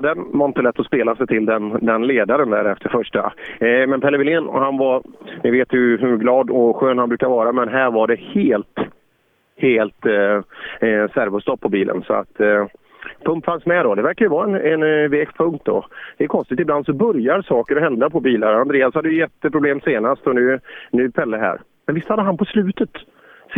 den 0.00 0.38
var 0.38 0.46
inte 0.46 0.62
lätt 0.62 0.80
att 0.80 0.86
spela 0.86 1.16
sig 1.16 1.26
till, 1.26 1.46
den, 1.46 1.86
den 1.86 2.06
ledaren 2.06 2.50
där 2.50 2.64
efter 2.64 2.88
första. 2.88 3.32
Eh, 3.60 3.86
men 3.86 4.00
Pelle 4.00 4.18
Wilén, 4.18 4.48
han 4.48 4.78
var, 4.78 5.02
ni 5.44 5.50
vet 5.50 5.72
ju 5.72 5.96
hur 5.96 6.16
glad 6.16 6.50
och 6.50 6.76
skön 6.76 6.98
han 6.98 7.08
brukar 7.08 7.28
vara, 7.28 7.52
men 7.52 7.68
här 7.68 7.90
var 7.90 8.06
det 8.06 8.16
helt, 8.16 8.78
helt 9.56 10.06
eh, 10.06 10.36
eh 10.88 11.10
servostopp 11.14 11.60
på 11.60 11.68
bilen. 11.68 12.02
Så 12.06 12.12
att 12.12 12.40
eh, 12.40 12.66
pump 13.24 13.44
fanns 13.44 13.66
med 13.66 13.84
då. 13.84 13.94
Det 13.94 14.02
verkar 14.02 14.24
ju 14.24 14.28
vara 14.28 14.44
en, 14.44 14.54
en 14.54 14.82
eh, 14.82 15.08
vek 15.10 15.36
punkt 15.36 15.62
då. 15.64 15.86
Det 16.16 16.24
är 16.24 16.28
konstigt, 16.28 16.60
ibland 16.60 16.86
så 16.86 16.92
börjar 16.92 17.42
saker 17.42 17.76
att 17.76 17.82
hända 17.82 18.10
på 18.10 18.20
bilar. 18.20 18.54
Andreas 18.54 18.94
hade 18.94 19.08
ju 19.08 19.18
jätteproblem 19.18 19.80
senast 19.80 20.26
och 20.26 20.34
nu, 20.34 20.60
nu 20.90 21.10
Pelle 21.10 21.36
här. 21.36 21.60
Men 21.86 21.94
visst 21.94 22.08
hade 22.08 22.22
han 22.22 22.36
på 22.36 22.44
slutet 22.44 22.90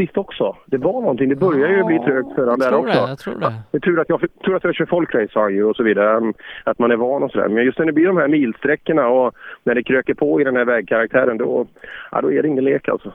sist 0.00 0.16
också. 0.16 0.56
Det 0.66 0.78
var 0.78 0.92
någonting. 0.92 1.28
Det 1.28 1.36
börjar 1.36 1.68
ju 1.68 1.84
bli 1.84 1.98
trögt 1.98 2.34
för 2.34 2.42
honom 2.42 2.58
där 2.58 2.74
också. 2.74 3.00
Det, 3.00 3.08
jag 3.08 3.18
tror 3.18 3.34
det. 3.40 3.54
Det 3.70 3.78
är 3.78 3.80
tur 3.80 4.00
att 4.00 4.08
jag, 4.08 4.20
tur 4.20 4.56
att 4.56 4.64
jag 4.64 4.74
kör 4.74 4.86
folkrace 4.86 5.32
han 5.34 5.54
ju 5.54 5.64
och 5.64 5.76
så 5.76 5.82
vidare. 5.82 6.32
Att 6.64 6.78
man 6.78 6.90
är 6.90 6.96
van 6.96 7.22
och 7.22 7.30
sådär. 7.30 7.48
Men 7.48 7.64
just 7.64 7.78
när 7.78 7.86
det 7.86 7.92
blir 7.92 8.06
de 8.06 8.16
här 8.16 8.28
milsträckorna 8.28 9.06
och 9.08 9.34
när 9.64 9.74
det 9.74 9.82
kröker 9.82 10.14
på 10.14 10.40
i 10.40 10.44
den 10.44 10.56
här 10.56 10.64
vägkaraktären 10.64 11.38
då, 11.38 11.66
ja, 12.10 12.20
då 12.20 12.32
är 12.32 12.42
det 12.42 12.48
ingen 12.48 12.64
lek 12.64 12.88
alltså. 12.88 13.12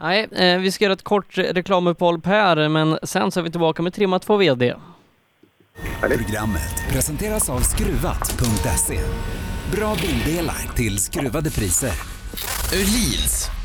Nej, 0.00 0.28
eh, 0.32 0.60
vi 0.60 0.70
ska 0.70 0.84
göra 0.84 0.92
ett 0.92 1.02
kort 1.02 1.38
reklamuppehåll 1.38 2.20
Per, 2.20 2.68
men 2.68 2.98
sen 3.02 3.30
så 3.30 3.40
är 3.40 3.44
vi 3.44 3.50
tillbaka 3.50 3.82
med 3.82 3.92
Trimma 3.92 4.18
2 4.18 4.36
VD. 4.36 4.74
Programmet 6.00 6.74
presenteras 6.92 7.50
av 7.50 7.58
Skruvat.se. 7.58 8.98
Bra 9.76 9.94
bildelar 10.02 10.74
till 10.76 10.98
skruvade 10.98 11.50
priser. 11.50 11.92
Öhlins. 12.74 13.57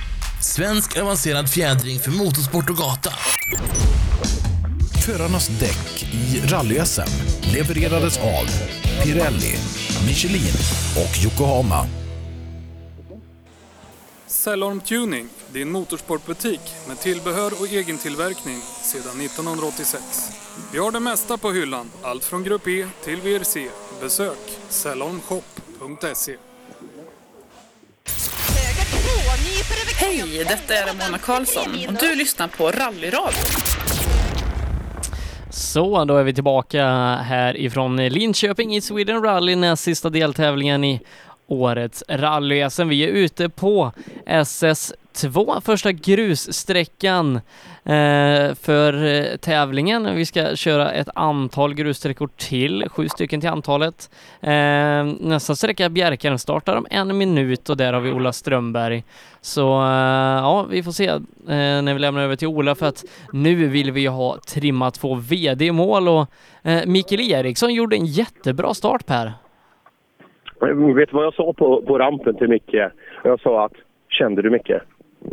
Svensk 0.44 0.98
avancerad 0.98 1.50
fjädring 1.50 2.00
för 2.00 2.12
motorsport 2.12 2.70
och 2.70 2.78
gata. 2.78 3.12
Förarnas 5.06 5.48
däck 5.48 6.04
i 6.14 6.42
rally-SM 6.48 7.10
levererades 7.54 8.18
av 8.18 8.46
Pirelli, 9.04 9.56
Michelin 10.08 10.54
och 10.96 11.24
Yokohama. 11.24 11.88
Cellorm 14.28 14.82
Tuning, 14.82 15.30
din 15.52 15.72
motorsportbutik 15.72 16.62
med 16.88 17.00
tillbehör 17.00 17.52
och 17.60 17.68
egen 17.68 17.98
tillverkning 17.98 18.62
sedan 18.84 19.22
1986. 19.22 20.04
Vi 20.72 20.80
har 20.80 20.92
det 20.92 21.00
mesta 21.00 21.38
på 21.38 21.52
hyllan, 21.52 21.90
allt 22.02 22.26
från 22.26 22.44
Grupp 22.44 22.68
E 22.68 22.88
till 23.04 23.22
VRC. 23.22 23.70
Besök 24.02 24.60
cellormshop.se. 24.70 26.38
Hej, 29.96 30.46
detta 30.48 30.74
är 30.74 30.88
Ramona 30.88 31.18
Karlsson 31.18 31.64
och 31.88 31.94
du 32.00 32.16
lyssnar 32.16 32.48
på 32.48 32.72
Rallyradion. 32.72 33.34
Så, 35.50 36.06
då 36.06 36.18
är 36.18 36.24
vi 36.24 36.34
tillbaka 36.34 36.86
här 37.16 37.58
ifrån 37.58 37.96
Linköping 37.96 38.76
i 38.76 38.82
Sweden 38.82 39.24
Rally, 39.24 39.56
näst 39.56 39.84
sista 39.84 40.10
deltävlingen 40.10 40.84
i 40.84 41.02
årets 41.48 42.04
rally 42.10 42.64
-SM. 42.64 42.90
Vi 42.90 43.04
är 43.04 43.08
ute 43.08 43.50
på 43.50 43.92
SS2, 44.26 45.62
första 45.62 45.92
grussträckan 45.92 47.36
eh, 47.84 48.56
för 48.56 49.06
eh, 49.06 49.38
tävlingen. 49.38 50.16
Vi 50.16 50.26
ska 50.26 50.56
köra 50.56 50.92
ett 50.92 51.10
antal 51.16 51.74
grussträckor 51.74 52.30
till, 52.38 52.90
sju 52.90 53.10
stycken 53.10 53.42
till 53.42 53.50
antalet. 53.50 54.10
Eh, 54.42 55.04
nästa 55.20 55.56
sträcka 55.56 55.90
Bjärkaren 55.90 56.40
startar 56.40 56.76
om 56.76 56.88
en 56.90 57.18
minut 57.18 57.70
och 57.70 57.78
där 57.78 57.94
har 57.94 58.02
vi 58.02 58.12
Ola 58.12 58.34
Strömberg. 58.34 59.04
Så 59.42 59.82
eh, 59.82 59.88
ja, 60.42 60.64
vi 60.70 60.84
får 60.84 60.92
se 60.92 61.08
eh, 61.08 61.20
när 61.48 61.94
vi 61.94 62.00
lämnar 62.00 62.22
över 62.22 62.36
till 62.36 62.48
Ola 62.48 62.76
för 62.76 62.86
att 62.86 63.06
nu 63.32 63.68
vill 63.68 63.92
vi 63.92 64.06
ha 64.06 64.38
trimmat 64.48 64.94
två 64.94 65.16
vd-mål 65.16 66.08
och 66.08 66.28
eh, 66.64 66.86
Mikael 66.86 67.22
Eriksson 67.22 67.74
gjorde 67.74 67.96
en 67.96 68.06
jättebra 68.06 68.74
start 68.74 69.06
Per. 69.06 69.34
Vet 70.96 71.10
du 71.10 71.16
vad 71.16 71.26
jag 71.26 71.34
sa 71.34 71.54
på, 71.54 71.82
på 71.82 72.00
rampen 72.00 72.36
till 72.36 72.50
Micke? 72.50 72.76
Jag 73.24 73.40
sa 73.40 73.66
att, 73.66 73.74
kände 74.10 74.42
du 74.42 74.50
Micke? 74.50 74.72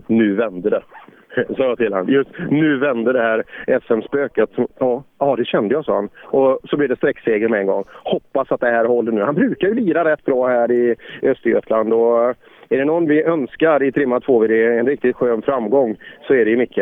Nu 0.06 0.34
vände 0.34 0.70
det. 0.70 0.82
Sa 1.56 1.64
jag 1.64 1.78
till 1.78 1.92
honom. 1.92 2.08
Just 2.08 2.30
nu 2.50 2.76
vände 2.76 3.12
det 3.12 3.22
här 3.22 3.44
SM-spöket. 3.80 4.50
Ja, 4.78 5.04
ja, 5.18 5.36
det 5.36 5.44
kände 5.44 5.74
jag, 5.74 5.84
sa 5.84 5.94
han. 5.94 6.08
Och 6.22 6.60
så 6.64 6.76
blev 6.76 6.88
det 6.88 6.96
sträckseger 6.96 7.48
med 7.48 7.60
en 7.60 7.66
gång. 7.66 7.84
Hoppas 8.04 8.52
att 8.52 8.60
det 8.60 8.70
här 8.70 8.84
håller 8.84 9.12
nu. 9.12 9.22
Han 9.22 9.34
brukar 9.34 9.68
ju 9.68 9.74
lira 9.74 10.04
rätt 10.04 10.24
bra 10.24 10.48
här 10.48 10.70
i 10.72 10.96
Östergötland. 11.22 11.92
Och 11.92 12.24
eh, 12.24 12.34
är 12.68 12.78
det 12.78 12.84
någon 12.84 13.06
vi 13.06 13.22
önskar 13.22 13.82
i 13.82 13.92
trimma 13.92 14.20
2 14.20 14.44
en 14.44 14.86
riktigt 14.86 15.16
skön 15.16 15.42
framgång 15.42 15.96
så 16.26 16.34
är 16.34 16.44
det 16.44 16.50
ju 16.50 16.56
Micke. 16.56 16.78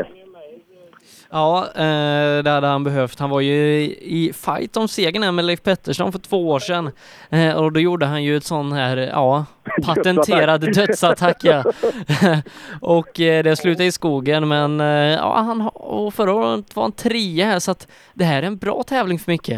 Ja, 1.31 1.67
eh, 1.75 2.43
det 2.43 2.51
hade 2.51 2.67
han 2.67 2.85
behövt. 2.85 3.19
Han 3.19 3.31
var 3.31 3.41
ju 3.41 3.81
i 3.91 4.33
fight 4.35 4.77
om 4.77 4.89
segern 4.89 5.23
här 5.23 5.33
med 5.33 5.45
Leif 5.45 5.63
Pettersson 5.63 6.13
för 6.13 6.19
två 6.19 6.49
år 6.49 6.59
sedan 6.59 6.91
eh, 7.31 7.55
och 7.55 7.73
då 7.73 7.81
gjorde 7.81 8.07
han 8.07 8.25
ju 8.25 8.37
ett 8.37 8.45
sån 8.45 8.73
här, 8.73 8.97
ja, 8.97 9.45
patenterad 9.85 10.75
dödsattack 10.75 11.45
ja. 11.45 11.65
och 12.81 13.21
eh, 13.21 13.43
det 13.43 13.57
slutade 13.57 13.85
i 13.85 13.93
skogen 13.93 14.49
men 14.49 14.81
ja, 15.11 15.35
han 15.37 15.69
och 15.69 16.15
förra 16.15 16.35
året 16.35 16.77
var 16.77 16.83
han 16.83 16.93
trea 16.93 17.47
här 17.47 17.59
så 17.59 17.71
att 17.71 17.89
det 18.15 18.25
här 18.25 18.43
är 18.43 18.47
en 18.47 18.57
bra 18.57 18.83
tävling 18.83 19.19
för 19.19 19.33
Micke. 19.33 19.53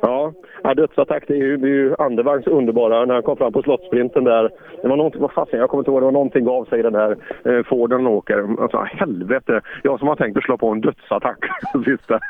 Ja, 0.00 0.32
ja 0.68 0.74
dödsattack 0.74 1.24
det 1.26 1.34
är 1.34 1.38
ju, 1.38 1.56
det 1.56 1.66
är 1.66 1.70
ju 1.70 1.94
Andevagns 1.98 2.46
underbara 2.46 3.04
när 3.04 3.14
han 3.14 3.22
kom 3.22 3.36
fram 3.36 3.52
på 3.52 3.62
slottsprinten 3.62 4.24
där. 4.24 4.50
Det 4.82 4.88
var 4.88 4.96
någonting, 4.96 5.20
vad 5.20 5.32
fasen, 5.32 5.58
jag 5.58 5.70
kommer 5.70 5.80
inte 5.80 5.90
ihåg, 5.90 6.00
det 6.00 6.04
var 6.04 6.12
någonting 6.12 6.44
gav 6.44 6.64
sig 6.64 6.82
den 6.82 6.94
här 6.94 7.16
eh, 7.44 7.64
Forden 7.64 7.98
han 7.98 8.06
åker. 8.06 8.62
Alltså 8.62 8.78
helvete, 8.78 9.60
jag 9.82 9.98
som 9.98 10.08
har 10.08 10.16
tänkt 10.16 10.36
att 10.36 10.44
slå 10.44 10.58
på 10.58 10.68
en 10.68 10.80
dödsattack 10.80 11.38
sista. 11.84 12.20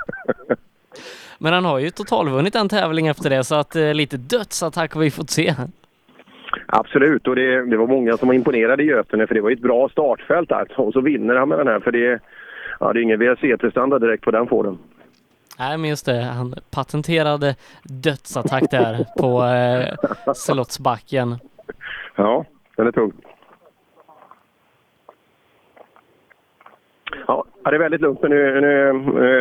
Men 1.38 1.53
han 1.53 1.65
har 1.65 1.78
ju 1.78 1.91
totalvunnit 1.91 2.56
en 2.56 2.69
tävling 2.69 3.06
efter 3.06 3.31
det 3.31 3.44
så 3.44 3.54
att 3.54 3.77
eh, 3.77 3.94
lite 3.94 4.16
dödsattack 4.16 4.94
har 4.94 5.00
vi 5.00 5.10
fått 5.10 5.31
se. 5.31 5.54
Absolut, 6.66 7.28
och 7.28 7.37
det, 7.37 7.71
det 7.71 7.77
var 7.77 7.87
många 7.87 8.16
som 8.16 8.28
var 8.28 8.34
imponerade 8.34 8.82
i 8.82 8.87
Götene 8.87 9.27
för 9.27 9.34
det 9.34 9.41
var 9.41 9.50
ju 9.50 9.56
ett 9.56 9.62
bra 9.62 9.88
startfält 9.88 10.48
där. 10.48 10.81
Och 10.81 10.93
så 10.93 11.00
vinner 11.00 11.34
han 11.34 11.48
med 11.48 11.59
den 11.59 11.69
här 11.69 11.81
för 11.81 11.93
det, 11.93 12.21
ja, 12.81 12.93
det 12.93 13.00
är 13.00 13.03
ingen 13.03 13.21
VRC-prestanda 13.21 13.98
direkt 13.98 14.25
på 14.25 14.31
den 14.31 14.47
Forden. 14.47 14.78
Nej 15.58 15.78
men 15.78 15.91
just 15.91 16.06
det, 16.06 16.22
han 16.22 16.54
patenterade 16.70 17.54
dödsattack 17.82 18.70
där 18.70 19.06
på 19.19 19.44
eh, 19.44 20.32
Slottsbacken. 20.34 21.36
Ja, 22.16 22.44
den 22.76 22.86
är 22.86 22.92
tung. 22.92 23.12
Ja, 27.26 27.44
ja, 27.64 27.70
det 27.70 27.76
är 27.76 27.80
väldigt 27.80 28.00
lugnt 28.00 28.22
men 28.22 28.30
nu, 28.30 28.60
nu, 28.60 28.92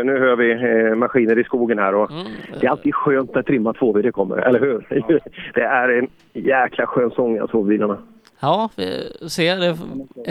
nu 0.04 0.20
hör 0.20 0.36
vi 0.36 0.52
eh, 0.52 0.96
maskiner 0.96 1.40
i 1.40 1.44
skogen 1.44 1.80
här 1.80 1.96
och 1.96 2.12
det 2.60 2.66
är 2.66 2.70
alltid 2.70 2.96
skönt 2.96 3.36
när 3.36 3.44
trimma 3.44 3.74
2 3.74 3.94
det 3.94 4.12
kommer, 4.12 4.38
eller 4.38 4.60
hur? 4.60 5.04
Det 5.54 5.62
är 5.62 5.90
en 5.90 6.08
jäkla 6.34 6.88
skön 6.88 7.12
sång 7.12 7.38
alltså 7.38 7.58
på 7.58 7.64
bilarna. 7.64 7.98
Ja, 8.40 8.70
vi 8.76 9.10
ser 9.30 9.58
det 9.58 9.78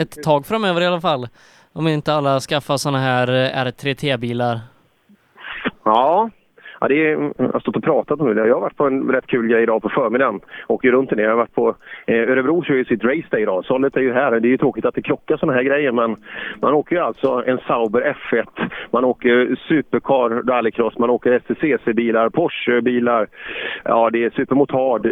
ett 0.01 0.23
tag 0.23 0.45
framöver 0.45 0.81
i 0.81 0.85
alla 0.85 1.01
fall. 1.01 1.27
Om 1.73 1.87
inte 1.87 2.13
alla 2.13 2.39
skaffar 2.39 2.77
såna 2.77 2.97
här 2.97 3.27
eh, 3.27 3.65
R3T-bilar. 3.65 4.59
Ja, 5.87 6.29
ja 6.79 6.87
det 6.87 7.07
är, 7.07 7.31
jag 7.37 7.49
har 7.53 7.59
stått 7.59 7.75
och 7.75 7.83
pratat 7.83 8.19
om 8.19 8.35
det. 8.35 8.47
Jag 8.47 8.55
har 8.55 8.61
varit 8.61 8.77
på 8.77 8.87
en 8.87 9.11
rätt 9.11 9.27
kul 9.27 9.47
grej 9.47 9.63
idag 9.63 9.81
på 9.81 9.89
förmiddagen. 9.89 10.39
Åker 10.67 10.91
runt 10.91 11.11
i 11.11 11.15
det. 11.15 11.21
Jag 11.21 11.29
har 11.29 11.37
varit 11.37 11.55
på 11.55 11.75
eh, 12.07 12.15
Örebro 12.15 12.63
kör 12.63 12.73
ju 12.73 12.85
sitt 12.85 13.03
race 13.03 13.27
day 13.31 13.41
idag. 13.41 13.65
Sollet 13.65 13.95
är 13.95 14.01
ju 14.01 14.13
här. 14.13 14.39
Det 14.39 14.47
är 14.47 14.49
ju 14.49 14.57
tråkigt 14.57 14.85
att 14.85 14.95
det 14.95 15.01
krockar 15.01 15.37
sådana 15.37 15.57
här 15.57 15.63
grejer 15.63 15.91
men 15.91 16.15
man 16.61 16.73
åker 16.73 16.95
ju 16.95 17.01
alltså 17.01 17.43
en 17.45 17.59
Sauber 17.67 18.15
F1. 18.31 18.69
Man 18.91 19.05
åker 19.05 19.55
Supercar 19.67 20.29
rallycross. 20.29 20.97
Man 20.97 21.09
åker 21.09 21.39
STCC-bilar, 21.39 22.29
Porsche-bilar. 22.29 23.27
Ja, 23.83 24.09
det 24.09 24.23
är 24.23 24.29
supermotard. 24.29 25.11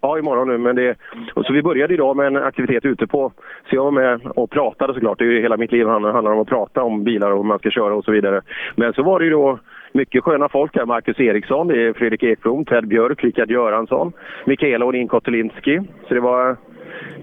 Ja, 0.00 0.18
imorgon 0.18 0.48
nu. 0.48 0.58
Men 0.58 0.76
det, 0.76 0.96
och 1.34 1.44
så 1.44 1.52
vi 1.52 1.62
började 1.62 1.94
idag 1.94 2.16
med 2.16 2.26
en 2.26 2.36
aktivitet 2.36 2.84
ute 2.84 3.06
på... 3.06 3.32
Så 3.70 3.76
jag 3.76 3.84
var 3.84 3.90
med 3.90 4.20
och 4.26 4.50
pratade 4.50 4.94
såklart. 4.94 5.18
Det 5.18 5.24
är 5.24 5.30
ju 5.30 5.40
hela 5.40 5.56
mitt 5.56 5.72
liv 5.72 5.86
handlar, 5.86 6.32
om 6.32 6.40
att 6.40 6.48
prata 6.48 6.82
om 6.82 7.04
bilar 7.04 7.30
och 7.30 7.36
hur 7.36 7.44
man 7.44 7.58
ska 7.58 7.70
köra 7.70 7.94
och 7.94 8.04
så 8.04 8.12
vidare. 8.12 8.42
Men 8.76 8.92
så 8.92 9.02
var 9.02 9.18
det 9.18 9.24
ju 9.24 9.30
då 9.30 9.58
mycket 9.92 10.24
sköna 10.24 10.48
folk 10.48 10.76
här. 10.76 10.86
Marcus 10.86 11.20
Eriksson, 11.20 11.68
det 11.68 11.82
är 11.82 11.92
Fredrik 11.92 12.22
Ekblom, 12.22 12.64
Ted 12.64 12.88
Björk, 12.88 13.24
Rickard 13.24 13.50
Göransson, 13.50 14.12
Mikaela 14.44 14.86
Odin 14.86 15.08
Kotelinski. 15.08 15.80
Så 16.08 16.14
det 16.14 16.20
var 16.20 16.56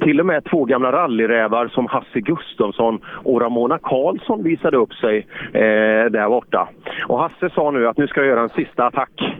till 0.01 0.19
och 0.19 0.25
med 0.25 0.43
två 0.43 0.65
gamla 0.65 0.91
rallyrävar 0.91 1.67
som 1.67 1.87
Hasse 1.87 2.19
Gustafsson 2.19 2.99
och 3.23 3.41
Ramona 3.41 3.77
Karlsson 3.77 4.43
visade 4.43 4.77
upp 4.77 4.93
sig 4.93 5.27
eh, 5.53 6.11
där 6.11 6.29
borta. 6.29 6.69
Och 7.07 7.19
Hasse 7.19 7.49
sa 7.49 7.71
nu 7.71 7.87
att 7.87 7.97
nu 7.97 8.07
ska 8.07 8.19
jag 8.19 8.27
göra 8.27 8.41
en 8.41 8.49
sista 8.49 8.85
attack 8.85 9.35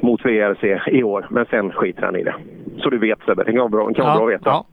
mot 0.00 0.24
VRC 0.24 0.80
i 0.86 1.02
år, 1.02 1.26
men 1.30 1.46
sen 1.46 1.72
skiter 1.72 2.02
han 2.02 2.16
i 2.16 2.22
det. 2.22 2.34
Så 2.78 2.90
du 2.90 2.98
vet 2.98 3.18
Sebbe, 3.26 3.44
det 3.44 3.52
kan 3.52 3.58
vara 3.58 3.68
bra, 3.68 3.92
kan 3.94 4.06
vara 4.06 4.16
bra 4.16 4.26
att 4.26 4.32
veta. 4.32 4.50
ja. 4.50 4.66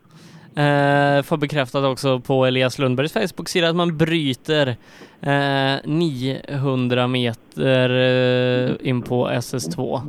Eh, 0.56 1.24
får 1.24 1.38
bekräftat 1.38 1.86
också 1.86 2.20
på 2.20 2.46
Elias 2.46 2.80
Lundbergs 2.80 3.14
Facebook-sida 3.14 3.70
att 3.70 3.76
man 3.76 3.98
bryter 3.98 4.76
eh, 5.22 5.76
900 5.86 7.08
meter 7.08 7.90
eh, 7.90 8.90
in 8.90 9.02
på 9.02 9.30
SS2. 9.30 10.02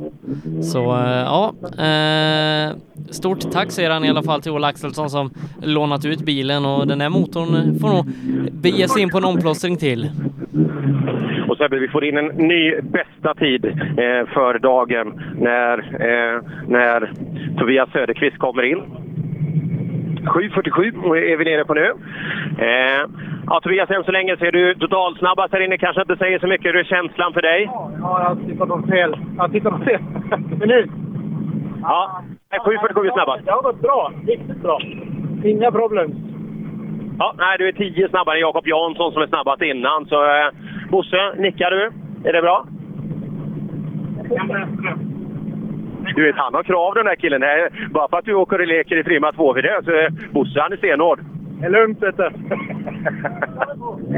Så 0.61 0.95
eh, 0.95 1.07
ja, 1.07 1.53
eh, 1.83 2.75
stort 3.09 3.51
tack 3.51 3.71
säger 3.71 3.89
han 3.89 4.05
i 4.05 4.09
alla 4.09 4.23
fall 4.23 4.41
till 4.41 4.51
Ola 4.51 4.67
Axelsson 4.67 5.09
som 5.09 5.31
lånat 5.61 6.05
ut 6.05 6.19
bilen 6.19 6.65
och 6.65 6.87
den 6.87 7.01
här 7.01 7.09
motorn 7.09 7.79
får 7.79 7.87
nog 7.87 8.05
bege 8.51 8.87
sig 8.87 9.01
in 9.01 9.09
på 9.09 9.17
en 9.17 9.25
omplåstring 9.25 9.77
till. 9.77 10.09
Och 11.47 11.57
Sebbe, 11.57 11.79
vi 11.79 11.87
får 11.87 12.05
in 12.05 12.17
en 12.17 12.25
ny 12.25 12.81
bästa 12.81 13.33
tid 13.33 13.65
eh, 13.65 14.27
för 14.33 14.59
dagen 14.59 15.21
när, 15.39 15.77
eh, 15.77 16.41
när 16.67 17.11
Tobias 17.59 17.89
Söderqvist 17.91 18.37
kommer 18.37 18.63
in. 18.63 18.81
7.47 20.25 21.15
är 21.17 21.37
vi 21.37 21.45
nere 21.45 21.65
på 21.65 21.73
nu. 21.73 21.93
Eh, 22.57 23.05
ja, 23.47 23.59
Tobias, 23.63 23.89
än 23.89 24.03
så 24.03 24.11
länge 24.11 24.37
ser 24.37 24.51
du 24.51 24.75
totalt 24.75 25.17
snabbast 25.17 25.53
här 25.53 25.59
inne. 25.59 25.77
Kanske 25.77 26.01
inte 26.01 26.17
säger 26.17 26.39
så 26.39 26.47
mycket. 26.47 26.65
Hur 26.65 26.79
är 26.79 26.83
känslan 26.83 27.33
för 27.33 27.41
dig? 27.41 27.69
Ja, 28.01 28.23
jag 28.27 28.47
tittar 28.47 28.65
på 28.65 28.87
fel. 28.87 29.17
Jag 29.37 29.51
tittar 29.51 29.71
på 29.71 29.77
fel 29.77 29.99
minut. 30.59 30.89
Ja, 31.81 32.21
7.47 32.51 33.07
är 33.07 33.11
snabbast. 33.11 33.45
Det 33.45 33.51
har 33.51 33.61
gått 33.61 33.81
bra. 33.81 34.11
Riktigt 34.27 34.61
bra. 34.61 34.79
Inga 35.43 35.71
problem. 35.71 36.15
Ja, 37.19 37.35
nej, 37.37 37.57
du 37.57 37.67
är 37.67 37.71
10 37.71 38.09
snabbare 38.09 38.35
än 38.35 38.41
Jakob 38.41 38.67
Jansson 38.67 39.11
som 39.13 39.21
är 39.21 39.27
snabbast 39.27 39.61
innan. 39.61 40.05
Så 40.05 40.23
eh, 40.25 40.49
Bosse, 40.89 41.33
nickar 41.37 41.71
du? 41.71 41.91
Är 42.29 42.33
det 42.33 42.41
bra? 42.41 42.65
Du 46.15 46.23
vet, 46.23 46.35
han 46.35 46.53
har 46.53 46.63
krav 46.63 46.93
den 46.95 47.05
där 47.05 47.15
killen. 47.15 47.41
Nej, 47.41 47.69
bara 47.91 48.07
för 48.07 48.17
att 48.17 48.25
du 48.25 48.33
åker 48.33 48.61
och 48.61 48.67
leker 48.67 48.97
i 48.97 49.03
Prima 49.03 49.31
2 49.31 49.53
vid 49.53 49.63
det, 49.63 49.81
så 49.85 49.91
är 49.91 50.09
Bosse 50.31 50.59
han 50.61 50.73
är 50.73 50.77
stenhård. 50.77 51.19
Det 51.59 51.65
är 51.65 51.69
lugnt, 51.69 52.03
vet 52.03 52.17
du. 52.17 52.29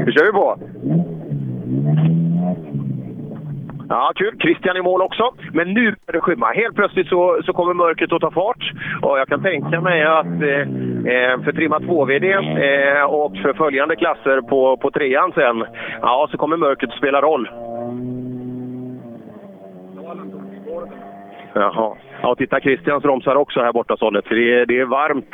Nu 0.04 0.12
kör 0.12 0.24
vi 0.24 0.32
på! 0.32 0.58
Ja, 3.88 4.12
kul. 4.14 4.38
Christian 4.40 4.76
i 4.76 4.82
mål 4.82 5.02
också. 5.02 5.30
Men 5.52 5.74
nu 5.74 5.94
är 6.06 6.12
det 6.12 6.20
skymma. 6.20 6.52
Helt 6.52 6.76
plötsligt 6.76 7.08
så, 7.08 7.40
så 7.44 7.52
kommer 7.52 7.74
mörkret 7.74 8.12
att 8.12 8.20
ta 8.20 8.30
fart. 8.30 8.72
Och 9.02 9.18
jag 9.18 9.28
kan 9.28 9.42
tänka 9.42 9.80
mig 9.80 10.04
att 10.04 10.42
eh, 10.42 10.60
eh 11.12 11.40
för 11.44 11.52
trimma 11.52 11.78
2-VD 11.78 12.32
eh, 12.32 13.04
och 13.04 13.36
för 13.36 13.52
följande 13.52 13.96
klasser 13.96 14.40
på, 14.40 14.76
på 14.76 14.90
trean 14.90 15.32
sen, 15.34 15.64
ja, 16.02 16.28
så 16.30 16.38
kommer 16.38 16.56
mörkret 16.56 16.90
att 16.90 16.98
spela 16.98 17.20
roll. 17.20 17.48
Jaha. 21.60 21.96
Ja, 22.22 22.34
titta 22.34 22.60
Christians 22.60 23.02
bromsar 23.02 23.34
också 23.34 23.60
här 23.60 23.72
borta. 23.72 23.96
För 23.96 24.34
det 24.34 24.60
är, 24.60 24.66
det 24.66 24.80
är 24.80 24.84
varmt. 24.84 25.30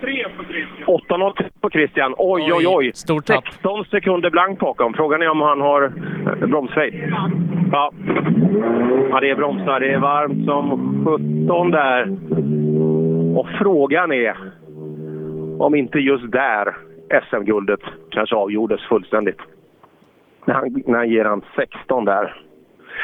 8.03 0.00 0.36
på 0.36 0.44
Christian. 0.44 1.32
8.03 1.32 1.44
på 1.60 1.70
Christian. 1.70 2.14
Oj, 2.18 2.52
oj, 2.52 2.66
oj! 2.66 2.92
Stort 2.94 3.26
tapp. 3.26 3.44
16 3.44 3.84
sekunder 3.84 4.30
blank 4.30 4.58
bakom. 4.58 4.94
Frågan 4.94 5.22
är 5.22 5.28
om 5.28 5.40
han 5.40 5.60
har 5.60 5.82
eh, 5.82 6.48
bromsfejd. 6.48 6.94
Ja. 7.72 7.92
ja, 9.10 9.20
det 9.20 9.30
är 9.30 9.34
bromsar. 9.34 9.80
Det 9.80 9.92
är 9.92 9.98
varmt 9.98 10.44
som 10.44 11.04
17 11.46 11.70
där. 11.70 12.02
Och 13.38 13.48
frågan 13.58 14.12
är 14.12 14.36
om 15.58 15.74
inte 15.74 15.98
just 15.98 16.32
där 16.32 16.76
SM-guldet 17.30 17.80
kanske 18.10 18.36
avgjordes 18.36 18.80
fullständigt. 18.80 19.38
När 20.44 20.54
han, 20.54 20.82
när 20.86 20.98
han 20.98 21.08
ger 21.08 21.24
han 21.24 21.42
16 21.56 22.04
där. 22.04 22.42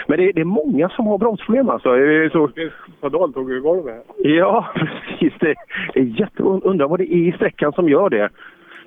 Men 0.06 0.19
det, 0.19 0.32
det 0.32 0.40
är 0.40 0.44
många 0.44 0.88
som 0.88 1.06
har 1.06 1.19
bromsproblem 1.19 1.69
alltså. 1.69 1.88
Är 1.88 2.29
Så, 2.29 2.50
Padal 3.00 3.32
tog 3.32 3.52
ju 3.52 3.61
golvet 3.61 4.05
ja, 4.19 4.67
precis. 4.75 5.32
Det 5.40 5.55
är 5.94 6.20
jätte... 6.20 6.43
Undrar 6.43 6.88
vad 6.88 7.00
det 7.00 7.14
är 7.14 7.29
i 7.29 7.32
sträckan 7.32 7.73
som 7.73 7.88
gör 7.88 8.11
det. 8.11 8.29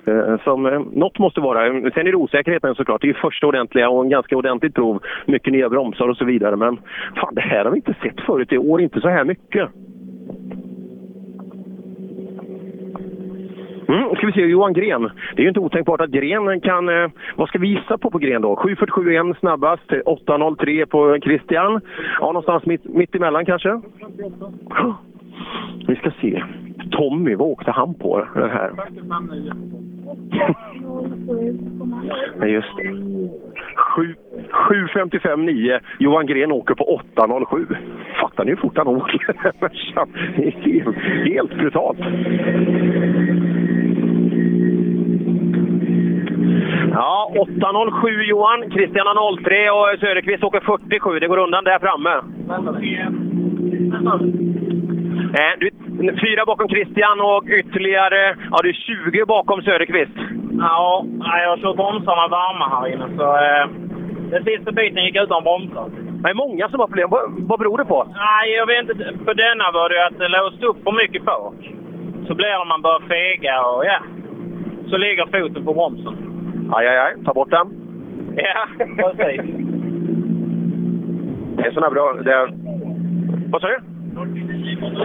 Eh, 0.06 0.38
Som, 0.44 0.66
eh, 0.66 0.82
något 0.92 1.20
måste 1.20 1.42
vara. 1.42 1.68
Sen 1.92 2.08
är 2.08 2.12
det 2.12 2.16
osäkerheten 2.16 2.76
såklart. 2.76 3.02
Det 3.02 3.10
är 3.10 3.14
första 3.14 3.48
ordentliga 3.48 3.90
och 3.90 4.04
en 4.04 4.10
ganska 4.10 4.38
ordentligt 4.38 4.76
prov. 4.76 5.00
Mycket 5.26 5.54
nya 5.54 5.70
bromsar 5.70 6.08
och 6.08 6.18
så 6.18 6.26
vidare. 6.26 6.56
Men 6.56 6.78
fan, 7.16 7.36
det 7.36 7.42
här 7.42 7.66
har 7.66 7.72
vi 7.72 7.78
inte 7.78 7.96
sett 8.02 8.22
förut 8.22 8.52
i 8.52 8.58
år. 8.58 8.82
Inte 8.82 9.02
så 9.02 9.10
här 9.10 9.24
mycket. 9.24 9.70
Mm, 13.92 14.16
ska 14.16 14.28
vi 14.28 14.34
se, 14.34 14.42
Johan 14.42 14.74
Gren. 14.74 15.02
Det 15.36 15.42
är 15.42 15.44
ju 15.44 15.48
inte 15.48 15.60
otänkbart 15.60 16.02
att 16.02 16.10
Gren 16.10 16.62
kan... 16.62 16.90
Eh, 16.90 17.10
vad 17.36 17.48
ska 17.48 17.60
vi 17.60 17.68
gissa 17.68 17.98
på 17.98 18.12
på 18.12 18.18
Gren 18.18 18.42
då? 18.42 18.56
7.47 18.56 19.36
snabbast, 19.40 19.90
8.03 19.90 20.86
på 20.86 21.18
Christian. 21.24 21.82
Ja, 22.20 22.26
någonstans 22.26 22.66
mitt, 22.66 22.86
mitt 22.86 23.16
emellan 23.16 23.46
kanske? 23.46 23.82
Vi 25.88 25.96
ska 25.96 26.12
se. 26.22 26.44
Tommy, 26.92 27.36
vad 27.36 27.48
åkte 27.48 27.72
han 27.72 27.94
på 27.94 28.28
den 28.34 28.50
här? 28.50 28.72
Ja, 32.40 32.46
just 32.46 32.78
det. 32.78 32.84
7.55,9. 33.98 35.80
Johan 36.00 36.26
Gren 36.26 36.52
åker 36.52 36.76
på 36.76 37.02
8.07. 37.16 37.76
Fattar 38.22 38.46
ni 38.46 38.52
hur 38.52 38.58
fort 38.58 38.78
han 38.78 38.88
åker? 38.88 39.36
Det 40.36 40.48
är 40.48 40.52
helt, 40.52 40.98
helt 41.26 41.58
brutalt. 41.58 42.00
Ja, 46.94 47.32
8.07 47.36 48.22
Johan. 48.22 48.72
Christian 48.72 49.08
har 49.08 49.44
03 49.44 49.72
och 49.72 50.00
Söderqvist 50.00 50.44
åker 50.44 50.60
47. 50.60 51.20
Det 51.20 51.28
går 51.28 51.38
undan 51.38 51.64
där 51.64 51.80
framme. 51.80 52.14
Eh, 55.40 55.54
du, 55.60 55.70
fyra 56.26 56.46
bakom 56.46 56.70
Christian 56.70 57.22
och 57.22 57.44
ytterligare 57.60 58.36
ja, 58.52 58.58
du 58.64 58.70
är 58.70 58.74
20 59.14 59.26
bakom 59.26 59.62
Söderqvist. 59.62 60.18
Ja, 60.60 61.06
jag 61.20 61.50
har 61.50 61.58
kört 61.58 61.76
bromsarna 61.76 62.28
varma 62.28 62.66
här 62.70 62.88
inne 62.94 63.08
så... 63.18 63.24
Eh, 63.24 63.92
den 64.32 64.44
sista 64.44 64.72
biten 64.72 65.06
gick 65.06 65.16
utan 65.16 65.44
bromsar. 65.44 65.86
Det 66.24 66.30
är 66.30 66.34
många 66.34 66.70
som 66.70 66.80
har 66.80 66.88
problem. 66.88 67.10
Vad, 67.10 67.22
vad 67.50 67.60
beror 67.60 67.78
det 67.78 67.86
på? 67.86 68.08
Nej, 68.16 68.52
jag 68.52 68.68
vet 68.68 68.90
inte. 68.90 69.26
På 69.26 69.34
denna 69.34 69.72
var 69.72 69.90
det 69.90 70.08
att 70.08 70.18
det 70.20 70.28
låste 70.28 70.66
upp 70.66 70.84
för 70.84 70.92
mycket 70.92 71.26
bak. 71.26 71.56
Så 72.28 72.36
blir 72.36 72.48
det 72.48 72.66
man 72.66 72.82
börjar 72.82 73.00
fega 73.00 73.62
och 73.66 73.86
ja. 73.86 74.00
Så 74.90 74.98
ligger 74.98 75.26
foten 75.26 75.66
på 75.66 75.74
bromsen. 75.74 76.31
Aj, 76.72 76.88
aj, 76.88 76.98
aj. 76.98 77.14
Ta 77.26 77.34
bort 77.34 77.50
den. 77.50 77.68
Ja, 78.36 78.68
precis. 78.96 79.42
Det 81.58 81.68
är 81.68 81.72
såna 81.72 81.90
bra... 81.90 82.14
Det 82.14 82.34
är... 82.34 82.54
Vad 83.52 83.62
sa 83.62 83.68
du? 83.68 83.80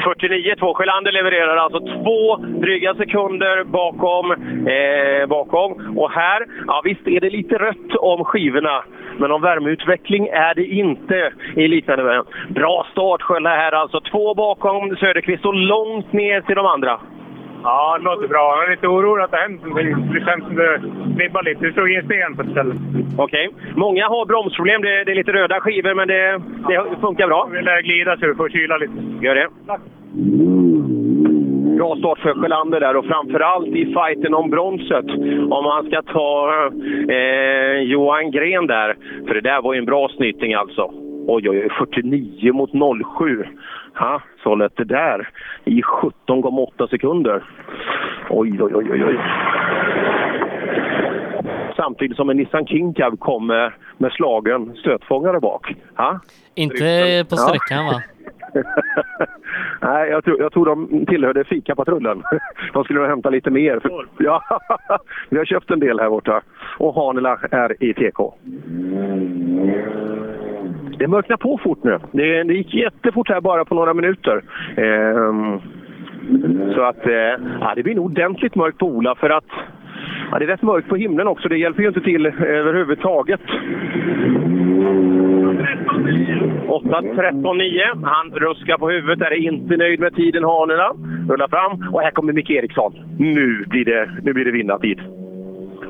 49, 0.05 0.55
2. 0.59 0.75
Sjölander 0.75 1.13
levererar 1.13 1.57
alltså 1.57 1.81
två 1.81 2.37
dryga 2.37 2.95
sekunder 2.95 3.65
bakom, 3.65 4.33
eh, 4.67 5.27
bakom. 5.27 5.99
Och 5.99 6.11
här, 6.11 6.47
ja 6.67 6.83
visst 6.85 7.07
är 7.07 7.21
det 7.21 7.31
lite 7.31 7.55
rött 7.55 7.97
om 7.99 8.25
skivorna. 8.25 8.85
Men 9.19 9.33
om 9.33 9.43
värmeutveckling 9.43 10.27
är 10.27 10.55
det 10.55 10.65
inte 10.65 11.33
i 11.57 11.81
variant. 11.87 12.29
Bra 12.49 12.87
start 12.93 13.23
Skölla 13.23 13.51
här 13.51 13.73
alltså. 13.73 14.01
Två 14.01 14.35
bakom 14.35 14.97
Söderqvist 14.97 15.45
och 15.45 15.55
långt 15.55 16.13
ner 16.13 16.41
till 16.41 16.57
de 16.57 16.67
andra. 16.67 17.01
Ja, 17.69 17.97
det 17.99 18.05
låter 18.05 18.29
bra. 18.29 18.57
Jag 18.57 18.67
är 18.67 18.71
lite 18.71 18.89
orolig 18.89 19.25
att 19.25 19.31
det 19.31 19.37
hänt 19.37 19.63
någonting. 19.63 20.13
Det 20.15 20.25
känns 20.25 20.45
som 20.45 20.57
det 20.57 20.81
vibbar 21.21 21.43
lite. 21.43 21.61
Du 21.61 21.73
slog 21.73 21.91
in 21.91 22.03
sten 22.05 22.37
på 22.37 22.43
ett 22.43 22.51
ställe. 22.51 22.75
Okej. 23.19 23.49
Många 23.75 24.09
har 24.09 24.27
bromsproblem. 24.27 24.83
Det, 24.83 25.05
det 25.05 25.13
är 25.13 25.15
lite 25.15 25.33
röda 25.33 25.61
skivor, 25.61 25.95
men 25.95 26.09
det, 26.09 26.23
det 26.69 27.01
funkar 27.01 27.27
bra. 27.27 27.49
Jag 27.53 27.57
vill 27.57 27.85
glida 27.89 28.17
så 28.17 28.27
du 28.27 28.35
får 28.35 28.49
kyla 28.49 28.77
lite. 28.77 28.93
Gör 29.25 29.35
det. 29.35 29.49
Bra 31.79 31.97
start 31.97 32.19
för 32.19 32.35
Sjölander 32.35 32.81
där 32.81 32.97
och 32.97 33.05
framförallt 33.05 33.69
i 33.69 33.85
fighten 33.85 34.35
om 34.35 34.51
bronset. 34.51 35.09
Om 35.57 35.65
man 35.65 35.87
ska 35.87 36.03
ta 36.03 36.31
eh, 37.17 37.79
Johan 37.93 38.31
Gren 38.31 38.67
där. 38.67 38.97
För 39.27 39.35
det 39.35 39.41
där 39.41 39.63
var 39.63 39.75
ju 39.75 39.79
en 39.79 39.85
bra 39.85 40.09
snyting 40.09 40.55
alltså. 40.55 40.91
Oj, 41.29 41.51
oj, 41.51 41.59
oj. 41.63 41.69
49 41.79 42.53
mot 42.53 42.71
07. 43.19 43.45
Ha, 43.99 44.23
så 44.43 44.55
det 44.55 44.85
där 44.85 45.29
i 45.65 45.83
17,8 45.83 46.89
sekunder. 46.89 47.45
Oj, 48.31 48.63
oj, 48.63 48.73
oj, 48.75 48.89
oj, 48.93 49.05
oj. 49.05 49.19
Samtidigt 51.77 52.17
som 52.17 52.31
en 52.31 52.37
Nissan 52.37 52.67
King 52.67 52.95
Cab 52.95 53.21
kom 53.21 53.47
med, 53.47 53.73
med 53.99 54.13
slagen 54.13 54.77
stötfångare 54.77 55.41
bak. 55.41 55.75
Ha? 55.97 56.21
Inte 56.55 57.25
på 57.31 57.37
sträckan 57.37 57.87
va? 57.87 58.03
Nej, 59.81 60.11
jag 60.11 60.25
tror, 60.25 60.41
jag 60.41 60.53
tror 60.53 60.67
de 60.67 61.07
tillhörde 61.07 61.45
fikapatrullen. 61.45 62.23
De 62.73 62.85
skulle 62.85 63.01
nog 63.01 63.09
hämta 63.09 63.31
lite 63.31 63.51
mer. 63.51 63.81
För, 63.81 64.07
ja, 64.19 64.43
vi 65.29 65.39
har 65.39 65.45
köpt 65.45 65.71
en 65.71 65.81
del 65.81 66.01
här 66.01 66.11
borta. 66.11 66.43
Och 66.79 66.95
Hanela 66.95 67.39
är 67.51 67.85
i 67.85 67.95
TK. 67.95 68.35
Det 70.99 71.09
mörknar 71.09 71.37
på 71.37 71.59
fort 71.59 71.85
nu. 71.85 71.99
Det, 72.13 72.43
det 72.43 72.55
gick 72.55 72.75
jättefort 72.75 73.29
här 73.29 73.41
bara 73.41 73.65
på 73.65 73.75
några 73.75 73.95
minuter. 73.95 74.43
Ehm, 74.77 75.61
så 76.75 76.83
att 76.83 77.07
eh, 77.07 77.13
ja, 77.61 77.73
det 77.77 77.83
blir 77.83 77.95
nog 77.95 78.05
ordentligt 78.05 78.55
mörkt 78.55 78.79
på 78.79 78.87
Ola 78.87 79.15
för 79.15 79.31
att 79.31 79.51
ja, 80.31 80.39
det 80.39 80.45
är 80.45 80.49
rätt 80.49 80.63
mörkt 80.63 80.89
på 80.89 80.97
himlen 80.97 81.27
också. 81.27 81.49
Det 81.49 81.59
hjälper 81.59 81.83
ju 81.83 81.89
inte 81.89 82.01
till 82.01 82.27
överhuvudtaget. 82.27 83.41
8.13,9. 86.69 88.05
Han 88.05 88.31
ruskar 88.31 88.79
på 88.79 88.91
huvudet. 88.91 89.29
Är 89.29 89.33
inte 89.33 89.77
nöjd 89.77 90.01
med 90.01 90.15
tiden, 90.15 90.45
hanerna. 90.45 90.93
Rullar 91.29 91.49
fram. 91.49 91.95
Och 91.95 92.01
här 92.01 92.11
kommer 92.11 92.33
Micke 92.33 92.51
Eriksson. 92.51 92.95
Nu 93.19 93.65
blir 93.69 93.85
det, 93.85 94.11
nu 94.23 94.33
blir 94.33 94.45
det 94.45 94.51
vinnartid. 94.51 95.01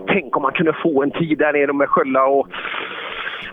Tänk 0.07 0.37
om 0.37 0.43
man 0.43 0.53
kunde 0.53 0.73
få 0.73 1.03
en 1.03 1.11
tid 1.11 1.39
där 1.39 1.53
nere 1.53 1.73
med 1.73 1.89
Skölla 1.89 2.27
och... 2.27 2.49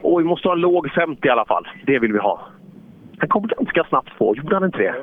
Och 0.01 0.19
vi 0.19 0.23
måste 0.23 0.47
ha 0.47 0.55
en 0.55 0.61
låg 0.61 0.91
50 0.91 1.27
i 1.27 1.31
alla 1.31 1.45
fall. 1.45 1.67
Det 1.85 1.99
vill 1.99 2.13
vi 2.13 2.19
ha. 2.19 2.39
Han 3.17 3.29
kom 3.29 3.47
ganska 3.47 3.83
snabbt 3.83 4.17
på. 4.17 4.35
Gjorde 4.35 4.55
han 4.55 4.65
inte 4.65 4.77
det? 4.77 4.95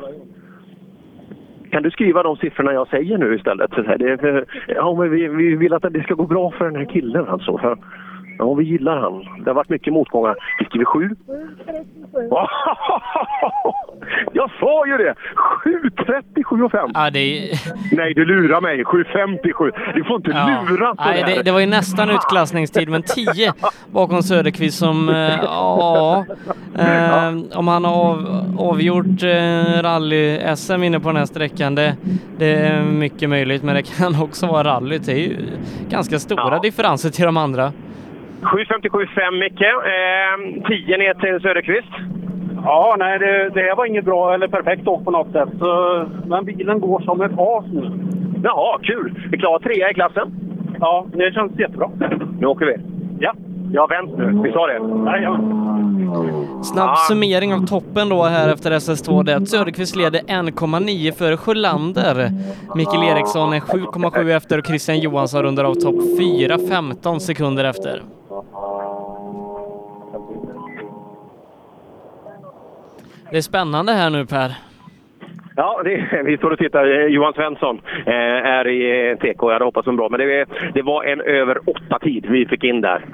Kan 1.70 1.82
du 1.82 1.90
skriva 1.90 2.22
de 2.22 2.36
siffrorna 2.36 2.72
jag 2.72 2.88
säger 2.88 3.18
nu 3.18 3.34
istället? 3.34 3.70
Det 3.70 4.10
är 4.10 4.16
för, 4.16 4.44
ja, 4.68 4.94
men 4.98 5.10
vi, 5.10 5.28
vi 5.28 5.56
vill 5.56 5.72
att 5.72 5.82
det 5.90 6.02
ska 6.02 6.14
gå 6.14 6.26
bra 6.26 6.50
för 6.50 6.64
den 6.64 6.76
här 6.76 6.84
killen 6.84 7.28
alltså. 7.28 7.58
För 7.58 7.78
Ja, 8.40 8.54
vi 8.54 8.64
gillar 8.64 8.96
han. 8.96 9.12
Det 9.44 9.50
har 9.50 9.54
varit 9.54 9.68
mycket 9.68 9.92
motgångar. 9.92 10.34
Vi 10.58 10.64
skriver 10.64 10.84
sju. 10.84 11.10
Jag 14.32 14.50
sa 14.60 14.86
ju 14.86 14.96
det! 14.96 15.14
7.37 15.64 16.64
och 16.64 16.70
5. 16.70 16.90
Ja, 16.94 17.10
det 17.10 17.18
är... 17.18 17.58
Nej, 17.96 18.14
du 18.14 18.24
lurar 18.24 18.60
mig. 18.60 18.84
7.57. 18.84 19.70
Du 19.94 20.04
får 20.04 20.16
inte 20.16 20.30
Ja. 20.30 20.64
lura 20.68 20.94
på 20.94 21.02
Nej, 21.04 21.22
det, 21.26 21.34
det, 21.34 21.42
det 21.42 21.52
var 21.52 21.60
ju 21.60 21.66
nästan 21.66 22.10
utklassningstid, 22.10 22.88
men 22.88 23.02
10 23.02 23.52
bakom 23.92 24.22
Söderqvist 24.22 24.78
som, 24.78 25.08
eh, 25.08 25.14
ja, 25.42 26.24
eh, 26.78 27.58
om 27.58 27.68
han 27.68 27.84
har 27.84 27.94
av, 28.10 28.44
avgjort 28.58 29.22
eh, 29.22 29.82
rally-SM 29.82 30.82
inne 30.84 31.00
på 31.00 31.08
den 31.08 31.16
här 31.16 31.26
sträckan, 31.26 31.74
det, 31.74 31.96
det 32.38 32.54
är 32.54 32.82
mycket 32.82 33.28
möjligt, 33.28 33.62
men 33.62 33.74
det 33.74 33.82
kan 33.82 34.22
också 34.22 34.46
vara 34.46 34.64
rallyt. 34.64 35.06
Det 35.06 35.12
är 35.12 35.16
ju 35.28 35.36
ganska 35.88 36.18
stora 36.18 36.58
differenser 36.58 37.10
till 37.10 37.24
de 37.24 37.36
andra. 37.36 37.72
7.57,5 38.42 39.40
Micke. 39.40 39.62
Eh, 39.62 40.68
10 40.68 40.96
ner 40.96 41.14
till 41.14 41.40
Söderqvist. 41.40 41.92
Ja, 42.64 42.96
nej, 42.98 43.18
det, 43.18 43.50
det 43.50 43.74
var 43.74 43.86
inget 43.86 44.04
bra 44.04 44.34
eller 44.34 44.48
perfekt 44.48 44.88
åk 44.88 45.04
på 45.04 45.10
något 45.10 45.32
sätt. 45.32 45.48
Så, 45.58 46.04
men 46.26 46.44
bilen 46.44 46.80
går 46.80 47.00
som 47.00 47.20
ett 47.20 47.32
as 47.38 47.64
nu. 47.72 47.90
Jaha, 48.44 48.78
kul! 48.82 49.28
Vi 49.30 49.38
klarar 49.38 49.58
trea 49.58 49.90
i 49.90 49.94
klassen. 49.94 50.34
Ja, 50.80 51.06
det 51.12 51.34
känns 51.34 51.58
jättebra. 51.58 51.90
Nu 52.40 52.46
åker 52.46 52.66
vi. 52.66 52.76
Ja. 53.20 53.32
Jag 53.72 53.82
har 53.82 53.88
vänt 53.88 54.18
nu. 54.18 54.42
Vi 54.42 54.52
sa 54.52 54.66
det. 54.66 54.80
Snabb 56.64 56.96
summering 56.98 57.54
av 57.54 57.66
toppen 57.66 58.08
då 58.08 58.22
här 58.22 58.52
efter 58.52 58.70
SS2 58.70 59.22
det 59.24 59.46
Söderqvist 59.46 59.96
leder 59.96 60.20
1,9 60.20 61.12
för 61.12 61.36
Sjölander. 61.36 62.30
Mikael 62.74 63.02
Eriksson 63.02 63.52
är 63.52 63.60
7,7 63.60 64.36
efter 64.36 64.58
och 64.58 64.66
Christian 64.66 64.98
Johansson 64.98 65.42
rundar 65.42 65.64
av 65.64 65.74
topp 65.74 66.18
4, 66.18 66.58
15 66.68 67.20
sekunder 67.20 67.64
efter. 67.64 68.02
Det 73.30 73.36
är 73.36 73.40
spännande 73.40 73.92
här 73.92 74.10
nu 74.10 74.26
Per. 74.26 74.50
Ja, 75.56 75.80
det, 75.84 76.22
vi 76.24 76.36
står 76.36 76.50
och 76.50 76.58
tittar. 76.58 77.08
Johan 77.08 77.32
Svensson 77.32 77.80
eh, 78.06 78.12
är 78.58 78.68
i 78.68 79.10
eh, 79.10 79.16
TK. 79.16 79.42
Jag 79.42 79.52
hade 79.52 79.64
hoppats 79.64 79.84
på 79.84 79.90
en 79.90 79.96
bra, 79.96 80.08
men 80.08 80.20
det, 80.20 80.46
det 80.74 80.82
var 80.82 81.04
en 81.04 81.20
över 81.20 81.58
åtta 81.70 81.98
tid 81.98 82.26
vi 82.28 82.46
fick 82.46 82.64
in 82.64 82.80
där. 82.80 83.04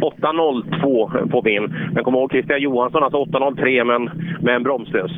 8.02 0.00 1.30
på 1.30 1.42
min. 1.44 1.74
Men 1.92 2.04
kom 2.04 2.14
ihåg 2.14 2.30
Christian 2.30 2.60
Johansson, 2.60 3.02
alltså 3.02 3.24
8.03 3.24 3.84
men 3.84 4.10
med 4.40 4.54
en 4.54 4.62
bromslös. 4.62 5.10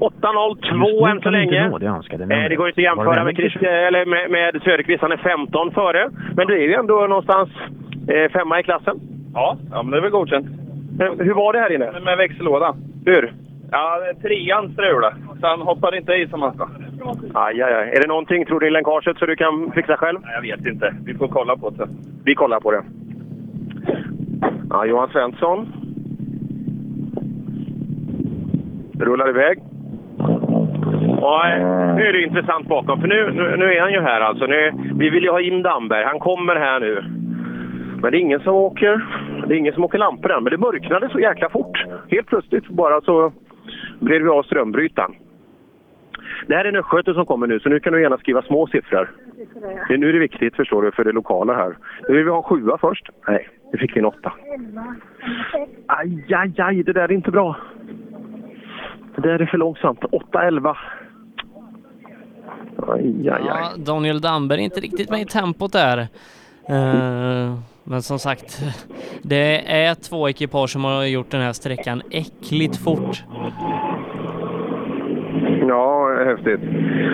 8.02 0.00 1.10
än 1.10 1.20
så 1.20 1.30
länge. 1.30 1.64
Eh, 1.64 2.48
det 2.48 2.56
går 2.56 2.68
inte 2.68 2.80
att 2.80 2.84
jämföra 2.84 3.24
med, 3.24 3.38
eller 3.62 4.06
med, 4.06 4.30
med 4.30 4.62
Söderqvist. 4.62 5.02
Han 5.02 5.12
är 5.12 5.16
15 5.16 5.70
före. 5.70 6.10
Men 6.36 6.46
du 6.46 6.54
är 6.54 6.66
ju 6.66 6.74
ändå 6.74 7.06
någonstans 7.06 7.48
femma 8.32 8.60
i 8.60 8.62
klassen. 8.62 9.00
Ja, 9.34 9.56
ja 9.70 9.82
men 9.82 9.90
det 9.90 9.96
är 9.96 10.00
väl 10.02 10.10
godkänt. 10.10 10.46
Eh, 11.00 11.12
Hur 11.26 11.34
var 11.34 11.52
det 11.52 11.58
här 11.58 11.72
inne? 11.72 12.00
Med 12.04 12.16
växellåda. 12.16 12.74
Hur? 13.06 13.32
Ja, 13.70 13.98
trean 14.22 14.72
strulade. 14.72 15.16
Så 15.40 15.46
han 15.46 15.60
hoppar 15.60 15.94
inte 15.96 16.12
i 16.12 16.28
som 16.28 16.42
han 16.42 16.54
ska. 16.54 16.68
Aj, 17.34 17.62
aj, 17.62 17.74
aj. 17.74 17.88
Är 17.96 18.00
det 18.00 18.08
någonting, 18.08 18.46
tror 18.46 18.60
du, 18.60 18.66
i 18.66 18.70
länkaget 18.70 19.16
så 19.18 19.26
du 19.26 19.36
kan 19.36 19.72
fixa 19.74 19.96
själv? 19.96 20.18
Nej, 20.22 20.32
jag 20.34 20.56
vet 20.56 20.66
inte. 20.66 20.94
Vi 21.04 21.14
får 21.14 21.28
kolla 21.28 21.56
på 21.56 21.70
det. 21.70 21.88
Vi 22.24 22.34
kollar 22.34 22.60
på 22.60 22.70
det. 22.70 22.82
Ja, 24.70 24.84
Johan 24.84 25.08
Svensson. 25.08 25.66
Rullar 29.00 29.28
iväg. 29.28 29.58
Och, 31.20 31.46
eh, 31.46 31.94
nu 31.96 32.02
är 32.06 32.12
det 32.12 32.22
intressant 32.22 32.68
bakom, 32.68 33.00
för 33.00 33.08
nu, 33.08 33.30
nu, 33.32 33.56
nu 33.56 33.64
är 33.74 33.80
han 33.80 33.92
ju 33.92 34.00
här 34.00 34.20
alltså. 34.20 34.46
Nu, 34.46 34.72
vi 34.94 35.10
vill 35.10 35.22
ju 35.24 35.30
ha 35.30 35.40
in 35.40 35.62
Damberg. 35.62 36.04
Han 36.04 36.18
kommer 36.18 36.56
här 36.56 36.80
nu. 36.80 37.04
Men 38.02 38.12
det 38.12 38.18
är 38.18 38.20
ingen 38.20 38.40
som 38.40 38.54
åker, 38.54 39.06
det 39.46 39.54
är 39.54 39.58
ingen 39.58 39.74
som 39.74 39.84
åker 39.84 39.98
lampor 39.98 40.32
än. 40.32 40.42
Men 40.42 40.50
det 40.50 40.58
mörknade 40.58 41.08
så 41.08 41.20
jäkla 41.20 41.48
fort. 41.48 41.84
Helt 42.08 42.26
plötsligt 42.26 42.68
bara 42.68 43.00
så 43.00 43.32
blev 44.00 44.22
vi 44.22 44.28
av 44.28 44.42
strömbrytaren. 44.42 45.14
Det 46.46 46.54
här 46.54 46.64
är 46.64 46.68
en 46.68 46.76
östgöte 46.76 47.14
som 47.14 47.26
kommer 47.26 47.46
nu, 47.46 47.60
så 47.60 47.68
nu 47.68 47.80
kan 47.80 47.92
du 47.92 48.02
gärna 48.02 48.18
skriva 48.18 48.42
små 48.42 48.66
siffror. 48.66 49.10
Det, 49.88 49.96
nu 49.96 50.08
är 50.08 50.12
det 50.12 50.18
viktigt 50.18 50.56
förstår 50.56 50.82
du, 50.82 50.92
för 50.92 51.04
det 51.04 51.12
lokala 51.12 51.54
här. 51.54 51.76
Nu 52.08 52.14
vill 52.14 52.24
vi 52.24 52.30
ha 52.30 52.36
en 52.36 52.42
sjua 52.42 52.78
först. 52.78 53.10
Nej, 53.28 53.48
nu 53.72 53.78
fick 53.78 53.96
vi 53.96 53.98
en 53.98 54.06
åtta. 54.06 54.32
Aj, 55.86 56.26
aj, 56.34 56.54
aj, 56.58 56.82
det 56.82 56.92
där 56.92 57.02
är 57.02 57.12
inte 57.12 57.30
bra. 57.30 57.56
Det 59.14 59.22
där 59.22 59.38
är 59.38 59.46
för 59.46 59.58
långsamt. 59.58 60.00
8-11. 60.00 60.76
Aj, 62.76 63.28
aj, 63.28 63.30
aj. 63.30 63.42
Ja, 63.46 63.70
Daniel 63.76 64.20
Damberg 64.20 64.60
är 64.60 64.64
inte 64.64 64.80
riktigt 64.80 65.10
med 65.10 65.20
i 65.20 65.24
tempot 65.24 65.72
där. 65.72 65.98
Uh 66.70 67.58
men 67.90 68.02
som 68.02 68.18
sagt, 68.18 68.62
det 69.22 69.70
är 69.88 69.94
två 69.94 70.28
ekipage 70.28 70.70
som 70.70 70.84
har 70.84 71.04
gjort 71.04 71.30
den 71.30 71.40
här 71.40 71.52
sträckan 71.52 72.02
äckligt 72.10 72.76
fort. 72.84 73.16
Ja, 75.68 76.14
häftigt. 76.24 76.60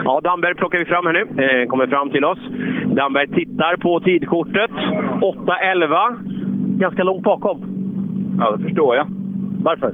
Ja, 0.05 0.21
Damberg 0.25 0.55
plockar 0.55 0.79
vi 0.79 0.85
fram 0.85 1.07
här 1.07 1.13
nu. 1.13 1.21
Eh, 1.45 1.67
kommer 1.69 1.87
fram 1.87 2.11
till 2.11 2.25
oss. 2.25 2.39
Damberg 2.87 3.29
tittar 3.29 3.77
på 3.77 4.01
tidkortet. 4.01 4.71
8.11. 4.71 6.79
Ganska 6.79 7.03
långt 7.03 7.23
bakom. 7.23 7.65
Ja, 8.41 8.57
det 8.57 8.63
förstår 8.65 8.97
jag. 8.97 9.07
Varför? 9.63 9.93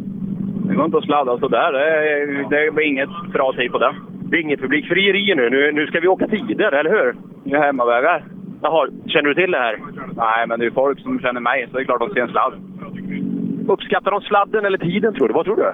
Det 0.68 0.74
går 0.74 0.84
inte 0.84 0.98
att 0.98 1.04
sladda 1.04 1.38
sådär. 1.38 1.72
Det, 1.72 1.90
är- 1.90 2.50
det 2.66 2.70
blir 2.74 2.84
inget 2.86 3.08
bra 3.32 3.52
tid 3.52 3.72
på 3.72 3.78
det. 3.78 3.94
Det 4.30 4.36
är 4.36 4.40
inget 4.40 4.60
publikfrieri 4.60 5.34
nu. 5.36 5.50
nu. 5.50 5.72
Nu 5.72 5.86
ska 5.86 6.00
vi 6.00 6.08
åka 6.08 6.28
tider, 6.28 6.72
eller 6.72 6.90
hur? 6.90 7.14
Det 7.44 7.56
är 7.56 7.60
hemmavägar. 7.62 8.24
Jaha, 8.62 8.88
känner 9.06 9.28
du 9.28 9.34
till 9.34 9.50
det 9.50 9.58
här? 9.58 9.78
Nej, 10.16 10.46
men 10.46 10.60
det 10.60 10.66
är 10.66 10.70
folk 10.70 11.00
som 11.00 11.20
känner 11.20 11.40
mig, 11.40 11.66
så 11.70 11.76
det 11.76 11.82
är 11.82 11.84
klart 11.84 12.00
de 12.00 12.10
ser 12.10 12.20
en 12.20 12.28
sladd. 12.28 12.52
Uppskattar 13.68 14.10
de 14.10 14.20
sladden 14.20 14.64
eller 14.64 14.78
tiden, 14.78 15.14
tror 15.14 15.28
du? 15.28 15.34
Vad 15.34 15.44
tror 15.44 15.56
du? 15.56 15.72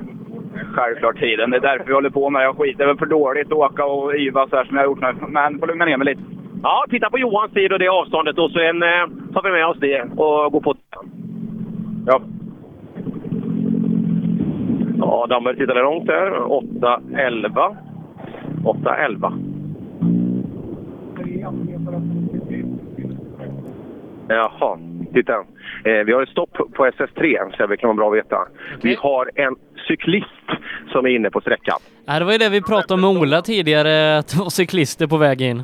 Självklart 0.75 1.19
tiden. 1.19 1.51
Det 1.51 1.57
är 1.57 1.61
därför 1.61 1.87
vi 1.87 1.93
håller 1.93 2.11
på 2.11 2.31
med 2.31 2.41
det. 2.41 2.45
Jag 2.45 2.57
skiter 2.57 2.87
väl 2.87 2.99
för 2.99 3.07
dåligt 3.07 3.47
att 3.47 3.53
åka 3.53 3.85
och 3.85 4.15
yva 4.15 4.49
så 4.49 4.57
här 4.57 4.65
som 4.65 4.77
jag 4.77 4.83
har 4.83 4.89
gjort 4.89 5.01
nu. 5.01 5.27
Men 5.29 5.59
får 5.59 5.67
lugna 5.67 5.85
ner 5.85 5.97
mig 5.97 6.07
lite. 6.07 6.23
Ja, 6.63 6.85
titta 6.91 7.11
på 7.11 7.19
Johans 7.19 7.53
tid 7.53 7.73
och 7.73 7.79
det 7.79 7.89
avståndet 7.89 8.39
och 8.39 8.51
sen 8.51 8.83
eh, 8.83 9.07
tar 9.33 9.43
vi 9.43 9.51
med 9.51 9.67
oss 9.67 9.79
det 9.81 10.03
och 10.03 10.53
går 10.53 10.61
på 10.61 10.75
Ja. 12.07 12.21
Ja, 14.99 15.27
Damberg 15.29 15.57
tittade 15.57 15.83
långt 15.83 16.07
där. 16.07 16.31
8.11. 16.31 17.77
8.11. 18.65 19.56
Jaha, 24.29 24.79
titta. 25.15 25.35
Eh, 25.85 26.05
vi 26.07 26.13
har 26.13 26.23
ett 26.23 26.29
stopp 26.29 26.53
på 26.73 26.87
SS3, 26.87 27.57
så 27.57 27.67
det 27.67 27.77
kan 27.77 27.89
vara 27.89 27.97
bra 27.97 28.09
att 28.09 28.17
veta. 28.17 28.49
Vi 28.83 28.95
har 28.95 29.31
en 29.35 29.57
cyklist 29.89 30.47
som 30.93 31.07
är 31.07 31.11
inne 31.11 31.31
på 31.31 31.41
sträckan. 31.41 31.79
Ja, 32.07 32.19
det 32.19 32.25
var 32.25 32.33
ju 32.33 32.39
det 32.39 32.49
vi 32.49 32.63
pratade 32.63 32.95
om 32.95 33.01
med 33.01 33.23
Ola 33.23 33.43
tidigare, 33.43 34.19
att 34.19 34.29
det 34.29 34.39
var 34.39 34.51
cyklister 34.51 35.07
på 35.07 35.17
väg 35.17 35.41
in. 35.41 35.63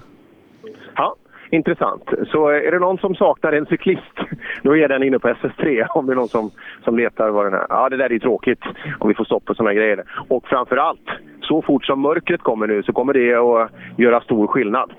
Ja, 0.97 1.17
intressant. 1.51 2.11
Så 2.31 2.51
eh, 2.51 2.57
är 2.57 2.73
det 2.73 2.79
någon 2.79 2.99
som 2.99 3.15
saknar 3.15 3.53
en 3.53 3.67
cyklist, 3.67 4.17
då 4.63 4.77
är 4.77 4.89
den 4.89 5.03
inne 5.03 5.19
på 5.19 5.29
SS3 5.29 5.87
om 5.95 6.07
det 6.07 6.13
är 6.13 6.17
någon 6.17 6.29
som, 6.29 6.51
som 6.85 6.97
letar 6.97 7.31
vad 7.31 7.47
den 7.47 7.55
är. 7.55 7.67
Ja, 7.69 7.89
det 7.89 7.97
där 7.97 8.05
är 8.05 8.11
ju 8.11 8.19
tråkigt 8.19 8.63
om 8.99 9.09
vi 9.09 9.15
får 9.15 9.25
stopp 9.25 9.45
på 9.45 9.55
sådana 9.55 9.75
grejer. 9.75 10.05
Och 10.29 10.49
framför 10.49 10.77
allt, 10.77 11.09
så 11.41 11.63
fort 11.63 11.85
som 11.85 12.01
mörkret 12.01 12.41
kommer 12.41 12.67
nu 12.67 12.83
så 12.83 12.93
kommer 12.93 13.13
det 13.13 13.35
att 13.35 13.71
göra 13.99 14.21
stor 14.21 14.47
skillnad. 14.47 14.93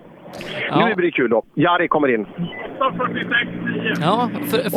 Nu 0.88 0.96
blir 0.96 1.06
det 1.06 1.12
kul 1.12 1.30
då. 1.30 1.44
Jari 1.56 1.88
kommer 1.88 2.14
in. 2.14 2.26
Ja, 4.02 4.30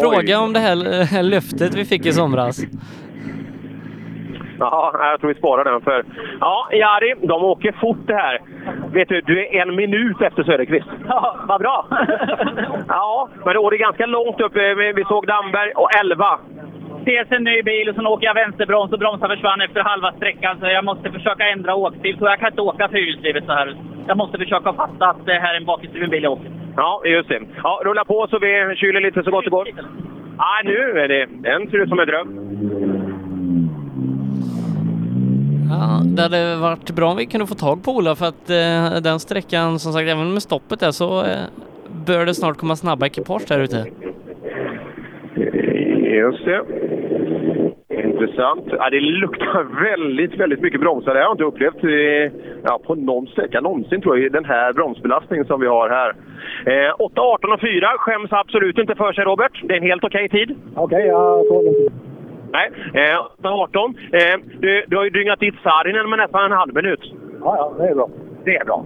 fråga 0.03 0.41
om 0.41 0.53
det 0.53 0.59
här 0.61 1.23
löftet 1.31 1.75
vi 1.75 1.85
fick 1.85 2.07
i 2.07 2.13
somras. 2.13 2.61
Ja, 4.59 4.93
jag 5.11 5.21
tror 5.21 5.29
vi 5.29 5.35
sparar 5.39 5.65
den 5.65 5.81
för... 5.81 6.05
Ja, 6.41 6.69
Jari, 6.73 7.15
de 7.23 7.45
åker 7.45 7.73
fort 7.81 8.07
det 8.07 8.15
här. 8.15 8.41
Vet 8.93 9.09
du, 9.09 9.21
du 9.21 9.47
är 9.47 9.63
en 9.63 9.75
minut 9.77 10.21
efter 10.21 10.43
Söderqvist. 10.43 10.87
Ja, 11.09 11.37
vad 11.49 11.61
bra! 11.61 11.87
ja, 12.89 13.29
men 13.45 13.55
då 13.55 13.67
är 13.67 13.71
det 13.71 13.77
ganska 13.77 14.07
långt 14.07 14.41
upp. 14.41 14.57
Eh, 14.57 14.63
Vi 14.97 15.05
såg 15.09 15.27
Damberg 15.27 15.73
och 15.73 15.89
11. 16.01 16.39
Dels 17.07 17.33
en 17.33 17.45
ny 17.45 17.63
bil 17.63 17.89
och 17.89 17.95
sen 17.95 18.07
åker 18.07 18.27
jag 18.27 18.35
vänsterbroms 18.35 18.93
och 18.93 18.99
bromsar 18.99 19.29
försvann 19.29 19.61
efter 19.61 19.81
halva 19.81 20.13
sträckan 20.13 20.59
så 20.61 20.67
jag 20.67 20.85
måste 20.85 21.11
försöka 21.11 21.49
ändra 21.49 21.75
åkstil. 21.75 22.17
Så 22.19 22.25
jag 22.25 22.39
kan 22.39 22.49
inte 22.51 22.63
åka 22.63 22.89
fyrhjulsdrivet 22.89 23.45
så 23.47 23.53
här. 23.53 23.77
Jag 24.07 24.17
måste 24.17 24.39
försöka 24.39 24.73
fatta 24.73 25.07
att 25.07 25.27
det 25.27 25.33
här 25.33 25.55
är 25.55 25.59
en 25.61 25.65
bakhjulsdriven 25.65 26.11
bil 26.11 26.23
jag 26.23 26.33
åker. 26.33 26.51
Ja, 26.77 27.03
just 27.05 27.29
det. 27.29 27.41
Ja, 27.63 27.81
rulla 27.85 28.05
på 28.05 28.27
så 28.31 28.39
vi 28.39 28.77
kyler 28.77 29.01
lite 29.01 29.23
så 29.23 29.31
gott 29.31 29.45
det 29.45 29.51
går. 29.51 29.69
Ja, 30.39 30.61
nu 30.65 30.79
är 31.01 31.09
det... 31.09 31.27
Den 31.49 31.71
ser 31.71 31.79
ut 31.83 31.89
som 31.89 32.01
en 32.01 32.07
dröm. 32.07 32.29
Ja, 35.71 36.01
det 36.05 36.23
hade 36.23 36.57
varit 36.57 36.91
bra 36.91 37.11
om 37.11 37.17
vi 37.17 37.27
kunde 37.27 37.47
få 37.47 37.55
tag 37.55 37.85
på 37.85 37.91
Ola 37.97 38.15
för 38.15 38.27
att 38.27 38.51
eh, 38.51 39.03
den 39.03 39.21
sträckan, 39.21 39.79
som 39.79 39.93
sagt, 39.93 40.09
även 40.09 40.33
med 40.33 40.43
stoppet 40.43 40.81
där 40.81 40.91
så 40.91 41.21
eh, 41.21 41.47
bör 42.07 42.27
det 42.27 42.35
snart 42.35 42.57
komma 42.57 42.77
snabba 42.77 43.07
ekipage 43.07 43.49
där 43.49 43.61
ute. 43.61 43.85
Just 46.07 46.45
det. 46.45 46.61
Intressant. 47.89 48.65
Ja, 48.79 48.91
det 48.91 49.01
luktar 49.01 49.67
väldigt, 49.85 50.41
väldigt 50.41 50.61
mycket 50.61 50.81
bromsar. 50.81 51.15
Det 51.15 51.21
har 51.21 51.25
jag 51.25 51.35
inte 51.35 51.45
upplevt 51.45 51.83
ja, 52.65 52.81
på 52.87 52.95
någon 52.95 53.27
sträcka 53.27 53.61
någonsin 53.61 54.01
tror 54.01 54.19
jag, 54.19 54.33
den 54.33 54.45
här 54.45 54.73
bromsbelastningen 54.73 55.47
som 55.47 55.61
vi 55.61 55.67
har 55.67 55.89
här. 55.89 56.11
Eh, 56.67 56.95
8, 56.99 57.21
18 57.21 57.53
och 57.53 57.61
4 57.61 57.89
skäms 57.99 58.33
absolut 58.33 58.79
inte 58.79 58.95
för 58.95 59.13
sig, 59.13 59.25
Robert. 59.25 59.61
Det 59.63 59.75
är 59.75 59.79
en 59.79 59.83
helt 59.83 60.05
okej 60.05 60.29
tid. 60.29 60.57
Okej, 60.75 61.07
jag 61.07 61.47
såg 61.47 61.65
inte. 61.65 61.93
Nej, 62.53 62.71
eh, 62.95 63.27
8, 63.39 63.49
18. 63.49 63.95
Eh, 64.13 64.37
du, 64.59 64.85
du 64.89 64.97
har 64.97 65.05
ju 65.05 65.11
dyngat 65.11 65.41
dit 65.41 65.55
Saarinen 65.63 66.11
med 66.11 66.19
nästan 66.19 66.45
en 66.45 66.59
halv 66.59 66.75
minut. 66.75 67.13
Ja, 67.41 67.57
ja, 67.57 67.75
det 67.79 67.91
är 67.91 67.95
bra. 67.95 68.09
Det 68.45 68.57
är 68.57 68.65
bra. 68.65 68.85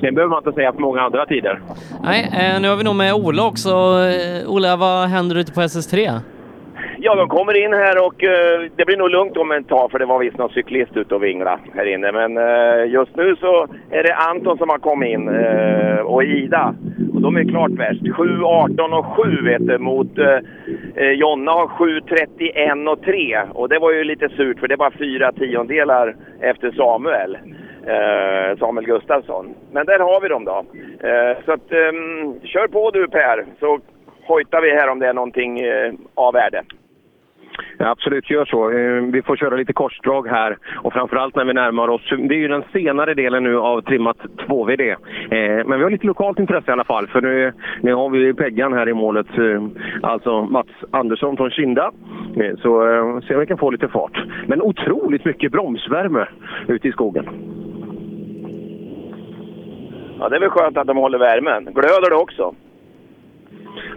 Sen 0.00 0.14
behöver 0.14 0.28
man 0.28 0.38
inte 0.38 0.52
säga 0.52 0.72
för 0.72 0.80
många 0.80 1.00
andra 1.00 1.26
tider. 1.26 1.60
Nej, 2.02 2.22
eh, 2.24 2.60
nu 2.62 2.68
har 2.68 2.76
vi 2.76 2.84
nog 2.84 2.96
med 2.96 3.14
Ola 3.14 3.46
också. 3.46 3.68
Eh, 3.68 4.50
Ola, 4.50 4.76
vad 4.76 5.08
händer 5.08 5.36
ute 5.36 5.52
på 5.52 5.60
SS3? 5.60 6.20
Ja, 7.02 7.14
de 7.14 7.28
kommer 7.28 7.64
in 7.64 7.72
här 7.72 8.06
och 8.06 8.24
eh, 8.24 8.70
det 8.76 8.84
blir 8.84 8.96
nog 8.96 9.10
lugnt 9.10 9.36
om 9.36 9.52
ett 9.52 9.68
tag 9.68 9.90
för 9.90 9.98
det 9.98 10.06
var 10.06 10.18
visst 10.18 10.38
någon 10.38 10.50
cyklist 10.50 10.96
ute 10.96 11.14
och 11.14 11.24
vingla 11.24 11.60
här 11.74 11.86
inne. 11.94 12.12
Men 12.12 12.36
eh, 12.36 12.92
just 12.92 13.16
nu 13.16 13.36
så 13.36 13.66
är 13.90 14.02
det 14.02 14.14
Anton 14.14 14.58
som 14.58 14.68
har 14.68 14.78
kommit 14.78 15.08
in 15.08 15.28
eh, 15.28 15.98
och 15.98 16.24
Ida. 16.24 16.74
Och 17.14 17.20
de 17.20 17.36
är 17.36 17.44
klart 17.44 17.70
värst. 17.70 18.02
7, 18.16 18.42
18 18.42 18.92
och 18.92 19.06
7 19.06 19.42
vet 19.42 19.66
du 19.66 19.78
mot 19.78 20.18
eh, 20.18 21.10
Jonna 21.10 21.52
har 21.52 21.68
7, 21.68 22.00
31 22.00 22.88
och 22.88 23.02
3. 23.02 23.40
Och 23.52 23.68
det 23.68 23.78
var 23.78 23.92
ju 23.92 24.04
lite 24.04 24.28
surt 24.28 24.60
för 24.60 24.68
det 24.68 24.74
är 24.74 24.84
bara 24.84 24.98
fyra 24.98 25.32
tiondelar 25.32 26.16
efter 26.40 26.70
Samuel. 26.72 27.38
Eh, 27.86 28.58
Samuel 28.58 28.86
Gustafsson. 28.86 29.54
Men 29.72 29.86
där 29.86 29.98
har 29.98 30.20
vi 30.20 30.28
dem 30.28 30.44
då. 30.44 30.64
Eh, 31.08 31.44
så 31.44 31.52
att, 31.52 31.72
eh, 31.72 31.92
kör 32.44 32.68
på 32.68 32.90
du 32.90 33.08
Per 33.08 33.44
så 33.60 33.80
hojtar 34.26 34.60
vi 34.60 34.70
här 34.70 34.88
om 34.88 34.98
det 34.98 35.06
är 35.06 35.14
någonting 35.14 35.60
eh, 35.60 35.92
av 36.14 36.32
värde. 36.34 36.62
Ja, 37.78 37.90
absolut, 37.90 38.30
gör 38.30 38.44
så. 38.44 38.70
Ehm, 38.70 39.10
vi 39.10 39.22
får 39.22 39.36
köra 39.36 39.56
lite 39.56 39.72
korsdrag 39.72 40.28
här 40.28 40.58
och 40.82 40.92
framförallt 40.92 41.36
när 41.36 41.44
vi 41.44 41.52
närmar 41.52 41.88
oss. 41.88 42.10
Det 42.10 42.34
är 42.34 42.38
ju 42.38 42.48
den 42.48 42.64
senare 42.72 43.14
delen 43.14 43.42
nu 43.42 43.58
av 43.58 43.80
trimmat 43.80 44.16
2VD. 44.48 44.90
Eh, 44.90 45.66
men 45.66 45.78
vi 45.78 45.82
har 45.82 45.90
lite 45.90 46.06
lokalt 46.06 46.38
intresse 46.38 46.70
i 46.70 46.72
alla 46.72 46.84
fall 46.84 47.06
för 47.06 47.20
nu, 47.20 47.52
nu 47.80 47.94
har 47.94 48.10
vi 48.10 48.34
Peggan 48.34 48.72
här 48.72 48.88
i 48.88 48.94
målet. 48.94 49.38
Eh, 49.38 49.62
alltså 50.02 50.42
Mats 50.42 50.68
Andersson 50.90 51.36
från 51.36 51.50
Kinda. 51.50 51.90
Eh, 52.36 52.56
så 52.56 52.70
se 53.28 53.34
om 53.34 53.40
vi 53.40 53.46
kan 53.46 53.58
få 53.58 53.70
lite 53.70 53.88
fart. 53.88 54.24
Men 54.46 54.62
otroligt 54.62 55.24
mycket 55.24 55.52
bromsvärme 55.52 56.26
ute 56.68 56.88
i 56.88 56.92
skogen. 56.92 57.28
Ja, 60.20 60.28
det 60.28 60.36
är 60.36 60.40
väl 60.40 60.50
skönt 60.50 60.76
att 60.76 60.86
de 60.86 60.96
håller 60.96 61.18
värmen. 61.18 61.64
Glöder 61.64 62.10
det 62.10 62.16
också? 62.16 62.54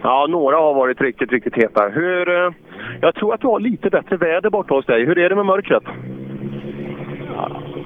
Ja, 0.02 0.26
några 0.28 0.56
har 0.56 0.74
varit 0.74 1.00
riktigt, 1.00 1.32
riktigt 1.32 1.54
heta. 1.54 1.88
Hur, 1.88 2.28
eh, 2.28 2.50
jag 3.00 3.14
tror 3.14 3.34
att 3.34 3.40
du 3.40 3.46
har 3.46 3.60
lite 3.60 3.90
bättre 3.90 4.16
väder 4.16 4.50
borta 4.50 4.74
hos 4.74 4.86
dig. 4.86 5.04
Hur 5.04 5.18
är 5.18 5.28
det 5.28 5.36
med 5.36 5.46
mörkret? 5.46 5.82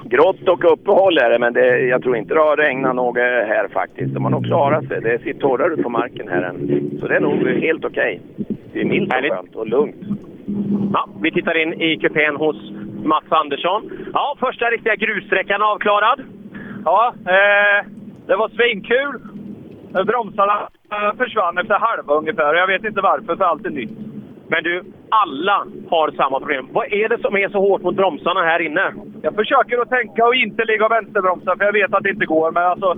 Grått 0.03 0.47
och 0.47 0.73
uppehåll 0.73 1.17
är 1.17 1.29
det, 1.29 1.39
men 1.39 1.53
det, 1.53 1.79
jag 1.79 2.03
tror 2.03 2.17
inte 2.17 2.33
det 2.33 2.39
har 2.39 2.57
regnat 2.57 2.95
något 2.95 3.17
här 3.17 3.67
faktiskt. 3.67 4.13
De 4.13 4.23
har 4.23 4.31
nog 4.31 4.45
klarat 4.45 4.87
sig. 4.87 5.01
Det 5.01 5.23
ser 5.23 5.33
torrare 5.33 5.73
ut 5.73 5.83
på 5.83 5.89
marken 5.89 6.27
här 6.27 6.41
än. 6.41 6.91
Så 6.99 7.07
det 7.07 7.15
är 7.15 7.19
nog 7.19 7.47
helt 7.47 7.85
okej. 7.85 8.21
Det 8.73 8.81
är 8.81 8.85
milt 8.85 9.13
och 9.13 9.35
skönt 9.35 9.55
och 9.55 9.67
lugnt. 9.67 9.95
Ja, 10.93 11.09
vi 11.21 11.31
tittar 11.31 11.61
in 11.61 11.81
i 11.81 11.97
kupén 11.97 12.35
hos 12.35 12.71
Mats 13.03 13.25
Andersson. 13.29 13.91
Ja, 14.13 14.35
första 14.39 14.65
riktiga 14.65 14.95
grussträckan 14.95 15.61
avklarad. 15.61 16.21
Ja, 16.85 17.13
eh, 17.25 17.98
det 18.29 18.35
var 18.35 18.49
svinkul. 18.49 19.15
Bromsarna 20.05 20.57
eh, 20.91 21.17
försvann 21.17 21.57
efter 21.57 21.79
halva 21.79 22.13
ungefär. 22.13 22.53
Jag 22.53 22.67
vet 22.67 22.83
inte 22.83 23.01
varför, 23.01 23.35
för 23.35 23.43
allt 23.43 23.65
är 23.65 23.69
nytt. 23.69 23.97
Men 24.47 24.63
du, 24.63 24.83
alla 25.09 25.65
har 25.89 26.11
samma 26.11 26.39
problem. 26.39 26.67
Vad 26.71 26.93
är 26.93 27.09
det 27.09 27.21
som 27.21 27.35
är 27.37 27.49
så 27.49 27.59
hårt 27.59 27.81
mot 27.81 27.95
bromsarna 27.95 28.41
här 28.41 28.59
inne? 28.59 28.93
Jag 29.21 29.35
försöker 29.35 29.81
att 29.81 29.89
tänka 29.89 30.25
och 30.25 30.35
inte 30.35 30.65
ligga 30.65 30.85
och 30.85 30.91
vänsterbromsa, 30.91 31.55
för 31.57 31.65
jag 31.65 31.73
vet 31.73 31.93
att 31.93 32.03
det 32.03 32.09
inte 32.09 32.25
går. 32.25 32.51
Men 32.51 32.63
alltså, 32.63 32.93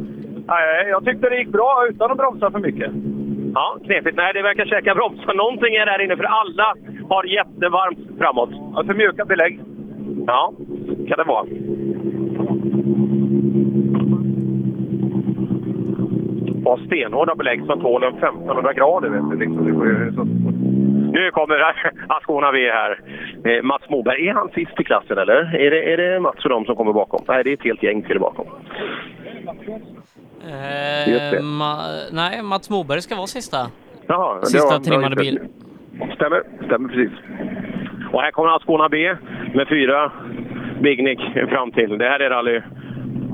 nej, 0.47 0.85
jag 0.89 1.05
tyckte 1.05 1.29
det 1.29 1.37
gick 1.37 1.57
bra 1.59 1.85
utan 1.89 2.11
att 2.11 2.17
bromsa 2.17 2.51
för 2.51 2.59
mycket. 2.59 2.91
Ja, 3.53 3.77
knepigt. 3.85 4.17
Nej, 4.17 4.33
det 4.33 4.41
verkar 4.41 4.65
käka 4.65 4.95
bromsar. 4.95 5.33
Någonting 5.33 5.75
är 5.75 5.85
där 5.85 6.01
inne, 6.01 6.17
för 6.17 6.23
alla 6.23 6.73
har 7.09 7.23
jättevarmt 7.23 7.99
framåt. 8.19 8.49
Ja, 8.75 8.83
för 8.87 8.93
mjuka 8.93 9.25
belägg. 9.25 9.59
Ja, 10.27 10.53
kan 11.07 11.17
det 11.17 11.23
vara. 11.23 11.45
Och 16.65 16.79
stenhårda 16.79 17.35
belägg 17.35 17.65
som 17.65 17.81
tål 17.81 18.03
en 18.03 18.13
1500 18.13 18.73
grader. 18.73 19.09
Vet 19.09 19.29
du, 19.29 19.45
liksom. 19.45 20.25
Nu 21.13 21.31
kommer 21.31 21.55
Ascona 22.07 22.51
V 22.51 22.71
här. 22.71 22.99
Eh, 23.45 23.63
Mats 23.63 23.89
Moberg, 23.89 24.27
är 24.27 24.33
han 24.33 24.49
sist 24.49 24.79
i 24.79 24.83
klassen 24.83 25.17
eller? 25.17 25.55
Är 25.55 25.71
det, 25.71 25.93
är 25.93 25.97
det 25.97 26.19
Mats 26.19 26.43
och 26.43 26.49
de 26.49 26.65
som 26.65 26.75
kommer 26.75 26.93
bakom? 26.93 27.21
Nej, 27.27 27.43
det 27.43 27.49
är 27.49 27.53
ett 27.53 27.63
helt 27.63 27.83
gäng 27.83 28.01
till 28.01 28.19
bakom. 28.19 28.45
Eh, 30.47 31.41
ma 31.43 31.77
nej, 32.11 32.43
Mats 32.43 32.69
Moberg 32.69 33.01
ska 33.01 33.15
vara 33.15 33.27
sista. 33.27 33.57
Jaha, 34.07 34.41
Sista 34.41 34.79
trimmade 34.79 35.15
bil. 35.15 35.39
Stämmer, 36.15 36.43
stämmer 36.65 36.89
precis. 36.89 37.11
Och 38.13 38.21
här 38.21 38.31
kommer 38.31 38.55
Ascona 38.55 38.89
B 38.89 39.15
med 39.53 39.67
fyra 39.69 40.11
Big 40.81 41.03
Nick 41.03 41.19
fram 41.49 41.71
till. 41.71 41.97
Det 41.97 42.09
här 42.09 42.19
är 42.19 42.29
rally 42.29 42.61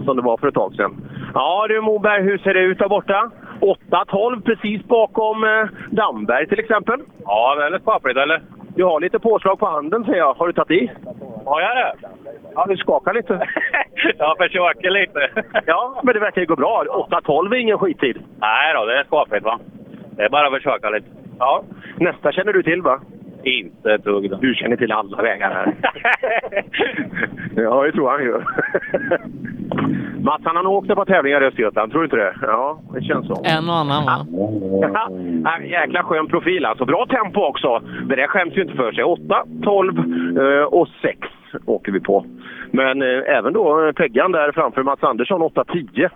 som 0.05 0.15
det 0.15 0.21
var 0.21 0.37
för 0.37 0.47
ett 0.47 0.53
tag 0.53 0.75
sedan. 0.75 1.06
Ja 1.33 1.65
du 1.69 1.81
Moberg, 1.81 2.23
hur 2.23 2.37
ser 2.37 2.53
det 2.53 2.59
ut 2.59 2.79
där 2.79 2.89
borta? 2.89 3.31
8-12 3.61 4.41
precis 4.41 4.83
bakom 4.83 5.43
eh, 5.43 5.65
Damberg 5.91 6.47
till 6.47 6.59
exempel. 6.59 6.99
Ja, 7.25 7.69
lite 7.71 7.83
pappligt, 7.83 8.17
eller? 8.17 8.41
Du 8.75 8.83
har 8.83 8.99
lite 8.99 9.19
påslag 9.19 9.59
på 9.59 9.65
handen 9.65 10.05
ser 10.05 10.15
jag. 10.15 10.33
Har 10.33 10.47
du 10.47 10.53
tagit 10.53 10.81
i? 10.81 10.91
Har 11.45 11.61
jag 11.61 11.77
det? 11.77 11.93
Ja, 12.55 12.65
du 12.69 12.77
skakar 12.77 13.13
lite. 13.13 13.47
jag 14.17 14.37
försöker 14.37 14.89
lite. 14.89 15.29
ja, 15.65 16.01
men 16.03 16.13
det 16.13 16.19
verkar 16.19 16.41
ju 16.41 16.47
gå 16.47 16.55
bra. 16.55 16.83
8-12 17.09 17.53
är 17.53 17.57
ingen 17.57 17.77
skittid. 17.77 18.17
Nej 18.39 18.73
då, 18.73 18.85
det 18.85 18.99
är 18.99 19.03
skapligt 19.03 19.45
va? 19.45 19.59
Det 20.15 20.23
är 20.23 20.29
bara 20.29 20.47
att 20.47 20.53
försöka 20.53 20.89
lite. 20.89 21.07
Ja. 21.39 21.63
Nästa 21.97 22.31
känner 22.31 22.53
du 22.53 22.63
till 22.63 22.81
va? 22.81 22.99
Inte 23.47 23.93
ett 23.93 24.03
dugg. 24.03 24.29
då. 24.29 24.37
Du 24.37 24.55
känner 24.55 24.75
till 24.75 24.91
alla 24.91 25.21
vägar 25.21 25.49
här. 25.53 25.75
ja, 27.63 27.83
det 27.83 27.91
tror 27.91 28.09
han 28.09 28.23
gör. 28.23 28.45
Mats, 30.23 30.41
han 30.45 30.55
har 30.55 30.63
nog 30.63 30.73
åkt 30.73 30.89
ett 30.89 30.95
par 30.95 31.05
tävlingar 31.05 31.43
i 31.43 31.45
Östergötland, 31.45 31.91
tror 31.91 32.01
du 32.01 32.05
inte 32.05 32.15
det? 32.15 32.35
Ja, 32.41 32.79
det 32.93 33.01
känns 33.01 33.27
så. 33.27 33.43
En 33.45 33.69
och 33.69 33.75
annan 33.75 34.05
va? 34.05 34.25
Ja, 35.43 35.59
jäkla 35.63 36.03
skön 36.03 36.27
profil 36.27 36.65
alltså. 36.65 36.85
Bra 36.85 37.05
tempo 37.05 37.41
också. 37.41 37.81
Det 38.09 38.15
där 38.15 38.27
skäms 38.27 38.57
ju 38.57 38.61
inte 38.61 38.75
för 38.75 38.91
sig. 38.91 39.03
8, 39.03 39.45
12 39.63 39.99
eh, 40.39 40.63
och 40.63 40.87
6 41.01 41.19
åker 41.65 41.91
vi 41.91 41.99
på. 41.99 42.25
Men 42.71 43.01
eh, 43.01 43.37
även 43.37 43.53
då 43.53 43.85
eh, 43.85 43.91
Peggan 43.91 44.31
där 44.31 44.51
framför 44.51 44.83
Mats 44.83 45.03
Andersson 45.03 45.41
8, 45.41 45.63
10. 45.63 46.09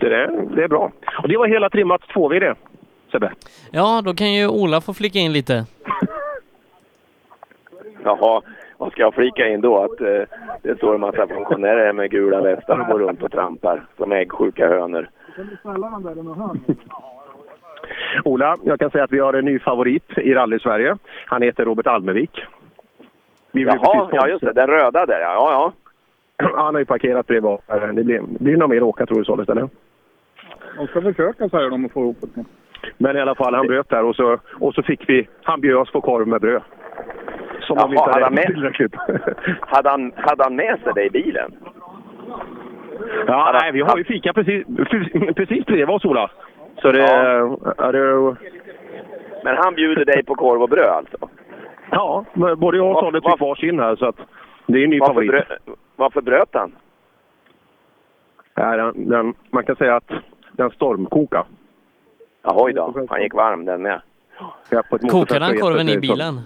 Det, 0.00 0.08
där, 0.08 0.56
det 0.56 0.64
är 0.64 0.68
bra. 0.68 0.92
Och 1.22 1.28
det 1.28 1.36
var 1.36 1.48
hela 1.48 1.70
trimmat 1.70 2.00
2V 2.14 2.40
det, 2.40 2.54
Sebbe. 3.12 3.32
Ja, 3.70 4.02
då 4.04 4.14
kan 4.14 4.32
ju 4.32 4.48
Ola 4.48 4.80
få 4.80 4.94
flika 4.94 5.18
in 5.18 5.32
lite. 5.32 5.66
Jaha, 8.06 8.42
vad 8.78 8.92
ska 8.92 9.02
jag 9.02 9.14
flika 9.14 9.48
in 9.48 9.60
då? 9.60 9.78
Att 9.78 10.00
eh, 10.00 10.22
det 10.62 10.76
står 10.76 10.94
en 10.94 11.00
massa 11.00 11.26
funktionärer 11.26 11.92
med 11.92 12.10
gula 12.10 12.40
västar 12.40 12.80
och 12.80 12.86
går 12.86 12.98
runt 12.98 13.22
och 13.22 13.32
trampar 13.32 13.86
som 13.96 14.12
äggsjuka 14.12 14.68
hönor. 14.68 15.08
Ola, 18.24 18.56
jag 18.62 18.78
kan 18.78 18.90
säga 18.90 19.04
att 19.04 19.12
vi 19.12 19.18
har 19.18 19.34
en 19.34 19.44
ny 19.44 19.58
favorit 19.58 20.18
i 20.18 20.34
rally-Sverige. 20.34 20.96
Han 21.26 21.42
heter 21.42 21.64
Robert 21.64 21.86
Almevik. 21.86 22.44
Vi 23.52 23.62
Jaha, 23.62 24.08
ja 24.12 24.28
just 24.28 24.44
det. 24.44 24.52
Den 24.52 24.66
röda 24.66 25.06
där 25.06 25.20
ja. 25.20 25.32
ja, 25.34 25.72
ja. 26.38 26.48
Han 26.56 26.74
har 26.74 26.80
ju 26.80 26.84
parkerat 26.84 27.26
bredvid 27.26 27.50
oss. 27.50 27.60
Det 27.92 28.04
blir, 28.04 28.20
blir 28.20 28.56
nog 28.56 28.70
mer 28.70 28.82
åka 28.82 29.06
tror 29.06 29.18
du 29.18 29.24
således, 29.24 29.48
eller? 29.48 29.68
De 30.76 30.86
ska 30.86 31.02
försöka 31.02 31.48
säger 31.48 31.70
de 31.70 31.84
att 31.84 31.92
få 31.92 32.00
ihop 32.00 32.16
det. 32.20 32.44
Men 32.98 33.16
i 33.16 33.20
alla 33.20 33.34
fall, 33.34 33.54
han 33.54 33.66
bröt 33.66 33.88
där 33.88 34.04
och 34.04 34.16
så, 34.16 34.38
och 34.60 34.74
så 34.74 34.82
fick 34.82 35.08
vi... 35.08 35.28
Han 35.42 35.60
bjöd 35.60 35.76
oss 35.76 35.92
på 35.92 36.00
korv 36.00 36.28
med 36.28 36.40
bröd. 36.40 36.62
Som 37.66 37.76
Jaha, 37.76 37.88
inte 37.88 38.00
hade 38.00 38.12
han 38.12 38.22
hade 38.22 38.34
med- 38.34 38.46
tillräckligt. 38.46 38.94
Hade 39.60 39.90
han, 39.90 40.12
hade 40.16 40.42
han 40.44 40.56
med 40.56 40.78
sig 40.84 40.92
det 40.94 41.04
i 41.04 41.10
bilen? 41.10 41.52
Ja, 43.26 43.58
nej, 43.62 43.72
vi 43.72 43.80
har 43.80 43.96
ju 43.98 44.04
fika 44.04 44.32
precis, 44.32 44.66
precis 45.36 45.64
bredvid 45.66 45.88
oss, 45.88 46.04
Ola. 46.04 46.30
Så 46.82 46.92
det... 46.92 47.00
Ja. 47.76 47.92
det 47.92 48.36
Men 49.44 49.56
han 49.56 49.74
bjuder 49.74 50.04
dig 50.04 50.24
på 50.24 50.34
korv 50.34 50.62
och 50.62 50.68
bröd 50.68 50.88
alltså? 50.88 51.28
ja, 51.90 52.24
men 52.34 52.58
både 52.58 52.76
jag 52.76 52.90
och 52.90 52.98
Sollet 52.98 53.24
fick 53.24 53.40
varsin 53.40 53.78
här, 53.80 53.96
så 53.96 54.06
att 54.06 54.16
det 54.66 54.78
är 54.78 54.84
en 54.84 54.90
ny 54.90 54.98
Varför, 55.00 55.12
favorit. 55.12 55.30
brö, 55.30 55.44
varför 55.96 56.20
bröt 56.20 56.48
han? 56.52 56.72
Ja, 58.54 58.76
den, 58.76 59.08
den, 59.08 59.34
man 59.50 59.64
kan 59.64 59.76
säga 59.76 59.96
att 59.96 60.10
den 60.52 60.70
stormkokade. 60.70 61.44
Jaha 62.42 62.72
då, 62.72 63.06
han 63.08 63.22
gick 63.22 63.34
varm 63.34 63.64
den 63.64 63.82
med. 63.82 64.00
Ja, 64.70 64.82
Kokade 65.10 65.44
han 65.44 65.56
korven 65.58 65.88
i 65.88 65.98
bilen? 65.98 66.40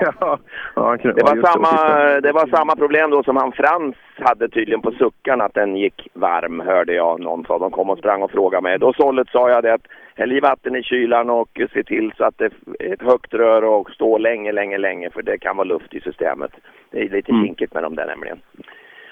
Ja, 0.00 0.38
ja, 0.74 0.96
Det 1.02 1.12
ja, 1.16 1.24
var, 1.26 1.36
just 1.36 1.52
samma, 1.52 2.20
det 2.20 2.32
var 2.32 2.56
samma 2.56 2.76
problem 2.76 3.10
då 3.10 3.22
som 3.22 3.36
han 3.36 3.52
Frans 3.52 3.96
hade 4.18 4.48
tydligen 4.48 4.82
på 4.82 4.90
suckan, 4.90 5.40
att 5.40 5.54
den 5.54 5.76
gick 5.76 6.08
varm, 6.12 6.60
hörde 6.60 6.94
jag 6.94 7.20
någon 7.20 7.44
sa. 7.44 7.58
De 7.58 7.70
kom 7.70 7.90
och 7.90 7.98
sprang 7.98 8.22
och 8.22 8.30
frågade 8.30 8.62
mig. 8.62 8.78
Då 8.78 8.92
sållet 8.92 9.28
sa 9.28 9.50
jag 9.50 9.62
det 9.62 9.74
att 9.74 9.86
häll 10.14 10.32
i 10.32 10.40
vatten 10.40 10.76
i 10.76 10.82
kylan 10.82 11.30
och 11.30 11.60
se 11.72 11.82
till 11.84 12.12
så 12.16 12.24
att 12.24 12.38
det 12.38 12.44
är 12.78 12.92
ett 12.92 13.02
högt 13.02 13.34
rör 13.34 13.64
och 13.64 13.90
stå 13.90 14.18
länge, 14.18 14.52
länge, 14.52 14.78
länge, 14.78 15.10
för 15.10 15.22
det 15.22 15.38
kan 15.38 15.56
vara 15.56 15.68
luft 15.68 15.94
i 15.94 16.00
systemet. 16.00 16.52
Det 16.90 17.00
är 17.00 17.08
lite 17.08 17.32
kinkigt 17.32 17.74
med 17.74 17.82
dem 17.82 17.94
där 17.94 18.06
nämligen. 18.06 18.40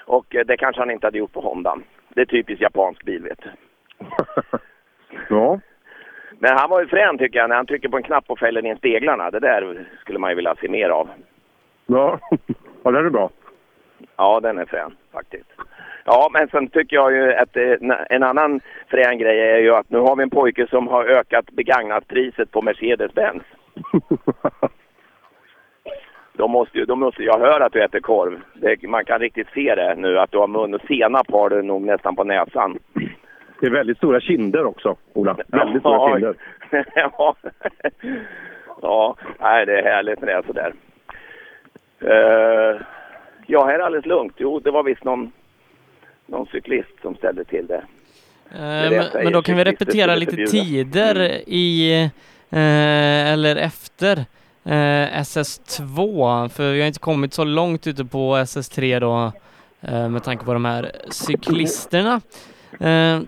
Och 0.05 0.35
eh, 0.35 0.45
det 0.45 0.57
kanske 0.57 0.81
han 0.81 0.91
inte 0.91 1.07
hade 1.07 1.17
gjort 1.17 1.33
på 1.33 1.41
Hondan. 1.41 1.83
Det 2.09 2.21
är 2.21 2.25
typiskt 2.25 2.61
japansk 2.61 3.05
bil, 3.05 3.23
vet 3.23 3.39
du. 3.43 3.49
Ja. 5.29 5.59
Men 6.45 6.57
han 6.57 6.69
var 6.69 6.81
ju 6.81 6.87
frän 6.87 7.17
tycker 7.17 7.39
jag, 7.39 7.49
när 7.49 7.55
han 7.55 7.65
trycker 7.65 7.89
på 7.89 7.97
en 7.97 8.03
knapp 8.03 8.23
och 8.27 8.39
fäller 8.39 8.65
in 8.65 8.77
steglarna. 8.77 9.31
Det 9.31 9.39
där 9.39 9.85
skulle 10.01 10.19
man 10.19 10.29
ju 10.29 10.35
vilja 10.35 10.55
se 10.55 10.69
mer 10.69 10.89
av. 10.89 11.09
Ja, 11.85 12.19
ja 12.83 12.91
det 12.91 12.99
är 12.99 13.09
bra. 13.09 13.29
Ja, 14.15 14.39
den 14.39 14.57
är 14.57 14.65
frän 14.65 14.95
faktiskt. 15.13 15.49
Ja, 16.05 16.29
men 16.33 16.47
sen 16.47 16.67
tycker 16.67 16.95
jag 16.95 17.13
ju 17.13 17.33
att 17.33 17.57
eh, 17.57 17.73
en 18.09 18.23
annan 18.23 18.61
frän 18.87 19.17
grej 19.17 19.39
är 19.39 19.57
ju 19.57 19.75
att 19.75 19.89
nu 19.89 19.97
har 19.97 20.15
vi 20.15 20.23
en 20.23 20.29
pojke 20.29 20.67
som 20.67 20.87
har 20.87 21.05
ökat 21.05 21.51
begagnatpriset 21.51 22.51
på 22.51 22.61
Mercedes-Benz. 22.61 23.43
De 26.37 26.51
måste 26.51 26.77
ju, 26.77 26.85
de 26.85 26.99
måste, 26.99 27.23
jag 27.23 27.39
hör 27.39 27.59
att 27.59 27.73
du 27.73 27.83
äter 27.83 27.99
korv. 27.99 28.41
Det, 28.53 28.87
man 28.87 29.05
kan 29.05 29.19
riktigt 29.19 29.47
se 29.53 29.75
det 29.75 29.95
nu, 29.97 30.19
att 30.19 30.31
du 30.31 30.37
har 30.37 30.47
mun 30.47 30.73
och 30.73 30.81
senap 30.87 31.31
har 31.31 31.49
du 31.49 31.61
nog 31.61 31.81
nästan 31.81 32.15
på 32.15 32.23
näsan. 32.23 32.79
Det 33.59 33.65
är 33.65 33.71
väldigt 33.71 33.97
stora 33.97 34.19
kinder 34.21 34.65
också, 34.65 34.95
Ola. 35.13 35.37
Väldigt 35.47 35.81
stora 35.81 35.95
Ja. 35.95 36.13
kinder. 36.13 36.35
ja. 36.95 37.35
ja, 38.81 39.15
nej, 39.39 39.65
det 39.65 39.79
är 39.79 39.83
härligt 39.83 40.19
när 40.19 40.27
det 40.27 40.33
är 40.33 40.43
sådär. 40.43 40.73
Uh, 42.03 42.81
ja, 43.47 43.65
här 43.65 43.73
är 43.73 43.79
alldeles 43.79 44.05
lugnt. 44.05 44.33
Jo, 44.37 44.59
det 44.59 44.71
var 44.71 44.83
visst 44.83 45.03
någon, 45.03 45.31
någon 46.25 46.45
cyklist 46.45 47.01
som 47.01 47.15
ställde 47.15 47.43
till 47.43 47.67
det. 47.67 47.83
Eh, 48.51 48.89
det 48.89 49.11
men, 49.23 49.33
då 49.33 49.41
kan 49.41 49.57
vi 49.57 49.63
repetera 49.63 50.15
lite 50.15 50.31
förbjuda. 50.31 50.51
tider 50.51 51.41
i, 51.47 52.01
eh, 52.49 53.31
eller 53.33 53.55
efter 53.55 54.17
eh, 54.63 55.21
SS2, 55.21 56.49
för 56.49 56.71
vi 56.73 56.79
har 56.79 56.87
inte 56.87 56.99
kommit 56.99 57.33
så 57.33 57.43
långt 57.43 57.87
ute 57.87 58.05
på 58.05 58.35
SS3 58.35 58.99
då 58.99 59.31
eh, 59.81 60.09
med 60.09 60.23
tanke 60.23 60.45
på 60.45 60.53
de 60.53 60.65
här 60.65 60.91
cyklisterna. 61.09 62.21
Eh, 62.79 63.19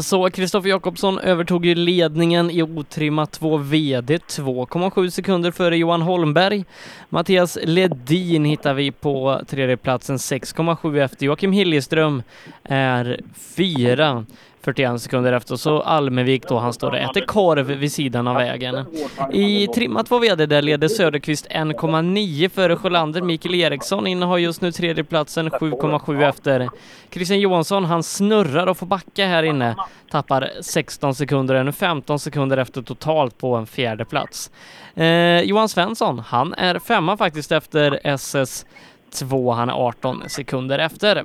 så 0.00 0.30
Kristoffer 0.30 0.68
Jakobsson 0.68 1.18
övertog 1.18 1.66
ju 1.66 1.74
ledningen 1.74 2.50
i 2.50 2.62
otrimmat 2.62 3.32
2 3.32 3.56
VD 3.56 4.16
2,7 4.16 5.10
sekunder 5.10 5.50
före 5.50 5.76
Johan 5.76 6.02
Holmberg. 6.02 6.64
Mattias 7.08 7.58
Ledin 7.62 8.44
hittar 8.44 8.74
vi 8.74 8.90
på 8.90 9.40
tredjeplatsen 9.48 10.16
6,7 10.16 11.00
efter. 11.04 11.26
Joakim 11.26 11.52
Hilleström 11.52 12.22
är 12.64 13.20
fyra. 13.56 14.24
41 14.64 15.02
sekunder 15.02 15.32
efter. 15.32 15.56
Så 15.56 15.82
Almevik 15.82 16.48
då, 16.48 16.58
han 16.58 16.72
står 16.72 16.90
och 16.90 16.96
äter 16.96 17.20
korv 17.20 17.66
vid 17.66 17.92
sidan 17.92 18.28
av 18.28 18.36
vägen. 18.36 18.86
I 19.32 19.66
trimmat 19.66 20.06
2 20.06 20.18
VD 20.18 20.46
där 20.46 20.62
leder 20.62 20.88
Söderqvist 20.88 21.46
1,9 21.48 22.48
före 22.48 22.76
Sjölander. 22.76 23.22
Mikael 23.22 23.54
Eriksson 23.54 24.06
innehar 24.06 24.38
just 24.38 24.60
nu 24.60 24.72
tredjeplatsen 24.72 25.50
7,7 25.50 26.28
efter. 26.28 26.68
Christian 27.10 27.40
Johansson, 27.40 27.84
han 27.84 28.02
snurrar 28.02 28.66
och 28.66 28.76
får 28.76 28.86
backa 28.86 29.26
här 29.26 29.42
inne. 29.42 29.76
Tappar 30.10 30.50
16 30.60 31.14
sekunder, 31.14 31.54
ännu 31.54 31.72
15 31.72 32.18
sekunder 32.18 32.56
efter 32.56 32.82
totalt 32.82 33.38
på 33.38 33.54
en 33.54 33.66
fjärde 33.66 34.04
plats. 34.04 34.50
Eh, 34.94 35.40
Johan 35.40 35.68
Svensson, 35.68 36.18
han 36.18 36.54
är 36.54 36.78
femma 36.78 37.16
faktiskt 37.16 37.52
efter 37.52 38.00
SS2. 38.04 39.54
Han 39.54 39.68
är 39.68 39.72
18 39.72 40.22
sekunder 40.28 40.78
efter. 40.78 41.24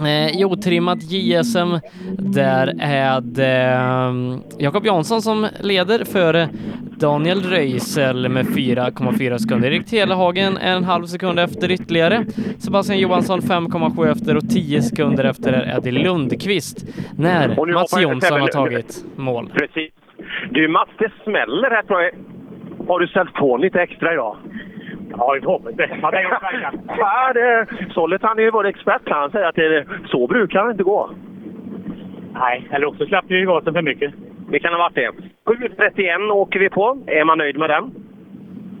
Eh, 0.00 0.40
I 0.40 0.44
otrimmat 0.44 0.98
JSM, 1.02 1.78
där 2.18 2.74
är 2.80 3.20
det 3.20 3.72
eh, 3.72 4.38
Jakob 4.58 4.86
Jansson 4.86 5.22
som 5.22 5.46
leder 5.60 6.04
före 6.04 6.48
Daniel 6.98 7.42
Röisel 7.42 8.28
med 8.28 8.46
4,4 8.46 9.38
sekunder. 9.38 9.68
Erik 9.68 9.86
Telehagen 9.86 10.56
en 10.56 10.84
halv 10.84 11.04
sekund 11.04 11.38
efter 11.38 11.70
ytterligare. 11.70 12.24
Sebastian 12.58 12.98
Johansson 12.98 13.40
5,7 13.40 14.10
efter 14.12 14.36
och 14.36 14.48
10 14.48 14.82
sekunder 14.82 15.24
efter 15.24 15.52
är 15.52 15.76
Eddie 15.76 15.90
Lundqvist 15.90 16.86
när 17.18 17.72
Mats 17.72 18.00
Jonsson 18.02 18.40
har 18.40 18.48
tagit 18.48 19.04
mål. 19.16 19.52
Precis. 19.54 19.92
Du 20.50 20.68
Mats, 20.68 20.90
det 20.98 21.12
smäller 21.24 21.70
här 21.70 21.82
tror 21.82 22.02
jag. 22.02 22.10
Har 22.88 23.00
du 23.00 23.06
ställt 23.06 23.32
på 23.32 23.56
lite 23.56 23.80
extra 23.80 24.12
idag? 24.12 24.36
Ja, 25.18 25.36
jag 25.36 25.48
hoppas 25.48 25.74
det. 25.74 25.88
Ja, 26.98 27.32
det 27.32 27.66
Sollet 27.90 28.22
han 28.22 28.38
är 28.38 28.42
ju 28.42 28.50
vår 28.50 28.66
expert. 28.66 29.02
Han 29.06 29.30
säger 29.30 29.46
att 29.46 29.54
det, 29.54 29.84
så 30.06 30.26
brukar 30.26 30.64
det 30.64 30.70
inte 30.70 30.82
gå. 30.82 31.10
Nej, 32.34 32.68
eller 32.70 32.86
också 32.86 33.06
slapp 33.06 33.24
vi 33.28 33.42
gasen 33.42 33.74
för 33.74 33.82
mycket. 33.82 34.12
Det 34.50 34.58
kan 34.58 34.72
ha 34.72 34.78
varit 34.78 34.94
det. 34.94 35.10
7.31 35.44 36.30
åker 36.30 36.60
vi 36.60 36.70
på. 36.70 36.98
Är 37.06 37.24
man 37.24 37.38
nöjd 37.38 37.58
med 37.58 37.70
den? 37.70 37.90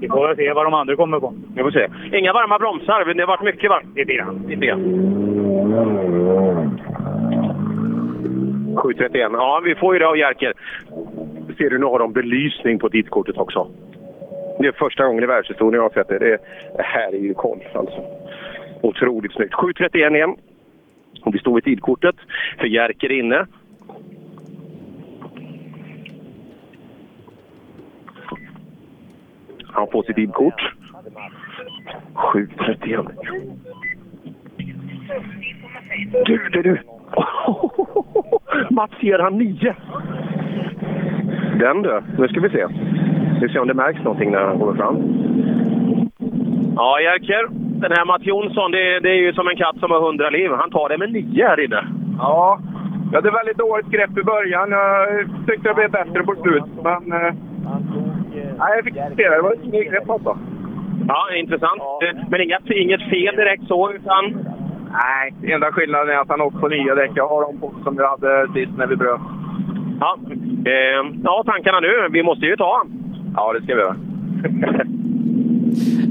Vi 0.00 0.08
får 0.08 0.34
se 0.34 0.52
vad 0.52 0.66
de 0.66 0.74
andra 0.74 0.96
kommer 0.96 1.20
på. 1.20 1.34
Vi 1.56 1.62
får 1.62 1.70
se. 1.70 1.88
Inga 2.18 2.32
varma 2.32 2.58
bromsar. 2.58 3.14
Det 3.14 3.22
har 3.22 3.26
varit 3.26 3.42
mycket 3.42 3.70
varmt. 3.70 3.96
Lite 3.96 4.12
grann. 4.12 4.44
Lite 4.48 4.66
grann. 4.66 4.80
7.31. 8.74 9.32
Ja, 9.32 9.60
vi 9.64 9.74
får 9.74 9.94
ju 9.94 9.98
det 9.98 10.08
av 10.08 10.16
Jerker. 10.16 10.52
Ser 11.58 11.70
du, 11.70 11.78
nu 11.78 11.86
har 11.86 11.98
de 11.98 12.12
belysning 12.12 12.78
på 12.78 12.88
tidkortet 12.90 13.38
också. 13.38 13.68
Det 14.58 14.66
är 14.66 14.72
första 14.72 15.06
gången 15.06 15.24
i 15.24 15.26
världshistorien 15.26 15.74
jag 15.74 15.82
har 15.82 15.90
sett 15.90 16.08
det. 16.08 16.18
Det, 16.18 16.38
det 16.76 16.82
här 16.82 17.14
är 17.14 17.18
ju 17.18 17.34
konst 17.34 17.66
alltså. 17.74 18.04
Otroligt 18.82 19.32
snyggt. 19.32 19.54
7.31 19.54 20.14
igen. 20.16 20.36
Och 21.22 21.34
vi 21.34 21.38
står 21.38 21.54
vid 21.54 21.64
tidkortet. 21.64 22.16
För 22.58 22.66
Jerker 22.66 23.12
är 23.12 23.18
inne. 23.18 23.46
Han 29.66 29.88
får 29.92 30.02
sitt 30.02 30.16
tidkort. 30.16 30.74
7.31. 32.14 33.10
Du, 36.26 36.48
du, 36.52 36.62
du! 36.62 36.78
Mats 38.70 38.92
ger 39.00 39.18
han 39.18 39.38
nio. 39.38 39.74
Den 41.58 41.82
du. 41.82 42.02
Nu 42.18 42.28
ska 42.28 42.40
vi 42.40 42.50
se. 42.50 42.66
Vi 43.34 43.40
får 43.40 43.48
se 43.48 43.58
om 43.58 43.68
det 43.68 43.74
märks 43.74 44.02
någonting 44.04 44.30
när 44.30 44.44
han 44.44 44.58
kommer 44.58 44.74
fram. 44.74 44.96
Ja, 46.76 47.00
Jerker. 47.00 47.46
Den 47.80 47.92
här 47.92 48.04
Mats 48.04 48.22
Jonsson, 48.26 48.70
det, 48.70 49.00
det 49.00 49.10
är 49.10 49.20
ju 49.26 49.32
som 49.32 49.48
en 49.48 49.56
katt 49.56 49.76
som 49.80 49.90
har 49.90 50.00
hundra 50.00 50.30
liv. 50.30 50.50
Han 50.52 50.70
tar 50.70 50.88
det 50.88 50.98
med 50.98 51.12
nio 51.12 51.46
här 51.48 51.60
inne. 51.64 51.84
Ja, 52.18 52.58
jag 53.12 53.18
hade 53.18 53.30
väldigt 53.30 53.58
dåligt 53.58 53.86
grepp 53.86 54.18
i 54.18 54.22
början. 54.22 54.70
Jag 54.70 55.26
tyckte 55.46 55.68
det 55.68 55.74
blev 55.74 55.90
bättre 55.90 56.22
på 56.24 56.34
slutet, 56.42 56.70
men... 56.82 57.12
eh, 57.12 57.34
Nej, 58.58 58.72
jag 58.76 58.84
fick 58.84 58.94
se 58.94 59.28
det. 59.28 59.42
Var 59.42 59.54
inget 59.62 59.90
grepp 59.90 60.10
alltså. 60.10 60.38
Ja, 61.08 61.34
intressant. 61.34 61.82
Men 62.30 62.40
inget, 62.40 62.70
inget 62.70 63.08
fel 63.10 63.36
direkt 63.36 63.64
så, 63.68 63.92
utan... 63.92 64.24
Nej, 64.92 65.52
enda 65.54 65.72
skillnaden 65.72 66.08
är 66.08 66.18
att 66.20 66.28
han 66.28 66.40
åker 66.40 66.58
på 66.58 66.68
nya 66.68 66.94
däck. 66.94 67.10
Jag 67.14 67.28
har 67.28 67.40
dem 67.42 67.60
på 67.60 67.72
som 67.84 67.96
jag 67.96 68.08
hade 68.08 68.52
sist 68.52 68.72
när 68.78 68.86
vi 68.86 68.96
bröt. 68.96 69.20
Ja, 70.00 70.18
eh, 70.66 71.02
ja 71.24 71.42
tankarna 71.46 71.80
nu. 71.80 72.08
Vi 72.10 72.22
måste 72.22 72.46
ju 72.46 72.56
ta 72.56 72.76
han. 72.76 73.03
Ja, 73.34 73.52
det 73.52 73.62
ska 73.62 73.74
vi 73.74 73.80
göra. 73.80 73.96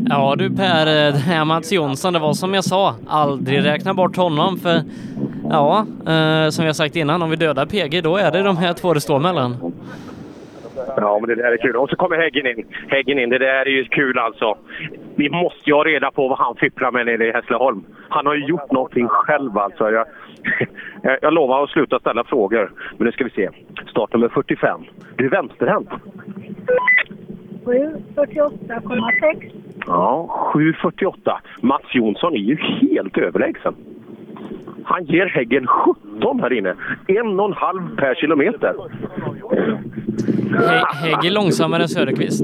Ja 0.09 0.35
du 0.37 0.49
Per, 0.49 0.85
det 0.85 1.17
här 1.17 1.45
Mats 1.45 1.71
Jonsson, 1.71 2.13
det 2.13 2.19
var 2.19 2.33
som 2.33 2.53
jag 2.53 2.63
sa, 2.63 2.95
aldrig 3.07 3.65
räkna 3.65 3.93
bort 3.93 4.15
honom 4.15 4.57
för 4.57 4.81
ja, 5.49 5.85
eh, 6.07 6.49
som 6.49 6.65
jag 6.65 6.75
sagt 6.75 6.95
innan, 6.95 7.21
om 7.21 7.29
vi 7.29 7.35
dödar 7.35 7.65
PG 7.65 8.03
då 8.03 8.17
är 8.17 8.31
det 8.31 8.43
de 8.43 8.57
här 8.57 8.73
två 8.73 8.93
det 8.93 9.01
står 9.01 9.19
mellan. 9.19 9.73
Ja, 10.97 11.19
men 11.19 11.29
det 11.29 11.35
där 11.35 11.51
är 11.51 11.57
kul. 11.57 11.75
Och 11.75 11.89
så 11.89 11.95
kommer 11.95 12.17
Häggen 12.17 12.47
in. 12.47 12.65
Häggen 12.87 13.19
in, 13.19 13.29
det 13.29 13.37
där 13.37 13.47
är 13.47 13.65
ju 13.65 13.85
kul 13.85 14.19
alltså. 14.19 14.57
Vi 15.15 15.29
måste 15.29 15.69
ju 15.69 15.73
ha 15.73 15.83
reda 15.83 16.11
på 16.11 16.27
vad 16.27 16.37
han 16.37 16.55
fipplar 16.55 16.91
med 16.91 17.05
nere 17.05 17.27
i 17.27 17.31
Hässleholm. 17.31 17.83
Han 18.09 18.25
har 18.25 18.35
ju 18.35 18.45
gjort 18.45 18.71
någonting 18.71 19.07
själv 19.07 19.57
alltså. 19.57 19.91
Jag, 19.91 20.05
jag, 21.21 21.33
lovar 21.33 21.63
att 21.63 21.69
sluta 21.69 21.99
ställa 21.99 22.23
frågor. 22.23 22.71
Men 22.97 23.05
nu 23.05 23.11
ska 23.11 23.23
vi 23.23 23.29
se. 23.29 23.49
Startnummer 23.89 24.29
45. 24.29 24.81
Du 25.15 25.25
är 25.25 25.29
vänsterhänt. 25.29 25.89
748,6. 27.65 29.51
Ja, 29.87 30.51
7.48. 30.53 31.13
Mats 31.61 31.83
Jonsson 31.95 32.33
är 32.33 32.37
ju 32.37 32.55
helt 32.55 33.17
överlägsen. 33.17 33.75
Han 34.83 35.03
ger 35.05 35.25
Häggen 35.25 35.67
17 35.67 36.39
här 36.39 36.53
inne. 36.53 36.73
En 37.07 37.39
och 37.39 37.45
en 37.45 37.53
halv 37.53 37.95
per 37.97 38.15
kilometer. 38.15 38.73
He- 40.51 40.93
Hägg 40.95 41.25
är 41.25 41.31
långsammare 41.31 41.81
än 41.81 41.87
Söderqvist. 41.89 42.43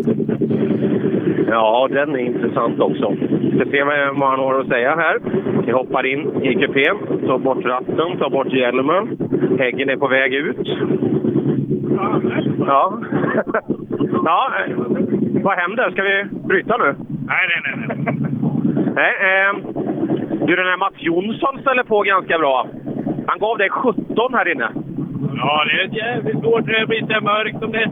Ja, 1.50 1.88
den 1.92 2.16
är 2.16 2.20
intressant 2.20 2.80
också. 2.80 3.16
Vi 3.42 3.52
ska 3.56 3.72
se 3.72 3.84
vad 4.14 4.30
han 4.30 4.40
har 4.40 4.60
att 4.60 4.68
säga 4.68 4.96
här. 4.96 5.18
Vi 5.66 5.72
hoppar 5.72 6.06
in 6.06 6.44
i 6.44 6.56
kupén, 6.56 6.98
tar 7.28 7.38
bort 7.38 7.66
ratten, 7.66 8.18
tar 8.18 8.30
bort 8.30 8.54
hjälmen. 8.54 9.18
Häggen 9.60 9.90
är 9.90 9.98
på 9.98 10.08
väg 10.08 10.34
ut. 10.34 10.68
Ja. 12.68 13.02
ja, 14.26 14.52
vad 15.44 15.58
händer? 15.58 15.92
Ska 15.92 16.02
vi 16.02 16.24
bryta 16.48 16.78
nu? 16.78 16.96
Nej, 17.28 17.46
nej, 17.50 17.88
nej. 17.88 17.98
nej. 18.06 18.30
Nej, 18.96 19.14
eh, 19.22 19.56
du, 20.46 20.56
den 20.56 20.66
här 20.66 20.78
Mats 20.78 20.94
Jonsson 20.98 21.60
ställer 21.62 21.84
på 21.84 22.02
ganska 22.02 22.38
bra. 22.38 22.68
Han 23.28 23.40
gav 23.40 23.58
dig 23.58 23.70
17 23.70 24.34
här 24.34 24.52
inne. 24.52 24.70
Ja, 25.36 25.66
det 25.66 25.72
är 25.72 26.06
jävligt 26.06 26.40
svårt 26.40 26.66
när 26.66 26.86
det 27.08 27.14
här 27.14 27.22
mörkt. 27.22 27.64
Om 27.64 27.72
det, 27.72 27.92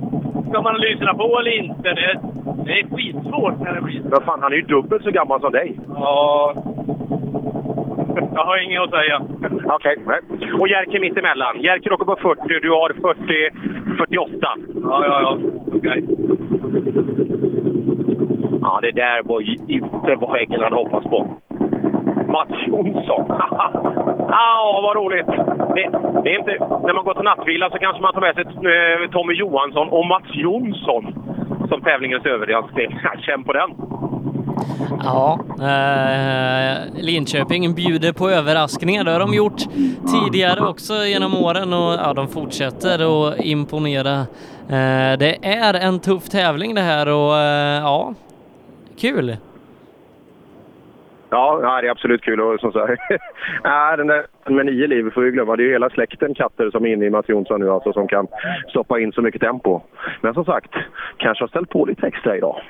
ska 0.49 0.61
man 0.61 0.77
lyssna 0.77 1.13
på 1.13 1.39
eller 1.39 1.51
inte? 1.51 1.93
Det, 1.93 2.19
det 2.65 2.79
är 2.79 2.95
skitsvårt 2.95 3.59
när 3.59 3.73
det 3.75 3.81
blir 3.81 4.01
Men 4.03 4.21
fan, 4.21 4.41
han 4.41 4.51
är 4.51 4.55
ju 4.55 4.61
dubbelt 4.61 5.03
så 5.03 5.11
gammal 5.11 5.41
som 5.41 5.51
dig. 5.51 5.79
Ja. 5.95 6.53
Jag 8.33 8.45
har 8.45 8.57
inget 8.63 8.81
att 8.81 8.89
säga. 8.89 9.21
Okej. 9.65 9.97
nej. 10.05 10.19
Och 10.59 10.67
Jerker 10.67 10.99
mitt 10.99 11.17
emellan. 11.17 11.61
Jerker 11.61 11.93
åker 11.93 12.05
på 12.05 12.15
40, 12.15 12.59
du 12.61 12.71
har 12.71 12.89
40, 12.89 13.97
48. 13.97 14.37
Ja, 14.41 15.05
ja, 15.05 15.21
ja. 15.21 15.37
Okej. 15.73 16.03
Ja, 18.61 18.79
det 18.81 18.91
där 18.91 19.23
var 19.23 19.41
ju 19.41 19.55
inte 19.67 20.15
vad 20.19 20.37
Häggen 20.37 20.61
hade 20.61 20.75
hoppats 20.75 21.07
på. 21.07 21.27
Mats 22.27 22.67
Jonsson. 22.67 23.25
Ja, 24.29 24.79
vad 24.83 24.95
roligt! 24.95 25.27
Det, 25.75 25.89
det 26.23 26.29
är 26.33 26.39
inte, 26.39 26.57
när 26.85 26.93
man 26.93 27.05
går 27.05 27.13
till 27.13 27.23
nattvila 27.23 27.69
så 27.69 27.77
kanske 27.77 28.01
man 28.01 28.13
tar 28.13 28.21
med 28.21 28.35
sig 28.35 28.43
eh, 28.43 29.09
Tommy 29.09 29.33
Johansson 29.33 29.89
och 29.89 30.05
Mats 30.05 30.29
Jonsson 30.33 31.03
som 31.67 31.81
tävlingens 31.81 32.25
överraskning. 32.35 32.99
Känn 33.25 33.43
på 33.43 33.53
den! 33.53 33.69
Ja, 35.03 35.39
eh, 35.59 37.03
Linköping 37.03 37.75
bjuder 37.75 38.13
på 38.13 38.29
överraskningar. 38.29 39.03
Det 39.03 39.11
har 39.11 39.19
de 39.19 39.33
gjort 39.33 39.61
tidigare 40.13 40.67
också 40.67 40.93
genom 41.05 41.35
åren 41.35 41.73
och 41.73 41.93
ja, 41.93 42.13
de 42.13 42.27
fortsätter 42.27 43.27
att 43.29 43.39
imponera. 43.39 44.19
Eh, 44.69 45.17
det 45.19 45.37
är 45.41 45.73
en 45.73 45.99
tuff 45.99 46.29
tävling 46.29 46.75
det 46.75 46.81
här 46.81 47.07
och 47.07 47.37
eh, 47.37 47.81
ja, 47.81 48.13
kul. 48.99 49.37
Ja, 51.29 51.79
det 51.81 51.87
är 51.87 51.91
absolut 51.91 52.21
kul. 52.21 52.41
Och 52.41 52.59
som 52.59 52.71
sagt, 52.71 53.01
ja, 53.63 53.95
den 53.95 54.07
där 54.07 54.25
med 54.45 54.65
nio 54.65 54.87
liv 54.87 55.11
får 55.13 55.21
vi 55.21 55.31
glömma. 55.31 55.55
Det 55.55 55.63
är 55.63 55.65
ju 55.65 55.71
hela 55.71 55.89
släkten 55.89 56.33
katter 56.33 56.71
som 56.71 56.85
är 56.85 56.93
inne 56.93 57.05
i 57.05 57.09
Mats 57.09 57.29
Jonsson 57.29 57.59
nu 57.59 57.69
alltså, 57.69 57.93
som 57.93 58.07
kan 58.07 58.27
stoppa 58.69 58.99
in 58.99 59.11
så 59.11 59.21
mycket 59.21 59.41
tempo. 59.41 59.81
Men 60.21 60.33
som 60.33 60.45
sagt, 60.45 60.71
kanske 61.17 61.43
har 61.43 61.47
ställt 61.47 61.69
på 61.69 61.85
lite 61.85 62.07
extra 62.07 62.37
idag. 62.37 62.61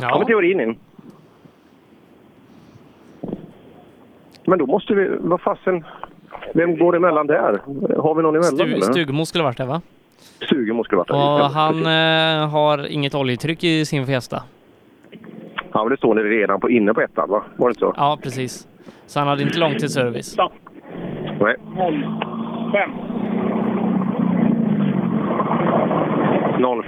Ja. 0.00 0.08
kommer 0.08 0.24
teorin 0.24 0.60
in. 0.60 0.78
Men 4.46 4.58
då 4.58 4.66
måste 4.66 4.94
vi... 4.94 5.08
Vad 5.20 5.40
fasen... 5.40 5.84
Vem 6.54 6.76
går 6.78 6.96
emellan 6.96 7.26
där? 7.26 7.60
Har 7.98 8.14
vi 8.14 8.22
någon 8.22 8.36
emellan? 8.36 8.56
Stu, 8.56 8.64
eller? 8.64 8.80
Stugemo 8.80 9.26
skulle 9.26 9.44
varit 9.44 9.56
det 9.58 9.64
va? 9.64 9.80
Stugemo 10.40 10.84
skulle 10.84 10.96
varit 10.96 11.08
där. 11.08 11.14
Och 11.16 11.50
han 11.50 11.86
eh, 11.86 12.48
har 12.48 12.86
inget 12.92 13.14
oljetryck 13.14 13.64
i 13.64 13.84
sin 13.84 14.06
Fiesta. 14.06 14.42
Ja, 15.74 15.88
det 15.88 15.96
står 15.96 16.14
ni 16.14 16.22
redan 16.22 16.60
på 16.60 16.70
inne 16.70 16.94
på 16.94 17.00
ettan, 17.00 17.30
va? 17.30 17.42
Var 17.56 17.68
det 17.68 17.70
inte 17.70 17.80
så? 17.80 17.94
Ja, 17.96 18.18
precis. 18.22 18.68
Så 19.06 19.18
han 19.18 19.28
hade 19.28 19.42
inte 19.42 19.58
långt 19.58 19.78
till 19.78 19.88
service. 19.88 20.36
Nej. 21.40 21.56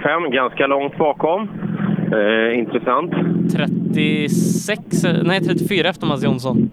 05, 0.01 0.31
ganska 0.31 0.67
långt 0.67 0.97
bakom. 0.97 1.49
Eh, 2.13 2.59
intressant. 2.59 3.11
36, 3.55 5.03
eh, 5.03 5.23
nej 5.23 5.41
34 5.41 5.89
efter 5.89 6.07
Mats 6.07 6.23
Jonsson. 6.23 6.69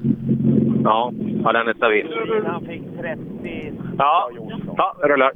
Ja, 0.85 1.13
ja 1.45 1.53
den 1.53 1.69
är 1.69 1.75
stabil. 1.75 2.07
Han 2.47 2.65
fick 2.65 2.83
30. 3.01 3.73
Ja, 3.99 4.31
ja 4.77 4.97
det 5.01 5.09
rullar. 5.09 5.33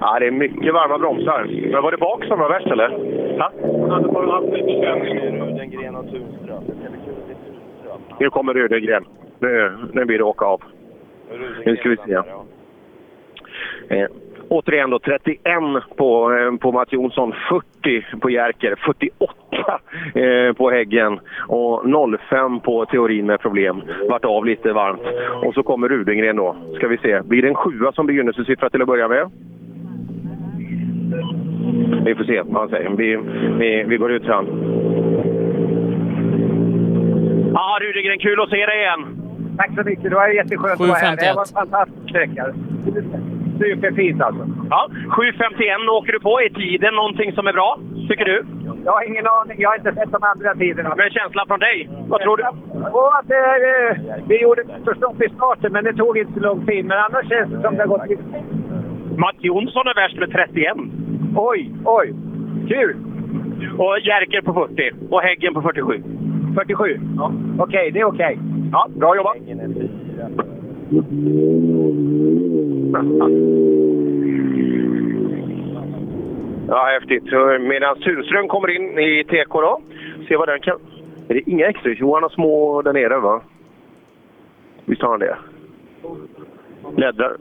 Ja, 0.00 0.18
det 0.18 0.26
är 0.26 0.30
mycket 0.30 0.74
varma 0.74 0.98
bromsar. 0.98 1.46
Men 1.72 1.82
var 1.82 1.90
det 1.90 1.96
bak 1.98 2.24
som 2.24 2.38
var 2.38 2.48
värst, 2.48 2.66
eller? 2.66 2.88
Ja. 3.38 3.52
Rudengren 5.32 5.96
och 5.96 6.10
Tunström. 6.10 6.62
Nu 8.20 8.30
kommer 8.30 8.54
Rudengren. 8.54 9.04
Nu, 9.38 9.72
nu 9.92 10.04
blir 10.04 10.18
det 10.18 10.24
åka 10.24 10.44
av. 10.44 10.62
Nu 11.64 11.76
ska 11.76 11.88
vi 11.88 11.96
se. 11.96 12.14
Eh, 13.88 14.08
återigen 14.48 14.90
då, 14.90 14.98
31 14.98 15.38
på, 15.96 16.32
eh, 16.32 16.56
på 16.56 16.72
Mats 16.72 16.92
Jonsson, 16.92 17.34
40 17.82 18.20
på 18.20 18.30
Jerker, 18.30 18.74
48 18.86 19.80
eh, 20.14 20.52
på 20.52 20.70
Häggen 20.70 21.20
och 21.48 21.84
05 22.28 22.60
på 22.60 22.86
Teorin 22.86 23.26
med 23.26 23.40
problem. 23.40 23.82
Vart 24.08 24.24
av 24.24 24.46
lite 24.46 24.72
varmt. 24.72 25.02
Och 25.46 25.54
så 25.54 25.62
kommer 25.62 25.88
Rudengren 25.88 26.36
då. 26.36 26.56
Ska 26.74 26.88
vi 26.88 26.98
se. 26.98 27.22
Blir 27.22 27.42
det 27.42 27.48
en 27.48 27.54
sjua 27.54 27.92
som 27.92 28.06
begynnelsesiffra 28.06 28.70
till 28.70 28.82
att 28.82 28.88
börja 28.88 29.08
med? 29.08 29.30
Vi 32.04 32.14
får 32.14 32.24
se 32.24 32.42
vad 32.42 32.60
han 32.62 32.68
säger. 32.68 32.90
Vi, 32.90 33.16
vi, 33.58 33.84
vi 33.88 33.96
går 33.96 34.12
ut 34.12 34.24
fram. 34.24 34.46
Ja, 37.54 37.78
Rudengren, 37.80 38.18
kul 38.18 38.40
att 38.40 38.50
se 38.50 38.66
dig 38.66 38.78
igen. 38.78 39.02
Tack 39.56 39.70
så 39.76 39.82
mycket. 39.82 40.10
Det 40.10 40.16
var 40.16 40.28
jätteskönt 40.28 40.80
att 40.80 40.88
vara 40.88 40.98
här. 40.98 41.16
Det 41.16 41.32
var 41.34 41.42
en 41.42 41.54
fantastisk 41.60 42.08
sträcka. 42.08 42.44
Superfint 43.60 44.22
alltså. 44.22 44.44
Ja, 44.70 44.88
7.51 45.08 45.88
åker 45.98 46.12
du 46.12 46.20
på. 46.20 46.40
Är 46.40 46.48
tiden 46.48 46.94
någonting 46.94 47.32
som 47.32 47.46
är 47.46 47.52
bra, 47.52 47.78
tycker 48.08 48.24
du? 48.24 48.44
Jag 48.84 48.92
har 48.92 49.04
ingen 49.10 49.26
aning. 49.26 49.56
Jag 49.60 49.68
har 49.70 49.76
inte 49.76 49.92
sett 49.94 50.12
de 50.12 50.22
andra 50.22 50.54
tiderna. 50.54 50.94
Men 50.96 51.10
känslan 51.10 51.46
från 51.46 51.60
dig? 51.60 51.88
Vad 52.08 52.20
tror 52.20 52.36
du? 52.36 52.44
Och 52.98 53.18
att, 53.18 53.30
eh, 53.30 54.22
vi 54.28 54.42
gjorde 54.42 54.60
ett 54.62 54.96
stopp 54.96 55.22
i 55.22 55.28
starten, 55.36 55.72
men 55.72 55.84
det 55.84 55.92
tog 55.92 56.18
inte 56.18 56.32
så 56.32 56.40
lång 56.40 56.66
tid. 56.66 56.84
Men 56.84 56.98
annars 56.98 57.28
känns 57.28 57.50
det 57.52 57.60
som 57.62 57.74
det 57.76 57.82
har 57.82 57.88
gått... 57.88 58.02
Mats 59.18 59.36
Jonsson 59.40 59.86
är 59.86 59.94
värst 59.94 60.18
med 60.18 60.30
31. 60.32 60.76
Oj, 61.36 61.70
oj. 61.84 62.14
Kul! 62.68 62.96
Och 63.78 63.98
Jerker 63.98 64.40
på 64.40 64.52
40 64.52 64.90
och 65.10 65.20
Häggen 65.20 65.54
på 65.54 65.62
47. 65.62 66.02
47? 66.54 67.00
Ja. 67.16 67.32
Okej, 67.58 67.90
det 67.90 68.00
är 68.00 68.04
okej. 68.04 68.38
Ja, 68.72 68.88
bra 68.96 69.16
jobbat! 69.16 69.36
Ja, 76.68 76.84
häftigt. 76.84 77.24
Medan 77.60 77.96
Tunström 77.96 78.48
kommer 78.48 78.68
in 78.70 78.98
i 78.98 79.24
TK 79.24 79.60
då. 79.60 79.80
Se 80.28 80.36
vad 80.36 80.48
den 80.48 80.60
kan... 80.60 80.78
Är 81.28 81.34
det 81.34 81.50
inga 81.50 81.66
extra? 81.66 81.92
Johan 81.92 82.22
har 82.22 82.30
små 82.30 82.82
där 82.82 82.92
nere, 82.92 83.18
va? 83.18 83.40
Visst 84.84 85.02
har 85.02 85.10
han 85.10 85.20
det? 85.20 85.36
Läddrar. 86.96 87.36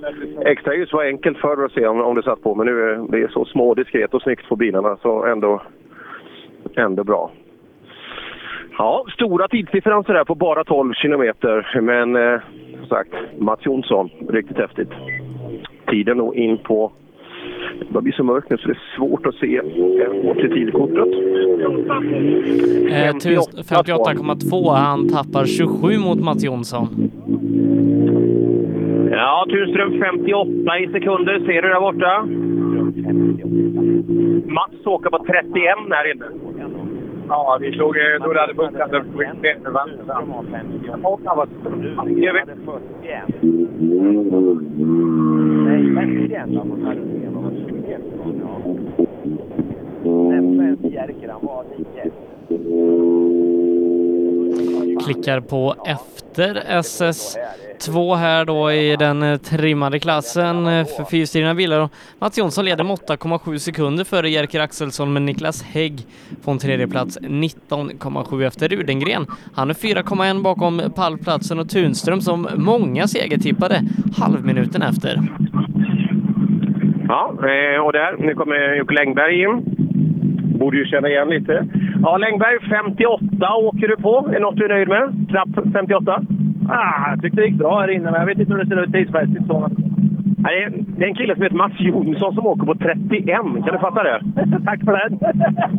Extra 0.45 0.75
ljus 0.75 0.93
var 0.93 1.03
enkelt 1.03 1.37
förr 1.37 1.65
att 1.65 1.71
se 1.71 1.87
om, 1.87 2.01
om 2.01 2.15
det 2.15 2.23
satt 2.23 2.41
på, 2.43 2.55
men 2.55 2.65
nu 2.65 2.81
är 2.81 3.11
det 3.11 3.23
är 3.23 3.27
så 3.27 3.45
små, 3.45 3.73
diskret 3.73 4.13
och 4.13 4.21
snyggt 4.21 4.49
på 4.49 4.55
bilarna 4.55 4.97
så 5.01 5.25
ändå, 5.25 5.61
ändå 6.75 7.03
bra. 7.03 7.31
Ja, 8.77 9.05
stora 9.13 9.47
tidsdifferenser 9.47 10.13
där 10.13 10.23
på 10.23 10.35
bara 10.35 10.63
12 10.63 10.93
kilometer. 10.93 11.81
Men 11.81 12.15
eh, 12.15 12.39
som 12.79 12.87
sagt, 12.87 13.13
Mats 13.37 13.59
Jonsson, 13.65 14.09
riktigt 14.29 14.57
häftigt. 14.57 14.89
Tiden 15.87 16.17
nog 16.17 16.35
in 16.35 16.57
på... 16.57 16.91
Det 17.89 18.01
blir 18.01 18.13
så 18.13 18.23
mörkt 18.23 18.49
nu 18.49 18.57
så 18.57 18.67
det 18.67 18.73
är 18.73 18.95
svårt 18.97 19.25
att 19.25 19.35
se 19.35 19.61
till 20.41 20.51
tidkortet. 20.53 21.07
Eh, 22.91 23.17
tus- 23.17 23.69
58,2. 23.71 24.75
Han 24.75 25.09
tappar 25.09 25.45
27 25.45 25.97
mot 25.97 26.19
Mats 26.23 26.43
Jonsson. 26.43 26.87
Ja, 29.11 29.45
Tunström 29.49 29.99
58 30.01 30.79
i 30.79 30.87
sekunder. 30.91 31.39
Ser 31.39 31.61
du 31.61 31.67
där 31.69 31.79
borta? 31.79 32.25
Mats 34.53 34.85
åker 34.85 35.09
på 35.09 35.17
31 35.25 35.53
här 35.89 36.11
inne. 36.11 36.25
Ja, 37.27 37.57
vi 37.61 37.71
slog... 37.71 37.97
eh, 37.97 38.03
Då 38.23 38.33
det 38.33 38.39
hade 38.39 38.53
bunkrat 38.53 38.93
upp. 38.93 39.03
Åtta 41.03 41.35
var... 41.35 41.47
Gör 42.09 42.33
vi. 42.33 42.39
Nej, 45.65 45.95
51 45.95 46.41
var 46.47 46.65
mot 46.65 46.83
Hallengren 46.83 47.35
och 47.35 47.51
21. 47.69 48.01
Nästa 50.03 50.87
Jerker, 50.87 51.29
han 51.29 51.41
var 51.45 51.63
9. 51.77 52.11
Klickar 54.99 55.39
på 55.39 55.75
efter 55.85 56.55
SS2 56.55 58.15
här 58.15 58.45
då 58.45 58.71
i 58.71 58.95
den 58.95 59.23
eh, 59.23 59.37
trimmade 59.37 59.99
klassen 59.99 60.67
eh, 60.67 60.85
för 60.85 61.03
fyrstyrna 61.03 61.55
bilar. 61.55 61.89
Mats 62.19 62.37
Jonsson 62.37 62.65
leder 62.65 62.83
med 62.83 62.97
8,7 62.97 63.57
sekunder 63.57 64.03
före 64.03 64.29
Jerker 64.29 64.59
Axelsson 64.59 65.13
med 65.13 65.21
Niklas 65.21 65.63
Hägg 65.63 66.05
på 66.43 66.51
en 66.51 66.59
tredje 66.59 66.87
plats 66.87 67.19
19,7 67.21 68.47
efter 68.47 68.69
Rudengren. 68.69 69.25
Han 69.55 69.69
är 69.69 69.73
4,1 69.73 70.41
bakom 70.41 70.81
pallplatsen 70.95 71.59
och 71.59 71.69
Tunström 71.69 72.21
som 72.21 72.47
många 72.55 73.07
segertippade 73.07 73.81
halvminuten 74.17 74.81
efter. 74.81 75.19
Ja, 77.07 77.33
eh, 77.37 77.85
och 77.85 77.93
där, 77.93 78.17
nu 78.25 78.33
kommer 78.33 78.75
Jocke 78.75 78.93
Längberg 78.93 79.41
in. 79.41 79.81
Borde 80.61 80.77
ju 80.77 80.85
känna 80.85 81.07
igen 81.09 81.29
lite. 81.29 81.65
Ja, 82.01 82.17
Längberg 82.17 82.59
58 82.69 83.55
åker 83.55 83.87
du 83.87 83.95
på. 83.97 84.27
Är 84.29 84.33
det 84.33 84.39
något 84.39 84.55
du 84.55 84.65
är 84.65 84.69
nöjd 84.69 84.87
med? 84.87 85.25
Knapp 85.29 85.49
58? 85.73 86.21
Ah, 86.69 87.09
jag 87.09 87.21
tyckte 87.21 87.41
det 87.41 87.47
gick 87.47 87.57
bra 87.57 87.79
här 87.79 87.91
inne, 87.91 88.11
men 88.11 88.19
jag 88.19 88.25
vet 88.25 88.39
inte 88.39 88.53
hur 88.53 88.63
det 88.63 88.69
ser 88.69 88.83
ut 88.83 88.93
tidsmässigt. 88.93 89.47
Så. 89.47 89.69
Nej, 90.37 90.67
Det 90.97 91.03
är 91.03 91.07
en 91.07 91.15
kille 91.15 91.33
som 91.35 91.43
heter 91.43 91.55
Mats 91.55 91.79
Jonsson 91.79 92.33
som 92.35 92.47
åker 92.47 92.65
på 92.65 92.75
31. 92.75 93.35
Kan 93.65 93.73
du 93.73 93.79
fatta 93.79 94.03
det? 94.03 94.21
Tack 94.65 94.79
för 94.85 94.93
det. 94.99 95.07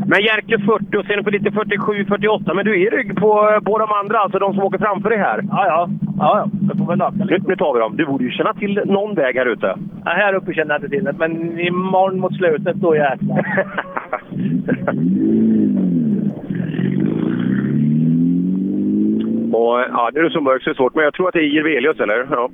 Men 0.07 0.21
Jerker 0.23 0.59
40 0.59 0.97
och 0.97 1.07
sen 1.07 1.25
på 1.25 1.31
lite 1.31 1.51
47, 1.51 2.05
48. 2.05 2.55
Men 2.55 2.65
du 2.65 2.73
är 2.73 2.87
i 2.87 2.97
rygg 2.97 3.17
på, 3.17 3.61
på 3.65 3.79
de 3.79 3.89
andra, 4.01 4.19
alltså 4.19 4.39
de 4.39 4.55
som 4.55 4.63
åker 4.65 4.79
framför 4.79 5.09
dig 5.11 5.19
här. 5.19 5.41
Ja, 5.51 5.67
ja. 5.67 5.89
ja, 6.19 6.47
ja. 6.69 6.75
Får 6.79 6.87
väl 6.87 7.01
öka 7.01 7.25
Nu, 7.25 7.39
nu 7.49 7.57
tar 7.57 7.75
vi 7.75 7.81
dem. 7.81 7.97
Du 7.97 8.07
borde 8.07 8.25
ju 8.25 8.31
känna 8.31 8.55
till 8.55 8.83
någon 8.87 9.15
väg 9.15 9.37
här 9.37 9.47
ute. 9.47 9.77
Ja, 10.05 10.11
här 10.11 10.35
uppe 10.35 10.55
känner 10.55 10.75
jag 10.75 10.79
inte 10.79 10.89
till 10.89 11.05
det, 11.05 11.13
men 11.19 11.61
imorgon 11.61 12.21
mot 12.21 12.37
slutet 12.37 12.77
då 12.77 12.97
jäklar. 12.97 13.47
Och, 19.53 19.81
ja, 19.81 20.11
nu 20.15 20.21
är 20.21 20.25
det 20.25 20.31
så 20.31 20.41
mörkt 20.41 20.65
så 20.65 20.71
det 20.71 20.75
är 20.75 20.77
svårt, 20.77 20.95
men 20.95 21.05
jag 21.05 21.15
tror 21.15 21.29
att 21.29 21.35
det 21.35 21.41
är 21.41 21.55
Jirvelius, 21.55 22.01
eller? 22.01 22.29
Ja, 22.31 22.51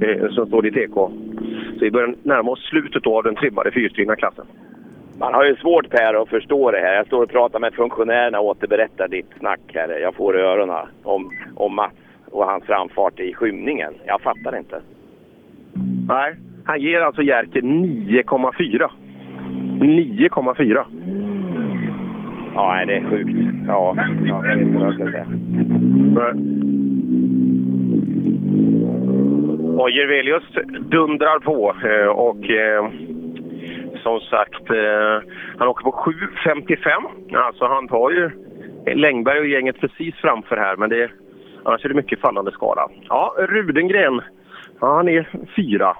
eh, 0.00 0.30
som 0.30 0.46
står 0.46 0.66
i 0.66 0.70
TK. 0.70 0.94
Så 1.78 1.80
vi 1.80 1.90
börjar 1.90 2.14
närma 2.22 2.50
oss 2.50 2.68
slutet 2.70 3.02
då 3.02 3.16
av 3.16 3.22
den 3.22 3.34
trimmade 3.34 3.70
fyrhjulsdrivna 3.70 4.16
klassen. 4.16 4.46
Man 5.18 5.34
har 5.34 5.44
ju 5.44 5.56
svårt 5.56 5.90
Per 5.90 6.22
att 6.22 6.28
förstå 6.28 6.70
det 6.70 6.78
här. 6.78 6.94
Jag 6.94 7.06
står 7.06 7.22
och 7.22 7.30
pratar 7.30 7.60
med 7.60 7.74
funktionärerna 7.74 8.40
och 8.40 8.46
återberättar 8.46 9.08
ditt 9.08 9.30
snack 9.38 9.60
här. 9.66 9.88
Jag 9.88 10.14
får 10.14 10.38
i 10.38 10.40
öronen 10.40 10.86
om, 11.02 11.30
om 11.54 11.74
Mats 11.74 11.94
och 12.30 12.46
hans 12.46 12.64
framfart 12.64 13.20
i 13.20 13.34
skymningen. 13.34 13.94
Jag 14.06 14.20
fattar 14.20 14.58
inte. 14.58 14.80
Nej, 16.08 16.34
han 16.64 16.80
ger 16.80 17.00
alltså 17.00 17.22
Jerker 17.22 17.60
9,4. 17.60 18.90
9,4. 19.80 20.84
Ja, 22.54 22.84
det 22.86 22.96
är 22.96 23.10
sjukt. 23.10 23.30
Ja, 23.66 23.96
ja 24.24 24.46
jag 24.46 24.56
vet 24.56 24.66
inte 24.66 24.78
vad 24.78 24.86
jag 24.86 24.94
ska 24.94 25.04
säga. 25.04 25.26
Och 29.78 29.90
Jirvelius 29.90 30.42
dundrar 30.80 31.38
på 31.38 31.74
eh, 31.84 32.08
och 32.08 32.50
eh, 32.50 32.90
som 34.02 34.20
sagt, 34.20 34.70
eh, 34.70 35.30
han 35.58 35.68
åker 35.68 35.84
på 35.84 35.90
7.55. 35.90 37.36
Alltså 37.36 37.66
han 37.66 37.88
tar 37.88 38.10
ju 38.10 38.30
Längberg 38.94 39.38
och 39.38 39.46
gänget 39.46 39.80
precis 39.80 40.14
framför 40.14 40.56
här, 40.56 40.76
men 40.76 40.90
det, 40.90 41.10
annars 41.64 41.84
är 41.84 41.88
det 41.88 41.94
mycket 41.94 42.20
fallande 42.20 42.50
skala. 42.50 42.88
Ja, 43.08 43.34
Rudengren, 43.38 44.20
ja, 44.80 44.94
han 44.96 45.08
är 45.08 45.28
fyra. 45.56 45.96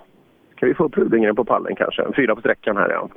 Kan 0.55 0.69
vi 0.69 0.75
få 0.75 0.85
upp 0.85 0.99
Rudengren 0.99 1.37
på 1.37 1.45
pallen 1.45 1.77
kanske? 1.77 2.05
Fyra 2.17 2.35
på 2.35 2.41
sträckan 2.41 2.77
här 2.77 2.91
ja. 2.91 3.09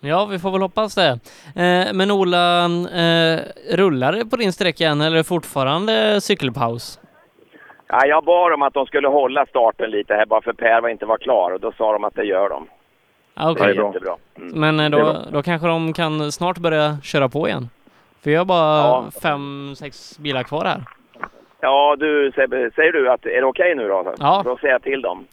Ja, 0.00 0.26
vi 0.30 0.38
får 0.38 0.50
väl 0.50 0.60
hoppas 0.62 0.94
det. 0.94 1.08
Eh, 1.56 1.92
men 1.94 2.10
Ola, 2.10 2.64
eh, 2.64 3.40
rullar 3.76 4.12
det 4.12 4.24
på 4.30 4.36
din 4.36 4.52
sträcka 4.52 4.86
än 4.88 5.00
eller 5.00 5.12
är 5.16 5.18
det 5.18 5.24
fortfarande 5.24 6.20
cykelpaus? 6.20 7.00
Ja, 7.88 8.06
jag 8.06 8.24
bad 8.24 8.50
dem 8.50 8.62
att 8.62 8.74
de 8.74 8.86
skulle 8.86 9.08
hålla 9.08 9.46
starten 9.46 9.90
lite 9.90 10.14
här 10.14 10.26
bara 10.26 10.42
för 10.42 10.52
Per 10.52 10.80
var 10.80 10.88
inte 10.88 11.06
var 11.06 11.18
klar 11.18 11.50
och 11.50 11.60
då 11.60 11.72
sa 11.72 11.92
de 11.92 12.04
att 12.04 12.14
det 12.14 12.24
gör 12.24 12.48
de. 12.48 12.66
Ah, 13.34 13.50
Okej. 13.50 13.74
Det 13.74 13.80
är 13.82 13.84
jättebra. 13.86 14.16
Mm. 14.36 14.60
Men 14.60 14.80
eh, 14.80 14.90
då, 15.00 15.16
då 15.32 15.42
kanske 15.42 15.66
de 15.68 15.92
kan 15.92 16.32
snart 16.32 16.58
börja 16.58 16.96
köra 17.02 17.28
på 17.28 17.48
igen? 17.48 17.68
För 18.22 18.30
jag 18.30 18.40
har 18.40 18.44
bara 18.44 18.78
Ja. 18.78 19.04
fem, 19.22 19.74
sex 19.76 20.18
bilar 20.18 20.42
kvar 20.42 20.64
här. 20.64 20.84
Ja, 21.60 21.96
du 21.98 22.32
säger 22.34 22.92
du 22.92 23.10
att 23.10 23.26
är 23.26 23.40
det 23.40 23.46
okej 23.46 23.74
nu 23.74 23.88
då? 23.88 24.14
Ja. 24.18 24.42
Då 24.44 24.56
säger 24.56 24.74
jag 24.74 24.82
till 24.82 25.02
dem. 25.02 25.26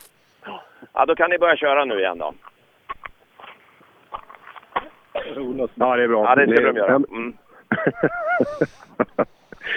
Ja, 0.94 1.06
då 1.06 1.16
kan 1.16 1.30
ni 1.30 1.38
börja 1.38 1.56
köra 1.58 1.86
nu 1.86 2.00
igen 2.00 2.18
då. 2.18 2.34
Ja, 5.76 5.96
det 5.96 6.04
är 6.04 6.08
bra. 6.08 6.24
Ja, 6.26 6.36
det 6.36 6.52
ska 6.56 6.62
är- 6.68 6.74
de 6.74 6.78
göra. 6.78 6.96
Mm. 6.96 7.34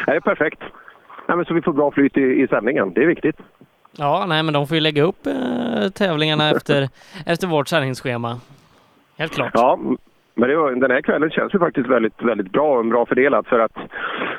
Ja, 0.07 0.13
det 0.13 0.17
är 0.17 0.21
perfekt. 0.21 0.61
Ja, 1.27 1.37
men 1.37 1.45
så 1.45 1.55
vi 1.55 1.63
får 1.63 1.73
bra 1.73 1.91
flyt 1.91 2.17
i, 2.17 2.23
i 2.43 2.49
sändningen. 2.49 2.93
Det 2.95 3.03
är 3.03 3.07
viktigt. 3.07 3.37
Ja, 3.99 4.25
nej 4.29 4.43
men 4.43 4.55
de 4.55 4.67
får 4.67 4.75
ju 4.75 4.81
lägga 4.81 5.03
upp 5.03 5.27
eh, 5.27 5.89
tävlingarna 5.95 6.51
efter, 6.57 6.89
efter 7.27 7.47
vårt 7.47 7.69
sändningsschema. 7.69 8.41
Helt 9.19 9.33
klart. 9.35 9.51
Ja, 9.55 9.79
men 10.35 10.49
det 10.49 10.57
var, 10.57 10.71
den 10.73 10.91
här 10.91 11.01
kvällen 11.01 11.31
känns 11.31 11.55
ju 11.55 11.59
faktiskt 11.59 11.89
väldigt, 11.89 12.23
väldigt 12.23 12.53
bra 12.53 12.79
och 12.79 12.85
bra 12.87 13.07
fördelat 13.07 13.47
för 13.47 13.59
att 13.59 13.77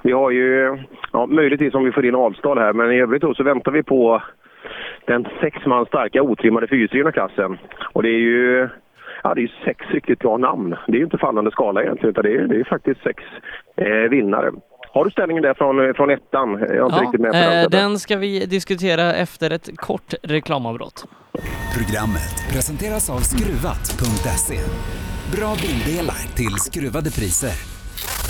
vi 0.01 0.11
har 0.11 0.31
ju, 0.31 0.77
ja, 1.11 1.25
möjligtvis 1.25 1.73
om 1.73 1.83
vi 1.83 1.91
får 1.91 2.05
in 2.05 2.15
Avstal 2.15 2.57
här, 2.57 2.73
men 2.73 2.91
i 2.91 2.99
övrigt 3.01 3.23
så 3.37 3.43
väntar 3.43 3.71
vi 3.71 3.83
på 3.83 4.21
den 5.05 5.27
sex 5.41 5.65
man 5.65 5.85
starka 5.85 6.21
otrimmade 6.21 6.67
fyrhjulsdrivna 6.67 7.11
klassen. 7.11 7.57
Och 7.93 8.03
det 8.03 8.09
är 8.09 8.19
ju 8.19 8.69
Ja, 9.23 9.33
det 9.33 9.39
är 9.41 9.43
ju 9.43 9.49
sex 9.65 9.85
riktigt 9.93 10.19
bra 10.19 10.37
namn. 10.37 10.69
Det 10.87 10.93
är 10.93 10.97
ju 10.97 11.03
inte 11.03 11.17
fallande 11.17 11.51
skala 11.51 11.81
egentligen, 11.83 12.09
utan 12.09 12.23
det 12.23 12.33
är, 12.35 12.47
det 12.47 12.59
är 12.59 12.63
faktiskt 12.63 13.01
sex 13.03 13.23
eh, 13.77 14.09
vinnare. 14.09 14.51
Har 14.93 15.05
du 15.05 15.11
ställningen 15.11 15.43
där 15.43 15.53
från, 15.53 15.93
från 15.93 16.09
ettan? 16.09 16.49
Jag 16.59 16.71
är 16.77 16.85
inte 16.85 16.99
riktigt 16.99 17.21
med 17.21 17.31
på 17.31 17.37
den. 17.37 17.63
eh, 17.63 17.69
den 17.69 17.99
ska 17.99 18.17
vi 18.17 18.45
diskutera 18.45 19.13
efter 19.13 19.51
ett 19.51 19.69
kort 19.75 20.13
reklamavbrott. 20.23 21.05
Programmet 21.77 22.35
presenteras 22.53 23.09
av 23.09 23.17
Skruvat.se. 23.19 24.57
Bra 25.37 25.55
bildelar 25.61 26.35
till 26.35 26.55
skruvade 26.57 27.11
priser. 27.11 27.55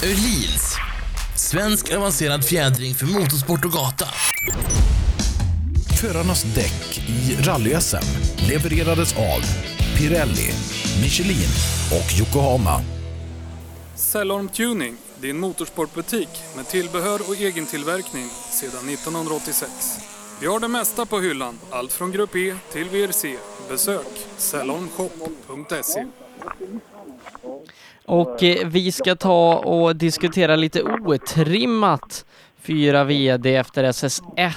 Öhlins. 0.09 0.77
Svensk 1.35 1.95
avancerad 1.97 2.43
fjädring 2.45 2.93
för 2.93 3.05
motorsport 3.19 3.65
och 3.65 3.71
gata. 3.71 4.05
Förarnas 6.01 6.43
däck 6.55 6.99
i 7.09 7.35
rally-SM 7.49 8.05
levererades 8.49 9.17
av 9.17 9.41
Pirelli, 10.01 10.49
Michelin 11.01 11.49
och 11.91 12.19
Yokohama. 12.19 12.81
Cellorm 13.95 14.49
Tuning, 14.49 14.97
din 15.19 15.39
motorsportbutik 15.39 16.29
med 16.55 16.67
tillbehör 16.67 17.19
och 17.27 17.35
egen 17.35 17.65
tillverkning 17.65 18.25
sedan 18.51 18.89
1986. 18.89 19.71
Vi 20.41 20.47
har 20.47 20.59
det 20.59 20.67
mesta 20.67 21.05
på 21.05 21.19
hyllan, 21.19 21.59
allt 21.69 21.93
från 21.93 22.11
Grupp 22.11 22.35
E 22.35 22.55
till 22.71 22.89
VRC. 22.89 23.35
Besök 23.69 24.07
cellormshop.se. 24.37 26.05
Och 28.05 28.43
eh, 28.43 28.67
vi 28.67 28.91
ska 28.91 29.15
ta 29.15 29.57
och 29.57 29.95
diskutera 29.95 30.55
lite 30.55 30.83
otrimmat 30.83 32.25
Fyra 32.63 33.03
VD 33.03 33.55
efter 33.55 33.83
SS1 33.83 34.51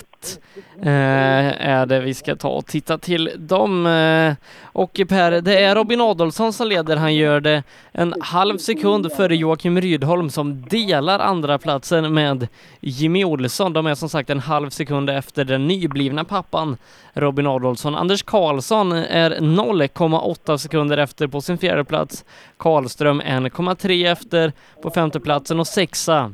eh, 0.83 1.69
är 1.69 1.87
det 1.87 2.01
vi 2.01 2.15
ska 2.15 2.37
ta 2.37 2.49
och 2.49 2.67
titta 2.67 2.99
till 2.99 3.31
dem. 3.37 3.87
Eh, 3.87 4.35
och 4.63 5.01
Per, 5.09 5.41
det 5.41 5.59
är 5.59 5.75
Robin 5.75 6.01
Adolfsson 6.01 6.53
som 6.53 6.69
leder. 6.69 6.97
Han 6.97 7.15
gör 7.15 7.41
det 7.41 7.63
en 7.93 8.15
halv 8.21 8.59
sekund 8.59 9.13
före 9.13 9.37
Joakim 9.37 9.81
Rydholm 9.81 10.31
som 10.31 10.63
delar 10.63 11.19
andra 11.19 11.59
platsen 11.59 12.15
med 12.15 12.49
Jimmy 12.81 13.25
Olsson. 13.25 13.73
De 13.73 13.87
är 13.87 13.95
som 13.95 14.09
sagt 14.09 14.31
en 14.31 14.41
halv 14.41 14.71
sekund 14.71 15.11
efter 15.11 15.45
den 15.45 15.67
nyblivna 15.67 16.25
pappan 16.25 16.77
Robin 17.13 17.47
Adolfsson. 17.47 17.95
Anders 17.95 18.23
Karlsson 18.23 18.93
är 18.93 19.31
0,8 19.31 20.57
sekunder 20.57 20.99
efter 20.99 21.27
på 21.27 21.41
sin 21.41 21.59
fjärde 21.59 21.85
plats. 21.85 22.25
Karlström 22.57 23.23
1,3 23.23 24.13
efter 24.13 24.53
på 24.83 24.91
femteplatsen 24.91 25.61
och 25.61 25.67
sexa 25.67 26.33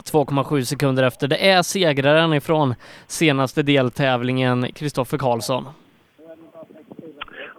2,7 0.00 0.62
sekunder 0.62 1.02
efter. 1.02 1.28
Det 1.28 1.50
är 1.50 1.62
segraren 1.62 2.32
ifrån 2.34 2.74
senaste 3.06 3.62
deltävlingen, 3.62 4.66
Kristoffer 4.72 5.18
Karlsson. 5.18 5.64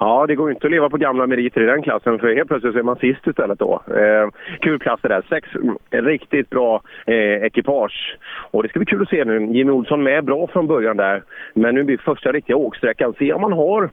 Ja, 0.04 0.25
det 0.27 0.36
går 0.36 0.49
ju 0.49 0.54
inte 0.56 0.67
att 0.67 0.71
leva 0.71 0.89
på 0.89 0.97
gamla 0.97 1.27
meriter 1.27 1.62
i 1.62 1.65
den 1.65 1.82
klassen 1.82 2.19
för 2.19 2.36
helt 2.36 2.47
plötsligt 2.47 2.73
så 2.73 2.80
är 2.80 2.84
man 2.84 2.95
sist 2.95 3.27
istället 3.27 3.60
då. 3.60 3.82
Eh, 3.88 4.30
kul 4.60 4.80
klass 4.80 4.99
det 5.04 5.08
där. 5.08 5.25
Sex 5.30 5.47
mm, 5.56 5.77
riktigt 5.89 6.49
bra 6.49 6.82
eh, 7.06 7.15
ekipage. 7.15 8.17
Och 8.51 8.63
det 8.63 8.69
ska 8.69 8.80
bli 8.80 8.86
kul 8.86 9.01
att 9.01 9.10
se 9.10 9.25
nu. 9.25 9.45
Jimmy 9.54 9.71
Olsson 9.71 10.04
med 10.04 10.25
bra 10.25 10.47
från 10.47 10.67
början 10.67 10.97
där. 10.97 11.23
Men 11.54 11.75
nu 11.75 11.84
blir 11.84 11.97
första 11.97 12.32
riktiga 12.32 12.56
åksträckan. 12.56 13.13
Se 13.19 13.34
om 13.34 13.41
man 13.41 13.54
har 13.54 13.89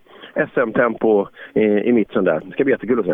SM-tempo 0.55 1.27
eh, 1.55 1.63
i 1.63 1.93
mitten 1.93 2.25
där. 2.25 2.41
Det 2.45 2.53
ska 2.53 2.65
bli 2.65 2.73
jättekul 2.73 3.01
att 3.01 3.07
se. 3.07 3.13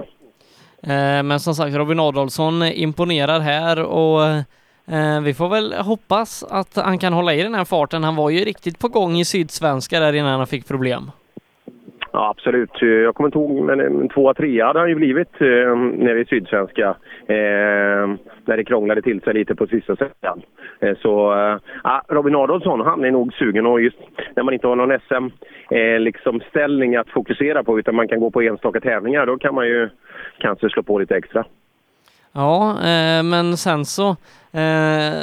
Eh, 0.93 1.23
Men 1.23 1.41
som 1.41 1.55
sagt, 1.55 1.77
Robin 1.77 2.01
Adolfsson 2.01 2.63
imponerar 2.63 3.41
här 3.41 3.85
och 3.85 4.25
eh, 4.27 4.41
Eh, 4.89 5.21
vi 5.25 5.35
får 5.35 5.49
väl 5.49 5.73
hoppas 5.73 6.45
att 6.51 6.77
han 6.85 6.99
kan 6.99 7.13
hålla 7.13 7.35
i 7.35 7.43
den 7.43 7.55
här 7.55 7.65
farten. 7.65 8.05
Han 8.05 8.17
var 8.17 8.31
ju 8.31 8.39
riktigt 8.39 8.79
på 8.79 8.89
gång 8.89 9.13
i 9.13 9.25
Sydsvenska 9.25 10.01
där 10.01 10.13
innan 10.13 10.39
han 10.39 10.47
fick 10.47 10.69
problem. 10.69 11.11
Ja, 12.13 12.31
absolut. 12.31 12.83
Jag 12.83 13.15
kommer 13.15 13.29
inte 13.29 13.39
ihåg, 13.39 13.65
men 13.65 13.81
en 13.81 14.09
tvåa, 14.09 14.35
trea 14.35 14.67
hade 14.67 14.79
han 14.79 14.89
ju 14.89 14.95
blivit 14.95 15.41
eh, 15.41 15.77
nere 15.77 16.21
i 16.21 16.25
Sydsvenska. 16.25 16.97
Eh, 17.27 18.07
när 18.47 18.57
det 18.57 18.65
krånglade 18.65 19.03
till 19.03 19.21
sig 19.21 19.35
lite 19.35 19.55
på 19.55 19.67
sista 19.67 19.97
sättet. 19.97 20.35
Eh, 20.81 20.97
så 20.99 21.33
eh, 21.33 21.57
ah, 21.83 22.01
Robin 22.09 22.35
Adolfsson, 22.35 22.81
han 22.81 23.05
är 23.05 23.11
nog 23.11 23.33
sugen. 23.33 23.67
Och 23.67 23.81
just 23.81 23.99
när 24.37 24.43
man 24.43 24.55
inte 24.55 24.67
har 24.67 24.77
någon 24.77 24.99
SM-ställning 25.01 25.95
eh, 25.95 26.01
liksom 26.01 26.41
ställning 26.51 26.97
att 26.97 27.09
fokusera 27.09 27.65
på 27.65 27.79
utan 27.79 27.95
man 27.95 28.09
kan 28.09 28.21
gå 28.21 28.31
på 28.31 28.43
enstaka 28.43 28.81
tävlingar, 28.81 29.27
då 29.27 29.39
kan 29.39 29.55
man 29.55 29.67
ju 29.67 29.89
kanske 30.39 30.69
slå 30.69 30.83
på 30.83 30.99
lite 30.99 31.17
extra. 31.17 31.45
Ja, 32.37 32.71
eh, 32.71 33.23
men 33.23 33.57
sen 33.57 33.85
så, 33.85 34.17
eh, 34.53 35.15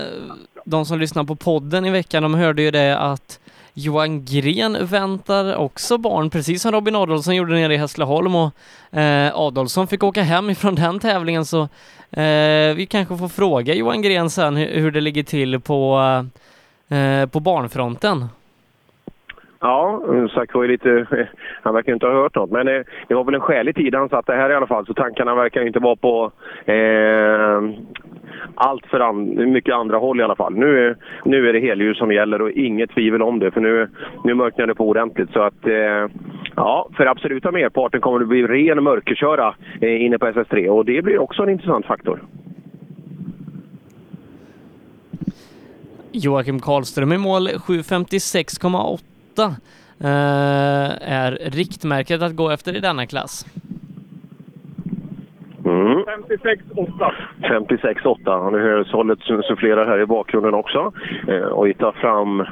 de 0.66 0.86
som 0.86 1.00
lyssnar 1.00 1.24
på 1.24 1.36
podden 1.36 1.86
i 1.86 1.90
veckan, 1.90 2.24
de 2.24 2.34
hörde 2.34 2.62
ju 2.62 2.72
det 2.72 2.98
att 2.98 3.40
Johan 3.74 4.26
Gren 4.26 4.86
väntar 4.86 5.56
också 5.56 5.98
barn, 5.98 6.30
precis 6.30 6.62
som 6.62 6.72
Robin 6.72 6.96
Adolfsson 6.96 7.36
gjorde 7.36 7.54
nere 7.54 7.74
i 7.74 7.78
Hässleholm 7.78 8.36
och 8.36 8.52
eh, 8.98 9.36
Adolfsson 9.36 9.88
fick 9.88 10.04
åka 10.04 10.24
hem 10.24 10.50
ifrån 10.50 10.76
den 10.76 11.00
tävlingen 11.00 11.46
så 11.46 11.62
eh, 12.12 12.74
vi 12.76 12.88
kanske 12.90 13.18
får 13.18 13.28
fråga 13.28 13.74
Johan 13.74 14.02
Gren 14.02 14.30
sen 14.30 14.56
hur, 14.56 14.80
hur 14.80 14.92
det 14.92 15.02
ligger 15.02 15.24
till 15.24 15.60
på, 15.60 16.00
eh, 16.90 17.26
på 17.26 17.40
barnfronten. 17.40 18.28
Ja, 19.64 20.02
Zack 20.34 20.54
var 20.54 20.64
ju 20.64 20.68
lite... 20.72 21.06
Han 21.64 21.74
verkar 21.74 21.94
inte 21.94 22.06
ha 22.06 22.14
hört 22.14 22.36
något. 22.36 22.52
Men 22.52 22.68
eh, 22.68 22.82
det 23.08 23.14
var 23.16 23.24
väl 23.24 23.36
en 23.36 23.42
skälig 23.42 23.76
tid 23.76 23.96
han 23.96 24.10
satt 24.10 24.26
det 24.28 24.34
här 24.36 24.50
i 24.50 24.56
alla 24.56 24.68
fall. 24.68 24.86
Så 24.86 24.94
tankarna 24.94 25.36
verkar 25.36 25.68
inte 25.68 25.80
vara 25.80 25.96
på 25.96 26.32
eh, 26.66 27.76
allt 28.56 28.86
för 28.86 29.00
an, 29.00 29.52
mycket 29.54 29.74
andra 29.76 29.98
håll 29.98 30.20
i 30.20 30.24
alla 30.24 30.36
fall. 30.36 30.54
Nu, 30.56 30.88
är- 30.88 30.96
nu 31.26 31.50
är 31.50 31.54
det 31.54 31.60
helljus 31.60 31.98
som 31.98 32.12
gäller 32.12 32.42
och 32.42 32.52
inget 32.52 32.90
tvivel 32.90 33.22
om 33.22 33.40
det. 33.40 33.52
För 33.52 33.62
nu, 33.62 33.90
nu 34.24 34.34
mörknar 34.34 34.68
det 34.68 34.76
på 34.76 34.88
ordentligt. 34.90 35.32
Så 35.34 35.42
att... 35.42 35.68
Eh, 35.68 36.08
ja, 36.56 36.90
för 36.98 37.06
absoluta 37.06 37.52
merparten 37.52 38.02
kommer 38.02 38.20
det 38.20 38.26
bli 38.26 38.44
ren 38.48 38.84
mörkerköra 38.84 39.56
eh, 39.82 40.02
inne 40.06 40.20
på 40.20 40.26
SS3. 40.26 40.68
Och 40.68 40.86
det 40.86 41.02
blir 41.02 41.20
också 41.22 41.44
en 41.44 41.50
intressant 41.50 41.86
faktor. 41.86 42.24
Joakim 46.12 46.60
Karlström 46.60 47.12
i 47.14 47.18
mål 47.18 47.48
7.56,8 47.48 49.11
eh, 49.40 50.08
är 51.02 51.32
riktmärket 51.32 52.22
att 52.22 52.36
gå 52.36 52.50
efter 52.50 52.76
i 52.76 52.80
denna 52.80 53.06
klass. 53.06 53.46
Mm. 55.66 56.04
56-8. 56.74 57.12
56-8. 57.42 58.52
Nu 58.52 58.60
hörs 58.60 58.92
hållet 58.92 59.20
sufflerar 59.48 59.88
här 59.88 60.00
i 60.02 60.06
bakgrunden 60.06 60.54
också. 60.54 60.92
Eh, 61.28 61.36
och 61.36 61.68
vi 61.68 61.74
tar 61.74 61.92
fram 61.92 62.46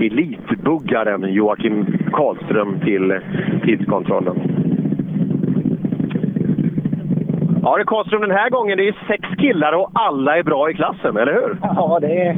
elitbuggaren 0.00 1.32
Joakim 1.32 1.86
Karlström 2.12 2.80
till 2.80 3.20
tidskontrollen. 3.64 4.36
Ja, 7.62 7.76
det 7.76 7.82
är 7.82 7.84
Karlström 7.84 8.20
den 8.20 8.30
här 8.30 8.50
gången. 8.50 8.78
Det 8.78 8.88
är 8.88 8.96
sex 9.08 9.28
killar 9.38 9.72
och 9.72 9.90
alla 9.92 10.38
är 10.38 10.42
bra 10.42 10.70
i 10.70 10.74
klassen, 10.74 11.16
eller 11.16 11.32
hur? 11.32 11.58
Ja, 11.62 11.98
det 12.00 12.26
är, 12.26 12.36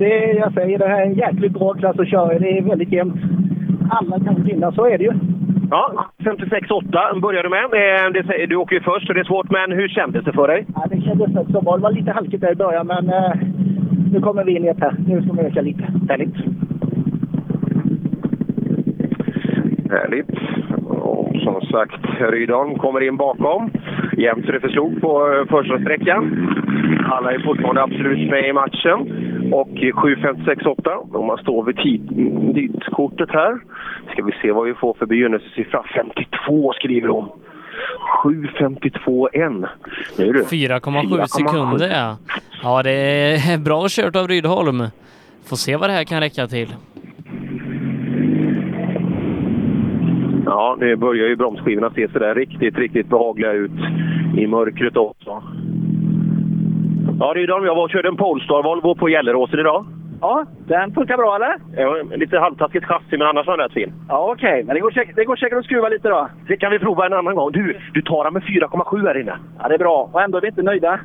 det 0.00 0.32
jag 0.32 0.52
säger 0.52 0.78
det 0.78 0.88
här 0.88 1.00
är 1.02 1.06
en 1.06 1.14
jäkligt 1.14 1.52
bra 1.52 1.74
klass 1.74 1.98
att 1.98 2.10
köra 2.10 2.34
i. 2.34 2.38
Det 2.38 2.58
är 2.58 2.62
väldigt 2.62 2.92
jämnt. 2.92 3.20
Alla 3.90 4.20
kan 4.20 4.44
vinna, 4.44 4.72
så 4.72 4.86
är 4.86 4.98
det 4.98 5.04
ju. 5.04 5.12
Ja, 5.70 6.04
56-8 6.18 7.20
börjar 7.20 7.42
du 7.42 7.48
med. 7.48 7.64
Eh, 7.64 8.48
du 8.48 8.56
åker 8.56 8.74
ju 8.74 8.80
först 8.80 9.06
så 9.06 9.12
det 9.12 9.20
är 9.20 9.24
svårt, 9.24 9.50
men 9.50 9.72
hur 9.72 9.88
kändes 9.88 10.24
det 10.24 10.32
för 10.32 10.48
dig? 10.48 10.66
Ja, 10.74 10.86
det 10.90 11.00
kändes 11.00 11.36
rätt 11.36 11.52
så 11.52 11.60
bra. 11.60 11.76
Det 11.76 11.82
var 11.82 11.92
lite 11.92 12.12
halkigt 12.12 12.40
där 12.40 12.52
i 12.52 12.54
början, 12.54 12.86
men 12.86 13.08
eh, 13.08 13.32
nu 14.12 14.20
kommer 14.20 14.44
vi 14.44 14.58
ner 14.58 14.74
här. 14.80 14.94
Nu 15.06 15.22
ska 15.22 15.32
vi 15.32 15.42
öka 15.42 15.60
lite. 15.60 15.82
Härligt. 16.08 16.34
Härligt. 19.90 20.30
Och 21.10 21.36
som 21.44 21.60
sagt, 21.60 22.00
Rydholm 22.20 22.78
kommer 22.78 23.00
in 23.08 23.16
bakom. 23.16 23.70
Jämnt 24.16 24.46
så 24.46 24.52
det 24.52 24.60
förslog 24.60 25.00
på 25.00 25.10
eh, 25.32 25.46
första 25.50 25.78
sträckan. 25.80 26.22
Alla 27.10 27.32
är 27.32 27.38
fortfarande 27.38 27.82
absolut 27.82 28.30
med 28.30 28.48
i 28.48 28.52
matchen. 28.52 28.98
Och 29.52 29.68
7.56,8 29.68 31.16
om 31.16 31.26
man 31.26 31.38
står 31.38 31.64
vid 31.64 31.76
tid- 31.76 32.08
tidskortet 32.54 33.30
här. 33.30 33.58
Ska 34.12 34.22
vi 34.24 34.32
se 34.42 34.52
vad 34.52 34.66
vi 34.66 34.74
får 34.74 34.94
för 34.98 35.06
begynnelsesiffra. 35.06 35.82
52 35.94 36.72
skriver 36.72 37.08
de. 37.08 37.28
7.52,1. 38.24 39.66
Nu 40.18 40.28
är 40.28 40.32
du. 40.32 40.42
4,7 40.44 41.26
sekunder 41.26 41.88
ja. 41.88 42.16
Ja, 42.62 42.82
det 42.82 42.90
är 42.92 43.58
bra 43.58 43.86
kört 43.88 44.16
av 44.16 44.28
Rydholm. 44.28 44.82
Får 45.48 45.56
se 45.56 45.76
vad 45.76 45.88
det 45.90 45.94
här 45.94 46.04
kan 46.04 46.20
räcka 46.20 46.46
till. 46.46 46.68
Ja, 50.50 50.76
nu 50.78 50.96
börjar 50.96 51.26
ju 51.28 51.36
bromsskivorna 51.36 51.90
se 51.90 52.08
sådär 52.08 52.34
riktigt, 52.34 52.78
riktigt 52.78 53.08
behagliga 53.08 53.52
ut 53.52 53.80
i 54.36 54.46
mörkret 54.46 54.96
också. 54.96 55.42
Ja, 57.20 57.32
Rydholm, 57.36 57.64
jag 57.64 57.74
var 57.74 57.82
och 57.82 57.90
körde 57.90 58.08
en 58.08 58.16
Polestar 58.16 58.62
Volvo 58.62 58.94
på 58.94 59.08
Gelleråsen 59.08 59.60
idag. 59.60 59.86
Ja, 60.20 60.44
den 60.66 60.92
funkar 60.92 61.16
bra 61.16 61.36
eller? 61.36 61.56
Ja, 61.76 62.16
lite 62.16 62.38
halvtaskigt 62.38 62.86
chassi, 62.86 63.18
men 63.18 63.26
annars 63.26 63.46
var 63.46 63.56
den 63.56 63.66
rätt 63.66 63.72
fin. 63.72 63.92
Ja, 64.08 64.32
okej. 64.32 64.64
Men 64.64 64.74
det 64.74 64.80
går, 64.80 64.90
säkert, 64.90 65.16
det 65.16 65.24
går 65.24 65.36
säkert 65.36 65.58
att 65.58 65.64
skruva 65.64 65.88
lite 65.88 66.08
då. 66.08 66.28
Det 66.46 66.56
kan 66.56 66.72
vi 66.72 66.78
prova 66.78 67.06
en 67.06 67.12
annan 67.12 67.34
gång. 67.34 67.52
Du, 67.52 67.76
du 67.92 68.02
tar 68.02 68.24
den 68.24 68.32
med 68.32 68.42
4,7 68.42 69.06
här 69.06 69.20
inne. 69.20 69.36
Ja, 69.58 69.68
det 69.68 69.74
är 69.74 69.78
bra. 69.78 70.10
Och 70.12 70.22
ändå 70.22 70.38
är 70.38 70.42
vi 70.42 70.48
inte 70.48 70.62
nöjda. 70.62 71.00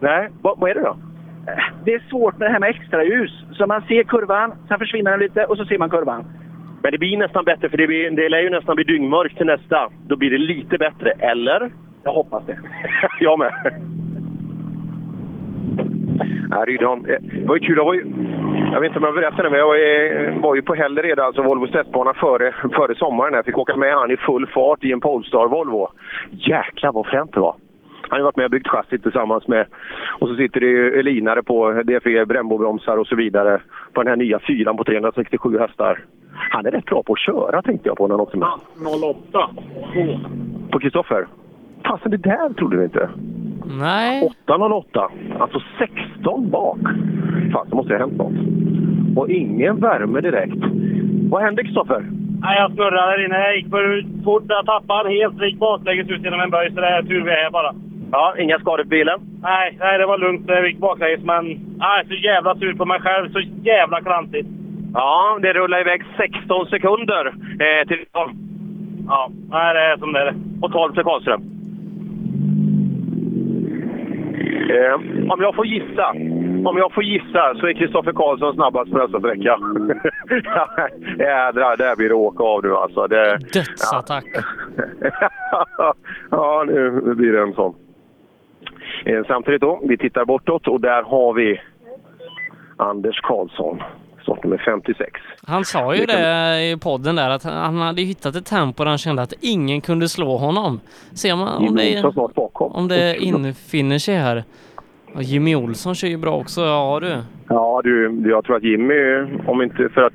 Nej, 0.00 0.28
vad, 0.42 0.58
vad 0.58 0.70
är 0.70 0.74
det 0.74 0.80
då? 0.82 0.96
Det 1.84 1.94
är 1.94 2.02
svårt 2.10 2.38
med 2.38 2.48
det 2.48 2.52
här 2.52 2.60
med 2.60 2.70
extra 2.70 3.04
ljus. 3.04 3.44
Så 3.52 3.66
man 3.66 3.82
ser 3.82 4.02
kurvan, 4.02 4.52
sen 4.68 4.78
försvinner 4.78 5.10
den 5.10 5.20
lite 5.20 5.44
och 5.44 5.56
så 5.56 5.64
ser 5.64 5.78
man 5.78 5.90
kurvan. 5.90 6.24
Men 6.82 6.92
det 6.92 6.98
blir 6.98 7.16
nästan 7.16 7.44
bättre, 7.44 7.68
för 7.68 7.76
det, 7.76 7.86
blir, 7.86 8.10
det 8.10 8.28
lär 8.28 8.40
ju 8.42 8.50
nästan 8.50 8.74
bli 8.74 8.84
dyngmörkt 8.84 9.36
till 9.36 9.46
nästa. 9.46 9.88
Då 10.08 10.16
blir 10.16 10.30
det 10.30 10.38
lite 10.38 10.78
bättre, 10.78 11.10
eller? 11.10 11.70
Jag 12.04 12.12
hoppas 12.12 12.46
det. 12.46 12.58
jag 13.20 13.38
med. 13.38 13.52
Nej, 16.50 16.64
Rydholm, 16.66 17.04
eh, 17.04 17.16
det 17.20 17.46
var 17.46 17.54
ju 17.56 17.60
kul. 17.60 17.76
Jag, 17.76 17.84
var 17.84 17.94
ju, 17.94 18.04
jag 18.72 18.80
vet 18.80 18.86
inte 18.88 18.98
om 18.98 19.04
jag 19.04 19.14
berättade 19.14 19.42
det, 19.42 19.50
men 19.50 19.58
jag 19.58 19.66
var, 19.66 19.76
ju- 19.76 20.40
var 20.40 20.54
ju 20.54 20.62
på 20.62 20.74
Hällered, 20.74 21.18
alltså 21.20 21.42
Volvos 21.42 21.70
testbana, 21.70 22.14
före, 22.14 22.52
före 22.74 22.94
sommaren. 22.94 23.34
Jag 23.34 23.44
fick 23.44 23.58
åka 23.58 23.76
med 23.76 23.94
han 23.94 24.10
i 24.10 24.16
full 24.16 24.46
fart 24.46 24.84
i 24.84 24.92
en 24.92 25.00
Polestar 25.00 25.48
Volvo. 25.48 25.88
Jäklar 26.30 26.92
vad 26.92 27.06
fränt 27.06 27.32
det 27.32 27.40
var! 27.40 27.54
Han 28.02 28.10
har 28.10 28.18
ju 28.18 28.24
varit 28.24 28.36
med 28.36 28.44
och 28.44 28.50
byggt 28.50 28.68
chassit 28.68 29.02
tillsammans 29.02 29.48
med... 29.48 29.66
Och 30.18 30.28
så 30.28 30.34
sitter 30.36 30.60
det 30.60 30.66
ju 30.66 30.98
elinare 31.00 31.42
på 31.42 31.72
DFE, 31.72 32.24
Brembo-bromsar 32.24 32.96
och 32.96 33.06
så 33.06 33.16
vidare 33.16 33.60
på 33.92 34.02
den 34.02 34.10
här 34.10 34.16
nya 34.16 34.38
fyran 34.38 34.76
på 34.76 34.84
367 34.84 35.58
hästar. 35.58 35.98
Han 36.50 36.66
är 36.66 36.70
rätt 36.70 36.84
bra 36.84 37.02
på 37.02 37.12
att 37.12 37.18
köra 37.18 37.62
tänkte 37.62 37.88
jag 37.88 37.96
på 37.96 38.06
när 38.06 38.14
han 38.14 38.20
åkte 38.20 38.38
med. 38.38 38.48
08. 39.32 39.50
På 40.70 40.78
Kristoffer? 40.78 41.26
Fasen, 41.84 42.10
det 42.10 42.16
där 42.16 42.52
trodde 42.52 42.76
vi 42.76 42.84
inte. 42.84 43.08
Nej. 43.78 44.30
808. 44.46 45.10
Alltså 45.38 45.62
16 45.78 46.50
bak. 46.50 46.78
Fan, 47.52 47.66
det 47.70 47.76
måste 47.76 47.92
ha 47.92 47.98
hänt 47.98 48.16
något. 48.16 48.32
Och 49.16 49.30
ingen 49.30 49.80
värme 49.80 50.20
direkt. 50.20 50.64
Vad 51.30 51.42
hände 51.42 51.64
Kristoffer? 51.64 52.04
Nej, 52.42 52.58
jag 52.58 52.72
snurrade 52.72 53.10
där 53.10 53.24
inne. 53.24 53.38
Jag 53.38 53.56
gick 53.56 53.70
för 53.70 54.04
fort. 54.24 54.42
Jag 54.48 54.66
tappade 54.66 54.98
han 55.02 55.12
helt. 55.12 55.42
Gick 55.42 55.58
baklänges 55.58 56.08
ut 56.08 56.24
genom 56.24 56.40
en 56.40 56.50
böj. 56.50 56.70
Så 56.74 56.80
det 56.80 56.86
är 56.86 57.02
tur 57.02 57.22
vi 57.24 57.30
är 57.30 57.42
här 57.44 57.50
bara. 57.50 57.74
Ja, 58.12 58.34
inga 58.38 58.58
skador 58.58 58.82
på 58.82 58.88
bilen? 58.88 59.20
Nej, 59.42 59.76
nej, 59.80 59.98
det 59.98 60.06
var 60.06 60.18
lugnt. 60.18 60.44
Jag 60.46 60.66
gick 60.68 60.78
baklänges. 60.78 61.20
Men 61.24 61.44
nej, 61.78 62.06
så 62.08 62.14
jävla 62.14 62.54
sur 62.54 62.74
på 62.74 62.84
mig 62.84 63.00
själv. 63.00 63.32
Så 63.32 63.40
jävla 63.62 64.00
klantigt. 64.00 64.48
Ja, 64.94 65.38
det 65.42 65.52
rullar 65.52 65.80
iväg 65.80 66.02
16 66.16 66.66
sekunder 66.66 67.26
eh, 67.60 67.88
till 67.88 68.06
Ja, 69.10 69.30
nej, 69.50 69.74
det 69.74 69.80
är 69.80 69.96
som 69.96 70.12
det 70.12 70.20
är. 70.20 70.34
Och 70.62 70.72
12 70.72 70.92
till 70.92 71.02
Karlström. 71.02 71.42
Eh, 74.70 74.94
om 75.32 75.40
jag 75.40 75.54
får 75.54 75.66
gissa, 75.66 76.10
om 76.64 76.78
jag 76.78 76.92
får 76.92 77.04
gissa 77.04 77.54
så 77.54 77.66
är 77.66 77.72
Kristoffer 77.72 78.12
Karlsson 78.12 78.54
snabbast 78.54 78.90
på 78.90 78.98
nästa 78.98 79.18
sträcka. 79.18 79.40
Jädrar, 81.18 81.76
där 81.76 81.96
blir 81.96 82.08
det 82.08 82.14
åka 82.14 82.44
av 82.44 82.62
nu 82.64 82.74
alltså. 82.74 83.06
Det, 83.06 83.38
Dödsattack. 83.52 84.24
ja, 86.30 86.64
nu 86.66 87.02
nu 87.04 87.14
blir 87.14 87.32
det 87.32 87.42
en 87.42 87.54
sån. 87.54 87.74
Eh, 89.04 89.24
samtidigt 89.26 89.60
då, 89.60 89.80
vi 89.88 89.96
tittar 89.96 90.24
bortåt 90.24 90.68
och 90.68 90.80
där 90.80 91.02
har 91.02 91.32
vi 91.32 91.60
Anders 92.76 93.20
Karlsson, 93.20 93.82
startnummer 94.22 94.62
56. 94.64 95.10
Han 95.46 95.64
sa 95.64 95.94
ju 95.94 96.06
det 96.06 96.72
i 96.72 96.76
podden 96.82 97.16
där 97.16 97.30
att 97.30 97.44
han 97.44 97.76
hade 97.76 98.02
hittat 98.02 98.36
ett 98.36 98.46
tempo 98.46 98.84
där 98.84 98.88
han 98.88 98.98
kände 98.98 99.22
att 99.22 99.32
ingen 99.40 99.80
kunde 99.80 100.08
slå 100.08 100.36
honom. 100.36 100.80
Ser 101.14 101.36
man 101.36 101.48
om 101.48 101.64
Jimmy 101.64 101.94
det, 101.94 102.12
snart 102.12 102.34
bakom. 102.34 102.72
om 102.72 102.88
det 102.88 103.16
infinner 103.16 103.98
sig 103.98 104.14
här. 104.14 104.44
Och 105.14 105.22
Jimmy 105.22 105.54
Olsson 105.54 105.94
kör 105.94 106.08
ju 106.08 106.16
bra 106.16 106.36
också, 106.36 106.60
ja 106.60 106.98
du. 107.02 107.16
Ja, 107.48 107.80
du, 107.84 108.22
jag 108.30 108.44
tror 108.44 108.56
att 108.56 108.62
Jimmy, 108.62 108.94
om 109.46 109.62
inte 109.62 109.88
för 109.94 110.02
att 110.02 110.12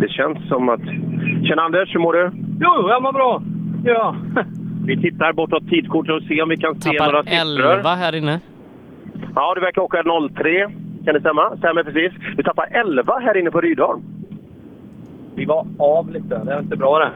det 0.00 0.08
känns 0.08 0.48
som 0.48 0.68
att... 0.68 0.80
Tjena 1.48 1.62
Anders, 1.62 1.94
hur 1.94 2.00
mår 2.00 2.12
du? 2.12 2.30
Jo, 2.60 2.88
jag 2.88 3.02
mår 3.02 3.12
bra. 3.12 3.42
Ja. 3.84 4.16
Vi 4.86 5.02
tittar 5.02 5.32
bortåt 5.32 5.68
tidskortet 5.68 6.14
och 6.14 6.22
ser 6.22 6.42
om 6.42 6.48
vi 6.48 6.56
kan 6.56 6.80
se 6.80 6.88
några 6.88 7.04
Tappar 7.04 7.22
siffror. 7.22 7.72
11 7.72 7.94
här 7.94 8.14
inne. 8.14 8.40
Ja, 9.34 9.54
du 9.54 9.60
verkar 9.60 9.82
åka 9.82 10.02
03. 10.36 10.70
Kan 11.08 11.14
det 11.14 11.20
stämma? 11.20 11.56
Stämmer 11.56 11.82
precis. 11.82 12.12
Du 12.36 12.42
tappar 12.42 12.68
11 12.70 13.18
här 13.18 13.36
inne 13.36 13.50
på 13.50 13.60
Rydholm. 13.60 14.02
Vi 15.34 15.44
var 15.44 15.66
av 15.78 16.10
lite. 16.10 16.40
Det 16.44 16.52
är 16.52 16.58
inte 16.58 16.76
bra 16.76 16.98
det. 16.98 17.10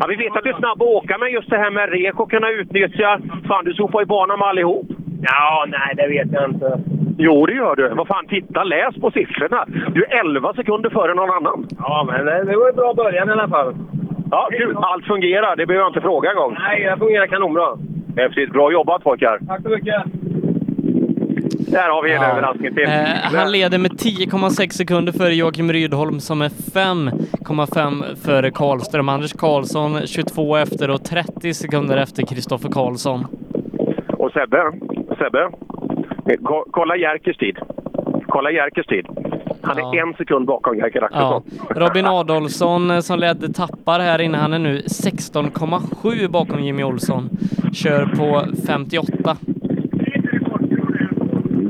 Ja, 0.00 0.06
vi 0.08 0.16
vet 0.16 0.36
att 0.36 0.44
du 0.44 0.50
är 0.50 0.58
snabb 0.58 0.82
att 0.82 0.88
åka, 0.88 1.18
men 1.18 1.32
just 1.32 1.50
det 1.50 1.56
här 1.56 1.70
med 1.70 1.90
rek 1.90 2.20
och 2.20 2.30
kunna 2.30 2.50
utnyttja... 2.50 3.18
Fan, 3.48 3.64
du 3.64 3.74
sopar 3.74 4.00
ju 4.00 4.06
banan 4.06 4.38
med 4.38 4.48
allihop. 4.48 4.86
Ja, 5.22 5.64
nej, 5.68 5.94
det 5.96 6.08
vet 6.08 6.32
jag 6.32 6.50
inte. 6.50 6.78
Jo, 7.18 7.46
det 7.46 7.52
gör 7.54 7.76
du. 7.76 7.88
Vad 7.88 8.06
fan, 8.06 8.26
titta, 8.26 8.64
läs 8.64 8.94
på 8.94 9.10
siffrorna. 9.10 9.64
Du 9.94 10.04
är 10.04 10.20
11 10.20 10.54
sekunder 10.54 10.90
före 10.90 11.14
någon 11.14 11.30
annan. 11.30 11.66
Ja, 11.78 12.04
men 12.08 12.26
det, 12.26 12.44
det 12.44 12.56
var 12.56 12.68
en 12.68 12.76
bra 12.76 12.94
början 12.94 13.28
i 13.28 13.32
alla 13.32 13.48
fall. 13.48 13.74
Ja, 14.30 14.48
kul. 14.52 14.76
Allt 14.76 15.04
fungerar. 15.04 15.56
Det 15.56 15.66
behöver 15.66 15.84
jag 15.84 15.90
inte 15.90 16.00
fråga 16.00 16.30
en 16.30 16.36
gång. 16.36 16.56
Nej, 16.58 16.84
det 16.84 16.96
fungerar 16.98 17.26
kanonbra. 17.26 17.78
Häftigt. 18.16 18.52
Bra 18.52 18.72
jobbat 18.72 19.02
pojkar. 19.02 19.38
Tack 19.46 19.62
så 19.62 19.68
mycket. 19.68 20.02
Där 21.72 21.88
har 21.88 22.02
vi 22.02 22.12
en 22.12 22.22
överraskning 22.22 22.74
till. 22.74 22.82
Eh, 22.84 23.38
han 23.38 23.52
leder 23.52 23.78
med 23.78 23.90
10,6 23.90 24.70
sekunder 24.70 25.12
före 25.12 25.34
Joakim 25.34 25.72
Rydholm 25.72 26.20
som 26.20 26.42
är 26.42 26.48
5,5 26.48 28.16
före 28.26 28.50
Karlström. 28.50 29.08
Anders 29.08 29.32
Karlsson 29.32 30.06
22 30.06 30.56
efter 30.56 30.90
och 30.90 31.04
30 31.04 31.54
sekunder 31.54 31.96
efter 31.96 32.22
Kristoffer 32.26 32.68
Karlsson. 32.68 33.26
Och 34.18 34.32
Sebbe, 34.32 34.72
Sebbe. 35.18 35.50
Ko- 36.42 36.64
Kolla 36.70 36.96
Jerkers 36.96 37.36
tid. 37.36 37.58
Kolla 38.26 38.50
Jerkers 38.50 38.86
tid. 38.86 39.06
Han 39.62 39.78
är 39.78 40.00
en 40.06 40.14
sekund 40.14 40.46
bakom 40.46 40.76
Jerker 40.76 41.00
Ja. 41.00 41.06
Axelsson. 41.06 41.42
Robin 41.76 42.06
Adolfsson 42.06 42.90
eh, 42.90 42.98
som 42.98 43.18
ledde 43.18 43.52
tappar 43.52 44.00
här 44.00 44.20
inne. 44.20 44.38
Han 44.38 44.52
är 44.52 44.58
nu 44.58 44.76
16,7 44.78 46.28
bakom 46.30 46.60
Jimmy 46.60 46.82
Olsson. 46.84 47.28
Kör 47.72 48.06
på 48.06 48.42
58. 48.66 49.36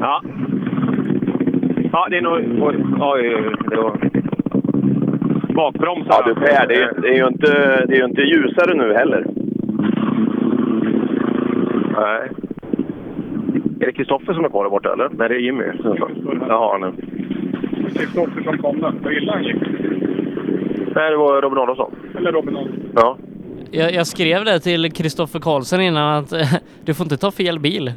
Ja. 0.01 0.23
Ja, 1.93 2.07
det 2.11 2.17
är 2.17 2.23
nog... 2.23 2.35
Oj, 2.63 2.77
oj, 3.01 3.53
det 3.71 3.77
var... 3.77 4.11
Bakbromsar. 5.55 6.09
Ja 6.11 6.23
du 6.27 6.35
Per, 6.35 6.67
det 6.67 6.75
är, 6.75 7.01
det 7.01 7.09
är 7.09 7.15
ju 7.17 7.27
inte, 7.27 7.47
det 7.87 7.95
är 7.95 7.99
ju 7.99 8.05
inte 8.05 8.21
ljusare 8.23 8.75
nu 8.75 8.95
heller. 8.95 9.27
Nej. 11.97 12.31
Är 13.87 13.91
det 13.93 13.97
Kristoffer 13.97 14.35
som 14.35 14.45
är 14.45 14.49
kvar 14.49 14.65
där 14.65 14.71
borta, 14.71 14.93
eller? 14.93 15.09
Nej, 15.13 15.29
det 15.29 15.35
är 15.35 15.39
Jimmy. 15.39 15.65
Jaha, 16.49 16.79
nu. 16.79 16.93
Kristoffer 17.95 18.43
som 18.43 18.59
kom 18.59 18.81
där. 18.81 18.93
Vad 19.03 19.13
illa 19.13 19.33
han 19.33 19.45
gick. 19.45 19.57
Nej, 20.95 21.11
det 21.11 21.17
var 21.17 21.43
Robin 21.43 21.59
Adolfsson. 21.59 21.95
Eller 22.19 22.33
Robin 22.33 22.57
Olsson. 22.57 22.81
Ja. 22.95 23.17
Jag, 23.71 23.93
jag 23.95 24.07
skrev 24.07 24.45
det 24.45 24.61
till 24.61 24.93
Kristoffer 24.93 25.41
Karlsson 25.41 25.81
innan 25.81 26.19
att 26.19 26.33
du 26.85 26.95
får 26.95 27.05
inte 27.05 27.17
ta 27.17 27.31
fel 27.31 27.59
bil. 27.59 27.93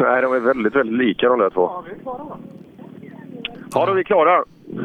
Nej, 0.00 0.22
de 0.22 0.32
är 0.34 0.40
väldigt, 0.40 0.74
väldigt 0.76 0.98
lika 0.98 1.28
de 1.28 1.38
där 1.38 1.50
två. 1.50 1.70
Ja, 3.74 3.86
då 3.86 3.92
är 3.92 3.94
vi 3.94 4.04
klara. 4.04 4.44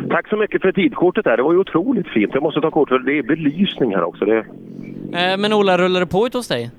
Tack 0.09 0.27
så 0.29 0.37
mycket 0.37 0.61
för 0.61 0.71
tidkortet 0.71 1.23
där. 1.23 1.37
Det 1.37 1.43
var 1.43 1.53
ju 1.53 1.59
otroligt 1.59 2.07
fint. 2.07 2.31
Jag 2.33 2.43
måste 2.43 2.61
ta 2.61 2.71
kort 2.71 2.89
för 2.89 2.99
det 2.99 3.17
är 3.17 3.23
belysning 3.23 3.95
här 3.95 4.03
också. 4.03 4.25
Det... 4.25 4.37
Eh, 4.37 5.37
Men 5.37 5.53
Ola, 5.53 5.77
rullar 5.77 5.99
det 5.99 6.07
på 6.07 6.25
ut 6.27 6.33
hos 6.33 6.47
dig? 6.47 6.71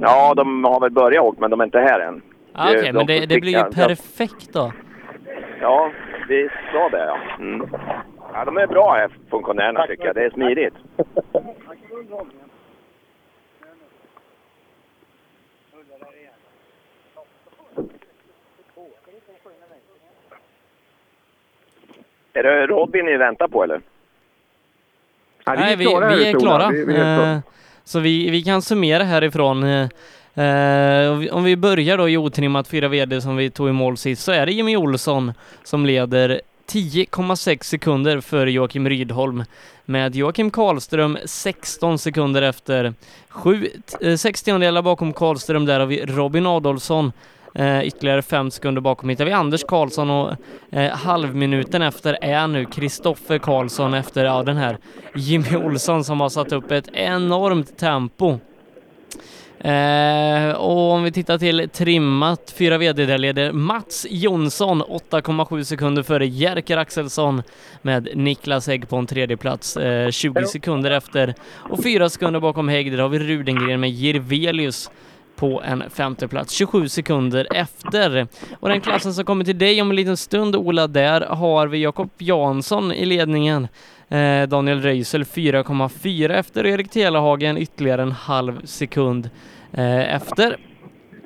Ja, 0.00 0.34
de 0.34 0.64
har 0.64 0.80
väl 0.80 0.90
börjat 0.90 1.24
åka, 1.24 1.40
men 1.40 1.50
de 1.50 1.60
är 1.60 1.64
inte 1.64 1.78
här 1.78 2.00
än. 2.00 2.22
Ah, 2.52 2.70
Okej, 2.70 2.86
de 2.86 2.92
men 2.92 3.06
det, 3.06 3.26
det 3.26 3.40
blir 3.40 3.52
ju 3.52 3.64
perfekt 3.72 4.52
då. 4.52 4.72
Ja, 5.60 5.90
vi 6.28 6.48
sa 6.72 6.88
det 6.88 6.98
ja. 6.98 7.18
Mm. 7.38 7.68
Ja, 8.32 8.44
de 8.44 8.56
är 8.56 8.66
bra 8.66 8.92
här, 8.94 9.10
funktionärerna 9.30 9.86
tycker 9.86 10.04
jag. 10.06 10.14
Det 10.14 10.24
är 10.24 10.30
smidigt. 10.30 10.74
Är 22.32 22.42
det 22.42 22.66
Robin 22.66 23.04
ni 23.06 23.16
väntar 23.16 23.48
på 23.48 23.64
eller? 23.64 23.80
Nej, 25.46 25.76
vi, 25.76 25.84
vi 25.84 26.30
är 26.30 26.40
klara. 26.40 26.64
Eh, 26.64 27.38
så 27.84 28.00
vi, 28.00 28.30
vi 28.30 28.42
kan 28.42 28.62
summera 28.62 29.04
härifrån. 29.04 29.64
Eh, 29.64 29.88
eh 30.44 31.10
om 31.32 31.44
vi- 31.44 31.56
börjar 31.56 31.98
då 31.98 32.08
i 32.08 32.16
otrimmat 32.16 32.68
fyra 32.68 32.88
VD 32.88 33.20
som 33.20 33.36
vi 33.36 33.50
tog 33.50 33.68
i 33.68 33.72
mål 33.72 33.96
sist 33.96 34.22
så 34.22 34.32
är 34.32 34.46
det 34.46 34.52
Jimmy 34.52 34.76
Olsson 34.76 35.32
som 35.64 35.86
leder 35.86 36.40
10,6 36.66 37.66
sekunder 37.66 38.20
före 38.20 38.52
Joakim 38.52 38.88
Rydholm 38.88 39.44
med 39.84 40.16
Joakim 40.16 40.50
Karlström 40.50 41.18
16 41.24 41.98
sekunder 41.98 42.42
efter. 42.42 42.94
Sju 43.28 43.68
eh, 44.00 44.16
sex 44.16 44.42
tiondelar 44.42 44.82
bakom 44.82 45.12
Karlström, 45.12 45.66
där 45.66 45.80
har 45.80 45.86
vi 45.86 46.06
Robin 46.06 46.46
Adolfsson 46.46 47.12
Eh, 47.54 47.82
ytterligare 47.82 48.22
fem 48.22 48.50
sekunder 48.50 48.80
bakom 48.80 49.08
hittar 49.08 49.24
vi 49.24 49.32
Anders 49.32 49.64
Karlsson 49.64 50.10
och 50.10 50.34
eh, 50.70 50.90
halvminuten 50.90 51.82
efter 51.82 52.18
är 52.20 52.46
nu 52.46 52.64
Kristoffer 52.64 53.38
Karlsson 53.38 53.94
efter 53.94 54.24
ja, 54.24 54.42
den 54.42 54.56
här 54.56 54.78
Jimmy 55.14 55.56
Olsson 55.56 56.04
som 56.04 56.20
har 56.20 56.28
satt 56.28 56.52
upp 56.52 56.70
ett 56.70 56.88
enormt 56.92 57.78
tempo. 57.78 58.38
Eh, 59.60 60.50
och 60.50 60.92
om 60.92 61.02
vi 61.02 61.12
tittar 61.12 61.38
till 61.38 61.68
trimmat 61.72 62.54
fyra 62.56 62.78
VD 62.78 63.06
där 63.06 63.18
leder 63.18 63.52
Mats 63.52 64.06
Jonsson 64.10 64.82
8,7 64.82 65.62
sekunder 65.62 66.02
före 66.02 66.26
Jerker 66.26 66.76
Axelsson 66.76 67.42
med 67.82 68.08
Niklas 68.14 68.66
Hägg 68.66 68.88
på 68.88 68.96
en 68.96 69.06
tredje 69.06 69.36
plats 69.36 69.76
eh, 69.76 70.10
20 70.10 70.46
sekunder 70.46 70.90
efter. 70.90 71.34
Och 71.54 71.82
fyra 71.82 72.08
sekunder 72.08 72.40
bakom 72.40 72.68
Hägg 72.68 72.92
där 72.92 72.98
har 72.98 73.08
vi 73.08 73.18
Rudengren 73.18 73.80
med 73.80 73.90
Jirvelius 73.90 74.90
på 75.40 75.62
en 75.62 75.90
femte 75.90 76.28
plats 76.28 76.52
27 76.52 76.88
sekunder 76.88 77.46
efter. 77.54 78.26
Och 78.60 78.68
den 78.68 78.80
klassen 78.80 79.14
som 79.14 79.24
kommer 79.24 79.44
till 79.44 79.58
dig 79.58 79.82
om 79.82 79.90
en 79.90 79.96
liten 79.96 80.16
stund 80.16 80.56
Ola, 80.56 80.86
där 80.86 81.20
har 81.20 81.66
vi 81.66 81.82
Jakob 81.82 82.10
Jansson 82.18 82.92
i 82.92 83.04
ledningen. 83.04 83.68
Eh, 84.08 84.42
Daniel 84.48 84.82
Röisel 84.82 85.24
4,4 85.24 86.30
efter 86.30 86.64
och 86.64 86.70
Erik 86.70 86.90
Telehagen 86.90 87.58
ytterligare 87.58 88.02
en 88.02 88.12
halv 88.12 88.66
sekund 88.66 89.30
eh, 89.72 90.14
efter. 90.14 90.56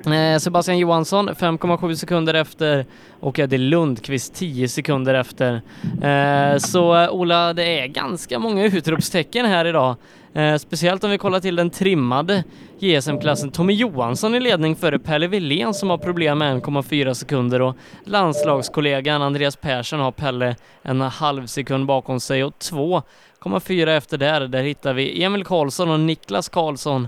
Eh, 0.05 0.39
Sebastian 0.39 0.77
Johansson 0.77 1.29
5,7 1.29 1.95
sekunder 1.95 2.33
efter 2.33 2.85
och 3.19 3.39
Eddie 3.39 3.57
Lundqvist 3.57 4.35
10 4.35 4.67
sekunder 4.67 5.13
efter. 5.13 5.61
Eh, 6.03 6.57
så 6.57 7.09
Ola, 7.09 7.53
det 7.53 7.79
är 7.79 7.87
ganska 7.87 8.39
många 8.39 8.65
utropstecken 8.65 9.45
här 9.45 9.65
idag. 9.65 9.95
Eh, 10.35 10.55
speciellt 10.55 11.03
om 11.03 11.09
vi 11.09 11.17
kollar 11.17 11.39
till 11.39 11.55
den 11.55 11.69
trimmade 11.69 12.43
JSM-klassen. 12.79 13.51
Tommy 13.51 13.73
Johansson 13.73 14.35
i 14.35 14.39
ledning 14.39 14.75
före 14.75 14.99
Pelle 14.99 15.27
Wilén 15.27 15.73
som 15.73 15.89
har 15.89 15.97
problem 15.97 16.37
med 16.37 16.61
1,4 16.63 17.13
sekunder 17.13 17.61
och 17.61 17.75
landslagskollegan 18.03 19.21
Andreas 19.21 19.55
Persson 19.55 19.99
har 19.99 20.11
Pelle 20.11 20.55
en 20.81 21.01
halv 21.01 21.45
sekund 21.45 21.85
bakom 21.85 22.19
sig 22.19 22.43
och 22.43 22.53
2,4 22.53 23.97
efter 23.97 24.17
där. 24.17 24.41
Där 24.47 24.61
hittar 24.61 24.93
vi 24.93 25.23
Emil 25.23 25.45
Karlsson 25.45 25.89
och 25.89 25.99
Niklas 25.99 26.49
Karlsson 26.49 27.07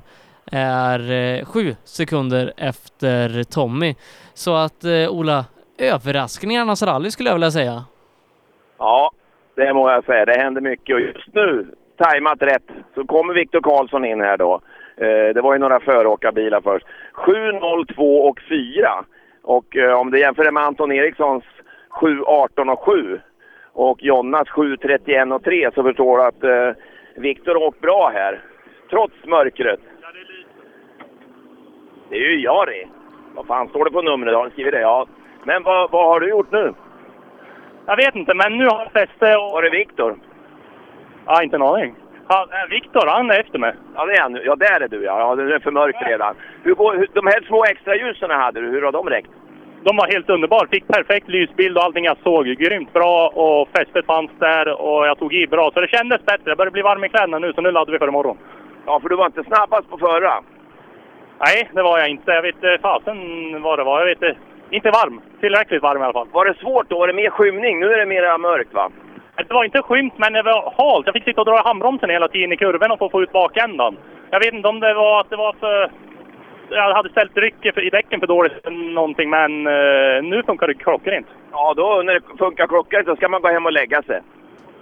är 0.51 1.11
eh, 1.11 1.45
sju 1.45 1.75
sekunder 1.84 2.53
efter 2.57 3.43
Tommy. 3.43 3.95
Så 4.34 4.55
att 4.55 4.84
eh, 4.84 5.09
Ola, 5.09 5.45
överraskningarnas 5.78 6.84
rally 6.84 7.11
skulle 7.11 7.30
jag 7.30 7.36
vilja 7.36 7.51
säga. 7.51 7.84
Ja, 8.78 9.11
det 9.55 9.73
må 9.73 9.91
jag 9.91 10.05
säga. 10.05 10.25
Det 10.25 10.39
händer 10.39 10.61
mycket 10.61 10.95
och 10.95 11.01
just 11.01 11.34
nu, 11.34 11.67
tajmat 11.98 12.41
rätt, 12.41 12.70
så 12.95 13.06
kommer 13.06 13.34
Viktor 13.34 13.62
Karlsson 13.62 14.06
in 14.06 14.22
här 14.22 14.38
då. 14.38 14.62
Eh, 14.98 15.34
det 15.34 15.41
var 15.41 15.54
ju 15.54 15.60
några 15.60 15.80
föråkarbilar 15.80 16.62
först. 16.62 16.86
7, 17.14 17.52
0, 17.52 17.88
2 17.88 18.18
och 18.30 18.39
4. 18.50 19.06
Och 19.43 19.78
eh, 19.78 20.00
om 20.00 20.12
du 20.12 20.20
jämför 20.20 20.43
det 20.43 20.52
med 20.52 20.64
Anton 20.64 20.91
Erikssons 20.91 21.43
7, 21.89 22.24
18 22.24 22.70
och 22.70 22.84
7 22.86 23.20
och 23.74 24.04
Jonnas 24.04 24.50
7, 24.50 24.78
31 24.78 25.32
och 25.32 25.43
3 25.43 25.70
så 25.76 25.84
förstår 25.84 26.18
du 26.18 26.24
att 26.24 26.43
eh, 26.43 26.84
Viktor 27.16 27.54
har 27.54 27.64
åkt 27.64 27.82
bra 27.82 28.12
här. 28.14 28.41
Trots 28.89 29.26
mörkret. 29.26 29.80
Det 32.10 32.16
är 32.16 32.30
ju 32.30 32.41
Jari. 32.41 32.88
Vad 33.36 33.48
fan 33.48 33.68
står 33.68 33.86
det 33.86 33.91
på 33.91 34.02
numret? 34.02 34.36
Har 34.36 34.45
du 34.45 34.52
skrivit 34.52 34.74
det? 34.74 34.82
Ja. 34.82 35.08
Men 35.43 35.64
vad, 35.64 35.91
vad 35.91 36.06
har 36.06 36.20
du 36.20 36.30
gjort 36.30 36.52
nu? 36.52 36.74
Jag 37.86 37.98
vet 37.98 38.16
inte, 38.16 38.34
men 38.34 38.58
nu 38.58 38.66
har 38.66 38.80
jag 38.80 38.91
fäste 38.91 39.38
och... 39.38 39.52
Var 39.52 39.62
det 39.62 39.70
Viktor? 39.70 40.18
Ja, 41.28 41.43
inte 41.43 41.55
en 41.55 41.61
aning. 41.61 41.95
Ja, 42.30 42.47
eh, 42.51 42.69
Viktor, 42.69 43.07
han 43.07 43.32
är 43.32 43.39
efter 43.39 43.59
mig. 43.59 43.73
Ja, 43.95 44.05
det 44.05 44.13
är 44.13 44.21
han. 44.21 44.39
Ja, 44.45 44.55
där 44.55 44.82
är 44.82 44.88
du 44.88 45.03
ja. 45.03 45.19
ja 45.19 45.36
det 45.36 45.55
är 45.55 45.59
för 45.59 45.71
mörkt 45.71 46.07
redan. 46.07 46.36
Hur 46.63 46.73
går, 46.73 46.93
hur, 46.93 47.07
de 47.13 47.28
här 47.28 47.41
små 47.47 47.63
extra 47.65 47.95
ljusen 47.95 48.30
hade 48.30 48.61
du, 48.61 48.67
hur 48.67 48.82
har 48.82 48.91
de 48.91 49.09
räckt? 49.09 49.30
De 49.84 49.97
var 49.97 50.07
helt 50.07 50.30
underbara. 50.30 50.67
Fick 50.67 50.88
perfekt 50.88 51.28
lysbild 51.28 51.78
och 51.78 51.84
allting 51.84 52.05
jag 52.05 52.17
såg. 52.23 52.45
Grymt 52.45 52.93
bra 52.93 53.28
och 53.28 53.69
fästet 53.78 54.05
fanns 54.05 54.32
där 54.39 54.82
och 54.82 55.07
jag 55.07 55.19
tog 55.19 55.34
i 55.34 55.47
bra. 55.47 55.71
Så 55.73 55.82
det 55.82 55.88
kändes 55.88 56.25
bättre. 56.25 56.51
Jag 56.51 56.57
börjar 56.57 56.71
bli 56.71 56.82
varm 56.82 57.03
i 57.03 57.09
kläderna 57.09 57.39
nu, 57.39 57.53
så 57.53 57.61
nu 57.61 57.71
laddar 57.71 57.91
vi 57.91 57.99
för 57.99 58.07
imorgon. 58.07 58.38
Ja, 58.86 58.99
för 58.99 59.09
du 59.09 59.15
var 59.15 59.25
inte 59.25 59.43
snabbast 59.43 59.89
på 59.89 59.97
förra. 59.97 60.34
Nej, 61.39 61.69
det 61.73 61.84
var 61.84 61.99
jag 61.99 62.09
inte. 62.09 62.32
Jag 62.32 62.41
vet 62.41 62.55
inte 62.55 62.78
fasen 62.82 63.17
vad 63.61 63.80
det 63.80 63.84
var. 63.84 63.99
Jag 63.99 64.05
vet 64.05 64.21
inte. 64.21 64.38
Inte 64.69 64.91
varm. 64.91 65.21
Tillräckligt 65.39 65.82
varm 65.82 66.01
i 66.01 66.03
alla 66.03 66.13
fall. 66.13 66.28
Var 66.32 66.45
det 66.45 66.53
svårt 66.53 66.89
då? 66.89 66.99
Var 66.99 67.07
det 67.07 67.13
mer 67.13 67.30
skymning? 67.30 67.80
Nu 67.80 67.93
är 67.93 67.97
det 67.97 68.05
mer 68.05 68.38
mörkt 68.38 68.73
va? 68.73 68.89
Det 69.38 69.54
var 69.54 69.64
inte 69.64 69.82
skymt, 69.82 70.14
men 70.18 70.34
det 70.34 70.44
var 70.44 70.74
halt. 70.78 71.06
Jag 71.06 71.14
fick 71.14 71.24
sitta 71.24 71.42
och 71.42 71.46
dra 71.48 71.60
i 71.60 71.64
handbromsen 71.64 72.10
hela 72.10 72.28
tiden 72.28 72.54
i 72.54 72.58
kurvan 72.58 72.92
och 72.92 73.00
få 73.00 73.10
få 73.10 73.22
ut 73.22 73.32
bakändan. 73.32 73.98
Jag 74.30 74.40
vet 74.40 74.54
inte 74.54 74.68
om 74.68 74.80
det 74.80 74.94
var 74.94 75.20
att 75.22 75.30
det 75.30 75.36
var 75.36 75.54
för... 75.60 75.92
Jag 76.70 76.94
hade 76.94 77.10
ställt 77.10 77.34
trycket 77.34 77.74
för- 77.76 77.88
i 77.88 77.90
däcken 77.90 78.20
för 78.20 78.28
dåligt 78.28 78.66
eller 78.68 78.94
någonting, 78.94 79.30
men 79.30 79.68
eh, 79.68 80.24
nu 80.24 80.44
funkar 80.46 80.68
det 80.68 80.74
klockrent. 80.74 81.28
Ja, 81.52 81.74
då 81.78 82.02
när 82.06 82.14
det 82.14 82.22
funkar 82.38 82.68
klockan 82.68 83.04
så 83.06 83.16
ska 83.16 83.30
man 83.30 83.42
gå 83.42 83.48
hem 83.48 83.66
och 83.66 83.72
lägga 83.72 84.02
sig. 84.02 84.22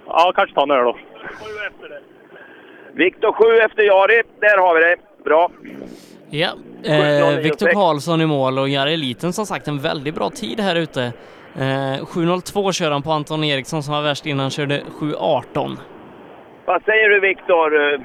Ja, 0.06 0.32
kanske 0.36 0.54
ta 0.54 0.62
en 0.62 0.70
öl 0.70 0.84
då. 0.84 0.96
Viktor 2.92 3.32
7 3.32 3.56
efter 3.58 3.82
Jari. 3.82 4.22
Där 4.40 4.58
har 4.58 4.74
vi 4.74 4.80
det. 4.80 4.96
Bra. 5.24 5.50
Ja, 6.30 6.48
7.09,6. 6.82 7.32
eh, 7.32 7.38
Viktor 7.42 7.66
Karlsson 7.68 8.20
i 8.20 8.26
mål 8.26 8.58
och 8.58 8.68
Jari 8.68 8.96
Liten 8.96 9.32
som 9.32 9.46
sagt 9.46 9.68
en 9.68 9.78
väldigt 9.78 10.14
bra 10.14 10.30
tid 10.30 10.60
här 10.60 10.76
ute. 10.76 11.12
Eh, 11.58 12.04
7.02 12.04 12.72
kör 12.72 12.90
han 12.90 13.02
på 13.02 13.10
Anton 13.10 13.44
Eriksson 13.44 13.82
som 13.82 13.94
var 13.94 14.02
värst 14.02 14.26
innan, 14.26 14.50
körde 14.50 14.74
7.18. 15.00 15.76
Vad 16.64 16.82
säger 16.82 17.08
du 17.08 17.20
Viktor? 17.20 17.92
Eh, 17.92 18.00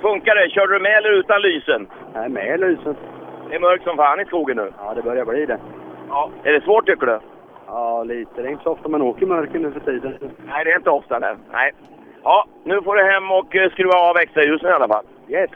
Funkar 0.00 0.34
det? 0.34 0.50
Kör 0.50 0.66
du 0.66 0.78
med 0.80 0.96
eller 0.98 1.12
utan 1.12 1.42
lysen? 1.42 1.86
Nej, 2.14 2.28
med 2.28 2.60
lysen. 2.60 2.96
Det 3.48 3.54
är 3.56 3.60
mörkt 3.60 3.84
som 3.84 3.96
fan 3.96 4.20
i 4.20 4.24
skogen 4.24 4.56
nu. 4.56 4.72
Ja, 4.78 4.94
det 4.94 5.02
börjar 5.02 5.24
bli 5.24 5.46
det. 5.46 5.58
Ja. 6.08 6.30
Är 6.44 6.52
det 6.52 6.60
svårt 6.64 6.86
tycker 6.86 7.06
du? 7.06 7.18
Ja, 7.66 8.02
lite. 8.04 8.42
Det 8.42 8.48
är 8.48 8.52
inte 8.52 8.62
så 8.64 8.70
ofta 8.72 8.88
man 8.88 9.02
åker 9.02 9.22
i 9.22 9.26
mörker 9.26 9.58
nu 9.58 9.72
för 9.72 9.80
tiden. 9.80 10.14
Nej, 10.46 10.64
det 10.64 10.70
är 10.72 10.76
inte 10.76 10.90
ofta 10.90 11.20
det. 11.20 11.36
Nej. 11.52 11.72
Ja, 12.22 12.46
nu 12.64 12.82
får 12.82 12.94
du 12.96 13.02
hem 13.12 13.30
och 13.30 13.56
eh, 13.56 13.70
skruva 13.70 13.98
av 13.98 14.16
extraljusen 14.16 14.70
i 14.70 14.72
alla 14.72 14.88
fall. 14.88 15.04
Yes. 15.28 15.50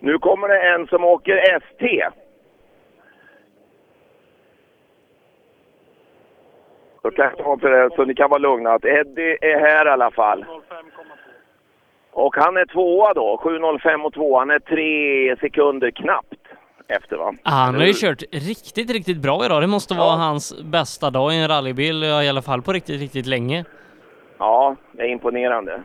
Nu 0.00 0.18
kommer 0.18 0.48
det 0.48 0.74
en 0.74 0.86
som 0.86 1.04
åker 1.04 1.56
ST. 1.56 2.08
Då 7.02 7.10
kan 7.10 7.24
jag 7.24 7.38
ta 7.38 7.68
det 7.68 7.90
så 7.96 8.04
ni 8.04 8.14
kan 8.14 8.30
vara 8.30 8.38
lugna 8.38 8.72
att 8.72 8.84
Eddie 8.84 9.38
är 9.40 9.60
här 9.60 9.86
i 9.86 9.88
alla 9.88 10.10
fall. 10.10 10.44
Och 12.12 12.36
han 12.36 12.56
är 12.56 12.66
tvåa 12.66 13.14
då, 13.14 13.40
7.05 13.44 14.02
och 14.04 14.14
två. 14.14 14.38
Han 14.38 14.50
är 14.50 14.58
tre 14.58 15.36
sekunder 15.40 15.90
knappt 15.90 16.34
efter 16.88 17.16
va? 17.16 17.34
Han 17.42 17.74
har 17.74 17.84
ju 17.84 17.92
kört 17.92 18.22
riktigt, 18.32 18.90
riktigt 18.90 19.18
bra 19.18 19.44
idag. 19.44 19.62
Det 19.62 19.66
måste 19.66 19.94
vara 19.94 20.16
hans 20.16 20.62
bästa 20.62 21.10
dag 21.10 21.32
i 21.34 21.36
en 21.36 21.48
rallybil, 21.48 22.04
i 22.04 22.28
alla 22.28 22.42
fall 22.42 22.62
på 22.62 22.72
riktigt, 22.72 23.00
riktigt 23.00 23.26
länge. 23.26 23.64
Ja, 24.38 24.76
det 24.92 25.02
är 25.02 25.08
imponerande. 25.08 25.82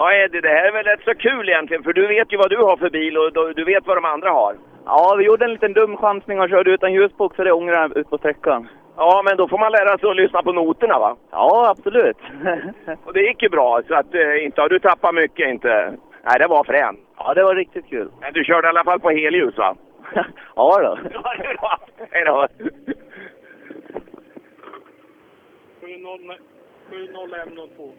Ja 0.00 0.12
Eddie, 0.14 0.40
det 0.40 0.48
här 0.48 0.64
är 0.68 0.72
väl 0.72 0.84
rätt 0.84 1.04
så 1.04 1.14
kul 1.14 1.48
egentligen 1.48 1.82
för 1.82 1.92
du 1.92 2.06
vet 2.06 2.32
ju 2.32 2.36
vad 2.36 2.50
du 2.50 2.56
har 2.56 2.76
för 2.76 2.90
bil 2.90 3.18
och 3.18 3.54
du- 3.54 3.64
vet 3.64 3.86
vad 3.86 3.96
de 3.96 4.04
andra 4.04 4.30
har. 4.30 4.54
Ja, 4.84 5.14
vi 5.18 5.24
gjorde 5.24 5.44
en 5.44 5.52
liten 5.52 5.72
dum 5.72 5.96
chansning 5.96 6.40
och 6.40 6.48
körde 6.48 6.70
utan 6.70 6.92
ljusbok 6.92 7.36
så 7.36 7.44
det 7.44 7.52
ångrar 7.52 7.80
jag 7.80 7.96
ut 7.96 8.10
på 8.10 8.18
sträckan. 8.18 8.68
Ja, 8.96 9.22
men 9.24 9.36
då 9.36 9.48
får 9.48 9.58
man 9.58 9.72
lära 9.72 9.98
sig 9.98 10.10
att 10.10 10.16
lyssna 10.16 10.42
på 10.42 10.52
noterna 10.52 10.98
va? 10.98 11.16
Ja, 11.30 11.68
absolut. 11.70 12.16
Och 13.04 13.12
det 13.12 13.20
gick 13.20 13.42
ju 13.42 13.48
bra, 13.48 13.80
så 13.88 13.94
att 13.94 14.14
eh, 14.14 14.44
inte 14.44 14.60
har 14.60 14.68
du 14.68 14.78
tappat 14.78 15.14
mycket 15.14 15.48
inte. 15.48 15.94
Nej, 16.24 16.38
det 16.38 16.46
var 16.46 16.64
fränt. 16.64 17.00
Ja, 17.18 17.34
det 17.34 17.42
var 17.44 17.54
riktigt 17.54 17.88
kul. 17.88 18.08
Men 18.20 18.32
du 18.32 18.44
körde 18.44 18.66
i 18.66 18.70
alla 18.70 18.84
fall 18.84 19.00
på 19.00 19.10
helljus 19.10 19.56
va? 19.58 19.74
Ja 20.56 20.78
då. 20.82 20.98
Ja, 21.12 21.34
det 21.38 21.44
är 21.44 21.54
bra. 21.56 21.78
Hej 22.10 22.24
då. 22.24 22.46
7.01.02. 25.80 27.92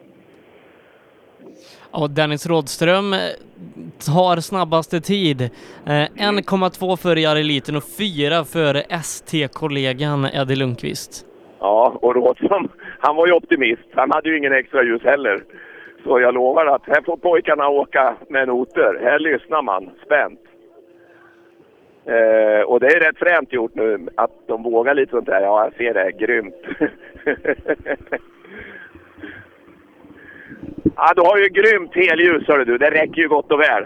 Och 1.90 2.10
Dennis 2.10 2.46
Rådström 2.46 3.12
eh, 3.12 3.18
tar 4.06 4.36
snabbaste 4.40 5.00
tid. 5.00 5.42
Eh, 5.42 5.48
1,2 5.88 6.96
före 6.96 7.20
Jari 7.20 7.42
Liten 7.42 7.76
och 7.76 7.84
4 7.98 8.44
före 8.44 8.80
ST-kollegan 8.80 10.24
Eddie 10.32 10.56
Lundqvist. 10.56 11.26
Ja, 11.60 11.98
och 12.02 12.14
Rådström, 12.14 12.68
han 12.98 13.16
var 13.16 13.26
ju 13.26 13.32
optimist. 13.32 13.88
Han 13.94 14.10
hade 14.10 14.28
ju 14.28 14.38
ingen 14.38 14.52
extra 14.52 14.84
ljus 14.84 15.02
heller. 15.02 15.42
Så 16.04 16.20
jag 16.20 16.34
lovar 16.34 16.66
att 16.66 16.86
här 16.86 17.02
får 17.02 17.16
pojkarna 17.16 17.68
åka 17.68 18.16
med 18.28 18.48
noter. 18.48 19.00
Här 19.02 19.18
lyssnar 19.18 19.62
man 19.62 19.90
spänt. 20.04 20.40
Eh, 22.04 22.62
och 22.66 22.80
det 22.80 22.86
är 22.86 23.00
rätt 23.00 23.18
fränt 23.18 23.52
gjort 23.52 23.74
nu 23.74 24.08
att 24.14 24.30
de 24.46 24.62
vågar 24.62 24.94
lite 24.94 25.10
sånt 25.10 25.26
där. 25.26 25.40
Ja, 25.40 25.64
jag 25.64 25.74
ser 25.74 25.94
det. 25.94 26.12
Grymt. 26.12 26.54
ja, 30.96 31.12
du 31.16 31.22
har 31.22 31.38
ju 31.38 31.48
grymt 31.48 31.94
helljus 31.94 32.48
hörru 32.48 32.64
du. 32.64 32.78
Det 32.78 32.90
räcker 32.90 33.22
ju 33.22 33.28
gott 33.28 33.52
och 33.52 33.60
väl. 33.60 33.82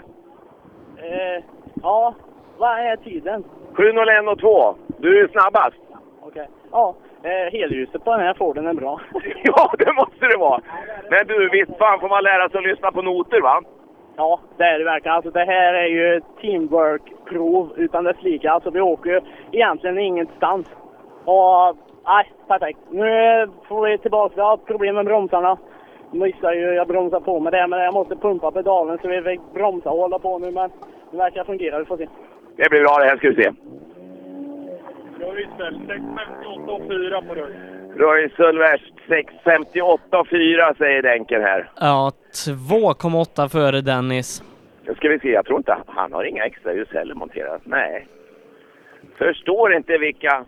Eh, 0.97 1.43
ja, 1.81 2.15
vad 2.57 2.79
är 2.79 2.95
tiden? 2.95 3.43
7.01 3.73 4.31
och 4.31 4.39
2. 4.39 4.75
Du 4.97 5.19
är 5.19 5.27
snabbast. 5.27 5.77
Okej. 6.21 6.49
Ja, 6.71 6.95
eh, 7.23 7.59
helljuset 7.59 8.03
på 8.03 8.11
den 8.11 8.19
här 8.19 8.33
Forden 8.33 8.67
är 8.67 8.73
bra. 8.73 9.01
ja, 9.43 9.73
det 9.77 9.93
måste 9.93 10.27
det 10.27 10.37
vara. 10.37 10.61
Men 11.09 11.27
du, 11.27 11.49
visst 11.49 11.77
fan 11.77 11.99
får 11.99 12.09
man 12.09 12.23
lära 12.23 12.49
sig 12.49 12.57
att 12.57 12.67
lyssna 12.67 12.91
på 12.91 13.01
noter 13.01 13.41
va? 13.41 13.61
Ja, 14.17 14.39
det 14.57 14.63
är 14.63 14.79
det 14.79 14.85
verkligen. 14.85 15.15
Alltså 15.15 15.31
det 15.31 15.45
här 15.45 15.73
är 15.73 15.87
ju 15.87 16.21
teamwork-prov 16.41 17.73
utan 17.77 18.03
dess 18.03 18.23
like. 18.23 18.49
Alltså 18.49 18.69
vi 18.69 18.81
åker 18.81 19.09
ju 19.09 19.21
egentligen 19.51 19.99
ingenstans. 19.99 20.67
Och 21.25 21.77
nej, 22.05 22.31
perfekt. 22.47 22.79
Nu 22.89 23.07
får 23.67 23.87
vi 23.87 23.97
tillbaka. 23.97 24.35
Vi 24.35 24.41
har 24.41 24.57
problem 24.57 24.95
med 24.95 25.05
bromsarna. 25.05 25.57
Missar 26.15 26.53
ju, 26.53 26.73
jag 26.73 26.87
bromsar 26.87 27.19
på 27.19 27.39
med 27.39 27.53
det, 27.53 27.67
men 27.67 27.79
jag 27.79 27.93
måste 27.93 28.15
pumpa 28.15 28.51
pedalen 28.51 28.97
så 29.01 29.07
vi 29.07 29.21
fick 29.21 29.41
bromsa 29.53 29.89
och 29.89 29.97
hålla 29.97 30.19
på 30.19 30.39
nu. 30.39 30.51
Men 30.51 30.69
det 31.11 31.17
verkar 31.17 31.43
fungera, 31.43 31.79
vi 31.79 31.85
får 31.85 31.97
se. 31.97 32.07
Det 32.55 32.69
blir 32.69 32.81
bra 32.81 32.97
det 32.97 33.05
här 33.05 33.17
ska 33.17 33.29
vi 33.29 33.35
se. 33.35 33.51
Röisel 35.19 35.75
6.58 35.75 36.69
och 36.69 36.81
4 36.87 37.21
på 37.21 37.35
röd. 37.35 37.51
Röisel 37.95 38.57
värst 38.57 38.93
6.58 39.07 40.19
och 40.19 40.27
4 40.27 40.73
säger 40.77 41.01
Denken 41.01 41.41
här. 41.41 41.69
Ja, 41.79 42.11
2,8 42.33 43.49
före 43.49 43.81
Dennis. 43.81 44.43
Nu 44.87 44.95
ska 44.95 45.09
vi 45.09 45.19
se, 45.19 45.29
jag 45.29 45.45
tror 45.45 45.57
inte 45.57 45.77
han 45.87 46.13
har 46.13 46.23
inga 46.23 46.45
extra 46.45 46.73
ljus 46.73 46.89
heller 46.93 47.15
monterat. 47.15 47.61
Nej. 47.63 48.07
Förstår 49.17 49.73
inte 49.73 49.97
vilka... 49.97 50.45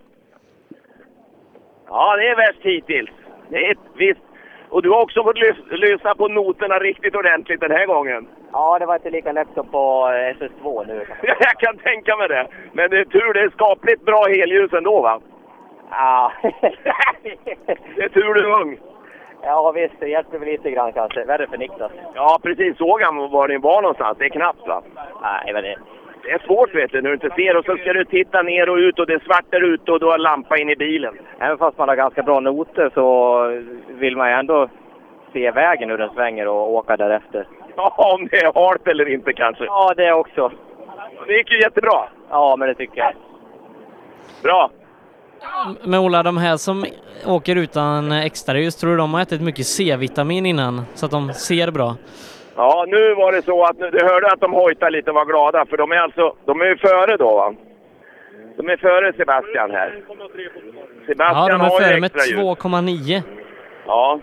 Ja, 1.87 2.15
det 2.15 2.27
är 2.27 2.35
värst 2.35 2.61
hittills. 2.61 3.11
Det 3.49 3.65
är 3.65 3.71
ett 3.71 3.77
visst... 3.97 4.21
Och 4.69 4.81
du 4.81 4.89
har 4.89 5.01
också 5.01 5.23
fått 5.23 5.37
lys- 5.37 5.69
lyssna 5.71 6.15
på 6.15 6.27
noterna 6.27 6.79
riktigt 6.79 7.15
ordentligt 7.15 7.59
den 7.61 7.71
här 7.71 7.85
gången. 7.85 8.27
Ja, 8.53 8.79
det 8.79 8.85
var 8.85 8.95
inte 8.95 9.09
lika 9.09 9.31
lätt 9.31 9.47
som 9.53 9.67
på 9.67 10.07
eh, 10.09 10.35
SS2 10.45 10.87
nu. 10.87 11.05
Jag 11.21 11.59
kan 11.59 11.77
tänka 11.77 12.17
mig 12.17 12.27
det. 12.27 12.47
Men 12.73 12.89
det 12.89 12.99
är 12.99 13.05
tur, 13.05 13.33
det 13.33 13.39
är 13.41 13.49
skapligt 13.49 14.05
bra 14.05 14.23
helljus 14.27 14.73
ändå 14.73 15.01
va? 15.01 15.19
Ja. 15.91 16.31
Det 17.95 18.03
är 18.03 18.09
tur 18.09 18.33
du 18.33 18.39
är 18.51 18.61
ung. 18.61 18.77
ja, 19.43 19.71
visst. 19.71 19.99
Det 19.99 20.07
hjälper 20.07 20.37
väl 20.39 20.47
lite 20.49 20.71
grann 20.71 20.93
kanske. 20.93 21.25
Värre 21.25 21.47
för 21.47 21.57
Niklas. 21.57 21.91
Ja, 22.15 22.39
precis. 22.43 22.77
Såg 22.77 23.01
han 23.01 23.17
var 23.31 23.47
ni 23.47 23.57
var 23.57 23.81
någonstans? 23.81 24.17
Det 24.17 24.25
är 24.25 24.29
knappt 24.29 24.67
va? 24.67 24.81
Nej, 25.21 25.53
men 25.53 25.63
det... 25.63 25.75
Det 26.27 26.33
är 26.33 26.45
svårt 26.45 26.75
vet 26.75 26.91
du, 26.91 27.01
när 27.01 27.09
du 27.09 27.13
inte 27.13 27.35
ser 27.35 27.57
och 27.57 27.65
så 27.65 27.77
ska 27.77 27.93
du 27.93 28.05
titta 28.05 28.41
ner 28.41 28.69
och 28.69 28.75
ut 28.75 28.99
och 28.99 29.07
det 29.07 29.13
är 29.13 29.19
svart 29.19 29.45
där 29.49 29.73
ute 29.73 29.91
och 29.91 29.99
du 29.99 30.05
har 30.05 30.17
lampa 30.17 30.57
in 30.57 30.69
i 30.69 30.75
bilen. 30.75 31.13
Även 31.39 31.57
fast 31.57 31.77
man 31.77 31.89
har 31.89 31.95
ganska 31.95 32.23
bra 32.23 32.39
noter 32.39 32.91
så 32.93 33.07
vill 33.87 34.17
man 34.17 34.29
ju 34.29 34.35
ändå 34.35 34.69
se 35.33 35.51
vägen 35.51 35.89
hur 35.89 35.97
den 35.97 36.13
svänger 36.13 36.47
och 36.47 36.73
åka 36.73 36.97
därefter. 36.97 37.47
Ja, 37.75 37.93
om 37.97 38.27
det 38.31 38.37
är 38.37 38.67
halt 38.67 38.87
eller 38.87 39.09
inte 39.13 39.33
kanske. 39.33 39.65
Ja, 39.65 39.93
det 39.97 40.13
också. 40.13 40.51
Det 41.27 41.33
gick 41.33 41.51
ju 41.51 41.59
jättebra. 41.59 42.09
Ja, 42.29 42.55
men 42.59 42.67
det 42.67 42.75
tycker 42.75 42.97
jag. 42.97 43.13
Bra. 44.43 44.69
Men 45.83 45.99
Ola, 45.99 46.23
de 46.23 46.37
här 46.37 46.57
som 46.57 46.85
åker 47.25 47.55
utan 47.55 48.11
extra 48.11 48.59
ljus, 48.59 48.75
tror 48.75 48.91
du 48.91 48.97
de 48.97 49.13
har 49.13 49.21
ätit 49.21 49.41
mycket 49.41 49.65
C-vitamin 49.65 50.45
innan 50.45 50.81
så 50.93 51.05
att 51.05 51.11
de 51.11 51.33
ser 51.33 51.71
bra? 51.71 51.95
Ja, 52.57 52.85
nu 52.87 53.13
var 53.13 53.31
det 53.31 53.41
så 53.41 53.63
att 53.63 53.77
nu- 53.77 53.89
du 53.89 54.05
hörde 54.05 54.27
att 54.27 54.39
de 54.41 54.53
hojtade 54.53 54.91
lite 54.91 55.09
och 55.09 55.15
var 55.15 55.25
glada 55.25 55.65
för 55.65 55.77
de 55.77 55.91
är 55.91 55.97
alltså, 55.97 56.35
de 56.45 56.61
är 56.61 56.65
ju 56.65 56.77
före 56.77 57.17
då 57.17 57.35
va? 57.35 57.53
De 58.57 58.69
är 58.69 58.77
före 58.77 59.13
Sebastian 59.13 59.71
här. 59.71 59.93
Ja, 60.07 60.13
Sebastian 61.07 61.59
de 61.59 61.65
är 61.65 61.69
före 61.69 61.99
med 61.99 62.15
extra 62.15 62.25
ljus. 62.31 62.39
2,9. 62.39 63.21
Ja. 63.87 64.19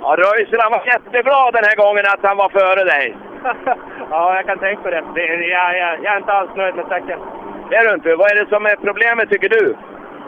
Ja, 0.00 0.16
Röisel 0.18 0.60
han 0.60 0.72
var 0.72 0.86
jätteglad 0.86 1.54
den 1.54 1.64
här 1.64 1.76
gången 1.76 2.04
att 2.12 2.22
han 2.28 2.36
var 2.36 2.48
före 2.48 2.84
dig. 2.84 3.16
ja, 4.10 4.34
jag 4.36 4.46
kan 4.46 4.58
tänka 4.58 4.82
på 4.82 4.90
det. 4.90 5.04
det 5.14 5.26
jag, 5.26 5.78
jag, 5.78 5.98
jag 6.04 6.12
är 6.14 6.16
inte 6.18 6.32
alls 6.32 6.50
nöjd 6.56 6.74
med 6.74 6.84
sträckan. 6.86 7.20
Det 7.70 7.76
är 7.76 7.88
du 7.88 7.94
inte. 7.94 8.14
Vad 8.16 8.30
är 8.30 8.36
det 8.44 8.48
som 8.48 8.66
är 8.66 8.76
problemet 8.76 9.30
tycker 9.30 9.48
du? 9.48 9.76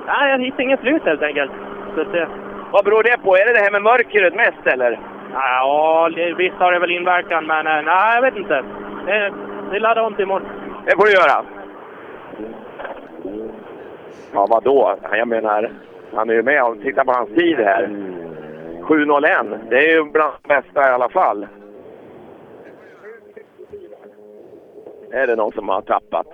Nej, 0.06 0.30
jag 0.30 0.38
hittar 0.44 0.62
inget 0.62 0.80
slut 0.80 1.02
helt 1.04 1.22
enkelt. 1.22 1.52
Så 1.94 2.00
att, 2.00 2.14
eh, 2.14 2.28
Vad 2.72 2.84
beror 2.84 3.02
det 3.02 3.16
på? 3.24 3.36
Är 3.36 3.46
det 3.46 3.52
det 3.52 3.58
här 3.64 3.70
med 3.70 3.82
mörkret 3.82 4.34
mest 4.34 4.66
eller? 4.66 5.00
ja, 5.32 6.10
det- 6.14 6.34
visst 6.34 6.56
har 6.56 6.72
det 6.72 6.78
väl 6.78 6.90
inverkan, 6.90 7.46
men 7.46 7.66
eh, 7.66 7.82
nej, 7.82 8.14
jag 8.14 8.22
vet 8.22 8.36
inte. 8.36 8.64
Det, 9.06 9.32
vi 9.72 9.80
laddar 9.80 10.02
om 10.02 10.14
till 10.14 10.22
imorgon. 10.22 10.48
Det 10.86 10.96
får 10.96 11.04
du 11.04 11.12
göra. 11.12 11.44
Ja, 14.32 14.46
vadå? 14.50 14.96
Jag 15.12 15.28
menar, 15.28 15.70
han 16.14 16.30
är 16.30 16.34
ju 16.34 16.42
med 16.42 16.64
och 16.64 16.76
titta 16.82 17.04
på 17.04 17.12
hans 17.12 17.28
tid 17.30 17.56
här. 17.58 17.88
7.01. 18.82 19.58
Det 19.70 19.76
är 19.76 19.92
ju 19.94 20.04
bland 20.04 20.32
de 20.42 20.48
bästa 20.54 20.88
i 20.88 20.92
alla 20.92 21.08
fall. 21.08 21.46
Är 25.12 25.26
det 25.26 25.36
någon 25.36 25.52
som 25.52 25.68
har 25.68 25.80
tappat? 25.82 26.26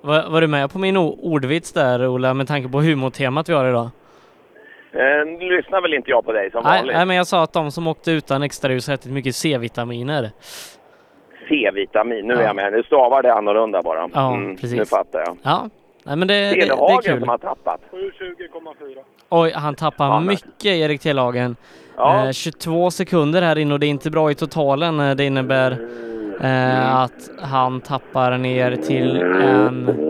Var, 0.00 0.30
var 0.30 0.40
du 0.40 0.46
med 0.46 0.72
på 0.72 0.78
min 0.78 0.96
ordvits 0.96 1.72
där 1.72 2.06
Ola, 2.06 2.34
med 2.34 2.48
tanke 2.48 2.68
på 2.68 2.80
humortemat 2.80 3.48
vi 3.48 3.52
har 3.54 3.68
idag? 3.68 3.88
Eh, 4.98 5.26
nu 5.38 5.56
lyssnar 5.56 5.80
väl 5.82 5.94
inte 5.94 6.10
jag 6.10 6.24
på 6.24 6.32
dig 6.32 6.50
som 6.50 6.62
Nej, 6.64 6.78
vanligt? 6.78 6.96
nej, 6.96 7.06
men 7.06 7.16
jag 7.16 7.26
sa 7.26 7.42
att 7.42 7.52
de 7.52 7.70
som 7.70 7.86
åkte 7.86 8.10
utan 8.10 8.42
extra 8.42 8.72
ljus 8.72 8.86
har 8.88 8.94
ätit 8.94 9.12
mycket 9.12 9.34
C-vitaminer. 9.36 10.30
C-vitamin. 11.48 12.26
Nu 12.26 12.34
är 12.34 12.42
jag 12.42 12.56
med. 12.56 12.72
Nu 12.72 12.82
stavar 12.82 13.22
det 13.22 13.34
annorlunda 13.34 13.82
bara. 13.82 13.98
Mm, 14.04 14.10
Ja, 14.14 14.56
precis. 14.60 14.78
Nu 14.78 14.84
fattar 14.84 15.18
jag. 15.26 15.36
Ja, 15.42 15.68
nej, 16.04 16.16
men 16.16 16.28
det, 16.28 16.34
det, 16.34 16.40
det 16.50 16.56
är 16.56 16.60
Telehagen 16.60 17.02
kul. 17.02 17.20
som 17.20 17.28
har 17.28 17.38
tappat. 17.38 17.80
720,4. 17.92 18.98
Oj, 19.30 19.52
han 19.54 19.74
tappar 19.74 20.20
mycket 20.20 20.64
Erik 20.64 21.00
Telehagen. 21.00 21.56
Ja. 21.96 22.24
Eh, 22.26 22.30
22 22.32 22.90
sekunder 22.90 23.42
här 23.42 23.58
inne 23.58 23.74
och 23.74 23.80
det 23.80 23.86
är 23.86 23.90
inte 23.90 24.10
bra 24.10 24.30
i 24.30 24.34
totalen. 24.34 25.00
Eh, 25.00 25.14
Det 25.14 25.24
innebär 25.24 25.70
eh, 26.42 26.96
att 26.96 27.30
han 27.42 27.80
tappar 27.80 28.38
ner 28.38 28.76
till 28.76 29.16
en... 29.20 30.04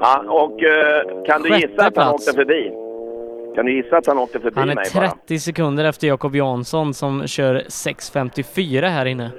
Ja, 0.00 0.24
och 0.28 0.62
eh, 0.62 1.24
kan 1.26 1.42
du 1.42 1.56
gissa 1.58 1.86
att 1.86 1.96
han 1.96 2.14
åkte 2.14 2.32
förbi? 2.32 2.72
Kan 3.56 3.66
du 3.66 3.72
gissa 3.72 3.96
att 3.96 4.06
han 4.06 4.18
åkte 4.18 4.40
förbi 4.40 4.60
Han 4.60 4.70
är 4.70 4.74
mig 4.74 4.84
bara? 4.94 5.08
30 5.08 5.38
sekunder 5.38 5.84
efter 5.84 6.06
Jakob 6.06 6.36
Jansson 6.36 6.94
som 6.94 7.26
kör 7.26 7.54
6.54 7.54 8.82
här 8.82 9.06
inne. 9.06 9.30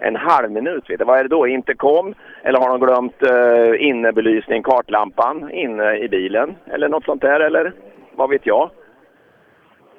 En 0.00 0.16
halv 0.16 0.50
minut, 0.50 0.90
vet 0.90 0.98
du. 0.98 1.04
Vad 1.04 1.18
är 1.18 1.22
det 1.22 1.28
då? 1.28 1.46
Intercom? 1.46 2.14
Eller 2.42 2.58
har 2.58 2.68
de 2.68 2.80
glömt 2.80 3.22
uh, 3.22 3.88
innebelysning, 3.88 4.62
kartlampan 4.62 5.50
inne 5.50 5.98
i 5.98 6.08
bilen? 6.08 6.54
Eller 6.66 6.88
något 6.88 7.04
sånt 7.04 7.20
där, 7.20 7.40
eller? 7.40 7.72
Vad 8.16 8.30
vet 8.30 8.46
jag? 8.46 8.70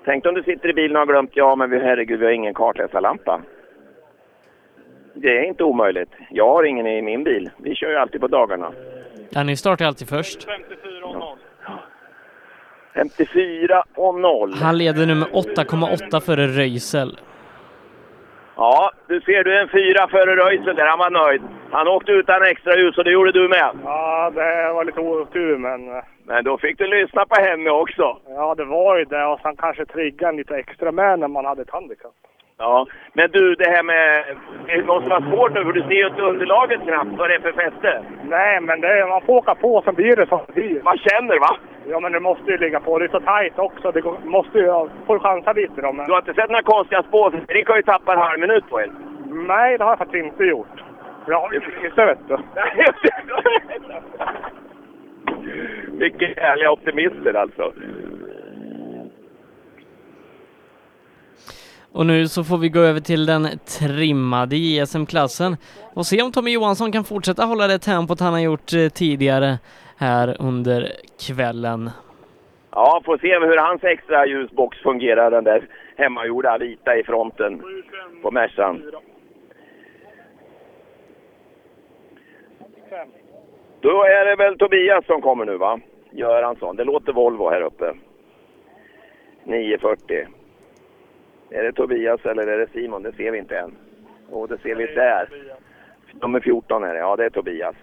Tänk 0.06 0.26
om 0.26 0.34
du 0.34 0.44
sitter 0.44 0.70
i 0.70 0.74
bilen 0.74 0.96
och 0.96 1.00
har 1.00 1.08
glömt, 1.08 1.32
ja 1.34 1.56
men 1.56 1.70
vi, 1.70 1.80
herregud, 1.80 2.20
vi 2.20 2.26
har 2.26 2.32
ingen 2.32 2.54
kartläsarlampa. 2.54 3.42
Det 5.14 5.38
är 5.38 5.44
inte 5.44 5.64
omöjligt. 5.64 6.12
Jag 6.30 6.48
har 6.48 6.64
ingen 6.64 6.88
i 6.88 7.02
min 7.02 7.24
bil. 7.24 7.50
Vi 7.58 7.76
kör 7.76 7.90
ju 7.90 7.96
alltid 7.96 8.22
på 8.22 8.28
dagarna. 8.28 8.72
Ja, 9.30 9.44
ni 9.44 9.58
startar 9.58 9.86
alltid 9.86 10.10
först. 10.10 10.48
54 12.94 13.84
och 13.96 14.20
0. 14.20 14.54
Han 14.54 14.78
leder 14.78 15.06
nu 15.06 15.16
med 15.16 15.28
8,8 15.28 16.20
före 16.20 16.48
Röisel. 16.48 17.18
Ja, 18.56 18.92
du 19.08 19.22
ser 19.22 19.44
du 19.44 19.60
en 19.62 19.70
fyra 19.70 20.08
före 20.08 20.36
Röisel 20.36 20.76
där. 20.76 20.86
Han 20.88 21.00
var 21.00 21.10
nöjd. 21.10 21.42
Han 21.72 21.88
åkte 21.88 22.12
utan 22.12 22.44
extra 22.44 22.78
ljus 22.78 22.98
och 22.98 23.04
det 23.04 23.12
gjorde 23.12 23.32
du 23.32 23.48
med. 23.50 23.72
Ja, 23.84 24.30
det 24.36 24.74
var 24.74 24.86
lite 24.86 25.00
otur, 25.00 25.58
men... 25.58 25.88
eh, 25.98 26.04
Men 26.26 26.44
då 26.44 26.58
fick 26.58 26.78
du 26.78 26.88
lyssna 26.88 27.26
på 27.26 27.42
henne 27.42 27.70
också. 27.70 28.18
Ja, 28.28 28.56
det 28.56 28.66
var 28.66 28.98
ju 28.98 29.06
det. 29.06 29.26
Och 29.26 29.40
sen 29.40 29.56
kanske 29.56 29.86
trigga 29.86 30.32
lite 30.32 30.56
extra 30.56 30.92
med 30.92 31.20
när 31.20 31.28
man 31.28 31.46
hade 31.46 31.62
ett 31.62 31.70
handikapp. 31.72 32.12
Ja, 32.64 32.86
men 33.14 33.32
du 33.32 33.56
det 33.56 33.70
här 33.70 33.84
med... 33.84 34.24
Det 34.68 34.86
måste 34.86 35.10
vara 35.10 35.22
svårt 35.22 35.54
nu 35.54 35.64
för 35.64 35.74
du 35.74 35.82
ser 35.82 36.02
ju 36.04 36.08
inte 36.08 36.22
underlaget 36.22 36.82
knappt. 36.82 37.18
Vad 37.18 37.30
det 37.30 37.36
är 37.36 37.40
för 37.40 37.52
fäste. 37.52 38.04
Nej, 38.24 38.62
men 38.62 38.82
det 38.82 38.88
är, 38.88 39.08
man 39.08 39.22
får 39.22 39.34
åka 39.34 39.56
på, 39.56 39.82
sen 39.86 39.96
blir 39.96 40.16
det 40.16 40.28
som 40.28 40.40
det 40.48 40.54
blir. 40.54 40.82
Man 40.84 40.98
känner 40.98 41.40
va? 41.40 41.58
Ja, 41.88 42.00
men 42.00 42.12
det 42.12 42.20
måste 42.20 42.52
ju 42.52 42.58
ligga 42.58 42.80
på. 42.80 43.00
Det 43.00 43.06
är 43.06 43.10
så 43.10 43.20
tajt 43.20 43.60
också. 43.60 43.92
Det 43.92 44.02
går, 44.02 44.18
måste 44.24 44.58
ju... 44.58 44.66
Får 45.08 45.20
chansa 45.20 45.54
lite 45.54 45.82
då, 45.82 45.94
men... 45.94 46.06
Du 46.06 46.12
har 46.12 46.20
inte 46.20 46.34
sett 46.34 46.50
några 46.50 46.64
konstiga 46.64 47.04
spår? 47.04 47.46
Erik 47.48 47.68
har 47.70 47.76
ju 47.76 47.84
tappat 47.84 48.16
en 48.16 48.22
halv 48.22 48.40
minut 48.40 48.70
på 48.70 48.82
er. 48.82 48.92
Nej, 49.48 49.78
det 49.78 49.84
har 49.84 49.92
jag 49.92 49.98
faktiskt 49.98 50.26
inte 50.26 50.44
gjort. 50.44 50.84
Jag 51.28 51.40
har 51.40 51.54
ju 51.54 51.60
inte 51.86 52.06
vet 52.06 52.28
du. 52.28 52.38
Vilka 55.98 56.42
härliga 56.42 56.72
optimister 56.72 57.34
alltså. 57.34 57.74
Och 61.94 62.06
nu 62.06 62.28
så 62.28 62.44
får 62.44 62.58
vi 62.58 62.70
gå 62.70 62.80
över 62.80 63.00
till 63.00 63.26
den 63.26 63.48
trimmade 63.80 64.56
JSM-klassen 64.56 65.58
och 65.94 66.06
se 66.06 66.22
om 66.22 66.32
Tommy 66.32 66.52
Johansson 66.52 66.92
kan 66.92 67.04
fortsätta 67.04 67.46
hålla 67.46 67.68
det 67.68 67.80
tempot 67.80 68.20
han 68.20 68.34
har 68.34 68.40
gjort 68.40 68.74
eh, 68.74 68.90
tidigare 68.90 69.58
här 69.98 70.36
under 70.40 70.92
kvällen. 71.28 71.90
Ja, 72.72 73.02
får 73.06 73.18
se 73.18 73.40
hur 73.40 73.58
hans 73.58 73.84
extra 73.84 74.26
ljusbox 74.26 74.78
fungerar. 74.78 75.32
Den 75.32 75.44
där 75.44 75.68
hemmagjorda 75.98 76.58
vita 76.58 76.98
i 76.98 77.04
fronten 77.04 77.62
på 78.22 78.32
Mercan. 78.32 78.84
Då 83.82 84.04
är 84.04 84.26
det 84.26 84.36
väl 84.36 84.58
Tobias 84.58 85.06
som 85.06 85.22
kommer 85.22 85.46
nu 85.46 85.58
va? 85.58 85.80
Göransson. 86.12 86.76
Det 86.76 86.84
låter 86.84 87.14
Volvo 87.14 87.50
här 87.50 87.62
uppe. 87.62 87.94
940. 89.44 90.28
Är 91.54 91.64
det 91.64 91.72
Tobias 91.72 92.26
eller 92.26 92.48
är 92.48 92.58
det 92.58 92.68
Simon? 92.74 93.04
Det 93.04 93.12
ser 93.12 93.32
vi 93.32 93.38
inte 93.38 93.58
än. 93.58 93.72
Och 94.30 94.48
det 94.48 94.58
ser 94.58 94.76
vi 94.76 94.86
där. 94.86 95.30
Nummer 96.22 96.40
14 96.40 96.84
är 96.84 96.94
det. 96.94 97.00
Ja, 97.00 97.16
det 97.16 97.26
är 97.26 97.30
Tobias. 97.30 97.76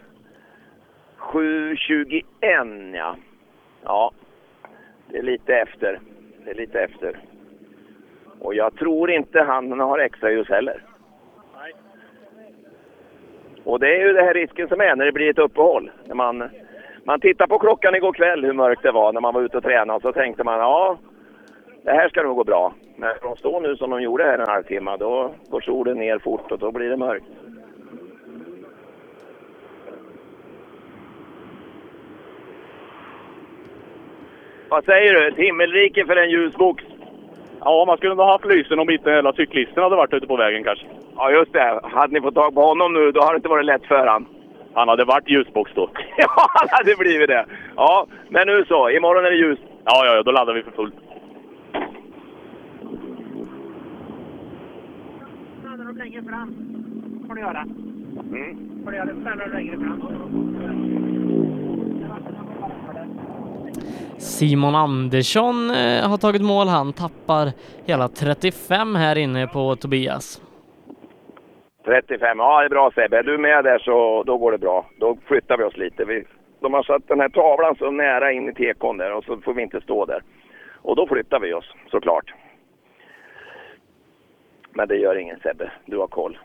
721 1.17 2.25
ja. 2.95 3.17
Ja, 3.85 4.13
det 5.09 5.19
är 5.19 5.23
lite 5.23 5.55
efter. 5.55 6.01
Det 6.45 6.51
är 6.51 6.55
lite 6.55 6.81
efter. 6.81 7.19
Och 8.41 8.55
jag 8.55 8.77
tror 8.77 9.11
inte 9.11 9.43
han 9.43 9.81
har 9.81 9.99
extra 9.99 10.31
ljus 10.31 10.49
heller. 10.49 10.83
Och 13.65 13.81
det 13.81 13.97
är 13.97 14.07
ju 14.07 14.13
det 14.13 14.23
här 14.23 14.35
risken 14.35 14.69
som 14.69 14.81
är 14.81 14.97
när 14.97 15.05
det 15.05 15.13
blir 15.13 15.31
ett 15.31 15.39
uppehåll. 15.39 15.91
När 16.05 16.15
man, 16.15 16.51
man 17.05 17.21
tittar 17.21 17.47
på 17.47 17.59
klockan 17.59 17.95
igår 17.95 18.13
kväll 18.13 18.45
hur 18.45 18.53
mörkt 18.53 18.83
det 18.83 18.93
var 18.93 19.13
när 19.13 19.21
man 19.21 19.35
var 19.35 19.43
ute 19.43 19.57
och 19.57 19.63
tränade 19.63 19.97
och 19.97 20.03
så 20.03 20.13
tänkte 20.13 20.45
man 20.45 20.59
ja, 20.59 20.99
det 21.83 21.91
här 21.91 22.09
ska 22.09 22.23
nog 22.23 22.37
gå 22.37 22.45
bra. 22.45 22.75
Men 22.97 23.09
när 23.09 23.29
de 23.29 23.37
står 23.37 23.61
nu 23.61 23.77
som 23.77 23.91
de 23.91 24.03
gjorde 24.03 24.25
här 24.25 24.39
en 24.39 24.49
halvtimme, 24.49 24.97
då 24.97 25.35
går 25.51 25.61
solen 25.61 25.99
ner 25.99 26.19
fort 26.19 26.53
och 26.53 26.59
då 26.59 26.73
blir 26.73 26.89
det 26.89 26.97
mörkt. 26.97 27.27
Vad 34.69 34.85
säger 34.85 35.13
du? 35.13 35.29
Ett 35.29 35.37
himmelrike 35.37 36.07
för 36.07 36.17
en 36.17 36.31
ljusbox? 36.31 36.85
Ja, 37.61 37.85
man 37.87 37.97
skulle 37.97 38.15
nog 38.15 38.25
ha 38.25 38.33
haft 38.33 38.45
lysen 38.45 38.79
om 38.79 38.91
inte 38.91 39.11
hela 39.11 39.33
cyklisten 39.33 39.83
hade 39.83 39.97
varit 39.97 40.13
ute 40.13 40.27
på 40.27 40.37
vägen 40.37 40.65
kanske. 40.65 40.87
Ja, 41.17 41.31
just 41.31 41.53
det. 41.53 41.81
Hade 41.83 42.13
ni 42.13 42.21
fått 42.21 42.35
tag 42.35 42.55
på 42.55 42.61
honom 42.61 42.93
nu, 42.93 43.13
då 43.13 43.21
hade 43.21 43.33
det 43.33 43.37
inte 43.37 43.49
varit 43.49 43.65
lätt 43.67 43.87
för 43.87 44.07
han. 44.07 44.27
Han 44.75 44.89
hade 44.89 45.05
varit 45.05 45.29
ljusbox 45.29 45.71
då. 45.75 45.91
ja, 46.17 46.29
han 46.55 46.69
hade 46.71 46.97
blivit 46.97 47.29
det. 47.29 47.47
Ja, 47.77 48.07
men 48.29 48.47
nu 48.47 48.65
så. 48.65 48.91
Imorgon 48.91 49.25
är 49.25 49.31
det 49.31 49.37
ljus. 49.37 49.59
Ja, 49.85 50.07
ja, 50.07 50.15
ja, 50.15 50.23
då 50.23 50.31
laddar 50.31 50.55
vi 50.55 50.63
för 50.63 50.71
fullt. 50.71 50.95
Stannar 55.61 55.85
de 55.85 55.90
längre 56.01 56.23
fram. 56.23 56.55
får 57.27 57.35
du 57.35 57.41
göra. 57.41 57.61
Mm. 57.61 58.85
Får 58.85 58.91
du 58.91 58.97
göra. 58.97 59.07
De 59.07 59.51
längre 59.53 59.77
fram. 59.77 60.01
Simon 64.19 64.75
Andersson 64.75 65.71
eh, 65.71 66.09
har 66.11 66.17
tagit 66.17 66.43
mål. 66.43 66.69
Han 66.69 66.93
tappar 66.93 67.53
hela 67.85 68.09
35 68.09 68.95
här 68.95 69.19
inne 69.19 69.47
på 69.47 69.77
Tobias. 69.77 70.43
35. 71.85 72.39
Ja, 72.39 72.61
det 72.61 72.67
är 72.67 72.69
bra 72.69 72.91
Sebbe. 72.95 73.19
Är 73.19 73.23
du 73.23 73.39
med 73.39 73.65
där 73.65 73.79
så 73.79 74.23
då 74.27 74.39
går 74.39 74.53
det 74.53 74.59
bra. 74.59 74.87
Då 74.99 75.17
flyttar 75.27 75.57
vi 75.59 75.65
oss 75.65 75.77
lite. 75.77 76.05
Vi, 76.05 76.25
de 76.61 76.75
har 76.75 76.83
satt 76.83 77.09
den 77.09 77.21
här 77.21 77.29
tavlan 77.29 77.77
så 77.79 77.91
nära 77.91 78.33
in 78.33 78.49
i 78.49 78.55
tekon 78.55 78.97
där 78.97 79.13
och 79.13 79.25
så 79.25 79.37
får 79.37 79.55
vi 79.55 79.63
inte 79.63 79.81
stå 79.81 80.07
där. 80.07 80.23
Och 80.83 80.97
då 80.97 81.07
flyttar 81.07 81.41
vi 81.41 81.55
oss 81.55 81.75
såklart. 81.91 82.35
Men 84.73 84.89
det 84.89 84.97
gör 84.97 85.17
ingen 85.17 85.41
Sebbe. 85.41 85.73
Du 85.87 85.99
har 85.99 86.07
koll. 86.07 86.39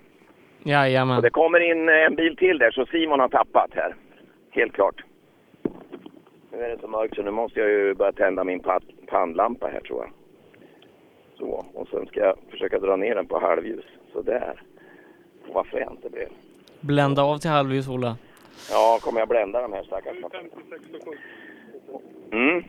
Jajamän. 0.63 1.17
Och 1.17 1.23
det 1.23 1.29
kommer 1.29 1.59
in 1.59 1.89
eh, 1.89 1.95
en 1.95 2.15
bil 2.15 2.35
till 2.37 2.57
där 2.57 2.71
så 2.71 2.85
Simon 2.85 3.19
har 3.19 3.29
tappat 3.29 3.71
här. 3.73 3.95
Helt 4.51 4.73
klart. 4.73 5.03
Nu 6.51 6.57
är 6.63 6.69
det 6.69 6.79
så 6.81 6.87
mörkt 6.87 7.15
så 7.15 7.21
nu 7.21 7.31
måste 7.31 7.59
jag 7.59 7.69
ju 7.69 7.93
börja 7.93 8.11
tända 8.11 8.43
min 8.43 8.59
pa- 8.59 8.79
pannlampa 9.07 9.67
här 9.67 9.79
tror 9.81 9.99
jag. 10.03 10.11
Så, 11.37 11.65
och 11.73 11.87
sen 11.87 12.05
ska 12.07 12.19
jag 12.19 12.35
försöka 12.51 12.79
dra 12.79 12.95
ner 12.95 13.15
den 13.15 13.25
på 13.27 13.39
halvljus. 13.39 13.85
Så 14.13 14.21
där. 14.21 14.61
Vad 15.53 15.67
fränt 15.67 15.99
det 16.03 16.09
blev. 16.09 16.27
Blända 16.79 17.23
av 17.23 17.37
till 17.37 17.49
halvljus, 17.49 17.87
Ola. 17.87 18.17
Ja, 18.71 18.99
kommer 19.01 19.19
jag 19.19 19.27
blända 19.29 19.61
de 19.61 19.73
här 19.73 19.83
stackars 19.83 20.17
Mm. 22.31 22.63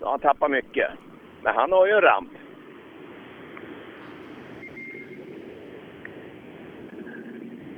Ja, 0.00 0.10
han 0.10 0.20
tappar 0.20 0.48
mycket. 0.48 0.90
Men 1.42 1.54
han 1.54 1.72
har 1.72 1.86
ju 1.86 1.92
en 1.92 2.00
ramp. 2.00 2.30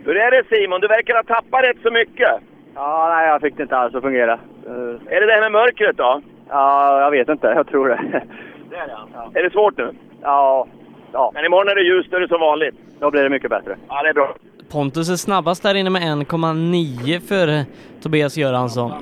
Hur 0.06 0.16
är 0.16 0.30
det 0.30 0.48
Simon? 0.48 0.80
Du 0.80 0.88
verkar 0.88 1.14
ha 1.14 1.22
tappat 1.22 1.64
rätt 1.64 1.82
så 1.82 1.90
mycket. 1.90 2.30
Ja, 2.74 3.08
nej, 3.14 3.28
jag 3.28 3.40
fick 3.40 3.56
det 3.56 3.62
inte 3.62 3.76
alls 3.76 3.94
att 3.94 4.02
fungera. 4.02 4.34
Uh, 4.34 4.96
Är 5.06 5.20
det 5.20 5.26
det 5.26 5.32
här 5.32 5.40
med 5.40 5.52
mörkret 5.52 5.96
då? 5.96 6.20
ja, 6.48 7.00
jag 7.00 7.10
vet 7.10 7.28
inte. 7.28 7.46
Jag 7.46 7.66
tror 7.66 7.88
det. 7.88 7.98
Det 8.70 8.76
är 8.76 8.86
det 8.86 8.94
ja. 9.14 9.30
Är 9.34 9.42
det 9.42 9.50
svårt 9.50 9.78
nu? 9.78 9.90
Ja. 10.22 10.66
ja. 11.12 11.30
Men 11.34 11.44
imorgon 11.44 11.68
är 11.68 11.74
det 11.74 11.82
ljust, 11.82 12.10
då 12.10 12.16
är 12.16 12.20
det 12.20 12.28
som 12.28 12.40
vanligt. 12.40 12.74
Då 12.98 13.10
blir 13.10 13.22
det 13.22 13.28
mycket 13.28 13.50
bättre. 13.50 13.76
Ja, 13.88 14.02
det 14.02 14.08
är 14.08 14.14
bra. 14.14 14.34
Pontus 14.72 15.10
är 15.10 15.16
snabbast 15.16 15.62
där 15.62 15.74
inne 15.74 15.90
med 15.90 16.02
1,9 16.02 17.20
för 17.20 17.64
Tobias 18.02 18.36
Göransson. 18.36 18.92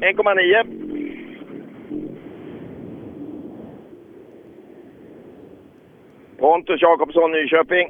1,9. 0.00 0.88
Pontus 6.38 6.82
Jakobsson, 6.82 7.30
Nyköping, 7.32 7.88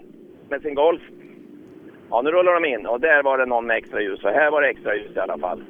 med 0.50 0.62
sin 0.62 0.74
Golf. 0.74 1.02
Ja, 2.10 2.22
nu 2.22 2.30
rullar 2.30 2.54
de 2.60 2.64
in 2.64 2.86
och 2.86 3.00
där 3.00 3.22
var 3.22 3.38
det 3.38 3.46
någon 3.46 3.66
med 3.66 3.76
extra 3.76 4.00
ljus. 4.00 4.20
Så 4.20 4.28
här 4.28 4.50
var 4.50 4.62
det 4.62 4.68
extra 4.68 4.96
ljus 4.96 5.16
i 5.16 5.20
alla 5.20 5.38
fall. 5.38 5.64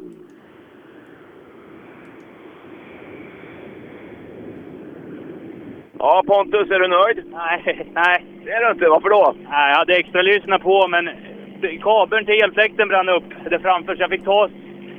Ja, 5.99 6.22
Pontus, 6.26 6.70
är 6.70 6.79
du 6.79 6.89
nöjd? 6.89 7.24
Nej, 7.33 7.91
nej. 7.95 8.24
Det 8.45 8.51
är 8.51 8.64
du 8.64 8.70
inte. 8.70 8.89
Varför 8.89 9.09
då? 9.09 9.35
Nej, 9.51 9.70
jag 9.70 9.76
hade 9.76 9.97
extra 9.97 10.22
lyssna 10.22 10.59
på, 10.59 10.89
men 10.89 11.11
kabeln 11.83 12.26
till 12.26 12.43
elfläkten 12.43 12.89
brann 12.89 13.09
upp 13.09 13.24
där 13.51 13.59
framför, 13.59 13.97
så 13.97 14.03
jag 14.03 14.11
fick 14.11 14.24
ta 14.24 14.49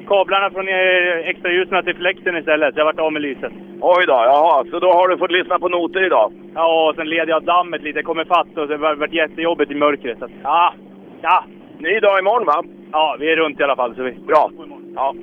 kablarna 0.09 0.49
från 0.49 0.67
eh, 0.67 1.29
extraljusen 1.29 1.83
till 1.83 1.95
fläkten 1.95 2.37
istället. 2.37 2.77
Jag 2.77 2.85
vart 2.85 2.99
av 2.99 3.13
med 3.13 3.21
lyset. 3.21 3.53
Oj 3.81 4.03
då, 4.07 4.13
jaha. 4.13 4.65
Så 4.71 4.79
då 4.79 4.87
har 4.91 5.07
du 5.07 5.17
fått 5.17 5.31
lyssna 5.31 5.59
på 5.59 5.69
noter 5.69 6.05
idag? 6.05 6.31
Ja, 6.55 6.89
och 6.89 6.95
sen 6.95 7.09
led 7.09 7.29
jag 7.29 7.43
dammet 7.43 7.81
lite, 7.83 8.01
kom 8.03 8.23
fatt 8.27 8.57
och 8.57 8.67
det 8.67 8.77
var 8.77 8.95
varit 8.95 9.13
jättejobbigt 9.13 9.71
i 9.71 9.75
mörkret. 9.75 10.19
Så, 10.19 10.25
att- 10.25 10.31
ja, 10.43 10.73
ja. 11.21 11.43
Ny 11.77 11.99
dag 11.99 12.19
imorgon 12.19 12.45
va? 12.45 12.63
Ja, 12.91 13.15
vi 13.19 13.31
är 13.31 13.35
runt 13.35 13.59
i 13.59 13.63
alla 13.63 13.75
fall. 13.75 13.95
Så 13.95 14.03
vi... 14.03 14.11
Bra. 14.11 14.51
Ja. 14.95 15.13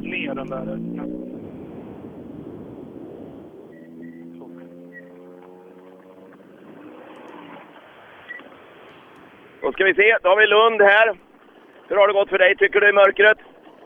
Ner 0.00 0.34
den 0.34 0.50
där. 0.50 0.91
Då 9.62 9.72
ska 9.72 9.84
vi 9.84 9.94
se. 9.94 10.16
Då 10.22 10.28
har 10.28 10.36
vi 10.36 10.46
Lund 10.46 10.82
här. 10.82 11.12
Hur 11.88 11.96
har 11.96 12.06
det 12.06 12.12
gått 12.12 12.28
för 12.28 12.38
dig, 12.38 12.56
tycker 12.56 12.80
du, 12.80 12.88
i 12.88 12.92
mörkret? 12.92 13.38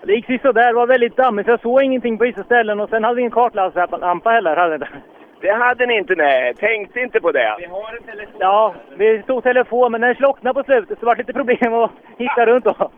Det 0.02 0.12
gick 0.12 0.26
sist 0.26 0.42
där. 0.42 0.52
Det 0.52 0.72
var 0.72 0.86
väldigt 0.86 1.16
dammigt. 1.16 1.48
Jag 1.48 1.60
såg 1.60 1.82
ingenting 1.82 2.18
på 2.18 2.24
vissa 2.24 2.44
ställen 2.44 2.80
och 2.80 2.88
sen 2.88 3.04
hade 3.04 3.14
vi 3.16 3.20
ingen 3.20 3.30
kartlampa 3.30 4.30
heller. 4.30 4.56
Hade 4.56 4.70
vi 4.70 4.74
inte. 4.74 4.88
Det 5.40 5.52
hade 5.52 5.86
ni 5.86 5.96
inte, 5.96 6.14
nej. 6.14 6.54
Tänkte 6.54 7.00
inte 7.00 7.20
på 7.20 7.32
det. 7.32 7.56
Ja, 8.38 8.74
vi 8.96 9.22
stod 9.22 9.42
telefon, 9.42 9.92
men 9.92 10.00
när 10.00 10.08
den 10.08 10.16
slocknade 10.16 10.54
på 10.54 10.64
slutet 10.64 10.98
så 10.98 11.06
var 11.06 11.14
det 11.14 11.22
lite 11.22 11.32
problem 11.32 11.74
att 11.74 11.90
hitta 12.18 12.46
runt 12.46 12.64
då. 12.64 12.90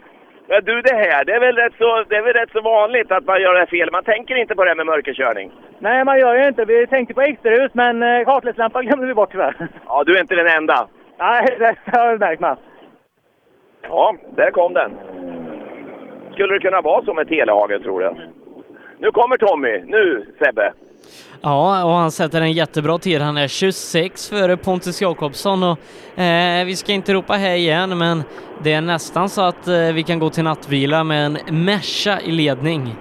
Men 0.49 0.65
du, 0.65 0.83
det 0.83 0.95
här, 0.95 1.25
det 1.25 1.33
är, 1.33 1.41
väl 1.41 1.57
rätt 1.57 1.75
så, 1.79 2.05
det 2.09 2.17
är 2.17 2.23
väl 2.23 2.33
rätt 2.33 2.53
så 2.53 2.61
vanligt 2.61 3.13
att 3.13 3.25
man 3.25 3.43
gör 3.43 3.53
det 3.53 3.59
här 3.59 3.67
fel. 3.67 3.91
Man 3.93 4.05
tänker 4.05 4.37
inte 4.37 4.55
på 4.55 4.65
det 4.65 4.71
här 4.71 4.77
med 4.77 4.87
mörkerkörning. 4.87 5.53
Nej, 5.79 6.05
man 6.05 6.19
gör 6.19 6.35
ju 6.35 6.49
inte. 6.49 6.65
Vi 6.65 6.87
tänkte 6.87 7.15
på 7.15 7.21
extrahus, 7.21 7.75
men 7.75 8.03
eh, 8.03 8.25
kartledslampan 8.25 8.87
glömde 8.87 9.07
vi 9.07 9.15
bort 9.15 9.31
tyvärr. 9.33 9.69
Ja, 9.87 10.05
du 10.07 10.17
är 10.17 10.21
inte 10.21 10.35
den 10.35 10.47
enda. 10.47 10.89
Nej, 11.19 11.57
det 11.59 11.99
har 11.99 12.07
jag 12.07 12.21
märkt 12.21 12.41
med. 12.41 12.57
Ja, 13.83 14.17
där 14.37 14.51
kom 14.51 14.73
den. 14.75 14.93
Skulle 16.33 16.55
det 16.55 16.61
kunna 16.61 16.81
vara 16.81 17.05
så 17.05 17.15
med 17.15 17.29
Telehage, 17.29 17.83
tror 17.83 18.01
du? 18.01 18.15
Nu 18.99 19.11
kommer 19.11 19.37
Tommy. 19.37 19.83
Nu, 19.85 20.35
Sebbe. 20.39 20.73
Ja, 21.43 21.85
och 21.85 21.91
han 21.91 22.11
sätter 22.11 22.41
en 22.41 22.53
jättebra 22.53 22.99
tid. 22.99 23.21
Han 23.21 23.37
är 23.37 23.49
26 23.49 24.31
före 24.31 24.57
Pontus 24.57 25.03
Jakobsson 25.03 25.63
och 25.63 25.79
eh, 26.23 26.65
vi 26.67 26.77
ska 26.77 26.93
inte 26.93 27.15
ropa 27.15 27.33
här 27.33 27.55
igen, 27.55 27.99
men 27.99 28.23
det 28.63 28.73
är 28.73 28.81
nästan 28.81 29.29
så 29.29 29.43
att 29.43 29.69
eh, 29.69 29.93
vi 29.95 30.03
kan 30.03 30.19
gå 30.19 30.31
till 30.31 30.45
nattvila 30.45 31.05
med 31.05 31.27
en 31.27 31.65
Merca 31.65 32.21
i 32.21 32.31
ledning. 32.31 32.97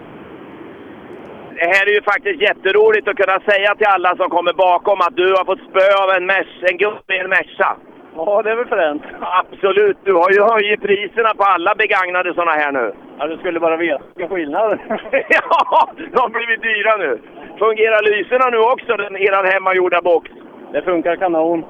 Det 1.55 1.65
här 1.65 1.87
är 1.87 1.93
ju 1.93 2.01
faktiskt 2.01 2.41
jätteroligt 2.41 3.07
att 3.07 3.15
kunna 3.15 3.39
säga 3.39 3.75
till 3.75 3.87
alla 3.87 4.15
som 4.15 4.29
kommer 4.29 4.53
bakom 4.53 5.01
att 5.01 5.15
du 5.15 5.29
har 5.37 5.45
fått 5.45 5.69
spö 5.69 6.03
av 6.03 6.09
en, 6.09 6.25
Merca, 6.25 6.67
en 6.71 6.77
gubbe 6.77 7.15
i 7.15 7.19
en 7.19 7.29
Merca. 7.29 7.77
Ja, 8.17 8.41
det 8.43 8.51
är 8.51 8.55
väl 8.55 8.67
fränt. 8.67 9.03
Absolut. 9.21 9.97
Du 10.03 10.13
har 10.13 10.31
ju 10.31 10.41
höjt 10.41 10.81
priserna 10.81 11.33
på 11.37 11.43
alla 11.43 11.75
begagnade 11.75 12.33
sådana 12.33 12.51
här 12.51 12.71
nu. 12.71 12.93
Ja, 13.19 13.27
du 13.27 13.37
skulle 13.37 13.59
bara 13.59 13.77
veta 13.77 14.03
vilken 14.15 14.35
skillnad. 14.35 14.79
ja, 15.11 15.89
de 15.97 16.19
har 16.19 16.29
blivit 16.29 16.61
dyra 16.61 16.97
nu. 16.97 17.19
Fungerar 17.59 18.01
lyserna 18.01 18.49
nu 18.49 18.57
också, 18.57 18.97
den 18.97 19.17
eran 19.17 19.45
hemmagjorda 19.45 20.01
box? 20.01 20.31
Det 20.71 20.81
funkar 20.81 21.15
kanon. 21.15 21.65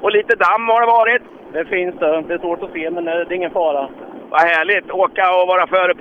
Och 0.00 0.12
lite 0.12 0.36
damm 0.36 0.68
har 0.68 0.80
det 0.80 0.86
varit. 0.86 1.22
Det 1.52 1.64
finns 1.64 1.94
det. 1.98 2.22
Det 2.28 2.34
är 2.34 2.38
svårt 2.38 2.62
att 2.62 2.72
se, 2.72 2.90
men 2.90 3.04
det 3.04 3.12
är 3.12 3.32
ingen 3.32 3.50
fara. 3.50 3.88
Vad 4.30 4.40
härligt. 4.40 4.90
Åka 4.90 5.24
och 5.30 5.48
vara 5.48 5.66
före 5.66 5.94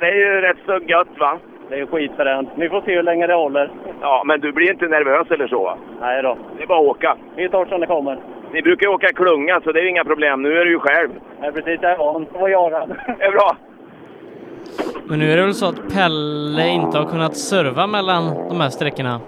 Det 0.00 0.06
är 0.06 0.14
ju 0.14 0.40
rätt 0.40 0.56
så 0.66 0.78
gött 0.86 1.18
va? 1.18 1.38
Det 1.68 1.80
är 1.80 1.86
skitfränt. 1.86 2.48
Vi 2.56 2.68
får 2.68 2.80
se 2.80 2.94
hur 2.94 3.02
länge 3.02 3.26
det 3.26 3.34
håller. 3.34 3.70
Ja, 4.00 4.22
men 4.26 4.40
du 4.40 4.52
blir 4.52 4.70
inte 4.70 4.88
nervös 4.88 5.30
eller 5.30 5.48
så 5.48 5.64
va? 5.64 5.76
Nej 6.00 6.22
då. 6.22 6.36
Det 6.56 6.62
är 6.62 6.66
bara 6.66 6.78
att 6.78 6.96
åka. 6.96 7.16
Vi 7.36 7.48
tar 7.48 7.64
som 7.66 7.80
det 7.80 7.86
kommer. 7.86 8.18
Ni 8.52 8.62
brukar 8.62 8.86
ju 8.86 8.92
åka 8.92 9.08
i 9.08 9.12
klunga 9.12 9.60
så 9.60 9.72
det 9.72 9.80
är 9.80 9.86
inga 9.86 10.04
problem. 10.04 10.42
Nu 10.42 10.58
är 10.58 10.64
du 10.64 10.70
ju 10.70 10.78
själv. 10.78 11.10
Nej, 11.40 11.52
precis. 11.52 11.78
Jag 11.82 11.92
är 11.92 11.96
van. 11.96 12.26
Vad 12.32 12.50
göra? 12.50 12.86
Det 12.86 13.24
är 13.24 13.30
bra. 13.30 13.56
Men 15.04 15.18
nu 15.18 15.32
är 15.32 15.36
det 15.36 15.42
väl 15.42 15.54
så 15.54 15.66
att 15.66 15.94
Pelle 15.94 16.68
inte 16.68 16.98
har 16.98 17.10
kunnat 17.10 17.36
serva 17.36 17.86
mellan 17.86 18.48
de 18.48 18.60
här 18.60 18.68
sträckorna. 18.68 19.20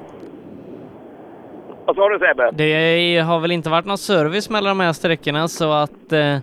Vad 1.87 1.97
sa 1.97 2.09
du 2.09 2.19
Sebbe? 2.19 2.51
Det 2.53 3.19
har 3.19 3.41
väl 3.41 3.51
inte 3.51 3.71
varit 3.71 3.87
någon 3.87 3.99
service 3.99 4.51
mellan 4.51 4.79
de 4.79 4.85
här 4.85 4.93
sträckorna 4.93 5.49
så 5.49 5.73
att 5.73 6.13
eh, 6.13 6.37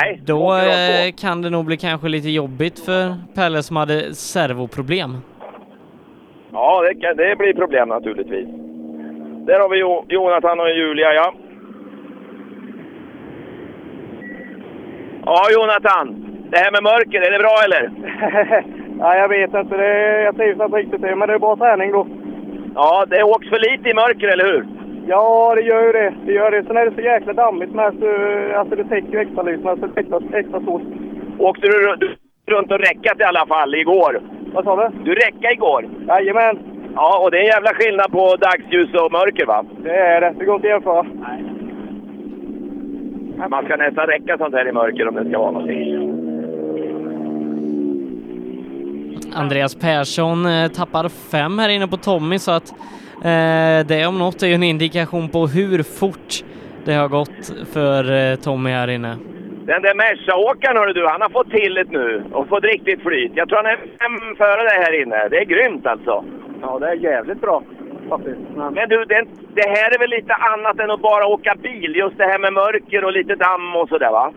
Nej, 0.00 0.20
då 0.24 0.54
eh, 0.54 1.12
kan 1.20 1.42
det 1.42 1.50
nog 1.50 1.64
bli 1.64 1.76
kanske 1.76 2.08
lite 2.08 2.30
jobbigt 2.30 2.78
för 2.78 3.14
Pelle 3.34 3.62
som 3.62 3.76
hade 3.76 4.14
servoproblem. 4.14 5.16
Ja, 6.52 6.82
det, 6.88 6.94
kan, 6.94 7.16
det 7.16 7.36
blir 7.38 7.54
problem 7.54 7.88
naturligtvis. 7.88 8.48
Där 9.46 9.60
har 9.60 9.68
vi 9.68 9.78
jo, 9.78 10.04
Jonathan 10.08 10.60
och 10.60 10.70
Julia, 10.70 11.12
ja. 11.12 11.34
Ja, 15.26 15.40
Jonathan. 15.56 16.06
Det 16.50 16.58
här 16.58 16.72
med 16.72 16.82
mörker, 16.82 17.20
är 17.26 17.30
det 17.32 17.44
bra 17.46 17.56
eller? 17.66 17.82
Nej, 19.02 19.18
jag 19.18 19.28
vet 19.28 19.54
inte. 19.54 19.76
Det 19.76 19.86
är, 19.86 20.24
jag 20.24 20.36
trivs 20.36 20.60
inte 20.60 20.76
riktigt 20.76 21.02
det, 21.02 21.16
men 21.16 21.28
det 21.28 21.34
är 21.34 21.38
bra 21.38 21.56
träning 21.56 21.92
då. 21.92 22.06
Ja, 22.74 23.04
det 23.08 23.22
åks 23.22 23.48
för 23.48 23.70
lite 23.70 23.88
i 23.88 23.94
mörker, 23.94 24.28
eller 24.28 24.44
hur? 24.52 24.66
Ja, 25.06 25.54
det 25.54 25.62
gör 25.62 25.82
ju 25.86 25.92
det. 25.92 26.14
Det 26.26 26.32
gör 26.32 26.50
det. 26.50 26.64
Sen 26.64 26.76
är 26.76 26.86
det 26.86 26.94
så 26.94 27.00
jäkla 27.00 27.32
dammigt 27.32 27.72
med. 27.74 27.94
Så, 28.00 28.08
alltså 28.58 28.76
det 28.76 28.84
täcker 28.84 29.18
extralyserna, 29.18 29.76
så 29.76 29.86
det 29.86 30.00
är 30.00 30.02
extra, 30.02 30.38
extra 30.38 30.60
stort. 30.60 30.82
Åkte 31.38 31.66
du, 31.66 31.96
du 31.96 32.16
runt 32.54 32.72
och 32.72 32.78
räckat 32.78 33.20
i 33.20 33.24
alla 33.24 33.46
fall 33.46 33.74
igår? 33.74 34.20
Vad 34.54 34.64
sa 34.64 34.76
du? 34.76 35.04
Du 35.04 35.14
räckade 35.14 35.52
igår? 35.52 35.86
Jajamän. 36.08 36.58
Ja, 36.94 37.22
och 37.22 37.30
det 37.30 37.36
är 37.36 37.40
en 37.40 37.54
jävla 37.56 37.74
skillnad 37.74 38.12
på 38.12 38.36
dagsljus 38.36 38.94
och 38.94 39.12
mörker 39.12 39.46
va? 39.46 39.64
Det 39.82 39.96
är 39.96 40.20
det. 40.20 40.34
Det 40.38 40.44
går 40.44 40.54
inte 40.56 40.66
att 40.66 40.72
jämföra. 40.72 41.06
Man 43.36 43.64
ska 43.64 43.76
nästan 43.76 44.06
räcka 44.06 44.38
sånt 44.38 44.54
här 44.54 44.68
i 44.68 44.72
mörker 44.72 45.08
om 45.08 45.14
det 45.14 45.30
ska 45.30 45.38
vara 45.38 45.50
någonting. 45.50 46.24
Andreas 49.34 49.74
Persson 49.74 50.46
eh, 50.46 50.68
tappar 50.68 51.08
fem 51.08 51.58
här 51.58 51.68
inne 51.68 51.88
på 51.88 51.96
Tommy 51.96 52.38
så 52.38 52.50
att 52.50 52.70
eh, 53.24 53.86
det 53.86 54.06
om 54.06 54.18
något 54.18 54.42
är 54.42 54.46
ju 54.46 54.54
en 54.54 54.62
indikation 54.62 55.28
på 55.28 55.46
hur 55.46 55.82
fort 55.82 56.44
det 56.84 56.94
har 56.94 57.08
gått 57.08 57.54
för 57.72 58.30
eh, 58.30 58.36
Tommy 58.36 58.70
här 58.70 58.88
inne. 58.88 59.16
Den 59.66 59.82
där 59.82 59.94
Merca-åkaren 59.94 60.76
hörru 60.76 60.92
du, 60.92 61.06
han 61.06 61.20
har 61.20 61.28
fått 61.28 61.50
till 61.50 61.74
det 61.74 61.90
nu 61.90 62.24
och 62.32 62.48
fått 62.48 62.64
riktigt 62.64 63.02
flyt. 63.02 63.32
Jag 63.34 63.48
tror 63.48 63.56
han 63.56 63.66
är 63.66 63.76
fem 63.76 64.36
före 64.36 64.62
dig 64.62 64.78
här 64.84 65.02
inne. 65.02 65.28
Det 65.28 65.38
är 65.38 65.44
grymt 65.44 65.86
alltså. 65.86 66.24
Ja, 66.62 66.78
det 66.78 66.88
är 66.88 66.94
jävligt 66.94 67.40
bra 67.40 67.62
faktiskt. 68.16 68.40
Men 68.76 68.88
du, 68.88 69.04
det, 69.04 69.24
det 69.58 69.68
här 69.76 69.88
är 69.94 69.98
väl 69.98 70.10
lite 70.18 70.34
annat 70.52 70.80
än 70.80 70.90
att 70.90 71.00
bara 71.10 71.26
åka 71.26 71.54
bil? 71.62 71.96
Just 71.96 72.18
det 72.18 72.24
här 72.24 72.38
med 72.38 72.52
mörker 72.52 73.04
och 73.04 73.12
lite 73.12 73.34
damm 73.34 73.76
och 73.76 73.88
sådär 73.88 74.10
va? 74.10 74.32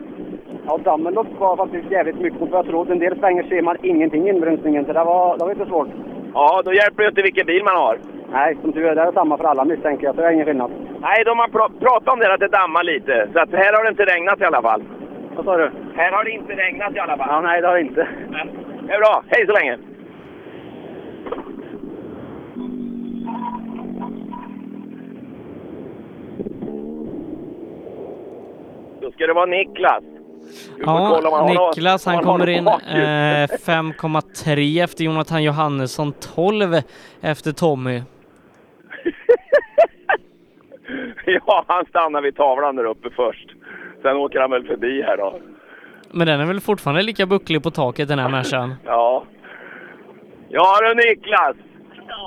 Ja, 0.67 0.77
dammen 0.83 1.13
låg 1.13 1.37
kvar 1.37 1.57
faktiskt 1.57 1.91
jävligt 1.91 2.19
mycket 2.19 2.39
vad 2.39 2.59
jag 2.59 2.65
trodde. 2.65 2.91
En 2.93 2.99
del 2.99 3.19
svänger 3.19 3.43
ser 3.43 3.61
man 3.61 3.77
ingenting 3.83 4.27
i 4.27 4.29
inbromsningen, 4.29 4.85
så 4.85 4.93
det 4.93 5.03
var, 5.03 5.37
det 5.37 5.43
var 5.43 5.53
lite 5.53 5.65
svårt. 5.65 5.87
Ja, 6.33 6.61
då 6.65 6.73
hjälper 6.73 7.03
det 7.03 7.09
inte 7.09 7.21
vilken 7.21 7.45
bil 7.45 7.63
man 7.63 7.75
har. 7.75 7.97
Nej, 8.31 8.57
som 8.61 8.73
tur 8.73 8.85
är, 8.85 8.95
det 8.95 9.01
är 9.01 9.11
samma 9.11 9.37
för 9.37 9.43
alla 9.45 9.65
misstänker 9.65 10.05
jag, 10.05 10.15
så 10.15 10.21
det 10.21 10.27
är 10.27 10.31
ingen 10.31 10.45
skillnad. 10.45 10.71
Nej, 11.01 11.23
de 11.25 11.39
har 11.39 11.47
pr- 11.47 11.79
pratat 11.79 12.13
om 12.13 12.19
det 12.19 12.33
att 12.33 12.39
det 12.39 12.47
dammar 12.47 12.83
lite. 12.83 13.27
Så 13.33 13.39
att 13.39 13.51
här 13.51 13.73
har 13.73 13.83
det 13.83 13.89
inte 13.89 14.05
regnat 14.05 14.41
i 14.41 14.43
alla 14.45 14.61
fall. 14.61 14.83
Vad 15.35 15.45
sa 15.45 15.57
du? 15.57 15.71
Här 15.95 16.11
har 16.11 16.23
det 16.23 16.31
inte 16.31 16.53
regnat 16.53 16.95
i 16.95 16.99
alla 16.99 17.17
fall. 17.17 17.27
Ja, 17.29 17.41
nej, 17.41 17.61
det 17.61 17.67
har 17.67 17.75
det 17.75 17.81
inte. 17.81 18.07
Det 18.87 18.93
är 18.93 18.99
bra. 18.99 19.23
Hej 19.27 19.45
så 19.45 19.53
länge! 19.53 19.77
Då 29.07 29.11
ska 29.11 29.27
det 29.27 29.33
vara 29.33 29.45
Niklas. 29.45 30.03
Han 30.85 31.23
Ja, 31.23 31.47
Niklas 31.47 32.05
han 32.05 32.15
har 32.15 32.23
kommer 32.23 32.49
in 32.49 32.67
eh, 32.67 32.73
5,3 32.73 34.83
efter 34.83 35.03
Jonathan 35.03 35.43
Johannesson, 35.43 36.13
12 36.35 36.75
efter 37.21 37.51
Tommy. 37.51 38.01
Ja, 41.25 41.65
han 41.67 41.85
stannar 41.85 42.21
vid 42.21 42.35
tavlan 42.35 42.75
där 42.75 42.83
uppe 42.85 43.09
först. 43.09 43.49
Sen 44.01 44.17
åker 44.17 44.39
han 44.39 44.51
väl 44.51 44.67
förbi 44.67 45.01
här 45.01 45.17
då. 45.17 45.39
Men 46.11 46.27
den 46.27 46.39
är 46.39 46.45
väl 46.45 46.59
fortfarande 46.59 47.01
lika 47.01 47.25
bucklig 47.25 47.63
på 47.63 47.71
taket 47.71 48.07
den 48.07 48.19
här 48.19 48.29
Mercan? 48.29 48.75
Ja. 48.85 49.23
Ja 50.49 50.77
du 50.81 50.93
Niklas! 50.95 51.55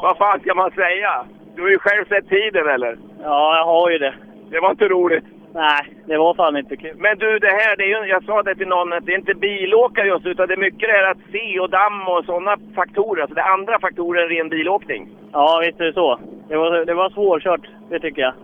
Vad 0.02 0.16
fan 0.16 0.40
ska 0.40 0.54
man 0.54 0.70
säga? 0.70 1.24
Du 1.56 1.62
har 1.62 1.68
ju 1.68 1.78
själv 1.78 2.04
sett 2.08 2.28
tiden 2.28 2.68
eller? 2.68 2.98
Ja, 3.22 3.56
jag 3.56 3.64
har 3.64 3.90
ju 3.90 3.98
det. 3.98 4.14
Det 4.50 4.60
var 4.60 4.70
inte 4.70 4.88
roligt. 4.88 5.24
Nej, 5.54 5.94
det 6.06 6.18
var 6.18 6.34
fan 6.34 6.56
inte 6.56 6.76
kul. 6.76 6.96
Men 6.96 7.18
du, 7.18 7.38
det 7.38 7.46
här, 7.46 7.76
det 7.76 7.84
är 7.84 7.88
ju, 7.88 8.10
jag 8.10 8.24
sa 8.24 8.42
det 8.42 8.54
till 8.54 8.68
någon, 8.68 8.92
att 8.92 9.06
det 9.06 9.12
är 9.12 9.18
inte 9.18 9.34
bilåkare 9.34 10.06
just, 10.06 10.26
utan 10.26 10.48
det 10.48 10.54
är 10.54 10.58
mycket 10.58 10.88
det 10.88 10.96
här 10.96 11.10
att 11.10 11.30
se 11.32 11.60
och 11.60 11.70
damm 11.70 12.08
och 12.08 12.24
sådana 12.24 12.56
faktorer. 12.74 13.22
Alltså 13.22 13.34
det 13.34 13.40
är 13.40 13.52
andra 13.52 13.80
faktorer 13.80 14.22
än 14.22 14.28
ren 14.28 14.48
bilåkning. 14.48 15.08
Ja, 15.32 15.62
visst 15.64 15.80
är 15.80 15.84
det 15.84 15.92
så. 15.92 16.20
Det 16.48 16.56
var, 16.56 16.84
det 16.84 16.94
var 16.94 17.10
svårkört, 17.10 17.60
det 17.90 18.00
tycker 18.00 18.22
jag. 18.22 18.34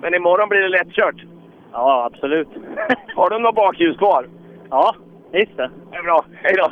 Men 0.00 0.14
imorgon 0.14 0.48
blir 0.48 0.60
det 0.60 0.68
lättkört. 0.68 1.22
Ja, 1.72 2.10
absolut. 2.12 2.48
Har 3.14 3.30
du 3.30 3.38
något 3.38 3.54
bakljus 3.54 3.96
kvar? 3.96 4.26
Ja, 4.70 4.94
visst 5.32 5.56
det. 5.56 5.70
Det 5.90 5.96
är 5.96 6.02
bra. 6.02 6.24
Hej 6.42 6.54
då! 6.56 6.70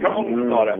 Krång 0.00 0.50
sa 0.50 0.64
det. 0.64 0.78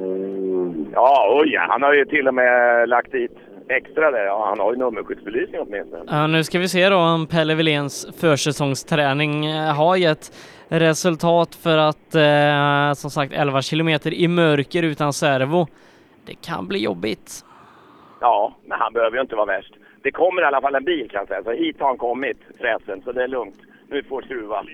Ja, 0.94 1.40
oj, 1.40 1.56
han 1.68 1.82
har 1.82 1.94
ju 1.94 2.04
till 2.04 2.28
och 2.28 2.34
med 2.34 2.88
lagt 2.88 3.12
dit 3.12 3.38
extra 3.68 4.10
där. 4.10 4.24
Ja, 4.24 4.46
han 4.48 4.60
har 4.60 4.72
ju 4.72 4.78
nummerskyddsbelysning 4.78 5.60
åtminstone. 5.60 6.04
Ja, 6.06 6.26
nu 6.26 6.44
ska 6.44 6.58
vi 6.58 6.68
se 6.68 6.88
då 6.88 6.96
om 6.96 7.26
Pelle 7.26 7.54
Willéns 7.54 8.06
försäsongsträning 8.20 9.46
eh, 9.46 9.74
har 9.74 9.96
gett 9.96 10.32
resultat 10.68 11.54
för 11.54 11.78
att 11.78 12.14
eh, 12.14 12.92
som 12.94 13.10
sagt 13.10 13.32
11 13.32 13.62
kilometer 13.62 14.14
i 14.14 14.28
mörker 14.28 14.82
utan 14.82 15.12
servo. 15.12 15.66
Det 16.26 16.34
kan 16.34 16.68
bli 16.68 16.82
jobbigt. 16.82 17.44
Ja, 18.20 18.54
men 18.64 18.78
han 18.78 18.92
behöver 18.92 19.16
ju 19.16 19.20
inte 19.20 19.36
vara 19.36 19.46
värst. 19.46 19.74
Det 20.02 20.10
kommer 20.10 20.42
i 20.42 20.44
alla 20.44 20.60
fall 20.60 20.74
en 20.74 20.84
bil 20.84 21.10
kan 21.10 21.18
jag 21.18 21.28
säga. 21.28 21.42
Så 21.42 21.50
hit 21.50 21.76
har 21.80 21.86
han 21.86 21.96
kommit, 21.96 22.38
fräsen, 22.60 23.02
så 23.04 23.12
det 23.12 23.22
är 23.22 23.28
lugnt. 23.28 23.58
Nu 23.88 24.02
får 24.02 24.22
skruva. 24.22 24.64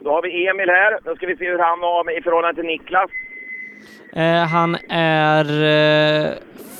Då 0.00 0.10
har 0.10 0.22
vi 0.22 0.48
Emil 0.48 0.70
här. 0.70 0.98
Då 1.04 1.16
ska 1.16 1.26
vi 1.26 1.36
se 1.36 1.50
hur 1.50 1.58
han 1.58 1.80
var 1.80 2.18
i 2.18 2.22
förhållande 2.22 2.54
till 2.54 2.66
Niklas. 2.66 3.10
Eh, 4.12 4.46
han 4.52 4.76
är 4.90 5.44
eh, 5.62 6.34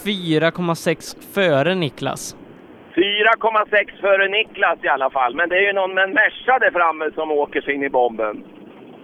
4,6 0.05 1.35
före 1.35 1.75
Niklas. 1.75 2.37
4,6 2.95 4.01
före 4.01 4.29
Niklas 4.29 4.79
i 4.83 4.89
alla 4.89 5.11
fall. 5.11 5.35
Men 5.35 5.49
det 5.49 5.57
är 5.57 5.61
ju 5.61 5.73
någon 5.73 5.95
med 5.95 6.05
en 6.05 6.11
Merca 6.15 6.59
där 6.59 6.71
framme 6.71 7.11
som 7.15 7.31
åker 7.31 7.61
sig 7.61 7.75
in 7.75 7.83
i 7.83 7.91
bomben. 7.91 8.45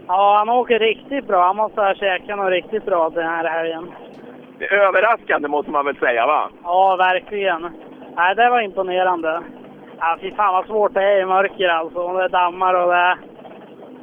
Ja, 0.09 0.35
han 0.39 0.49
åker 0.49 0.79
riktigt 0.79 1.27
bra. 1.27 1.47
Han 1.47 1.57
måste 1.57 1.81
ha 1.81 1.95
käkat 1.95 2.37
något 2.39 2.51
riktigt 2.51 2.85
bra 2.85 3.11
den 3.11 3.27
här 3.27 3.49
helgen. 3.49 3.91
Det 4.59 4.65
är 4.65 4.79
överraskande 4.79 5.49
måste 5.49 5.71
man 5.71 5.85
väl 5.85 5.97
säga 5.97 6.27
va? 6.27 6.51
Ja, 6.63 6.97
verkligen. 6.97 7.63
Nej, 8.17 8.35
det 8.35 8.51
var 8.51 8.61
imponerande. 8.61 9.43
Ja, 9.99 10.19
fy 10.21 10.31
fan 10.31 10.55
vad 10.55 10.67
svårt 10.67 10.95
det 10.95 11.03
är 11.03 11.21
i 11.21 11.27
mörker 11.27 11.69
alltså. 11.69 11.99
Och 11.99 12.19
det 12.19 12.29
dammar 12.29 12.75
och 12.75 12.93
det... 12.93 13.19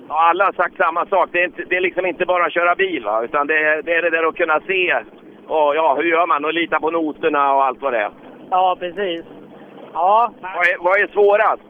Ja, 0.10 0.30
alla 0.30 0.46
har 0.46 0.54
sagt 0.54 0.78
samma 0.78 1.06
sak. 1.06 1.30
Det 1.32 1.40
är, 1.40 1.46
inte, 1.46 1.64
det 1.70 1.76
är 1.76 1.82
liksom 1.82 2.06
inte 2.06 2.26
bara 2.26 2.46
att 2.46 2.54
köra 2.54 2.76
bil 2.76 3.04
va? 3.04 3.24
Utan 3.24 3.48
det 3.48 3.58
är, 3.58 3.82
det 3.82 3.94
är 3.94 4.02
det 4.02 4.10
där 4.10 4.28
att 4.28 4.36
kunna 4.36 4.60
se. 4.60 5.04
Och 5.48 5.76
ja, 5.76 5.96
hur 5.98 6.04
gör 6.04 6.28
man? 6.28 6.46
Och 6.46 6.54
lita 6.54 6.80
på 6.80 6.90
noterna 6.92 7.54
och 7.54 7.66
allt 7.66 7.82
vad 7.82 7.94
det 7.94 8.00
är. 8.00 8.12
Ja, 8.50 8.76
precis. 8.80 9.26
Ja, 9.94 10.32
Vad 10.42 10.68
är, 10.68 10.84
vad 10.84 11.00
är 11.00 11.08
svårast? 11.08 11.62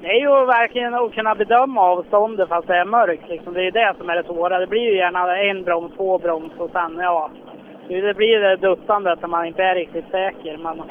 det 0.00 0.06
är 0.08 0.20
ju 0.20 0.46
verkligen 0.46 0.94
att 0.94 1.14
kunna 1.14 1.34
bedöma 1.34 1.80
avståndet 1.80 2.48
fast 2.48 2.66
det 2.68 2.76
är 2.76 2.84
mörkt. 2.84 3.28
Liksom. 3.28 3.54
Det 3.54 3.66
är 3.66 3.70
det 3.70 3.94
som 3.98 4.10
är 4.10 4.16
det 4.16 4.24
svåra. 4.24 4.58
Det 4.58 4.66
blir 4.66 4.80
ju 4.90 4.96
gärna 4.96 5.36
en 5.38 5.62
broms, 5.64 5.96
två 5.96 6.18
broms 6.18 6.52
och 6.58 6.70
sen, 6.70 6.98
ja. 7.02 7.30
Det 7.88 8.16
blir 8.16 8.40
det 8.40 8.56
duttandet 8.56 9.20
när 9.20 9.28
man 9.28 9.46
inte 9.46 9.62
är 9.62 9.74
riktigt 9.74 10.10
säker. 10.10 10.56
Men, 10.58 10.82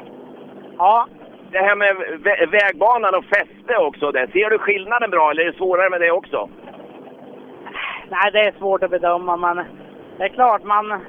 ja, 0.78 1.08
Det 1.52 1.58
här 1.60 1.76
med 1.76 1.96
vä 2.24 2.46
vägbanan 2.46 3.16
och 3.16 3.26
fäste 3.26 3.78
också. 3.78 4.12
Där. 4.12 4.28
Ser 4.28 4.50
du 4.50 4.58
skillnaden 4.58 5.10
bra 5.10 5.32
eller 5.32 5.42
är 5.44 5.52
det 5.52 5.58
svårare 5.58 5.90
med 5.90 6.02
det 6.02 6.12
också? 6.12 6.50
nej, 8.10 8.32
det 8.32 8.40
är 8.40 8.52
svårt 8.60 8.84
att 8.84 8.92
bedöma 8.92 9.38
men 9.38 9.66
det 10.18 10.24
är 10.24 10.30
klart 10.30 10.64
man... 10.64 11.00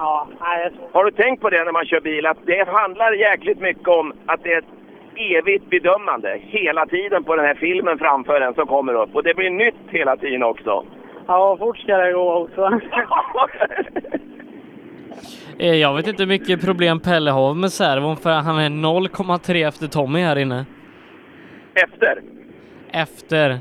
Ja, 0.00 0.26
nej. 0.40 0.70
Har 0.92 1.04
du 1.04 1.10
tänkt 1.10 1.40
på 1.42 1.50
det 1.50 1.64
när 1.64 1.72
man 1.72 1.86
kör 1.86 2.00
bil? 2.00 2.26
Att 2.26 2.46
det 2.46 2.68
handlar 2.68 3.12
jäkligt 3.12 3.60
mycket 3.60 3.88
om 3.88 4.12
att 4.26 4.42
det 4.42 4.52
är 4.52 4.58
ett 4.58 4.74
evigt 5.16 5.70
bedömande 5.70 6.40
hela 6.42 6.86
tiden 6.86 7.24
på 7.24 7.36
den 7.36 7.44
här 7.44 7.54
filmen 7.54 7.98
framför 7.98 8.40
en 8.40 8.54
som 8.54 8.66
kommer 8.66 8.94
upp. 8.94 9.14
Och 9.14 9.22
det 9.22 9.34
blir 9.34 9.50
nytt 9.50 9.74
hela 9.88 10.16
tiden 10.16 10.42
också. 10.42 10.84
Ja, 11.26 11.56
fort 11.58 11.78
ska 11.78 11.96
det 11.96 12.12
gå 12.12 12.34
också. 12.34 12.80
Eh, 15.58 15.74
jag 15.74 15.94
vet 15.94 16.06
inte 16.08 16.22
hur 16.22 16.28
mycket 16.28 16.64
problem 16.64 17.00
Pelle 17.00 17.30
har 17.30 17.54
med 17.54 17.72
servon 17.72 18.16
för 18.16 18.30
han 18.30 18.58
är 18.58 18.68
0,3 18.68 19.68
efter 19.68 19.86
Tommy 19.86 20.20
här 20.20 20.38
inne. 20.38 20.64
Efter? 21.74 22.22
Efter. 22.92 23.58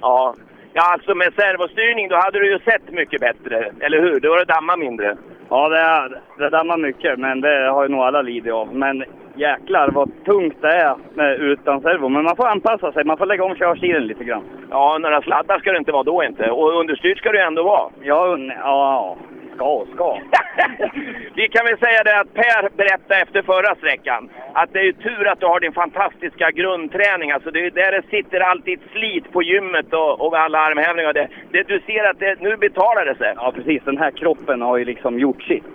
Ja. 0.00 0.34
Ja, 0.78 0.92
alltså 0.92 1.14
med 1.14 1.32
servostyrning 1.34 2.08
då 2.08 2.16
hade 2.16 2.38
du 2.38 2.50
ju 2.52 2.58
sett 2.58 2.90
mycket 2.90 3.20
bättre, 3.20 3.70
eller 3.80 4.00
hur? 4.00 4.20
Då 4.20 4.28
var 4.30 4.38
det 4.38 4.44
damma 4.54 4.76
mindre. 4.76 5.16
Ja, 5.48 5.68
det, 5.68 5.78
är, 5.78 6.20
det 6.38 6.50
dammar 6.50 6.76
mycket, 6.76 7.18
men 7.18 7.40
det 7.40 7.68
har 7.70 7.82
ju 7.82 7.88
nog 7.88 8.00
alla 8.00 8.22
lidit 8.22 8.52
av. 8.52 8.74
Men 8.74 9.04
jäklar 9.34 9.90
vad 9.90 10.10
tungt 10.24 10.56
det 10.60 10.68
är 10.72 10.94
med 11.14 11.40
utan 11.40 11.80
servo. 11.80 12.08
Men 12.08 12.24
man 12.24 12.36
får 12.36 12.46
anpassa 12.48 12.92
sig, 12.92 13.04
man 13.04 13.16
får 13.16 13.26
lägga 13.26 13.44
om 13.44 13.54
körstilen 13.56 14.06
lite 14.06 14.24
grann. 14.24 14.42
Ja, 14.70 14.98
några 14.98 15.22
sladdar 15.22 15.58
ska 15.58 15.72
det 15.72 15.78
inte 15.78 15.92
vara 15.92 16.02
då 16.02 16.24
inte. 16.24 16.50
Och 16.50 16.80
understyrt 16.80 17.18
ska 17.18 17.32
det 17.32 17.38
ju 17.38 17.44
ändå 17.44 17.62
vara. 17.62 17.90
Ja, 18.02 18.26
un- 18.26 18.52
ja, 18.62 19.16
ska, 19.56 19.86
ska. 19.94 20.18
Vi 21.34 21.48
kan 21.48 21.64
väl 21.66 21.78
säga 21.78 22.02
det 22.04 22.20
att 22.20 22.34
Per 22.34 22.68
berättade 22.76 23.20
efter 23.20 23.42
förra 23.42 23.74
sträckan 23.74 24.30
att 24.52 24.72
det 24.72 24.78
är 24.78 24.84
ju 24.84 24.92
tur 24.92 25.28
att 25.28 25.40
du 25.40 25.46
har 25.46 25.60
din 25.60 25.72
fantastiska 25.72 26.50
grundträning. 26.50 27.30
Alltså 27.30 27.50
det 27.50 27.66
är 27.66 27.70
där 27.70 27.92
det 27.92 28.02
sitter 28.10 28.40
alltid 28.40 28.80
slit 28.92 29.32
på 29.32 29.42
gymmet 29.42 29.92
och, 29.92 30.20
och 30.20 30.38
alla 30.38 30.58
armhävningar. 30.58 31.12
Det, 31.12 31.28
det, 31.50 31.62
du 31.62 31.80
ser 31.80 32.10
att 32.10 32.18
det, 32.18 32.40
nu 32.40 32.56
betalar 32.56 33.04
det 33.04 33.14
sig. 33.14 33.32
Ja, 33.36 33.52
precis. 33.56 33.82
Den 33.84 33.98
här 33.98 34.10
kroppen 34.10 34.62
har 34.62 34.76
ju 34.76 34.84
liksom 34.84 35.18
gjort 35.18 35.42
sitt. 35.42 35.74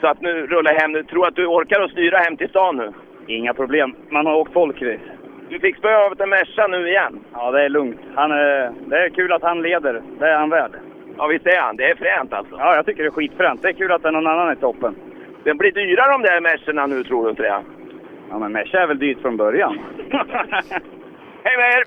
Så 0.00 0.06
att 0.06 0.20
nu 0.20 0.46
rullar 0.46 0.74
hem. 0.74 0.92
Nu 0.92 1.02
tror 1.02 1.26
att 1.28 1.36
du 1.36 1.46
orkar 1.46 1.80
att 1.80 1.90
styra 1.90 2.18
hem 2.18 2.36
till 2.36 2.48
stan 2.48 2.76
nu? 2.76 2.92
Inga 3.26 3.54
problem. 3.54 3.96
Man 4.10 4.26
har 4.26 4.34
åkt 4.34 4.52
folkrace. 4.52 5.00
Du 5.48 5.60
fick 5.60 5.76
spö 5.76 5.96
av 5.96 6.20
en 6.20 6.28
Merca 6.28 6.66
nu 6.66 6.88
igen. 6.88 7.20
Ja, 7.32 7.50
det 7.50 7.64
är 7.64 7.68
lugnt. 7.68 8.00
Han 8.14 8.30
det 8.30 8.98
är 8.98 9.08
kul 9.08 9.32
att 9.32 9.42
han 9.42 9.62
leder. 9.62 10.02
Det 10.18 10.28
är 10.28 10.38
han 10.38 10.50
värd. 10.50 10.70
Ja, 11.18 11.26
visst 11.26 11.46
är 11.46 11.60
han. 11.60 11.76
Det 11.76 11.90
är 11.90 11.94
fränt 11.94 12.32
alltså. 12.32 12.56
Ja, 12.58 12.74
jag 12.74 12.86
tycker 12.86 13.02
det 13.02 13.08
är 13.08 13.10
skitfränt. 13.10 13.62
Det 13.62 13.68
är 13.68 13.72
kul 13.72 13.92
att 13.92 14.02
det 14.02 14.08
är 14.08 14.12
någon 14.12 14.26
annan 14.26 14.52
i 14.52 14.56
toppen. 14.56 14.94
Det 15.44 15.54
blir 15.54 15.72
dyrare 15.72 16.12
de 16.12 16.22
där 16.22 16.40
Mercerna 16.40 16.86
nu, 16.86 17.04
tror 17.04 17.24
du 17.24 17.30
inte 17.30 17.42
det? 17.42 17.62
Ja, 18.30 18.38
men 18.38 18.52
Merca 18.52 18.78
är 18.78 18.86
väl 18.86 18.98
dyrt 18.98 19.20
från 19.22 19.36
början. 19.36 19.78
Hej 21.44 21.56
med 21.56 21.70
er! 21.78 21.84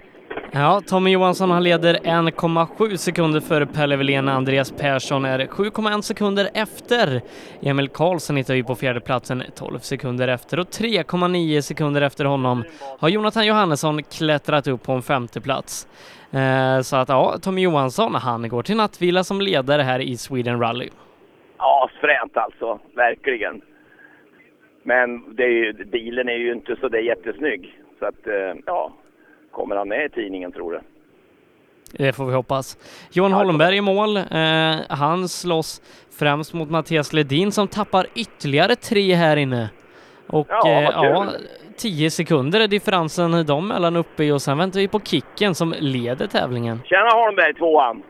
Ja, 0.51 0.81
Tommy 0.87 1.11
Johansson 1.11 1.51
han 1.51 1.63
leder 1.63 1.93
1,7 1.95 2.95
sekunder 2.95 3.39
före 3.39 3.65
Pelle 3.65 3.95
Wilén. 3.95 4.27
Andreas 4.27 4.71
Persson 4.71 5.25
är 5.25 5.39
7,1 5.39 6.01
sekunder 6.01 6.49
efter. 6.53 7.21
Emil 7.61 7.89
Karlsson 7.89 8.35
hittar 8.35 8.53
vi 8.53 8.63
på 8.63 8.75
fjärdeplatsen 8.75 9.43
12 9.55 9.79
sekunder 9.79 10.27
efter 10.27 10.59
och 10.59 10.67
3,9 10.67 11.61
sekunder 11.61 12.01
efter 12.01 12.25
honom 12.25 12.63
har 12.99 13.09
Jonathan 13.09 13.45
Johannesson 13.45 14.03
klättrat 14.03 14.67
upp 14.67 14.83
på 14.83 14.91
en 14.91 15.01
femte 15.01 15.41
plats. 15.41 15.87
Eh, 16.31 16.81
så 16.81 16.95
att 16.95 17.09
ja, 17.09 17.37
Tommy 17.41 17.61
Johansson, 17.61 18.15
han 18.15 18.49
går 18.49 18.63
till 18.63 18.77
nattvila 18.77 19.23
som 19.23 19.41
ledare 19.41 19.81
här 19.81 19.99
i 19.99 20.17
Sweden 20.17 20.59
Rally. 20.59 20.89
Ja, 21.57 21.89
fränt 22.01 22.37
alltså. 22.37 22.79
Verkligen. 22.95 23.61
Men 24.83 25.35
det 25.35 25.43
är 25.43 25.49
ju, 25.49 25.73
bilen 25.73 26.29
är 26.29 26.37
ju 26.37 26.51
inte 26.51 26.75
så 26.81 26.89
där 26.89 26.99
jättesnygg. 26.99 27.79
Så 27.99 28.05
att, 28.05 28.27
eh, 28.27 28.59
ja. 28.65 28.93
Kommer 29.51 29.75
han 29.75 29.87
med 29.87 30.05
i 30.05 30.09
tidningen 30.09 30.51
tror 30.51 30.71
du? 30.71 30.79
Det 31.91 32.13
får 32.13 32.25
vi 32.25 32.33
hoppas. 32.33 32.77
Johan 33.11 33.33
Holmberg 33.33 33.77
i 33.77 33.81
mål. 33.81 34.17
Eh, 34.17 34.23
han 34.89 35.29
slåss 35.29 35.81
främst 36.19 36.53
mot 36.53 36.69
Mattias 36.69 37.13
Ledin 37.13 37.51
som 37.51 37.67
tappar 37.67 38.07
ytterligare 38.15 38.75
tre 38.75 39.13
här 39.13 39.37
inne. 39.37 39.69
Och 40.29 40.47
Ja, 40.49 40.67
eh, 40.69 40.89
ja, 40.93 41.27
10 41.77 42.09
sekunder 42.09 42.59
är 42.59 42.67
differensen 42.67 43.45
dem 43.45 43.67
mellan 43.67 43.95
uppe 43.95 44.31
och 44.31 44.41
sen 44.41 44.57
väntar 44.57 44.79
vi 44.79 44.87
på 44.87 44.99
Kicken 44.99 45.55
som 45.55 45.73
leder 45.79 46.27
tävlingen. 46.27 46.81
Tjena 46.85 47.09
Holmberg, 47.09 47.53
tvåan! 47.53 48.03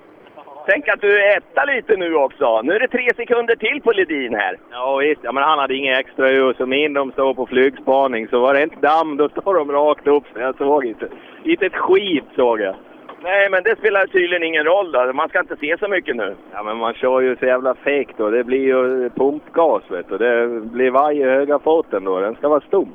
Tänk 0.68 0.88
att 0.88 1.02
du 1.02 1.22
är 1.22 1.38
etta 1.38 1.66
lite 1.66 1.96
nu 1.96 2.16
också. 2.16 2.62
Nu 2.62 2.74
är 2.74 2.80
det 2.80 2.88
tre 2.88 3.10
sekunder 3.16 3.56
till 3.56 3.82
på 3.84 3.92
Ledin 3.92 4.36
här. 4.36 4.58
Ja 4.72 4.96
visst, 4.96 5.22
ja, 5.24 5.32
men 5.32 5.44
han 5.44 5.60
hade 5.60 5.76
inga 5.76 6.00
extra 6.00 6.32
ljus 6.32 6.60
och 6.60 6.70
min 6.70 6.94
de 6.94 7.12
står 7.12 7.34
på 7.34 7.46
flygspaning. 7.46 8.28
Så 8.28 8.40
var 8.40 8.54
det 8.54 8.64
inte 8.64 8.76
damm, 8.80 9.18
då 9.18 9.30
står 9.30 9.56
de 9.56 9.72
rakt 9.72 10.08
upp. 10.08 10.24
Så 10.34 10.40
jag 10.40 10.58
såg 10.58 10.86
inte. 10.86 11.08
Inte 11.44 11.66
ett 11.66 11.76
skit 11.76 12.24
såg 12.36 12.62
jag. 12.62 12.76
Nej, 13.24 13.50
men 13.50 13.64
det 13.64 13.78
spelar 13.78 14.08
tydligen 14.08 14.44
ingen 14.44 14.64
roll 14.64 14.92
då. 14.92 15.14
Man 15.14 15.30
ska 15.30 15.40
inte 15.40 15.56
se 15.58 15.78
så 15.80 15.88
mycket 15.88 16.16
nu. 16.16 16.36
Ja 16.54 16.64
men 16.64 16.78
man 16.78 16.94
kör 16.94 17.20
ju 17.22 17.36
så 17.36 17.46
jävla 17.46 17.76
fake 17.76 18.14
då. 18.18 18.30
Det 18.30 18.44
blir 18.44 18.60
ju 18.64 19.10
pumpgas 19.10 19.84
vet 19.92 20.10
du. 20.10 20.18
Det 20.18 20.48
blir 20.62 20.92
varje 20.92 21.26
höga 21.26 21.60
foten 21.60 22.04
då. 22.04 22.20
Den 22.20 22.36
ska 22.36 22.48
vara 22.50 22.62
stum. 22.62 22.88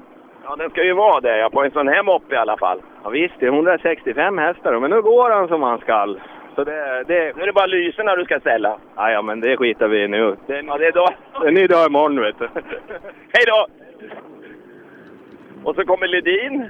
Ja, 0.45 0.57
den 0.57 0.71
ska 0.71 0.85
ju 0.85 0.93
vara 0.93 1.21
det 1.21 1.39
ja, 1.39 1.51
på 1.51 1.65
en 1.65 1.71
sån 1.71 1.89
här 1.89 2.03
moppe 2.03 2.35
i 2.35 2.39
alla 2.39 2.57
fall. 2.57 2.83
Ja 3.05 3.11
visst, 3.11 3.35
det 3.39 3.47
är 3.47 3.51
165 3.53 4.39
hästar 4.39 4.73
då, 4.73 4.81
men 4.81 4.91
nu 4.91 5.03
går 5.03 5.31
han 5.31 5.49
som 5.49 5.63
han 5.63 5.79
skall. 5.79 6.21
Så 6.55 6.65
det, 6.65 7.05
det... 7.07 7.37
Nu 7.37 7.43
är 7.43 7.47
det 7.47 7.53
bara 7.53 7.67
lyserna 7.67 8.17
du 8.17 8.25
ska 8.25 8.41
ställa. 8.41 8.79
Ja, 8.97 9.11
ja 9.11 9.23
men 9.23 9.41
det 9.41 9.57
skiter 9.57 9.89
vi 9.89 10.03
i 10.03 10.09
nu. 10.09 10.37
Det 10.47 10.53
är, 10.59 10.63
Ja, 10.63 10.79
det 10.79 10.87
är 10.87 10.93
då. 10.93 11.09
det 11.41 11.45
är 11.45 11.49
en 11.49 11.55
ny 11.55 11.67
dag 11.67 11.87
imorgon 11.87 12.21
vet 12.21 12.39
du. 12.39 12.49
Hej 13.33 13.45
då! 13.47 13.67
Och 15.65 15.75
så 15.75 15.85
kommer 15.85 16.07
Ledin. 16.07 16.69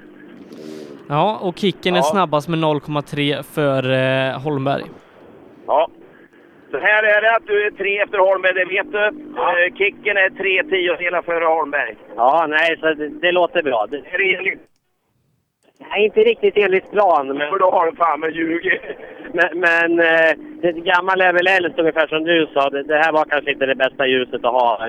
Ja, 1.08 1.38
och 1.42 1.58
Kicken 1.58 1.94
är 1.94 1.98
Ja. 1.98 2.02
snabbast 2.02 2.48
med 2.48 2.58
0,3 2.58 3.42
för 3.42 3.90
eh, 3.90 4.40
Holmberg. 4.42 4.84
Ja. 5.66 5.88
Så 6.70 6.78
här 6.78 7.02
är 7.02 7.20
det 7.22 7.36
att 7.36 7.46
du 7.46 7.66
är 7.66 7.70
tre 7.70 7.98
efter 8.00 8.18
Holmberg, 8.18 8.54
det 8.54 8.64
vet 8.64 8.92
du. 8.92 9.04
Eh, 9.06 9.74
Kicken 9.78 10.16
är 10.16 10.30
tre 10.30 10.62
tiondelar 10.64 11.22
före 11.22 11.44
Holmberg. 11.44 11.96
Ja, 12.16 12.46
nej, 12.48 12.76
så 12.80 12.94
det, 12.94 13.08
det 13.08 13.32
låter 13.32 13.62
bra. 13.62 13.86
Det, 13.90 13.96
Är 13.96 14.18
det 14.18 14.34
enligt... 14.36 14.60
nej, 15.90 16.04
inte 16.04 16.20
riktigt 16.20 16.56
enligt 16.56 16.90
plan, 16.90 17.26
men, 17.26 17.50
För 17.50 17.58
då 17.58 17.70
har 17.70 17.90
du 17.90 17.96
fan 17.96 18.20
med 18.20 18.36
ljugit. 18.36 18.82
men, 19.32 19.58
men 19.60 19.90
eh, 20.00 20.36
det 20.62 20.72
gamla 20.72 21.14
Level 21.14 21.46
Else, 21.46 21.80
ungefär 21.80 22.06
som 22.06 22.24
du 22.24 22.46
sa, 22.54 22.70
det, 22.70 22.82
det 22.82 22.96
här 22.98 23.12
var 23.12 23.24
kanske 23.24 23.52
inte 23.52 23.66
det 23.66 23.74
bästa 23.74 24.06
ljuset 24.06 24.44
att 24.44 24.52
ha. 24.52 24.88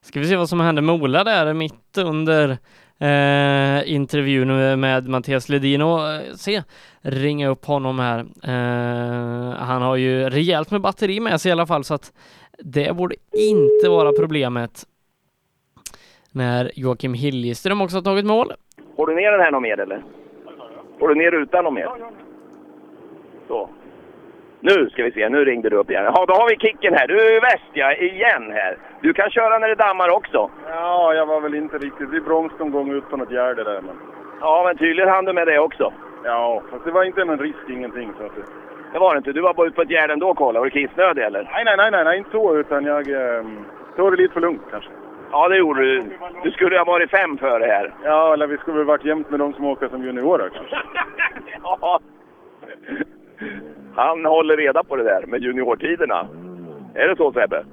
Ska 0.00 0.20
vi 0.20 0.26
se 0.26 0.36
vad 0.36 0.48
som 0.48 0.60
händer 0.60 0.82
med 0.82 0.94
Ola 1.02 1.24
där 1.24 1.54
mitt 1.54 1.98
under 1.98 2.58
eh, 3.00 3.92
intervjun 3.94 4.80
med 4.80 5.08
Mattias 5.08 5.48
Ledin 5.48 5.82
och 5.82 6.08
eh, 6.08 6.20
se, 6.34 6.62
ringa 7.00 7.48
upp 7.48 7.64
honom 7.64 7.98
här. 7.98 8.18
Eh, 8.20 9.54
han 9.56 9.82
har 9.82 9.96
ju 9.96 10.30
rejält 10.30 10.70
med 10.70 10.80
batteri 10.80 11.20
med 11.20 11.40
sig 11.40 11.48
i 11.48 11.52
alla 11.52 11.66
fall 11.66 11.84
så 11.84 11.94
att 11.94 12.12
det 12.58 12.96
borde 12.96 13.14
inte 13.32 13.88
vara 13.88 14.12
problemet 14.12 14.86
när 16.32 16.70
Joakim 16.74 17.14
Hiljeström 17.14 17.80
också 17.80 17.96
har 17.96 18.02
tagit 18.02 18.26
mål. 18.26 18.52
Får 18.96 19.06
du 19.06 19.14
ner 19.14 19.32
den 19.32 19.40
här 19.40 19.50
något 19.50 19.62
mer 19.62 19.80
eller? 19.80 20.02
Får 20.98 21.08
du 21.08 21.14
ner 21.14 21.30
rutan 21.30 21.64
något 21.64 21.74
mer? 21.74 21.88
Så. 23.48 23.70
Nu 24.60 24.90
ska 24.90 25.04
vi 25.04 25.12
se, 25.12 25.28
nu 25.28 25.44
ringde 25.44 25.68
du 25.68 25.76
upp 25.76 25.90
igen. 25.90 26.04
Ja, 26.04 26.24
då 26.28 26.34
har 26.34 26.48
vi 26.48 26.56
kicken 26.56 26.94
här. 26.94 27.06
Du 27.06 27.36
är 27.36 27.40
värst 27.40 27.70
ja, 27.72 27.92
igen 27.92 28.52
här. 28.52 28.76
Du 29.00 29.12
kan 29.12 29.30
köra 29.30 29.58
när 29.58 29.68
det 29.68 29.74
dammar 29.74 30.08
också. 30.10 30.50
Ja, 30.68 31.14
jag 31.14 31.26
var 31.26 31.40
väl 31.40 31.54
inte 31.54 31.78
riktigt... 31.78 32.10
Vi 32.10 32.20
bromsade 32.20 32.64
någon 32.64 32.72
gång 32.72 32.92
ut 32.92 33.10
på 33.10 33.16
något 33.16 33.32
gärde 33.32 33.64
där. 33.64 33.80
Men... 33.80 33.96
Ja, 34.40 34.62
men 34.66 34.78
tydligen 34.78 35.10
hann 35.10 35.24
du 35.24 35.32
med 35.32 35.46
det 35.46 35.58
också. 35.58 35.92
Ja, 36.24 36.62
fast 36.70 36.84
det 36.84 36.90
var 36.90 37.04
inte 37.04 37.24
någon 37.24 37.38
risk, 37.38 37.68
ingenting. 37.68 38.12
Så 38.18 38.26
att 38.26 38.36
det... 38.36 38.42
Det 38.92 38.98
var 38.98 39.14
det 39.14 39.18
inte. 39.18 39.32
Du 39.32 39.40
var 39.40 39.54
bara 39.54 39.66
ute 39.66 39.76
på 39.76 39.82
ett 39.82 39.90
gärde 39.90 40.12
ändå 40.12 40.30
och 40.30 40.36
kollade. 40.36 40.58
Var 40.58 40.70
du 40.70 40.70
kissnödig 40.70 41.22
eller? 41.22 41.42
Nej, 41.52 41.64
nej, 41.64 41.76
nej, 41.76 41.90
nej, 41.90 42.04
nej, 42.04 42.18
inte 42.18 42.30
så. 42.30 42.56
Utan 42.56 42.84
jag 42.84 43.08
ähm, 43.38 43.64
tog 43.96 44.12
det 44.12 44.16
lite 44.16 44.34
för 44.34 44.40
lugnt 44.40 44.62
kanske. 44.70 44.90
Ja, 45.32 45.48
det 45.48 45.56
gjorde 45.56 45.80
du. 45.80 46.02
Du 46.42 46.50
skulle 46.50 46.78
ha 46.78 46.84
varit 46.84 47.10
fem 47.10 47.38
före 47.38 47.64
här. 47.64 47.94
Ja, 48.04 48.32
eller 48.32 48.46
vi 48.46 48.56
skulle 48.56 48.76
väl 48.76 48.86
varit 48.86 49.04
jämnt 49.04 49.30
med 49.30 49.40
de 49.40 49.52
som 49.52 49.64
åker 49.64 49.88
som 49.88 50.04
juniorer 50.04 50.50
kanske. 50.54 50.76
ja. 51.62 52.00
Han 53.94 54.24
håller 54.24 54.56
reda 54.56 54.84
på 54.84 54.96
det 54.96 55.04
där 55.04 55.26
med 55.26 55.42
juniortiderna. 55.42 56.28
Är 56.94 57.08
det 57.08 57.16
så 57.16 57.32
Sebbe? 57.32 57.64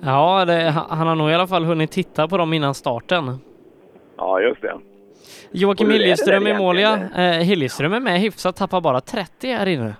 Ja, 0.00 0.44
det, 0.44 0.70
han 0.88 1.06
har 1.06 1.14
nog 1.14 1.30
i 1.30 1.34
alla 1.34 1.46
fall 1.46 1.64
hunnit 1.64 1.90
titta 1.90 2.28
på 2.28 2.36
dem 2.36 2.52
innan 2.52 2.74
starten. 2.74 3.24
Ja, 4.16 4.40
just 4.40 4.62
det. 4.62 4.74
Joakim 5.50 5.88
där 5.88 6.48
i 6.48 6.58
mål, 6.58 6.78
ja. 6.78 6.98
Eh, 7.16 7.40
Hiljeström 7.40 7.92
är 7.92 8.00
med 8.00 8.20
hyfsat, 8.20 8.56
tappar 8.56 8.80
bara 8.80 9.00
30 9.00 9.52
här 9.52 9.66
inne. 9.66 9.94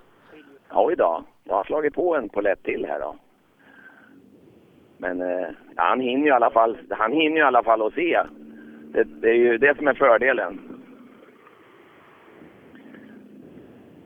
Oj 0.70 0.96
då. 0.96 1.22
Jag 1.44 1.54
har 1.54 1.64
slagit 1.64 1.94
på 1.94 2.16
en 2.16 2.28
på 2.28 2.40
lätt 2.40 2.62
till 2.62 2.86
här 2.88 3.00
då. 3.00 3.14
Men 4.98 5.22
eh, 5.22 5.46
han 5.76 6.00
hinner 6.00 6.22
ju 6.24 6.28
i 6.28 6.32
alla 6.32 6.50
fall, 6.50 6.78
han 6.90 7.12
hinner 7.12 7.36
ju 7.36 7.42
i 7.42 7.46
alla 7.46 7.62
fall 7.62 7.82
att 7.86 7.94
se. 7.94 8.22
Det, 8.92 9.04
det 9.04 9.28
är 9.28 9.34
ju 9.34 9.58
det 9.58 9.76
som 9.76 9.88
är 9.88 9.94
fördelen. 9.94 10.77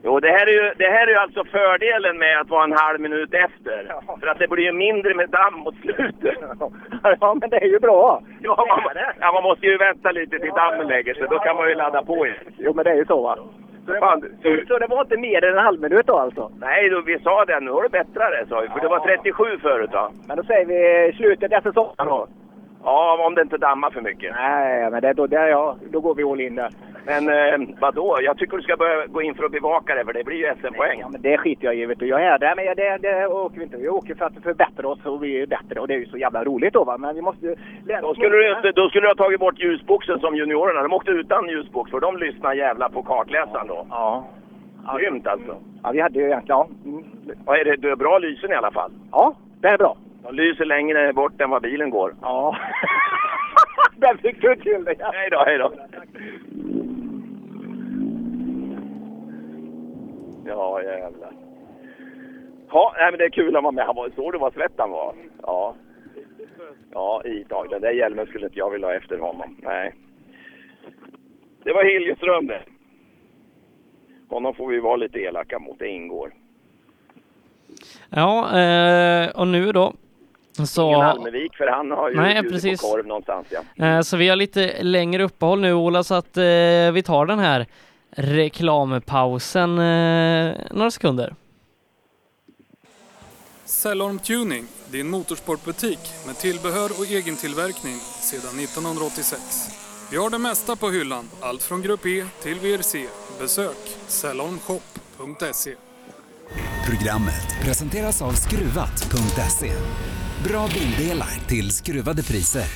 Jo, 0.05 0.19
det 0.19 0.31
här, 0.31 0.47
är 0.47 0.51
ju, 0.51 0.73
det 0.77 0.89
här 0.89 1.07
är 1.07 1.11
ju 1.11 1.17
alltså 1.17 1.43
fördelen 1.43 2.17
med 2.17 2.39
att 2.41 2.49
vara 2.49 2.63
en 2.63 2.77
halv 2.77 2.99
minut 2.99 3.33
efter. 3.33 3.95
För 4.19 4.27
att 4.27 4.39
det 4.39 4.47
blir 4.47 4.63
ju 4.63 4.71
mindre 4.71 5.13
med 5.13 5.29
damm 5.29 5.53
mot 5.53 5.75
slutet. 5.75 6.37
Ja, 7.19 7.35
men 7.41 7.49
det 7.49 7.57
är 7.57 7.67
ju 7.67 7.79
bra. 7.79 8.21
Ja 8.41 8.65
man, 8.69 9.03
ja, 9.19 9.31
man 9.33 9.43
måste 9.43 9.65
ju 9.65 9.77
vänta 9.77 10.11
lite 10.11 10.39
till 10.39 10.49
dammen 10.49 10.87
lägger 10.87 11.13
sig. 11.13 11.27
Då 11.29 11.39
kan 11.39 11.55
man 11.55 11.69
ju 11.69 11.75
ladda 11.75 12.03
på 12.03 12.25
igen. 12.25 12.37
Jo, 12.57 12.73
men 12.75 12.85
det 12.85 12.91
är 12.91 12.95
ju 12.95 13.05
så 13.05 13.21
va. 13.21 13.37
Fan, 13.99 14.19
du, 14.41 14.65
Så 14.67 14.79
det 14.79 14.87
var 14.87 15.01
inte 15.01 15.17
mer 15.17 15.45
än 15.45 15.57
en 15.57 15.63
halv 15.63 15.81
minut 15.81 16.07
då 16.07 16.17
alltså? 16.17 16.51
nej, 16.59 16.89
då, 16.89 17.01
vi 17.01 17.19
sa 17.19 17.45
det. 17.45 17.59
Nu 17.59 17.71
har 17.71 17.83
du 17.83 17.89
bättrat 17.89 18.31
det, 18.31 18.45
sa 18.49 18.59
vi. 18.61 18.67
För 18.67 18.79
det 18.79 18.87
var 18.87 18.99
37 18.99 19.43
förut 19.61 19.93
va? 19.93 20.11
Men 20.27 20.37
då 20.37 20.43
säger 20.43 20.65
vi 20.65 21.13
slutet 21.17 21.53
av 21.53 21.61
säsongen 21.61 21.95
då. 21.97 22.27
Ja, 22.83 23.25
om 23.27 23.35
det 23.35 23.41
inte 23.41 23.57
dammar 23.57 23.89
för 23.89 24.01
mycket. 24.01 24.35
Nej, 24.35 24.91
men 24.91 25.01
det, 25.01 25.13
då, 25.13 25.27
det, 25.27 25.49
ja, 25.49 25.75
då 25.91 25.99
går 25.99 26.15
vi 26.15 26.23
all 26.23 26.41
in 26.41 26.55
där. 26.55 26.69
Men 27.05 27.29
eh, 27.29 27.75
vadå? 27.79 28.17
Jag 28.21 28.37
tycker 28.37 28.57
du 28.57 28.63
ska 28.63 28.77
börja 28.77 29.05
gå 29.05 29.21
in 29.21 29.35
för 29.35 29.43
att 29.43 29.51
bevaka 29.51 29.95
det, 29.95 30.05
för 30.05 30.13
det 30.13 30.23
blir 30.23 30.37
ju 30.37 30.53
SM-poäng. 30.61 30.99
Ja, 30.99 31.09
men 31.09 31.21
det 31.21 31.37
skiter 31.37 31.65
jag 31.65 31.75
i. 31.75 31.85
Vet 31.85 31.99
du. 31.99 32.07
Jag 32.07 32.23
är 32.23 32.39
där, 32.39 32.55
men 32.55 32.65
det, 32.65 32.97
det 32.97 33.27
åker 33.27 33.57
vi 33.57 33.63
inte. 33.63 33.77
Vi 33.77 33.89
åker 33.89 34.15
för 34.15 34.25
att 34.25 34.43
förbättra 34.43 34.87
oss 34.87 35.05
och 35.05 35.23
vi 35.23 35.41
är 35.41 35.47
bättre. 35.47 35.79
Och 35.79 35.87
det 35.87 35.93
är 35.93 35.97
ju 35.97 36.05
så 36.05 36.17
jävla 36.17 36.43
roligt 36.43 36.73
då 36.73 36.83
va. 36.83 36.97
Men 36.97 37.15
vi 37.15 37.21
måste 37.21 37.55
lära 37.85 38.01
Då 38.01 38.07
oss 38.07 38.17
skulle, 38.17 38.61
du 38.61 38.71
då 38.71 38.89
skulle 38.89 39.07
du 39.07 39.07
ha 39.07 39.15
tagit 39.15 39.39
bort 39.39 39.59
ljusboxen 39.59 40.19
som 40.19 40.35
juniorerna. 40.35 40.81
De 40.81 40.93
åkte 40.93 41.11
utan 41.11 41.49
ljusbox, 41.49 41.91
för 41.91 41.99
de 41.99 42.17
lyssnar 42.17 42.53
jävla 42.53 42.89
på 42.89 43.03
kartläsaren 43.03 43.67
då. 43.67 43.87
Ja. 43.89 44.25
Grymt 44.99 45.27
alltså. 45.27 45.55
Ja, 45.83 45.91
vi 45.91 46.01
hade 46.01 46.19
ju 46.19 46.25
egentligen... 46.25 46.57
Ja, 46.57 46.67
mm. 46.85 47.03
Är 47.47 47.65
det, 47.65 47.75
du 47.75 47.89
har 47.89 47.95
bra 47.95 48.17
lysen 48.17 48.51
i 48.51 48.55
alla 48.55 48.71
fall. 48.71 48.91
ja 49.11 49.33
det 49.61 49.67
är 49.67 49.77
bra. 49.77 49.95
De 50.23 50.35
lyser 50.35 50.65
längre 50.65 51.13
bort 51.13 51.41
än 51.41 51.49
vad 51.49 51.61
bilen 51.61 51.89
går. 51.89 52.15
Ja. 52.21 52.57
Där 53.95 54.17
fick 54.17 54.41
du 54.41 54.55
till 54.55 54.83
det. 54.85 54.95
Hej 55.13 55.29
då, 55.29 55.43
hej 55.45 55.57
då. 55.57 55.73
Ja, 60.45 60.83
jävlar. 60.83 61.31
Ja, 62.69 62.93
nej, 62.97 63.11
men 63.11 63.17
det 63.17 63.25
är 63.25 63.29
kul 63.29 63.55
att 63.55 63.63
vara 63.63 63.71
med. 63.71 63.85
Han 63.85 63.95
var, 63.95 64.09
såg 64.15 64.33
du 64.33 64.37
vad 64.37 64.53
svett 64.53 64.71
han 64.77 64.91
var? 64.91 65.15
Ja. 65.41 65.75
Ja, 66.91 67.21
i 67.25 67.43
tag. 67.43 67.67
Den 67.69 67.81
där 67.81 67.91
hjälmen 67.91 68.25
skulle 68.25 68.45
inte 68.45 68.59
jag 68.59 68.69
vilja 68.69 68.87
ha 68.87 68.93
efter 68.93 69.17
honom. 69.17 69.57
Nej. 69.61 69.93
Det 71.63 71.73
var 71.73 71.83
Hiljeström 71.83 72.47
det. 72.47 72.61
Honom 74.29 74.55
får 74.55 74.67
vi 74.67 74.79
vara 74.79 74.95
lite 74.95 75.19
elaka 75.19 75.59
mot. 75.59 75.79
Det 75.79 75.87
ingår. 75.87 76.33
Ja, 78.09 78.59
eh, 78.59 79.29
och 79.29 79.47
nu 79.47 79.71
då 79.71 79.93
så... 80.67 80.87
Ingen 80.87 81.01
Almevik, 81.01 81.55
för 81.55 81.67
han 81.67 81.91
har 81.91 82.09
ju 82.09 82.15
Nej, 82.15 82.43
precis. 82.43 82.81
på 82.81 82.87
korv 82.87 83.07
någonstans. 83.07 83.47
Ja. 83.75 83.85
Eh, 83.85 84.01
Så 84.01 84.17
vi 84.17 84.29
har 84.29 84.35
lite 84.35 84.83
längre 84.83 85.23
uppehåll 85.23 85.59
nu 85.61 85.73
Ola, 85.73 86.03
så 86.03 86.13
att 86.13 86.37
eh, 86.37 86.43
vi 86.93 87.01
tar 87.05 87.25
den 87.25 87.39
här 87.39 87.65
reklampausen 88.15 89.79
eh, 89.79 90.55
några 90.71 90.91
sekunder. 90.91 91.35
Cellorm 93.65 94.19
Tuning, 94.19 94.65
din 94.91 95.09
motorsportbutik 95.09 95.99
med 96.27 96.37
tillbehör 96.37 96.89
och 96.99 97.05
egentillverkning 97.11 97.95
sedan 98.21 98.59
1986. 98.59 99.39
Vi 100.11 100.17
har 100.17 100.29
det 100.29 100.37
mesta 100.37 100.75
på 100.75 100.89
hyllan, 100.89 101.29
allt 101.41 101.63
från 101.63 101.81
Grupp 101.81 102.05
E 102.05 102.25
till 102.41 102.59
VRC. 102.59 102.95
Besök 103.39 103.77
cellormshop.se. 104.07 105.75
Programmet 106.89 107.63
presenteras 107.65 108.21
av 108.21 108.31
Skruvat.se. 108.31 109.71
Bra 110.49 110.67
bildelar 110.73 111.33
till 111.47 111.71
skruvade 111.71 112.23
priser. 112.23 112.69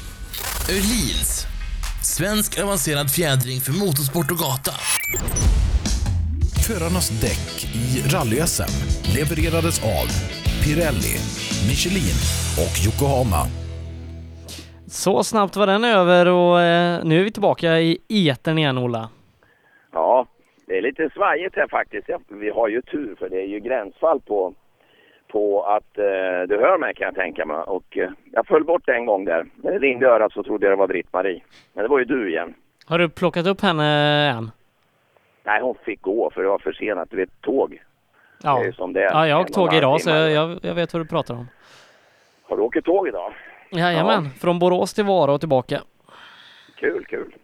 Öhlins. 0.76 1.46
Svensk 2.16 2.60
avancerad 2.64 3.08
fjädring 3.18 3.60
för 3.66 3.74
motorsport 3.84 4.32
och 4.34 4.38
gata. 4.46 4.76
Förarnas 6.68 7.10
däck 7.24 7.48
i 7.82 7.86
rally-SM 8.14 8.74
levererades 9.16 9.78
av 9.98 10.08
Pirelli, 10.64 11.16
Michelin 11.70 12.20
och 12.64 12.76
Yokohama. 12.86 13.42
Så 14.88 15.24
snabbt 15.24 15.56
var 15.56 15.68
den 15.68 15.84
över 15.84 16.26
och 16.26 16.62
eh, 16.62 17.06
nu 17.06 17.20
är 17.20 17.24
vi 17.24 17.32
tillbaka 17.32 17.80
i 17.80 18.30
etern 18.30 18.58
igen 18.58 18.78
Ola. 18.78 19.10
Ja, 19.92 20.28
det 20.68 20.78
är 20.78 20.82
lite 20.82 21.10
svajigt 21.14 21.56
här 21.56 21.68
faktiskt. 21.68 22.08
Vi 22.28 22.50
har 22.50 22.68
ju 22.68 22.82
tur 22.82 23.16
för 23.20 23.30
det 23.30 23.42
är 23.42 23.48
ju 23.48 23.60
gränsfall 23.60 24.22
på, 24.22 24.54
på 25.28 25.64
att 25.64 25.98
eh, 25.98 26.04
du 26.48 26.58
hör 26.60 26.78
mig 26.78 26.94
kan 26.96 27.06
jag 27.06 27.16
tänka 27.16 27.46
mig. 27.46 27.58
Och 27.58 27.98
eh, 27.98 28.10
jag 28.32 28.48
föll 28.48 28.64
bort 28.64 28.90
en 28.90 29.06
gång 29.06 29.26
där. 29.26 29.46
När 29.56 29.72
det 29.72 29.80
ringde 29.80 30.08
örat 30.08 30.34
så 30.34 30.44
trodde 30.44 30.66
jag 30.66 30.72
det 30.72 30.80
var 30.80 30.88
Britt-Marie. 30.88 31.42
Men 31.74 31.84
det 31.84 31.90
var 31.90 32.00
ju 32.00 32.06
du 32.06 32.30
igen. 32.30 32.54
Har 32.86 33.00
du 33.00 33.10
plockat 33.10 33.48
upp 33.48 33.62
henne 33.62 33.86
än? 34.30 34.52
Nej, 35.44 35.62
hon 35.62 35.76
fick 35.86 36.02
gå 36.02 36.32
för 36.32 36.42
det 36.42 36.50
var 36.50 36.60
försenat. 36.60 37.10
Du 37.12 37.18
vet, 37.18 37.42
tåg. 37.42 37.70
Det 38.42 38.48
är 38.48 38.66
Ja, 38.66 38.72
som 38.74 38.94
det 38.94 39.04
är. 39.04 39.12
ja 39.12 39.28
jag 39.28 39.48
en 39.48 39.54
tåg 39.54 39.74
idag 39.74 40.02
så 40.02 40.10
jag, 40.10 40.60
jag, 40.62 40.76
vet 40.76 40.94
vad 40.94 41.02
du 41.02 41.08
pratar 41.08 41.34
om. 41.34 41.48
Har 42.44 42.58
du 42.58 42.64
åkt 42.64 42.86
tåg 42.86 43.08
idag? 43.08 43.34
Jajamän, 43.72 44.30
från 44.42 44.60
Borås 44.60 44.94
till 44.94 45.04
Vara 45.04 45.32
och 45.32 45.40
tillbaka. 45.40 45.82
Kul, 46.76 47.06
kul. 47.06 47.36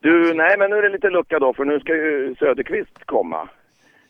Du, 0.00 0.34
nej 0.34 0.58
men 0.58 0.70
nu 0.70 0.76
är 0.76 0.82
det 0.82 0.88
lite 0.88 1.10
lucka 1.10 1.38
då 1.38 1.54
för 1.54 1.64
nu 1.64 1.80
ska 1.80 1.94
ju 1.94 2.34
Söderqvist 2.38 3.04
komma. 3.06 3.48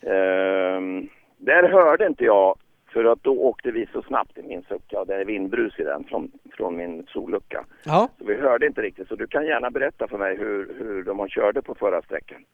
Ehm, 0.03 1.09
där 1.39 1.69
hörde 1.69 2.07
inte 2.07 2.25
jag 2.25 2.57
för 2.95 3.05
att 3.05 3.23
då 3.23 3.31
åkte 3.31 3.71
vi 3.71 3.87
så 3.93 4.03
snabbt 4.03 4.39
i 4.39 4.43
min 4.43 4.63
sucka. 4.69 5.05
Det 5.05 5.15
är 5.15 5.25
vindbrus 5.25 5.79
i 5.79 5.83
den 5.83 6.05
från, 6.05 6.31
från 6.57 6.77
min 6.77 7.07
sollucka. 7.13 7.65
Ja. 7.85 8.09
Så 8.19 8.25
vi 8.25 8.35
hörde 8.35 8.67
inte 8.67 8.83
riktigt. 8.83 9.09
Så 9.09 9.15
du 9.15 9.27
kan 9.27 9.47
gärna 9.47 9.71
berätta 9.71 10.09
för 10.09 10.19
mig 10.19 10.37
hur, 10.37 10.75
hur 10.79 11.03
de 11.03 11.19
har 11.19 11.29
körde 11.29 11.63
på 11.63 11.75
förra 11.75 12.03
sträckan. 12.03 12.45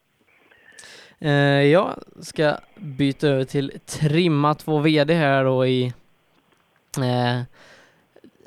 Eh, 1.19 1.31
jag 1.71 1.89
ska 2.21 2.53
byta 2.75 3.27
över 3.27 3.43
till 3.43 3.79
Trimma 3.85 4.55
2 4.55 4.79
VD 4.79 5.13
här 5.13 5.43
då 5.43 5.65
i 5.65 5.93
eh, 6.97 7.41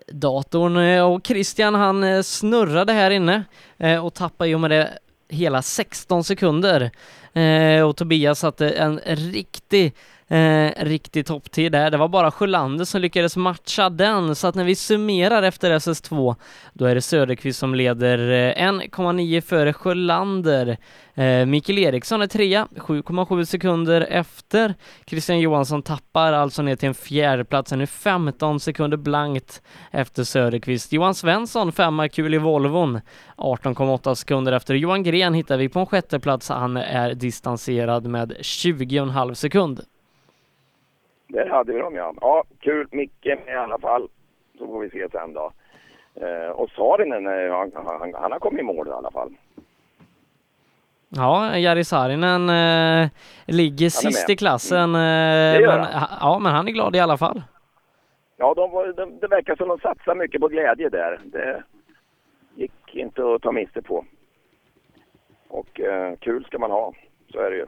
datorn 0.06 0.76
Eh, 0.76 1.12
och 1.12 1.26
Christian 1.26 1.74
han 1.74 2.04
eh, 2.04 2.22
snurrade 2.22 2.92
här 2.92 3.10
inne 3.10 3.44
eh, 3.78 4.06
och 4.06 4.14
tappade 4.14 4.54
och 4.54 4.60
med 4.60 4.70
det 4.70 4.98
hela 5.28 5.62
16 5.62 6.24
sekunder. 6.24 6.90
Eh, 7.32 7.88
och 7.88 7.96
Tobias 7.96 8.38
satte 8.38 8.70
en 8.70 8.98
riktig 9.06 9.94
eh, 10.34 10.72
riktig 10.76 11.26
topptid 11.26 11.72
där. 11.72 11.90
Det 11.90 11.96
var 11.96 12.08
bara 12.08 12.30
Sjölander 12.30 12.84
som 12.84 13.00
lyckades 13.00 13.36
matcha 13.36 13.90
den, 13.90 14.34
så 14.34 14.46
att 14.46 14.54
när 14.54 14.64
vi 14.64 14.74
summerar 14.74 15.42
efter 15.42 15.70
SS2, 15.70 16.36
då 16.72 16.84
är 16.84 16.94
det 16.94 17.00
Söderqvist 17.00 17.58
som 17.58 17.74
leder 17.74 18.18
eh, 18.18 18.70
1,9 18.70 19.40
före 19.40 19.72
Sjölander. 19.72 20.76
Eh, 21.14 21.46
Mikael 21.46 21.78
Eriksson 21.78 22.22
är 22.22 22.26
trea, 22.26 22.68
7,7 22.76 23.44
sekunder 23.44 24.00
efter. 24.00 24.74
Christian 25.06 25.40
Johansson 25.40 25.82
tappar 25.82 26.32
alltså 26.32 26.62
ner 26.62 26.76
till 26.76 26.88
en 26.88 26.94
fjärdeplats, 26.94 27.72
är 27.72 27.76
nu 27.76 27.86
15 27.86 28.60
sekunder 28.60 28.96
blankt 28.96 29.62
efter 29.90 30.24
Söderqvist. 30.24 30.92
Johan 30.92 31.14
Svensson, 31.14 31.72
femma 31.72 32.08
kul 32.08 32.34
i 32.34 32.38
Volvon, 32.38 33.00
18,8 33.36 34.14
sekunder 34.14 34.52
efter. 34.52 34.74
Johan 34.74 35.02
Gren 35.02 35.34
hittar 35.34 35.56
vi 35.56 35.68
på 35.68 35.80
en 35.80 35.86
sjätteplats, 35.86 36.48
han 36.48 36.76
är 36.76 37.14
distanserad 37.14 38.06
med 38.06 38.32
20,5 38.32 39.34
sekund. 39.34 39.80
Där 41.34 41.46
hade 41.46 41.72
vi 41.72 41.78
dem 41.78 41.94
ja. 41.94 42.14
Ja, 42.20 42.44
kul. 42.60 42.88
Micke 42.90 43.24
med 43.24 43.54
i 43.54 43.56
alla 43.56 43.78
fall. 43.78 44.08
Så 44.58 44.66
får 44.66 44.80
vi 44.80 44.90
se 44.90 45.08
sen 45.12 45.32
då. 45.32 45.52
Eh, 46.14 46.48
och 46.48 46.70
Saarinen, 46.70 47.26
eh, 47.26 47.56
han, 47.56 47.72
han, 47.74 48.14
han 48.14 48.32
har 48.32 48.38
kommit 48.38 48.60
i 48.60 48.64
mål 48.64 48.88
i 48.88 48.90
alla 48.90 49.10
fall. 49.10 49.34
Ja, 51.08 51.58
Jari 51.58 51.84
Saarinen 51.84 52.48
eh, 52.48 53.08
ligger 53.46 53.88
sist 53.88 54.30
i 54.30 54.36
klassen, 54.36 54.94
eh, 54.94 55.00
Det 55.00 55.60
gör 55.60 55.78
men, 55.78 55.86
ja, 56.20 56.38
men 56.42 56.52
han 56.52 56.68
är 56.68 56.72
glad 56.72 56.96
i 56.96 57.00
alla 57.00 57.16
fall. 57.16 57.42
Ja, 58.36 58.54
de 58.54 58.70
var, 58.70 58.92
de, 58.92 59.18
det 59.20 59.26
verkar 59.26 59.56
som 59.56 59.68
de 59.68 59.78
satsar 59.78 60.14
mycket 60.14 60.40
på 60.40 60.48
glädje 60.48 60.88
där. 60.88 61.20
Det 61.24 61.62
gick 62.54 62.94
inte 62.94 63.34
att 63.34 63.42
ta 63.42 63.52
miste 63.52 63.82
på. 63.82 64.04
Och 65.48 65.80
eh, 65.80 66.16
kul 66.16 66.44
ska 66.44 66.58
man 66.58 66.70
ha, 66.70 66.92
så 67.32 67.38
är 67.40 67.50
det 67.50 67.56
ju. 67.56 67.66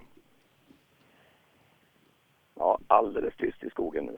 Ja, 2.59 2.79
alldeles 2.87 3.37
tyst 3.37 3.65
i 3.65 3.71
skogen 3.71 4.05
nu. 4.05 4.17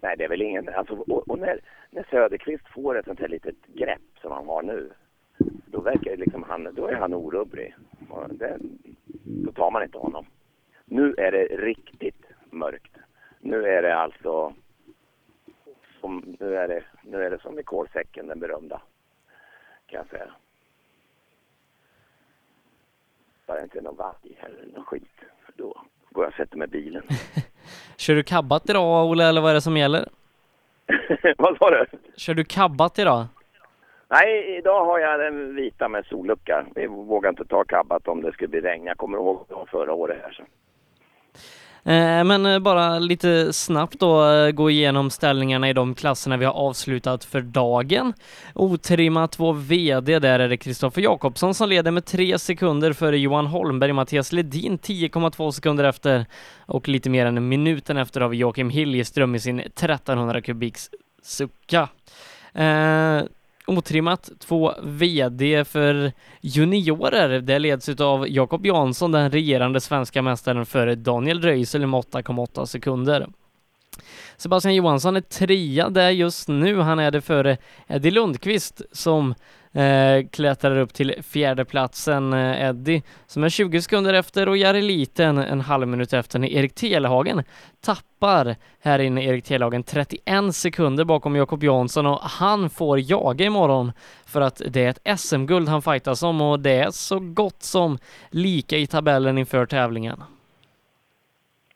Nej, 0.00 0.16
det 0.16 0.24
är 0.24 0.28
väl 0.28 0.42
ingen... 0.42 0.68
Alltså, 0.68 0.94
och, 0.94 1.28
och 1.28 1.38
när, 1.38 1.60
när 1.90 2.06
Söderqvist 2.10 2.68
får 2.68 2.98
ett 2.98 3.04
sånt 3.04 3.20
här 3.20 3.28
litet 3.28 3.66
grepp 3.66 4.18
som 4.20 4.32
han 4.32 4.46
har 4.46 4.62
nu, 4.62 4.90
då 5.66 5.80
verkar 5.80 6.16
liksom 6.16 6.42
han, 6.42 6.74
då 6.74 6.86
är 6.86 6.94
han 6.94 7.14
orubblig. 7.14 7.74
Det, 8.30 8.58
då 9.24 9.52
tar 9.52 9.70
man 9.70 9.82
inte 9.82 9.98
honom. 9.98 10.26
Nu 10.84 11.14
är 11.14 11.32
det 11.32 11.44
riktigt 11.44 12.26
mörkt. 12.50 12.96
Nu 13.40 13.66
är 13.66 13.82
det 13.82 13.96
alltså 13.96 14.54
som, 16.00 16.36
nu 16.40 16.56
är 16.56 16.68
det, 16.68 16.84
nu 17.02 17.24
är 17.24 17.30
det 17.30 17.38
som 17.38 17.58
i 17.58 17.62
kolsäcken, 17.62 18.26
den 18.26 18.40
berömda. 18.40 18.82
Kan 19.86 19.98
jag 19.98 20.08
säga. 20.08 20.34
Bara 23.46 23.62
inte 23.62 23.80
någon 23.80 23.96
varg 23.96 24.38
eller 24.40 24.66
någon 24.66 24.84
skit. 24.84 25.20
För 25.44 25.52
då 25.56 25.84
går 26.12 26.24
jag 26.24 26.28
och 26.28 26.36
sätter 26.36 26.56
mig 26.56 26.68
i 26.68 26.70
bilen. 26.70 27.02
Kör 27.96 28.14
du 28.14 28.22
kabbat 28.22 28.70
idag, 28.70 29.06
Ola, 29.06 29.28
eller 29.28 29.40
vad 29.40 29.50
är 29.50 29.54
det 29.54 29.60
som 29.60 29.76
gäller? 29.76 30.08
Vad 31.38 31.58
sa 31.58 31.70
du? 31.70 31.86
Kör 32.16 32.34
du 32.34 32.44
kabbat 32.44 32.98
idag? 32.98 33.26
Nej, 34.08 34.56
idag 34.58 34.84
har 34.84 34.98
jag 34.98 35.20
den 35.20 35.54
vita 35.54 35.88
med 35.88 36.06
sollucka. 36.06 36.66
Vi 36.74 36.86
vågar 36.86 37.30
inte 37.30 37.44
ta 37.44 37.64
kabbat 37.64 38.08
om 38.08 38.22
det 38.22 38.32
skulle 38.32 38.48
bli 38.48 38.60
regn. 38.60 38.86
Jag 38.86 38.96
kommer 38.96 39.18
ihåg 39.18 39.46
förra 39.70 39.92
året 39.92 40.18
här. 40.22 40.32
Så. 40.32 40.42
Eh, 41.84 42.24
men 42.24 42.46
eh, 42.46 42.58
bara 42.58 42.98
lite 42.98 43.52
snabbt 43.52 44.00
då 44.00 44.30
eh, 44.30 44.50
gå 44.50 44.70
igenom 44.70 45.10
ställningarna 45.10 45.68
i 45.68 45.72
de 45.72 45.94
klasserna 45.94 46.36
vi 46.36 46.44
har 46.44 46.52
avslutat 46.52 47.24
för 47.24 47.40
dagen. 47.40 48.12
Otrimmat 48.54 49.32
2 49.32 49.52
VD, 49.52 50.18
där 50.18 50.38
är 50.38 50.48
det 50.48 50.56
Kristoffer 50.56 51.02
Jakobsson 51.02 51.54
som 51.54 51.68
leder 51.68 51.90
med 51.90 52.04
tre 52.04 52.38
sekunder 52.38 52.92
före 52.92 53.18
Johan 53.18 53.46
Holmberg, 53.46 53.92
Mattias 53.92 54.32
Ledin 54.32 54.78
10,2 54.78 55.50
sekunder 55.50 55.84
efter 55.84 56.26
och 56.66 56.88
lite 56.88 57.10
mer 57.10 57.26
än 57.26 57.48
minuten 57.48 57.96
efter 57.96 58.20
har 58.20 58.28
vi 58.28 58.36
Joakim 58.36 58.70
Hiljeström 58.70 59.34
i 59.34 59.40
sin 59.40 59.60
1300 59.60 60.40
kubiks 60.40 60.90
sucka. 61.22 61.88
Eh, 62.54 63.22
Otrimmat 63.66 64.30
2 64.38 64.74
VD 64.82 65.64
för 65.64 66.12
juniorer. 66.40 67.40
Det 67.40 67.58
leds 67.58 67.88
utav 67.88 68.28
Jakob 68.28 68.66
Jansson, 68.66 69.12
den 69.12 69.30
regerande 69.30 69.80
svenska 69.80 70.22
mästaren 70.22 70.66
före 70.66 70.94
Daniel 70.94 71.42
Röisel 71.42 71.86
med 71.86 72.00
8,8 72.00 72.66
sekunder. 72.66 73.26
Sebastian 74.36 74.74
Johansson 74.74 75.16
är 75.16 75.20
trea 75.20 75.90
där 75.90 76.10
just 76.10 76.48
nu. 76.48 76.76
Han 76.76 76.98
är 76.98 77.10
det 77.10 77.20
före 77.20 77.56
Eddie 77.88 78.10
Lundqvist 78.10 78.82
som 78.92 79.34
eh, 79.72 80.26
klättrar 80.30 80.78
upp 80.78 80.94
till 80.94 81.14
fjärdeplatsen. 81.22 82.32
Eh, 82.32 82.68
Eddie 82.68 83.02
som 83.26 83.44
är 83.44 83.48
20 83.48 83.82
sekunder 83.82 84.14
efter 84.14 84.48
och 84.48 84.56
Jari 84.56 84.82
Liten 84.82 85.38
en 85.38 85.60
halv 85.60 85.88
minut 85.88 86.12
efter 86.12 86.38
när 86.38 86.48
Erik 86.48 86.74
Telehagen 86.74 87.42
tappar 87.80 88.56
här 88.80 88.98
inne 88.98 89.24
Erik 89.24 89.44
Telehagen 89.44 89.82
31 89.82 90.54
sekunder 90.54 91.04
bakom 91.04 91.36
Jakob 91.36 91.64
Jansson 91.64 92.06
och 92.06 92.18
han 92.20 92.70
får 92.70 93.00
jaga 93.00 93.44
imorgon 93.44 93.92
för 94.26 94.40
att 94.40 94.62
det 94.70 94.84
är 94.84 94.90
ett 94.90 95.20
SM-guld 95.20 95.68
han 95.68 95.82
fightas 95.82 96.22
om 96.22 96.40
och 96.40 96.60
det 96.60 96.72
är 96.72 96.90
så 96.90 97.18
gott 97.18 97.62
som 97.62 97.98
lika 98.30 98.76
i 98.76 98.86
tabellen 98.86 99.38
inför 99.38 99.66
tävlingen. 99.66 100.22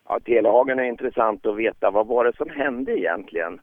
Ja, 0.09 0.21
Telehagen 0.25 0.79
är 0.79 0.85
intressant 0.85 1.47
att 1.47 1.57
veta. 1.57 1.91
Vad 1.91 2.07
var 2.07 2.25
det 2.25 2.37
som 2.37 2.51
hände 2.51 2.99
egentligen? 2.99 3.61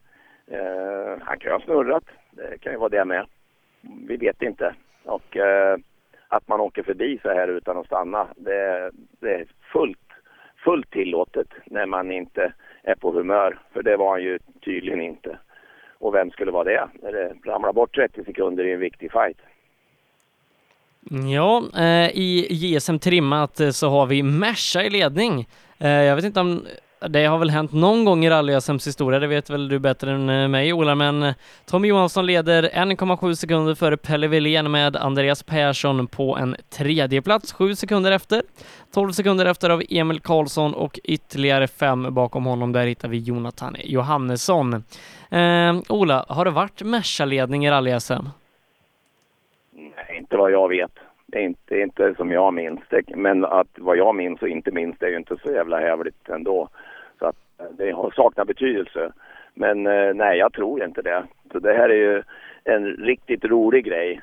Eh, 0.48 1.22
han 1.22 1.40
kan 1.40 1.50
ju 1.50 1.54
ha 1.54 1.62
snurrat. 1.62 2.04
Det 2.32 2.58
kan 2.62 2.72
ju 2.72 2.78
vara 2.78 2.90
det 2.90 3.06
med. 3.06 3.26
Vi 4.08 4.18
vet 4.18 4.42
inte. 4.42 4.76
Och 5.06 5.38
eh, 5.38 5.78
att 6.28 6.48
man 6.48 6.60
åker 6.60 6.84
förbi 6.84 7.20
så 7.22 7.30
här 7.30 7.48
utan 7.48 7.78
att 7.78 7.86
stanna, 7.86 8.28
det, 8.36 8.92
det 9.20 9.34
är 9.34 9.46
fullt, 9.74 10.00
fullt 10.64 10.92
tillåtet 10.92 11.48
när 11.66 11.86
man 11.86 12.12
inte 12.12 12.54
är 12.84 12.96
på 12.96 13.12
humör. 13.12 13.60
För 13.74 13.84
det 13.84 13.98
var 13.98 14.10
han 14.12 14.24
ju 14.24 14.40
tydligen 14.66 15.02
inte. 15.02 15.38
Och 15.98 16.14
vem 16.14 16.32
skulle 16.32 16.52
vara 16.52 16.64
det? 16.64 16.90
När 17.02 17.12
det 17.12 17.34
ramlar 17.46 17.74
bort 17.74 17.96
30 17.96 18.24
sekunder 18.24 18.64
i 18.64 18.74
en 18.74 18.80
viktig 18.80 19.12
fight. 19.12 19.38
Ja, 21.32 21.64
eh, 21.78 22.10
i 22.10 22.48
JSM 22.50 23.00
trimmat 23.00 23.60
eh, 23.60 23.70
så 23.70 23.90
har 23.90 24.06
vi 24.06 24.24
Merca 24.24 24.84
i 24.84 24.90
ledning. 24.90 25.48
Eh, 25.80 25.90
jag 25.90 26.16
vet 26.16 26.26
inte 26.26 26.40
om 26.40 26.66
det 27.10 27.26
har 27.26 27.38
väl 27.38 27.50
hänt 27.50 27.74
någon 27.74 28.06
gång 28.06 28.26
i 28.26 28.30
rally-SMs 28.30 28.88
historia, 28.88 29.20
det 29.20 29.28
vet 29.28 29.50
väl 29.50 29.68
du 29.68 29.80
bättre 29.80 30.12
än 30.12 30.30
eh, 30.30 30.48
mig 30.48 30.74
Ola, 30.74 30.96
men 30.96 31.24
eh, 31.24 31.34
Tommy 31.66 31.88
Johansson 31.88 32.26
leder 32.26 32.64
1,7 32.64 33.34
sekunder 33.34 33.76
före 33.76 33.98
Pelle 33.98 34.28
Wilén 34.28 34.72
med 34.72 34.96
Andreas 34.96 35.44
Persson 35.44 36.08
på 36.08 36.38
en 36.38 36.56
tredje 36.70 37.22
plats, 37.22 37.54
7 37.54 37.76
sekunder 37.76 38.12
efter. 38.12 38.42
12 38.94 39.12
sekunder 39.12 39.46
efter 39.46 39.70
av 39.70 39.84
Emil 39.90 40.20
Karlsson 40.20 40.74
och 40.74 41.00
ytterligare 41.04 41.68
fem 41.68 42.14
bakom 42.14 42.46
honom, 42.46 42.72
där 42.72 42.86
hittar 42.86 43.10
vi 43.10 43.18
Jonathan 43.18 43.76
Johannesson. 43.84 44.74
Eh, 45.30 45.76
Ola, 45.90 46.26
har 46.30 46.46
det 46.46 46.52
varit 46.52 46.82
Merca-ledning 46.82 47.66
i 47.66 47.72
rally-SM? 47.72 48.26
Nej, 49.72 50.18
inte 50.18 50.38
vad 50.38 50.52
jag 50.52 50.70
vet. 50.70 50.92
Det 51.34 51.40
är 51.40 51.44
inte, 51.44 51.80
inte 51.80 52.16
som 52.18 52.32
jag 52.32 52.54
minns 52.54 52.80
det. 52.90 53.16
Men 53.16 53.46
att 53.46 53.68
vad 53.76 53.98
jag 53.98 54.16
minns 54.16 54.42
och 54.42 54.48
inte 54.48 54.72
minns 54.72 54.96
det 55.00 55.06
är 55.06 55.10
ju 55.10 55.18
inte 55.18 55.38
så 55.44 55.52
jävla 55.52 55.80
hävligt 55.80 56.30
ändå. 56.30 56.70
Det 57.72 57.95
saknar 58.15 58.45
betydelse. 58.45 59.11
Men 59.53 59.88
eh, 59.88 60.14
nej, 60.14 60.38
jag 60.38 60.53
tror 60.53 60.84
inte 60.84 61.02
det. 61.02 61.23
Så 61.52 61.60
det 61.60 61.73
här 61.73 61.90
är 61.90 61.95
ju 61.95 62.23
en 62.64 62.85
riktigt 62.85 63.45
rolig 63.45 63.85
grej. 63.85 64.22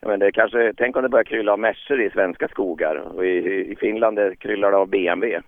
Jag 0.00 0.08
menar, 0.08 0.26
det 0.26 0.32
kanske, 0.32 0.72
tänk 0.76 0.96
om 0.96 1.02
det 1.02 1.08
börjar 1.08 1.24
krylla 1.24 1.52
av 1.52 1.58
Mercer 1.58 2.00
i 2.00 2.10
svenska 2.10 2.48
skogar. 2.48 2.96
Och 2.96 3.26
i, 3.26 3.72
i 3.72 3.76
Finland 3.80 4.16
det 4.16 4.36
kryllar 4.36 4.70
det 4.70 4.76
av 4.76 4.88
BMW. 4.88 5.40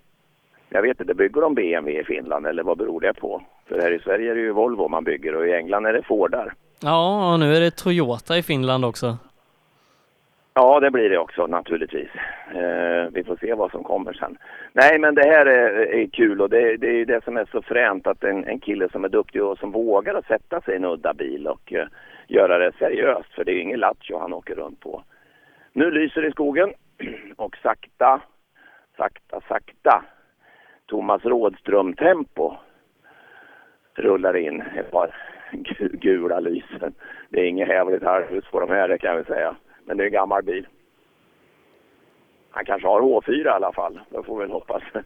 Jag 0.69 0.83
vet 0.83 1.01
inte, 1.01 1.15
bygger 1.15 1.41
de 1.41 1.55
BMW 1.55 2.01
i 2.01 2.05
Finland 2.05 2.47
eller 2.47 2.63
vad 2.63 2.79
beror 2.79 3.01
det 3.01 3.15
på? 3.15 3.43
För 3.69 3.81
här 3.81 3.93
i 3.93 3.99
Sverige 3.99 4.31
är 4.31 4.35
det 4.35 4.41
ju 4.41 4.53
Volvo 4.53 4.89
man 4.89 5.05
bygger 5.05 5.37
och 5.37 5.47
i 5.47 5.53
England 5.53 5.87
är 5.87 5.93
det 5.93 6.03
Fordar. 6.03 6.55
Ja, 6.83 7.33
och 7.33 7.41
nu 7.41 7.55
är 7.55 7.61
det 7.61 7.77
Toyota 7.77 8.39
i 8.39 8.43
Finland 8.43 8.85
också. 8.85 9.17
Ja, 10.57 10.81
det 10.81 10.91
blir 10.91 11.11
det 11.11 11.19
också 11.19 11.47
naturligtvis. 11.47 12.11
Eh, 12.55 13.09
vi 13.13 13.25
får 13.25 13.37
se 13.37 13.55
vad 13.55 13.71
som 13.71 13.85
kommer 13.85 14.13
sen. 14.13 14.39
Nej, 14.73 14.99
men 14.99 15.15
det 15.15 15.27
här 15.27 15.47
är, 15.47 15.95
är 15.95 16.07
kul 16.07 16.41
och 16.41 16.51
det, 16.51 16.77
det 16.77 16.87
är 16.87 16.93
ju 16.93 17.05
det 17.05 17.25
som 17.25 17.37
är 17.37 17.45
så 17.53 17.63
fränt 17.63 18.07
att 18.07 18.25
en, 18.25 18.45
en 18.45 18.61
kille 18.61 18.89
som 18.89 19.05
är 19.05 19.09
duktig 19.09 19.43
och 19.43 19.59
som 19.59 19.73
vågar 19.73 20.15
att 20.15 20.27
sätta 20.27 20.61
sig 20.61 20.75
i 20.75 20.77
en 20.77 20.85
udda 20.85 21.15
bil 21.15 21.47
och 21.47 21.73
eh, 21.73 21.87
göra 22.27 22.59
det 22.59 22.73
seriöst, 22.79 23.35
för 23.35 23.45
det 23.45 23.53
är 23.53 23.55
ju 23.55 23.61
ingen 23.61 23.81
lattjo 23.81 24.19
han 24.19 24.33
åker 24.33 24.55
runt 24.55 24.81
på. 24.81 25.03
Nu 25.73 25.91
lyser 25.91 26.23
det 26.23 26.29
i 26.29 26.33
skogen 26.33 26.73
och 27.37 27.57
sakta, 27.57 28.21
sakta, 28.97 29.41
sakta 29.49 30.05
Thomas 30.87 31.25
Rådström-tempo 31.25 32.57
rullar 33.95 34.37
in 34.37 34.61
ett 34.61 34.91
par 34.91 35.15
gula 35.93 36.41
lysen. 36.41 36.95
Det 37.29 37.41
är 37.41 37.45
inget 37.45 37.69
hävligt 37.69 38.03
halvhus 38.03 38.45
på 38.51 38.61
de 38.61 38.71
här, 38.71 38.89
det 38.89 38.99
kan 38.99 39.17
vi 39.17 39.25
säga. 39.25 39.57
Men 39.85 39.97
det 39.97 40.03
är 40.05 40.07
en 40.07 40.13
gammal 40.13 40.43
bil. 40.43 40.67
Han 42.51 42.65
kanske 42.65 42.89
har 42.89 43.01
H4 43.01 43.47
i 43.47 43.49
alla 43.49 43.73
fall. 43.73 44.01
Det 44.11 44.23
får 44.23 44.37
vi 44.39 44.41
väl 44.41 44.51
hoppas. 44.53 44.83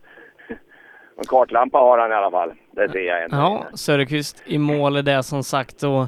En 1.21 1.25
kartlampa 1.25 1.79
har 1.79 1.99
han 1.99 2.11
i 2.11 2.15
alla 2.15 2.31
fall. 2.31 2.53
Det 2.71 2.89
ser 2.89 2.99
jag 2.99 3.25
ännu. 3.25 3.37
Ja, 3.37 3.67
Söderqvist 3.75 4.43
i 4.47 4.59
mål 4.59 4.97
är 4.97 5.03
det 5.03 5.23
som 5.23 5.43
sagt 5.43 5.83
och 5.83 6.07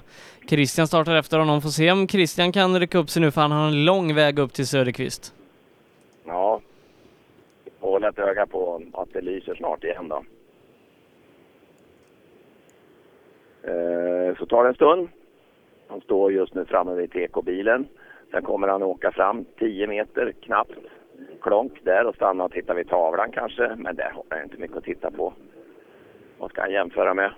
Christian 0.49 0.87
startar 0.87 1.17
efter 1.17 1.39
honom. 1.39 1.63
Får 1.63 1.69
se 1.69 1.91
om 1.91 2.09
Christian 2.09 2.53
kan 2.53 2.81
rycka 2.81 2.99
upp 2.99 3.11
sig 3.11 3.23
nu 3.23 3.31
för 3.31 3.41
han 3.41 3.53
har 3.53 3.67
en 3.69 3.85
lång 3.85 4.15
väg 4.15 4.39
upp 4.39 4.53
till 4.53 4.67
Söderqvist. 4.67 5.35
Ja. 6.27 6.61
får 7.81 7.91
hålla 7.91 8.09
ett 8.09 8.19
öga 8.19 8.47
på 8.47 8.83
att 8.93 9.13
det 9.13 9.21
lyser 9.21 9.55
snart 9.55 9.85
igen 9.85 10.09
då. 10.09 10.25
Eh, 13.63 14.37
så 14.39 14.47
tar 14.47 14.63
det 14.63 14.69
en 14.69 14.75
stund. 14.75 15.09
Han 15.89 16.01
står 16.01 16.33
just 16.33 16.55
nu 16.55 16.65
framme 16.65 16.95
vid 16.95 17.11
TK-bilen. 17.13 17.89
Sen 18.31 18.43
kommer 18.43 18.69
han 18.69 18.82
åka 18.82 19.12
fram 19.12 19.44
10 19.59 19.86
meter 19.86 20.32
knappt. 20.32 20.78
Klonk 21.40 21.85
där 21.85 22.07
och 22.07 22.15
stanna 22.15 22.44
och 22.44 22.52
titta 22.52 22.74
vid 22.74 22.89
tavlan 22.89 23.32
kanske. 23.32 23.77
Men 23.77 23.97
där 23.97 24.11
har 24.11 24.24
han 24.28 24.43
inte 24.43 24.57
mycket 24.57 24.77
att 24.77 24.85
titta 24.85 25.11
på. 25.11 25.32
Vad 26.39 26.51
ska 26.51 26.61
han 26.61 26.73
jämföra 26.73 27.15
med? 27.15 27.32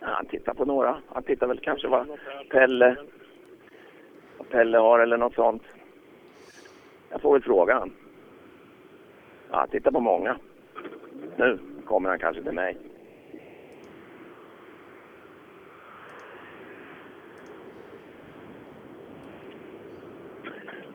Ja, 0.00 0.06
han 0.06 0.26
tittar 0.26 0.54
på 0.54 0.64
några. 0.64 0.96
Han 1.08 1.22
tittar 1.22 1.46
väl 1.46 1.58
kanske 1.58 1.88
vad 1.88 2.06
Pelle, 2.50 2.96
vad 4.38 4.48
Pelle 4.48 4.78
har 4.78 4.98
eller 4.98 5.16
något 5.16 5.34
sånt. 5.34 5.62
Jag 7.10 7.20
får 7.20 7.32
väl 7.32 7.42
fråga 7.42 7.74
han. 7.74 7.92
Ja, 9.50 9.56
han 9.56 9.68
tittar 9.68 9.90
på 9.90 10.00
många. 10.00 10.36
Nu 11.36 11.58
kommer 11.84 12.08
han 12.08 12.18
kanske 12.18 12.42
till 12.42 12.52
mig. 12.52 12.76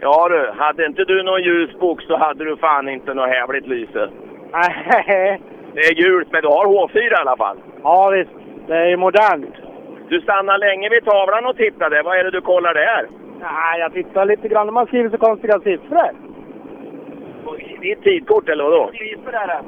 Ja 0.08 0.28
du, 0.30 0.52
hade 0.64 0.86
inte 0.86 1.04
du 1.04 1.24
någon 1.24 1.44
ljusbok 1.44 2.02
så 2.02 2.18
hade 2.18 2.44
du 2.46 2.58
fan 2.58 2.90
inte 2.90 3.14
något 3.14 3.30
hävligt 3.30 3.68
lyse. 3.68 4.10
Nej. 4.52 5.42
Det 5.74 5.80
är 5.80 5.94
gult, 5.94 6.28
men 6.32 6.42
du 6.42 6.48
har 6.48 6.66
H4 6.66 7.12
i 7.12 7.16
alla 7.16 7.38
fall. 7.38 7.58
Ja 7.84 8.10
visst, 8.10 8.32
det 8.68 8.76
är 8.76 8.98
modernt. 8.98 9.56
Du 10.10 10.22
stannar 10.22 10.58
länge 10.58 10.90
vid 10.90 11.06
tavlan 11.06 11.46
och 11.46 11.58
tittade. 11.58 12.02
Vad 12.04 12.20
är 12.20 12.24
det 12.24 12.32
du 12.32 12.42
kollar 12.42 12.74
där? 12.74 13.08
Nej, 13.42 13.80
jag 13.80 13.94
tittar 13.94 14.26
lite 14.26 14.48
grann. 14.48 14.68
De 14.68 14.76
har 14.76 14.86
skrivit 14.86 15.12
så 15.12 15.18
konstiga 15.18 15.60
siffror. 15.60 16.12
Ditt 17.82 18.04
tidkort 18.04 18.50
eller 18.50 18.64
vadå? 18.64 18.92
Siffror 18.94 19.36
är 19.36 19.48
det. 19.48 19.62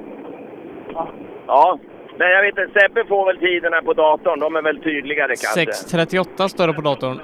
Ja. 1.47 1.79
Men 2.17 2.29
jag 2.29 2.41
vet 2.41 2.57
inte, 2.57 2.79
Sebbe 2.79 3.05
får 3.05 3.25
väl 3.25 3.37
tiderna 3.37 3.81
på 3.81 3.93
datorn. 3.93 4.39
De 4.39 4.55
är 4.55 4.61
väl 4.61 4.83
tydligare 4.83 5.33
kanske. 5.35 5.97
6.38 5.97 6.47
står 6.47 6.67
det 6.67 6.73
på 6.73 6.81
datorn. 6.81 7.19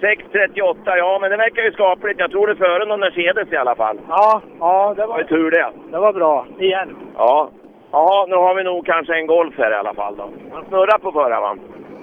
6.38, 0.00 0.76
ja 0.96 1.18
men 1.20 1.30
det 1.30 1.36
verkar 1.36 1.62
ju 1.62 1.72
skapligt. 1.72 2.20
Jag 2.20 2.30
tror 2.30 2.46
det 2.46 2.52
är 2.52 2.56
före 2.56 2.84
någon 2.84 3.00
Mercedes 3.00 3.52
i 3.52 3.56
alla 3.56 3.74
fall. 3.74 3.98
Ja, 4.08 4.42
ja 4.60 4.94
det 4.96 5.02
Det 5.02 5.06
var 5.06 5.14
var, 5.14 5.18
ju 5.18 5.24
tur 5.26 5.50
det. 5.50 5.70
det 5.90 5.98
var 5.98 6.12
bra. 6.12 6.46
Igen. 6.58 6.96
Ja. 7.16 7.50
Ja, 7.92 8.26
nu 8.28 8.36
har 8.36 8.54
vi 8.54 8.64
nog 8.64 8.86
kanske 8.86 9.14
en 9.16 9.26
Golf 9.26 9.54
här 9.58 9.70
i 9.70 9.74
alla 9.74 9.94
fall 9.94 10.16
då. 10.16 10.28
Han 10.52 10.64
snurrar 10.68 10.98
på 10.98 11.12
förra 11.12 11.40
va? 11.40 11.56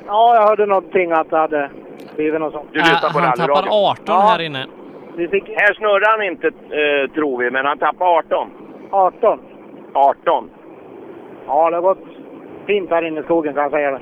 Ja, 0.08 0.36
jag 0.36 0.48
hörde 0.48 0.66
någonting 0.66 1.12
att 1.12 1.30
det 1.30 1.38
hade 1.38 1.70
blivit 2.16 2.40
något 2.40 2.54
sånt. 2.54 2.70
Du 2.72 2.80
lyssnar 2.80 3.10
på 3.14 3.20
han 3.20 3.34
tappar 3.38 3.48
rallyradion. 3.54 3.92
18 3.92 4.22
här 4.22 4.42
inne. 4.42 4.66
Fick 5.32 5.50
Här 5.50 5.74
snurrar 5.74 6.12
han 6.18 6.24
inte 6.24 6.48
eh, 6.48 7.12
tror 7.14 7.38
vi, 7.38 7.52
men 7.52 7.66
han 7.66 7.78
tappar 7.78 8.06
18. 8.18 8.50
18. 8.92 9.40
18. 9.94 10.50
Ja, 11.48 11.70
det 11.70 11.76
har 11.76 11.82
gått 11.82 12.04
fint 12.68 12.90
här 12.90 13.02
inne 13.08 13.20
i 13.20 13.24
skogen 13.24 13.54
kan 13.54 13.64
jag 13.64 13.72
säga 13.72 13.92
det. 13.92 14.00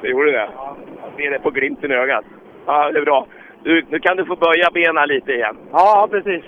Det 0.00 0.08
gjorde 0.08 0.30
det? 0.32 0.48
Ja. 0.56 0.76
Jag 1.02 1.24
ser 1.24 1.30
det 1.30 1.38
på 1.38 1.50
glimten 1.50 1.90
i 1.92 1.94
ögat. 1.94 2.24
Ja, 2.66 2.92
det 2.92 2.98
är 2.98 3.04
bra. 3.04 3.26
Du, 3.62 3.84
nu 3.88 3.98
kan 3.98 4.16
du 4.16 4.24
få 4.24 4.36
böja 4.36 4.70
benen 4.70 5.08
lite 5.08 5.32
igen. 5.32 5.56
Ja, 5.72 6.08
precis. 6.10 6.44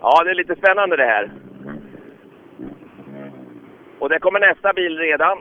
Ja, 0.00 0.24
det 0.24 0.30
är 0.30 0.34
lite 0.34 0.56
spännande 0.56 0.96
det 0.96 1.04
här. 1.04 1.30
Och 3.98 4.08
det 4.08 4.18
kommer 4.18 4.40
nästa 4.40 4.72
bil 4.72 4.98
redan. 4.98 5.38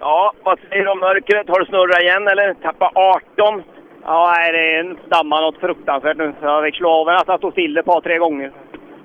Ja, 0.00 0.32
vad 0.42 0.58
säger 0.58 0.84
du 0.84 0.90
om 0.90 0.98
mörkret? 0.98 1.48
Har 1.48 1.60
du 1.60 1.66
snurrat 1.66 2.02
igen 2.02 2.28
eller? 2.28 2.54
Tappa 2.54 2.90
18? 2.94 3.62
Ja, 4.04 4.34
det 4.52 4.96
dammar 5.08 5.42
något 5.42 5.60
fruktansvärt 5.60 6.16
nu. 6.16 6.32
Jag 6.42 6.64
fick 6.64 6.76
slå 6.76 6.90
av 6.90 7.06
den 7.06 7.16
att 7.16 7.28
jag 7.28 7.38
stod 7.38 7.52
still 7.52 7.78
ett 7.78 7.86
par, 7.86 8.00
tre 8.00 8.18
gånger. 8.18 8.52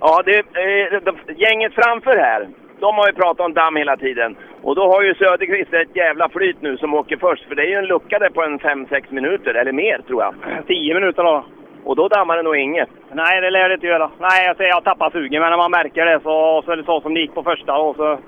Ja, 0.06 0.22
det, 0.26 0.38
eh, 0.40 1.02
de- 1.08 1.34
gänget 1.44 1.74
framför 1.74 2.16
här, 2.18 2.48
de 2.80 2.96
har 2.96 3.08
ju 3.08 3.14
pratat 3.14 3.46
om 3.46 3.54
damm 3.54 3.76
hela 3.76 3.98
tiden. 3.98 4.36
Och 4.62 4.76
då 4.76 4.84
har 4.92 5.02
ju 5.02 5.16
Söderqvist 5.16 5.74
ett 5.74 5.96
jävla 5.96 6.30
flyt 6.30 6.62
nu 6.62 6.78
som 6.78 6.94
åker 6.94 7.18
först. 7.18 7.48
För 7.48 7.56
det 7.56 7.62
är 7.62 7.68
ju 7.68 7.76
en 7.76 7.86
lucka 7.86 8.20
där 8.20 8.30
på 8.30 8.44
en 8.44 8.60
5-6 8.60 9.12
minuter, 9.12 9.54
eller 9.54 9.72
mer 9.72 9.98
tror 10.08 10.22
jag. 10.24 10.34
10 10.68 10.94
minuter 10.94 11.24
då. 11.24 11.46
Och 11.84 11.96
då 11.96 12.08
dammar 12.08 12.38
det 12.38 12.44
nog 12.44 12.58
inget. 12.58 12.90
Nej, 13.12 13.42
det 13.42 13.50
lär 13.50 13.70
det 13.70 13.74
inte 13.76 13.88
göra. 13.88 14.12
Nej, 14.20 14.46
jag 14.48 14.58
säger 14.58 14.70
jag 14.70 14.84
tappar 14.84 15.10
sugen, 15.10 15.42
men 15.42 15.50
när 15.50 15.58
man 15.58 15.72
märker 15.72 16.06
det 16.06 16.20
så, 16.24 16.62
så 16.66 16.72
är 16.72 16.78
det 16.78 16.84
så 16.84 17.02
som 17.02 17.14
det 17.14 17.20
gick 17.20 17.34
på 17.34 17.44
första. 17.44 17.78
Och 17.78 17.96
så... 17.96 18.20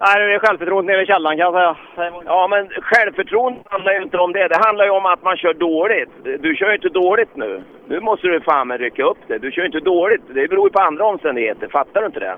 Nej, 0.00 0.26
det 0.26 0.34
är 0.34 0.38
självförtroendet 0.38 0.92
nere 0.92 1.02
i 1.02 1.06
källaren 1.06 1.36
kan 1.38 1.44
jag 1.52 1.54
säga. 1.54 2.12
Ja, 2.24 2.48
men 2.48 2.68
självförtroende 2.68 3.60
handlar 3.64 3.92
ju 3.92 4.02
inte 4.02 4.18
om 4.18 4.32
det. 4.32 4.48
Det 4.48 4.64
handlar 4.66 4.84
ju 4.84 4.90
om 4.90 5.06
att 5.06 5.22
man 5.22 5.36
kör 5.36 5.54
dåligt. 5.54 6.10
Du 6.40 6.54
kör 6.56 6.68
ju 6.68 6.74
inte 6.74 6.88
dåligt 6.88 7.36
nu. 7.36 7.62
Nu 7.86 8.00
måste 8.00 8.26
du 8.26 8.40
fan 8.40 8.68
med 8.68 8.80
rycka 8.80 9.04
upp 9.04 9.18
det. 9.26 9.38
Du 9.38 9.52
kör 9.52 9.62
ju 9.62 9.66
inte 9.66 9.80
dåligt. 9.80 10.22
Det 10.28 10.48
beror 10.48 10.68
ju 10.68 10.72
på 10.72 10.80
andra 10.80 11.04
omständigheter. 11.04 11.68
Fattar 11.68 12.00
du 12.00 12.06
inte 12.06 12.20
det? 12.20 12.36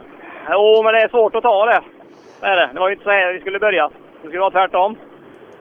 Jo, 0.51 0.82
men 0.85 0.94
det 0.94 1.01
är 1.01 1.09
svårt 1.09 1.35
att 1.35 1.43
ta 1.43 1.66
det. 1.66 1.80
Det 2.40 2.47
är 2.47 2.56
det. 2.56 2.70
Det 2.72 2.80
var 2.80 2.89
ju 2.89 2.93
inte 2.93 3.05
så 3.05 3.10
här 3.10 3.32
vi 3.32 3.40
skulle 3.40 3.59
börja. 3.59 3.90
Det 4.22 4.28
skulle 4.28 4.40
vara 4.40 4.51
tvärtom. 4.51 4.97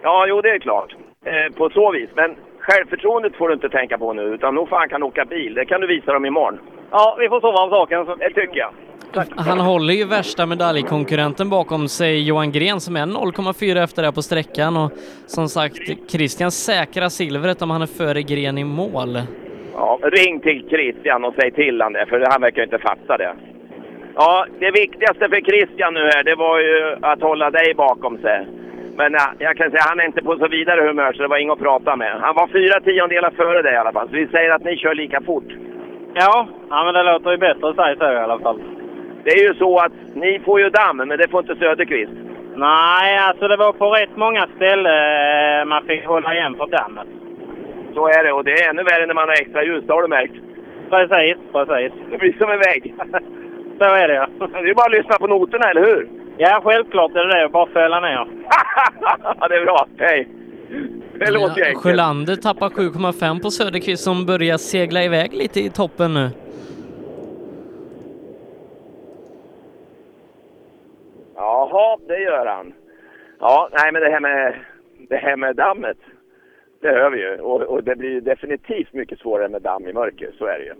Ja, 0.01 0.25
jo 0.27 0.41
det 0.41 0.49
är 0.49 0.59
klart. 0.59 0.95
Eh, 1.25 1.55
på 1.57 1.69
så 1.69 1.91
vis. 1.91 2.09
Men 2.15 2.35
självförtroendet 2.59 3.35
får 3.35 3.47
du 3.47 3.53
inte 3.53 3.69
tänka 3.69 3.97
på 3.97 4.13
nu. 4.13 4.21
Utan 4.21 4.55
nog 4.55 4.69
fan 4.69 4.89
kan 4.89 5.03
åka 5.03 5.25
bil. 5.25 5.53
Det 5.53 5.65
kan 5.65 5.81
du 5.81 5.87
visa 5.87 6.13
dem 6.13 6.25
imorgon. 6.25 6.59
Ja, 6.91 7.17
vi 7.19 7.29
får 7.29 7.41
sova 7.41 7.59
om 7.63 7.69
saken. 7.69 8.05
Tycker 8.35 8.57
jag. 8.57 8.71
Han 9.37 9.59
håller 9.59 9.93
ju 9.93 10.05
värsta 10.05 10.45
medaljkonkurrenten 10.45 11.49
bakom 11.49 11.87
sig, 11.87 12.27
Johan 12.27 12.51
Gren, 12.51 12.79
som 12.79 12.95
är 12.95 13.05
0,4 13.05 13.83
efter 13.83 14.03
det 14.03 14.11
på 14.11 14.21
sträckan 14.21 14.77
och 14.77 14.91
som 15.25 15.47
sagt, 15.47 16.11
Christian 16.11 16.51
säkrar 16.51 17.09
silvret 17.09 17.61
om 17.61 17.69
han 17.69 17.81
är 17.81 17.85
före 17.85 18.21
Gren 18.21 18.57
i 18.57 18.63
mål. 18.63 19.21
Ja, 19.73 19.99
ring 20.03 20.39
till 20.39 20.69
Christian 20.69 21.25
och 21.25 21.33
säg 21.39 21.51
till 21.51 21.81
han 21.81 21.93
det, 21.93 22.05
för 22.05 22.25
han 22.29 22.41
verkar 22.41 22.63
inte 22.63 22.79
fatta 22.79 23.17
det. 23.17 23.33
Ja, 24.15 24.45
det 24.59 24.71
viktigaste 24.71 25.29
för 25.29 25.41
Christian 25.41 25.93
nu 25.93 25.99
här, 25.99 26.23
det 26.23 26.35
var 26.35 26.59
ju 26.59 26.97
att 27.01 27.21
hålla 27.21 27.51
dig 27.51 27.73
bakom 27.73 28.17
sig. 28.17 28.47
Men 28.95 29.13
ja, 29.13 29.31
jag 29.39 29.57
kan 29.57 29.71
säga 29.71 29.81
han 29.85 29.99
är 29.99 30.05
inte 30.05 30.21
på 30.21 30.37
så 30.37 30.47
vidare 30.47 30.87
humör 30.87 31.13
så 31.13 31.21
det 31.21 31.27
var 31.27 31.37
inget 31.37 31.53
att 31.53 31.59
prata 31.59 31.95
med. 31.95 32.11
Han 32.21 32.35
var 32.35 32.47
fyra 32.47 32.81
tiondelar 32.81 33.31
före 33.31 33.61
dig 33.61 33.73
i 33.73 33.77
alla 33.77 33.91
fall, 33.91 34.07
så 34.07 34.15
vi 34.15 34.27
säger 34.27 34.51
att 34.51 34.63
ni 34.63 34.77
kör 34.77 34.95
lika 34.95 35.21
fort. 35.21 35.51
Ja, 36.19 36.47
ja 36.69 36.83
men 36.83 36.93
det 36.93 37.03
låter 37.03 37.31
ju 37.31 37.37
bättre 37.37 37.69
att 37.69 37.75
säga 37.75 37.95
så 37.95 38.13
i 38.13 38.17
alla 38.17 38.39
fall. 38.39 38.59
Det 39.23 39.31
är 39.31 39.47
ju 39.47 39.53
så 39.53 39.79
att 39.79 39.91
ni 40.13 40.39
får 40.45 40.59
ju 40.59 40.69
damm, 40.69 40.97
men 40.97 41.17
det 41.17 41.31
får 41.31 41.39
inte 41.39 41.55
Söderqvist. 41.55 42.11
Nej, 42.55 43.17
alltså 43.17 43.47
det 43.47 43.57
var 43.57 43.73
på 43.73 43.89
rätt 43.89 44.15
många 44.15 44.47
ställen 44.55 44.85
eh, 44.85 45.65
man 45.65 45.83
fick 45.83 46.05
hålla 46.05 46.35
igen 46.35 46.55
för 46.55 46.67
dammet. 46.67 47.07
Så 47.93 48.07
är 48.07 48.23
det, 48.23 48.31
och 48.31 48.43
det 48.43 48.51
är 48.51 48.69
ännu 48.69 48.83
värre 48.83 49.05
när 49.05 49.13
man 49.13 49.27
har 49.27 49.41
extra 49.41 49.63
ljus, 49.63 49.83
det 49.87 49.93
har 49.93 50.01
du 50.01 50.07
märkt. 50.07 50.33
Precis, 50.89 51.37
precis. 51.51 51.91
Det 52.11 52.17
blir 52.17 52.33
som 52.37 52.51
en 52.51 52.59
vägg. 52.59 52.95
Så 53.79 53.83
är 53.83 54.07
det 54.07 54.13
ja. 54.13 54.27
Det 54.61 54.69
är 54.69 54.73
bara 54.73 54.85
att 54.85 54.97
lyssna 54.97 55.15
på 55.19 55.27
noterna, 55.27 55.69
eller 55.69 55.81
hur? 55.81 56.09
Ja, 56.37 56.61
självklart 56.63 57.15
är 57.15 57.25
det 57.25 57.41
det. 57.41 57.49
Bara 57.49 57.67
fälla 57.67 57.99
ner. 57.99 58.27
det 59.49 59.55
är 59.55 59.65
bra. 59.65 59.87
Hej! 59.97 60.27
Det 61.19 61.31
låter 61.31 61.59
Ja, 61.59 61.65
enkelt. 61.65 61.77
Sjölander 61.77 62.35
tappar 62.35 62.69
7,5 62.69 63.41
på 63.41 63.51
Söderqvist 63.51 64.03
som 64.03 64.25
börjar 64.25 64.57
segla 64.57 65.03
iväg 65.03 65.33
lite 65.33 65.59
i 65.59 65.69
toppen 65.69 66.13
nu. 66.13 66.29
Jaha, 71.35 71.97
det 72.07 72.19
gör 72.19 72.45
han. 72.45 72.73
Ja, 73.39 73.69
nej 73.71 73.91
men 73.91 74.01
det 74.01 74.09
här 74.09 74.19
med, 74.19 74.59
det 75.09 75.17
här 75.17 75.35
med 75.35 75.55
dammet, 75.55 75.97
det 76.81 76.89
hör 76.89 77.09
vi 77.09 77.19
ju. 77.19 77.39
Och, 77.39 77.61
och 77.61 77.83
det 77.83 77.95
blir 77.95 78.21
definitivt 78.21 78.93
mycket 78.93 79.19
svårare 79.19 79.49
med 79.49 79.61
damm 79.61 79.87
i 79.87 79.93
mörker, 79.93 80.31
så 80.37 80.45
är 80.45 80.59
det 80.59 80.65
ju. 80.65 80.73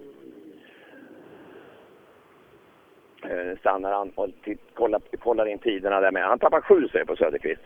Eh, 3.23 3.57
stannar 3.57 3.91
han 3.91 4.09
och 4.15 4.29
kollar, 4.73 5.01
kollar 5.19 5.45
in 5.45 5.59
tiderna 5.59 5.99
där 5.99 6.11
med. 6.11 6.23
Han 6.23 6.39
tappar 6.39 6.61
sju 6.61 6.87
säger 6.91 7.05
på 7.05 7.15
Söderqvist. 7.15 7.61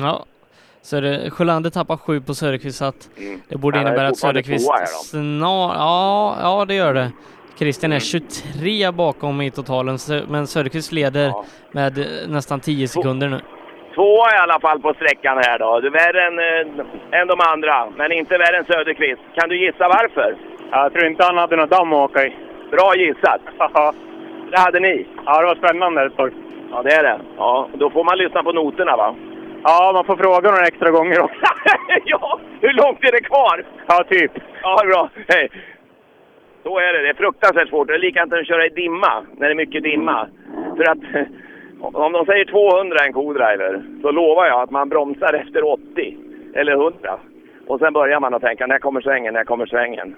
Ja, 0.00 0.24
så 0.82 1.00
det, 1.00 1.30
Sjölander 1.30 1.70
tappar 1.70 1.96
7 1.96 2.20
på 2.20 2.34
Söderqvist 2.34 2.78
så 2.78 2.84
att 2.84 3.10
det 3.48 3.56
borde 3.56 3.80
innebära 3.80 4.08
att 4.08 4.16
Söderqvist 4.16 4.70
snart... 5.10 5.74
Ja, 5.76 6.36
ja, 6.42 6.64
det 6.68 6.74
gör 6.74 6.94
det. 6.94 7.12
Christian 7.58 7.92
är 7.92 7.98
23 7.98 8.90
bakom 8.90 9.40
i 9.40 9.50
totalen, 9.50 9.98
men 10.28 10.46
Söderqvist 10.46 10.92
leder 10.92 11.32
med 11.72 11.98
eh, 11.98 12.04
nästan 12.28 12.60
10 12.60 12.88
sekunder 12.88 13.28
nu. 13.28 13.40
Tvåa 13.94 14.34
i 14.34 14.38
alla 14.38 14.60
fall 14.60 14.80
på 14.80 14.94
sträckan 14.94 15.36
här 15.36 15.58
då. 15.58 15.80
Du 15.80 15.86
är 15.86 15.90
värre 15.92 16.26
än, 16.26 16.38
eh, 16.38 17.20
än 17.20 17.26
de 17.28 17.40
andra, 17.52 17.90
men 17.96 18.12
inte 18.12 18.38
värre 18.38 18.56
än 18.58 18.64
Söderqvist. 18.64 19.22
Kan 19.34 19.48
du 19.48 19.64
gissa 19.66 19.88
varför? 19.88 20.36
Jag 20.70 20.92
tror 20.92 21.06
inte 21.06 21.24
han 21.24 21.36
hade 21.36 21.56
något 21.56 21.70
damm 21.70 21.92
att 21.92 22.10
åka 22.10 22.26
i. 22.26 22.36
Bra 22.70 22.94
gissat! 22.96 23.40
det 24.50 24.58
hade 24.58 24.80
ni. 24.80 25.06
Ja, 25.26 25.40
det 25.40 25.46
var 25.46 25.54
spännande 25.54 26.06
ett 26.06 26.16
tag. 26.16 26.32
Ja, 26.70 26.82
det 26.82 26.92
är 26.92 27.02
det. 27.02 27.20
Ja, 27.36 27.68
då 27.74 27.90
får 27.90 28.04
man 28.04 28.18
lyssna 28.18 28.42
på 28.42 28.52
noterna 28.52 28.96
va? 28.96 29.14
Ja, 29.62 29.90
man 29.94 30.04
får 30.04 30.16
fråga 30.16 30.50
några 30.50 30.66
extra 30.66 30.90
gånger 30.90 31.20
också. 31.20 31.46
ja, 32.04 32.40
hur 32.60 32.72
långt 32.72 33.04
är 33.04 33.12
det 33.12 33.20
kvar? 33.20 33.64
Ja, 33.86 34.04
typ. 34.08 34.32
Ja, 34.62 34.82
bra. 34.86 35.10
Hej. 35.28 35.50
Så 36.62 36.78
är 36.78 36.92
det. 36.92 37.02
Det 37.02 37.08
är 37.08 37.14
fruktansvärt 37.14 37.68
svårt. 37.68 37.88
Det 37.88 37.94
är 37.94 37.98
likadant 37.98 38.32
att 38.32 38.46
köra 38.46 38.66
i 38.66 38.68
dimma, 38.68 39.26
när 39.36 39.46
det 39.46 39.52
är 39.52 39.64
mycket 39.64 39.82
dimma. 39.82 40.28
För 40.76 40.90
att 40.90 40.98
Om 41.82 42.12
de 42.12 42.26
säger 42.26 42.44
200 42.44 42.96
en 43.04 43.12
co-driver, 43.12 43.82
så 44.02 44.10
lovar 44.10 44.46
jag 44.46 44.62
att 44.62 44.70
man 44.70 44.88
bromsar 44.88 45.34
efter 45.34 45.64
80 45.64 46.16
eller 46.54 46.72
100. 46.72 47.18
Och 47.66 47.78
sen 47.78 47.92
börjar 47.92 48.20
man 48.20 48.34
att 48.34 48.42
tänka, 48.42 48.66
när 48.66 48.78
kommer 48.78 49.00
svängen, 49.00 49.34
när 49.34 49.44
kommer 49.44 49.66
svängen? 49.66 50.16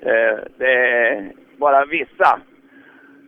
Eh, 0.00 0.38
det 0.58 0.74
är 0.74 1.32
bara 1.56 1.84
vissa 1.84 2.38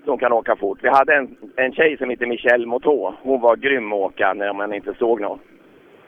som 0.09 0.19
kan 0.19 0.33
åka 0.33 0.57
fort. 0.57 0.79
Vi 0.83 0.89
hade 0.89 1.15
en, 1.15 1.29
en 1.57 1.73
tjej 1.73 1.97
som 1.99 2.11
hette 2.11 2.27
Michelle 2.27 2.67
Motå. 2.67 3.15
Hon 3.23 3.41
var 3.41 3.57
grym 3.57 3.93
att 3.93 3.99
åka 3.99 4.35
när 4.35 4.53
man 4.53 4.75
inte 4.75 4.95
såg 4.99 5.21
något. 5.21 5.41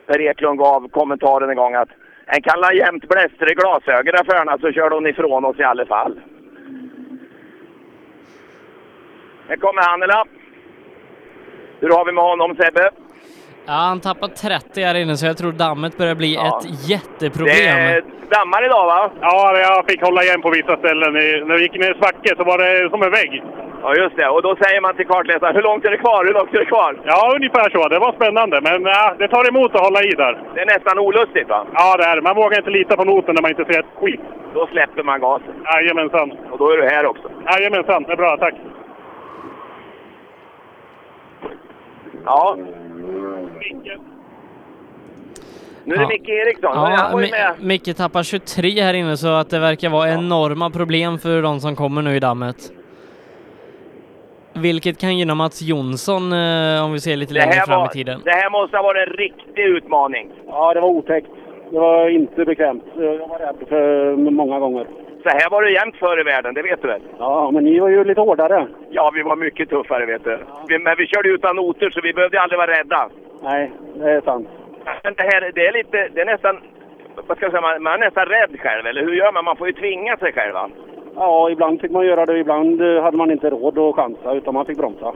Per 0.06 0.20
Eklund 0.20 0.59
gav 0.59 0.89
kommentaren 0.89 1.51
en 1.51 1.56
gång 1.56 1.74
att 1.74 1.89
en 2.27 2.43
kan 2.43 2.60
la 2.60 2.72
jämt 2.72 3.09
bläster 3.09 3.52
i 3.52 3.55
glasögonen 3.55 4.24
för 4.24 4.36
henne 4.39 4.56
så 4.60 4.72
körde 4.72 4.94
hon 4.94 5.06
ifrån 5.06 5.44
oss 5.44 5.59
i 5.59 5.62
alla 5.62 5.86
fall. 5.86 6.20
Här 9.48 9.56
kommer 9.56 9.82
Hannela. 9.82 10.24
Hur 11.81 11.90
har 11.90 12.05
vi 12.05 12.12
med 12.12 12.24
honom 12.24 12.56
Sebbe? 12.56 12.90
Ja, 13.66 13.72
han 13.72 14.01
tappar 14.01 14.28
30 14.28 14.82
här 14.82 14.94
inne 14.94 15.16
så 15.16 15.27
jag 15.27 15.36
tror 15.36 15.52
dammet 15.52 15.97
börjar 15.98 16.14
bli 16.14 16.35
Ja. 16.35 16.59
ett 16.62 16.90
jätteproblem. 16.90 17.55
Det 17.56 17.70
är 17.70 18.05
dammar 18.39 18.64
idag 18.64 18.86
va? 18.86 19.10
Ja, 19.20 19.59
jag 19.59 19.86
fick 19.90 20.02
hålla 20.02 20.22
igen 20.22 20.43
på 20.43 20.51
vissa 20.51 20.77
ställen. 20.77 21.12
När 21.48 21.56
vi 21.56 21.62
gick 21.62 21.74
ner 21.78 21.90
i 21.94 21.98
svacke 21.98 22.35
så 22.36 22.44
var 22.44 22.59
det 22.59 22.90
som 22.90 23.02
en 23.02 23.10
vägg. 23.10 23.43
Ja 23.82 23.94
just 24.02 24.16
det, 24.16 24.28
och 24.28 24.43
då 24.43 24.57
säger 24.62 24.81
man 24.81 24.94
till 24.97 25.07
kartläsaren, 25.07 25.57
hur 25.57 25.62
långt 25.62 25.85
är 25.85 25.90
det 25.90 25.97
kvar? 26.07 26.24
Hur 26.27 26.35
långt 26.35 26.55
är 26.55 26.59
det 26.59 26.65
kvar? 26.74 27.01
Ja, 27.05 27.32
ungefär 27.36 27.70
så. 27.70 27.89
Det 27.89 27.98
var 27.98 28.12
spännande, 28.12 28.61
men 28.61 28.82
ja, 28.82 29.15
det 29.19 29.28
tar 29.28 29.48
emot 29.48 29.74
att 29.74 29.85
hålla 29.86 30.01
i 30.02 30.11
där. 30.23 30.35
Det 30.55 30.61
är 30.61 30.66
nästan 30.66 30.98
olustigt 30.98 31.48
va? 31.48 31.66
Ja, 31.74 31.97
det 31.97 32.05
är 32.05 32.16
det. 32.16 32.23
Man 32.23 32.36
vågar 32.36 32.59
inte 32.59 32.70
lita 32.70 32.97
på 32.97 33.05
noten 33.05 33.35
när 33.35 33.43
man 33.43 33.51
inte 33.51 33.65
ser 33.65 33.81
ett 33.81 33.94
skit. 34.01 34.20
Då 34.55 34.66
släpper 34.66 35.02
man 35.02 35.20
gasen. 35.20 35.55
Jajamensan. 35.65 36.32
Och 36.51 36.59
då 36.59 36.70
är 36.70 36.77
du 36.77 36.82
här 36.82 37.07
också. 37.07 37.31
Jajamensan, 37.47 38.02
det 38.02 38.12
är 38.12 38.16
bra. 38.16 38.36
Tack. 38.36 38.55
Ja. 42.24 42.57
Nu 45.85 45.94
är 45.94 45.98
det 45.98 46.02
Ja. 46.02 46.09
Micke 46.09 46.28
Eriksson. 46.28 46.70
Ja, 46.74 47.16
Mi-. 47.16 47.66
Micke 47.66 47.97
tappar 47.97 48.23
23 48.23 48.82
här 48.82 48.94
inne 48.94 49.16
så 49.16 49.28
att 49.28 49.51
det 49.51 49.59
verkar 49.59 49.89
vara 49.90 50.09
enorma 50.09 50.70
problem 50.70 51.19
för 51.19 51.43
de 51.43 51.61
som 51.61 51.77
kommer 51.77 52.02
nu 52.02 52.16
i 52.16 52.20
dammet. 52.20 52.57
Vilket 54.55 55.01
kan 55.01 55.18
gynna 55.18 55.35
Mats 55.35 55.62
Jonsson 55.62 56.32
eh, 56.32 56.85
om 56.85 56.93
vi 56.93 57.01
ser 57.01 57.16
lite 57.16 57.35
längre 57.35 57.52
fram 57.52 57.81
var, 57.81 57.86
i 57.86 57.89
tiden. 57.89 58.20
det 58.24 58.31
här 58.31 58.51
måste 58.51 58.77
ha 58.77 58.82
varit 58.82 59.09
en 59.09 59.14
riktig 59.14 59.62
utmaning. 59.62 60.31
Ja, 60.47 60.74
det 60.74 60.81
var 60.81 60.89
otäckt. 60.89 61.28
Det 61.70 61.78
var 61.78 62.09
inte 62.09 62.44
bekvämt. 62.44 62.85
Jag 62.97 63.28
var 63.28 63.39
rädd 63.39 63.56
för 63.68 64.16
många 64.16 64.59
gånger. 64.59 64.86
Så 65.22 65.28
här 65.28 65.51
var 65.51 65.62
det 65.62 65.70
jämt 65.70 65.97
förr 65.97 66.20
i 66.20 66.24
världen, 66.24 66.55
det 66.55 66.62
vet 66.62 66.82
du 66.82 66.89
väl? 66.89 67.02
Ja, 67.18 67.51
men 67.51 67.64
ni 67.64 67.78
var 67.78 67.89
ju 67.89 68.05
lite 68.05 68.20
hårdare. 68.20 68.66
Ja, 68.90 69.10
vi 69.14 69.22
var 69.22 69.36
mycket 69.36 69.70
tuffare 69.70 70.06
vet 70.06 70.24
du. 70.24 70.39
Vi, 70.68 70.78
men 70.78 70.94
vi 70.98 71.06
körde 71.06 71.28
utan 71.28 71.56
noter 71.56 71.90
så 71.90 72.01
vi 72.01 72.12
behövde 72.12 72.40
aldrig 72.40 72.59
vara 72.59 72.70
rädda. 72.78 73.09
Nej, 73.43 73.70
det 73.94 74.10
är 74.10 74.20
sant. 74.20 74.48
Men 75.05 75.14
det 75.14 75.22
här, 75.22 75.52
det 75.55 75.66
är 75.66 75.72
lite, 75.72 76.09
det 76.14 76.20
är 76.20 76.27
nästan, 76.27 76.60
vad 77.27 77.36
ska 77.36 77.47
jag 77.47 77.52
säga, 77.52 77.60
man, 77.60 77.82
man 77.82 77.93
är 77.93 78.05
nästan 78.05 78.27
rädd 78.27 78.60
själv, 78.60 78.86
eller 78.86 79.02
hur 79.02 79.14
gör 79.14 79.32
man? 79.32 79.44
Man 79.44 79.56
får 79.56 79.66
ju 79.66 79.72
tvinga 79.72 80.16
sig 80.16 80.32
själv 80.32 80.55
va? 80.55 80.70
Ja, 81.16 81.51
ibland 81.51 81.81
fick 81.81 81.91
man 81.91 82.07
göra 82.07 82.27
det. 82.27 82.39
Ibland 82.39 82.81
eh, 82.81 83.03
hade 83.03 83.16
man 83.16 83.31
inte 83.31 83.51
råd 83.51 83.78
att 83.78 83.95
chansa, 83.95 84.35
utan 84.35 84.55
man 84.55 84.66
fick 84.66 84.78
bromsa. 84.78 85.12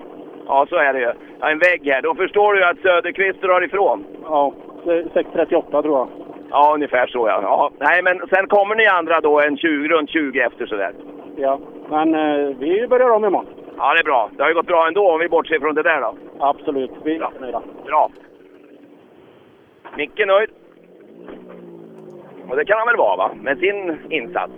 Ja, 0.46 0.66
så 0.68 0.76
är 0.76 0.92
det 0.92 1.00
ju. 1.00 1.12
Ja, 1.40 1.50
en 1.50 1.58
vägg 1.58 1.80
här, 1.84 2.02
då 2.02 2.14
förstår 2.14 2.54
du 2.54 2.64
att 2.64 2.78
Söderqvist 2.78 3.40
drar 3.40 3.64
ifrån. 3.64 4.04
Ja, 4.24 4.52
6.38 4.84 5.82
tror 5.82 5.98
jag. 5.98 6.08
Ja, 6.50 6.72
ungefär 6.74 7.06
så 7.06 7.28
ja. 7.28 7.38
ja. 7.42 7.70
Nej, 7.78 8.02
men 8.02 8.20
sen 8.28 8.46
kommer 8.46 8.74
ni 8.74 8.86
andra 8.86 9.20
då 9.20 9.40
en 9.40 9.56
20, 9.56 9.88
runt 9.88 10.10
20 10.10 10.40
efter 10.40 10.66
sådär. 10.66 10.92
Ja, 11.36 11.58
men 11.88 12.14
eh, 12.14 12.56
vi 12.58 12.86
börjar 12.88 13.10
om 13.10 13.24
imorgon. 13.24 13.46
Ja, 13.76 13.94
det 13.94 14.00
är 14.00 14.04
bra. 14.04 14.30
Det 14.36 14.42
har 14.42 14.50
ju 14.50 14.54
gått 14.54 14.66
bra 14.66 14.86
ändå 14.88 15.10
om 15.10 15.20
vi 15.20 15.28
bortser 15.28 15.60
från 15.60 15.74
det 15.74 15.82
där 15.82 16.00
då. 16.00 16.14
Absolut, 16.38 16.90
vi 17.04 17.16
är 17.16 17.30
nöjda. 17.40 17.62
Bra. 17.86 18.10
Micke 19.96 20.26
nöjd. 20.26 20.50
Och 22.48 22.56
det 22.56 22.64
kan 22.64 22.78
han 22.78 22.86
väl 22.86 22.96
vara 22.96 23.16
va? 23.16 23.30
Med 23.42 23.58
sin 23.58 23.98
insats. 24.10 24.52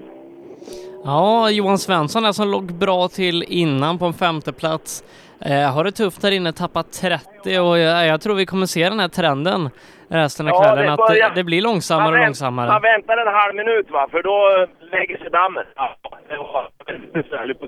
Ja, 1.07 1.51
Johan 1.51 1.79
Svensson 1.79 2.23
där 2.23 2.33
som 2.33 2.49
låg 2.51 2.73
bra 2.73 3.09
till 3.09 3.43
innan 3.43 3.99
på 3.99 4.05
en 4.05 4.13
femte 4.13 4.53
plats. 4.53 5.05
Eh, 5.41 5.75
har 5.75 5.85
det 5.85 5.93
tufft 5.93 6.23
här 6.23 6.31
inne, 6.31 6.53
tappat 6.53 6.93
30 6.93 7.59
och 7.59 7.79
jag, 7.79 8.07
jag 8.07 8.21
tror 8.21 8.35
vi 8.35 8.47
kommer 8.47 8.67
se 8.67 8.89
den 8.89 9.01
här 9.01 9.09
trenden 9.09 9.71
resten 10.09 10.49
av 10.49 10.53
Ja, 10.55 10.63
kvällen, 10.63 10.87
det 10.87 10.93
att 10.93 11.09
det, 11.09 11.33
det 11.35 11.45
blir 11.45 11.63
långsammare 11.63 12.15
och 12.19 12.25
långsammare. 12.25 12.69
Man 12.69 12.83
väntar 12.83 13.17
en 13.17 13.35
halv 13.35 13.55
minut 13.55 13.91
va, 13.91 14.09
för 14.11 14.23
då 14.23 14.67
lägger 14.93 15.19
sig 15.19 15.31
dammet. 15.31 15.67
Ja, 15.77 15.97
det 16.29 16.37
var 16.37 16.69
besvärligt 17.13 17.61
på 17.61 17.67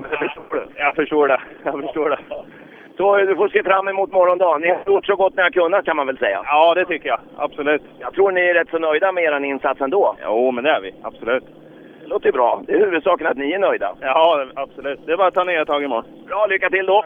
men 0.00 0.10
jag 0.76 0.94
förstår 0.94 1.28
det. 1.28 1.40
Jag 1.64 1.80
förstår 1.80 2.10
det. 2.10 2.18
Så 2.98 3.16
du 3.16 3.36
får 3.36 3.48
se 3.48 3.62
fram 3.62 3.88
emot 3.88 4.12
morgondagen. 4.12 4.60
Ni 4.60 4.68
har 4.68 4.82
gjort 4.86 5.06
så 5.06 5.16
gott 5.16 5.36
ni 5.36 5.42
har 5.42 5.50
kunnat 5.50 5.84
kan 5.84 5.96
man 5.96 6.06
väl 6.06 6.18
säga. 6.18 6.40
Ja, 6.44 6.74
det 6.74 6.84
tycker 6.84 7.08
jag. 7.08 7.20
Absolut. 7.36 7.82
Jag 7.98 8.14
tror 8.14 8.32
ni 8.32 8.40
är 8.40 8.54
rätt 8.54 8.70
så 8.70 8.78
nöjda 8.78 9.12
med 9.12 9.24
er 9.24 9.44
insats 9.44 9.80
ändå. 9.80 10.16
Jo, 10.24 10.50
men 10.50 10.64
det 10.64 10.70
är 10.70 10.80
vi. 10.80 10.94
Absolut. 11.02 11.44
Det 12.02 12.06
låter 12.06 12.32
bra. 12.32 12.62
Det 12.66 12.72
är 12.72 12.78
huvudsaken 12.78 13.26
att 13.26 13.36
ni 13.36 13.52
är 13.52 13.58
nöjda. 13.58 13.94
Ja, 14.00 14.46
absolut. 14.54 15.00
Det 15.06 15.12
är 15.12 15.16
bara 15.16 15.28
att 15.28 15.34
ta 15.34 15.44
nya 15.44 15.64
tag 15.64 15.84
imorgon. 15.84 16.04
Bra, 16.26 16.46
lycka 16.46 16.70
till 16.70 16.86
då! 16.86 17.04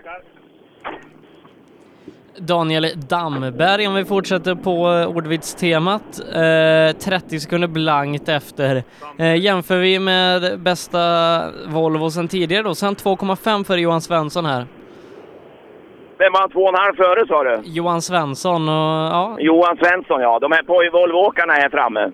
Daniel 2.36 2.86
Damberg, 3.08 3.86
om 3.86 3.94
vi 3.94 4.04
fortsätter 4.04 4.54
på 4.54 4.92
eh, 4.92 5.16
ordvitstemat. 5.16 6.20
Eh, 6.34 6.96
30 6.96 7.40
sekunder 7.40 7.68
blankt 7.68 8.28
efter. 8.28 8.82
Eh, 9.18 9.36
jämför 9.36 9.76
vi 9.78 9.98
med 9.98 10.60
bästa 10.60 10.98
Volvo 11.66 12.10
sen 12.10 12.28
tidigare 12.28 12.62
då, 12.62 12.74
sen 12.74 12.94
2,5 12.94 13.64
för 13.64 13.76
Johan 13.76 14.00
Svensson 14.00 14.46
här. 14.46 14.66
Vem 16.22 16.32
var 16.32 16.48
två 16.48 16.60
och 16.60 16.68
en 16.68 16.84
halv 16.84 16.94
före 16.96 17.26
sa 17.26 17.44
du? 17.44 17.60
Johan 17.64 18.02
Svensson 18.02 18.68
och 18.68 19.00
ja, 19.16 19.36
Johan 19.38 19.76
Svensson 19.76 20.20
ja. 20.20 20.38
De 20.38 20.52
här 20.52 20.62
på 20.62 20.98
Volvoåkarna 20.98 21.52
här 21.52 21.68
framme. 21.68 22.12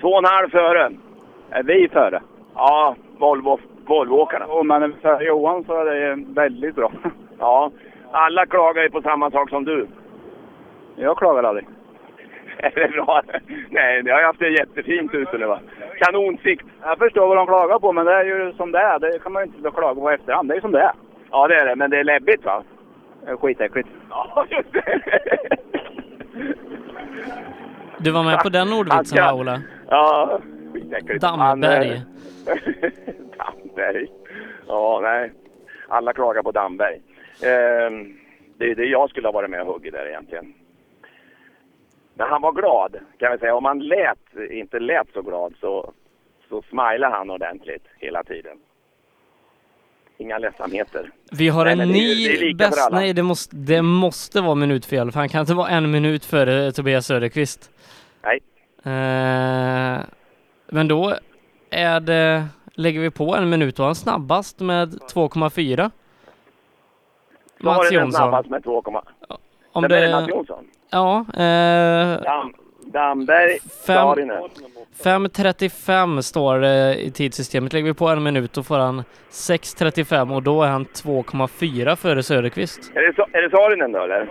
Två 0.00 0.08
och 0.08 0.18
en 0.18 0.24
halv 0.24 0.48
före. 0.50 0.92
Är 1.50 1.62
vi 1.62 1.88
före? 1.92 2.22
Ja, 2.54 2.96
Volvo, 3.18 3.58
Volvoåkarna. 3.86 4.44
Jo, 4.48 4.62
men 4.62 4.94
för 5.02 5.20
Johan 5.20 5.64
så 5.64 5.80
är 5.80 5.84
det 5.84 6.24
väldigt 6.34 6.74
bra. 6.74 6.92
Ja, 7.38 7.70
alla 8.12 8.46
klagar 8.46 8.82
ju 8.82 8.90
på 8.90 9.02
samma 9.02 9.30
sak 9.30 9.50
som 9.50 9.64
du. 9.64 9.86
Jag 10.96 11.18
klagar 11.18 11.42
aldrig. 11.42 11.66
Är 12.58 12.72
det 12.74 12.88
bra? 12.88 13.22
Nej, 13.70 14.02
det 14.02 14.10
har 14.10 14.20
jag 14.20 14.26
haft 14.26 14.40
det 14.40 14.48
jättefint 14.48 15.14
ute 15.14 15.38
nu 15.38 15.46
va. 15.46 15.60
Kanonsikt. 15.98 16.66
Jag 16.82 16.98
förstår 16.98 17.26
vad 17.28 17.36
de 17.36 17.46
klagar 17.46 17.78
på, 17.78 17.92
men 17.92 18.06
det 18.06 18.14
är 18.14 18.24
ju 18.24 18.52
som 18.52 18.72
det 18.72 18.78
är. 18.78 18.98
Det 18.98 19.18
kan 19.22 19.32
man 19.32 19.42
ju 19.42 19.46
inte 19.46 19.70
klaga 19.70 20.00
på 20.00 20.10
efterhand. 20.10 20.48
Det 20.48 20.52
är 20.52 20.56
ju 20.56 20.60
som 20.60 20.72
det 20.72 20.80
är. 20.80 20.92
Ja, 21.30 21.48
det 21.48 21.60
är 21.60 21.66
det. 21.66 21.76
Men 21.76 21.90
det 21.90 21.98
är 21.98 22.04
läbbigt 22.04 22.44
va? 22.44 22.62
Är 23.26 23.36
skitäckligt. 23.36 23.88
Ja, 24.10 24.46
just 24.50 24.72
det. 24.72 25.00
du 27.98 28.10
var 28.10 28.22
med 28.24 28.38
på 28.38 28.48
den 28.48 28.72
ordvitsen 28.72 29.18
va, 29.24 29.34
Ola? 29.34 29.62
Ja, 29.88 30.40
skitäckligt. 30.72 31.20
Damberg. 31.22 31.90
Eh, 31.92 32.02
Damberg. 33.38 34.08
Ja, 34.68 35.00
nej. 35.02 35.32
Alla 35.88 36.12
klagar 36.12 36.42
på 36.42 36.52
Damberg. 36.52 37.00
Ehm, 37.42 38.18
det 38.58 38.70
är 38.70 38.74
det 38.74 38.84
jag 38.84 39.10
skulle 39.10 39.28
ha 39.28 39.32
varit 39.32 39.50
med 39.50 39.60
och 39.62 39.72
huggit 39.74 39.92
där 39.92 40.06
egentligen. 40.08 40.54
Men 42.14 42.28
han 42.28 42.42
var 42.42 42.52
glad, 42.52 42.96
kan 43.18 43.32
vi 43.32 43.38
säga. 43.38 43.54
Om 43.54 43.64
han 43.64 43.78
lät, 43.78 44.50
inte 44.50 44.78
lät 44.78 45.08
så 45.12 45.22
glad 45.22 45.54
så, 45.60 45.92
så 46.48 46.62
smilade 46.62 47.14
han 47.14 47.30
ordentligt 47.30 47.84
hela 47.98 48.22
tiden. 48.22 48.58
Inga 50.20 50.38
ledsamheter. 50.38 51.10
Vi 51.32 51.48
har 51.48 51.66
en 51.66 51.78
det 51.78 51.86
ny 51.86 52.28
det 52.38 52.54
bäst... 52.54 52.88
Nej, 52.92 53.12
det 53.12 53.22
måste, 53.22 53.56
det 53.56 53.82
måste 53.82 54.40
vara 54.40 54.54
minutfel, 54.54 55.12
för 55.12 55.20
han 55.20 55.28
kan 55.28 55.40
inte 55.40 55.54
vara 55.54 55.68
en 55.68 55.90
minut 55.90 56.24
före 56.24 56.72
Tobias 56.72 57.06
Söderqvist. 57.06 57.70
Nej. 58.24 58.40
Eh, 58.84 60.00
men 60.68 60.88
då 60.88 61.14
är 61.70 62.00
det... 62.00 62.46
Lägger 62.74 63.00
vi 63.00 63.10
på 63.10 63.36
en 63.36 63.48
minut 63.50 63.78
och 63.78 63.84
han 63.86 63.94
snabbast 63.94 64.60
med 64.60 64.88
2,4. 64.88 65.90
Så 67.60 67.66
var 67.66 67.76
Mats 67.76 67.88
det 67.88 67.94
Jonsson. 67.94 68.12
snabbast 68.12 68.48
med 68.50 68.64
2, 68.64 68.82
Om 69.72 69.82
Vem 69.82 69.92
är 69.92 70.00
det 70.00 70.10
Mats 70.12 70.26
det... 70.26 70.32
Jonsson? 70.32 70.64
Ja, 70.90 71.18
eh, 71.18 72.22
Dam, 72.22 72.54
Damberg, 72.92 73.58
Fem- 73.86 73.96
Saarinen. 73.96 74.42
5.35 75.04 76.20
står 76.20 76.58
det 76.58 76.94
i 77.00 77.10
tidssystemet. 77.10 77.72
Lägger 77.72 77.86
vi 77.86 77.94
på 77.94 78.08
en 78.08 78.22
minut 78.22 78.52
då 78.52 78.62
får 78.62 78.78
han 78.78 79.02
6.35 79.30 80.34
och 80.34 80.42
då 80.42 80.62
är 80.62 80.68
han 80.68 80.84
2,4 80.84 81.96
före 81.96 82.22
Söderqvist. 82.22 82.92
Är 82.94 83.02
det, 83.02 83.12
så, 83.16 83.26
är 83.32 83.42
det 83.42 83.50
Saarinen 83.50 83.92
då 83.92 83.98
eller? 84.02 84.28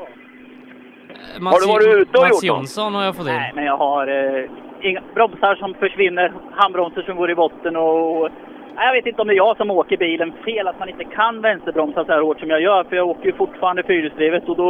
Mats, 1.39 1.53
Har 1.53 1.79
du 1.79 1.87
varit 1.87 2.01
ute 2.01 2.17
och 2.17 2.23
Mats 2.23 2.43
gjort 2.43 2.51
något? 2.51 2.57
Jonsson 2.59 2.95
har 2.95 3.03
jag 3.03 3.15
fått 3.15 3.27
in. 3.27 3.33
Nej, 3.33 3.51
men 3.55 3.65
jag 3.65 3.77
har 3.77 4.07
eh, 4.07 4.49
inga 4.81 5.01
bromsar 5.15 5.55
som 5.55 5.73
försvinner, 5.73 6.33
handbromsar 6.51 7.01
som 7.01 7.15
går 7.17 7.31
i 7.31 7.35
botten 7.35 7.75
och... 7.75 8.29
Nej, 8.75 8.85
jag 8.87 8.93
vet 8.93 9.05
inte 9.05 9.21
om 9.21 9.27
det 9.27 9.33
är 9.33 9.37
jag 9.47 9.57
som 9.57 9.71
åker 9.71 9.97
bilen 9.97 10.33
fel, 10.45 10.67
att 10.67 10.79
man 10.79 10.89
inte 10.89 11.03
kan 11.03 11.41
vänsterbromsa 11.41 12.05
så 12.05 12.11
här 12.11 12.21
hårt 12.21 12.39
som 12.39 12.49
jag 12.49 12.61
gör, 12.61 12.83
för 12.83 12.95
jag 12.95 13.07
åker 13.07 13.25
ju 13.25 13.33
fortfarande 13.33 13.83
fyrhjulsdrivet 13.83 14.49
och 14.49 14.55
då, 14.57 14.67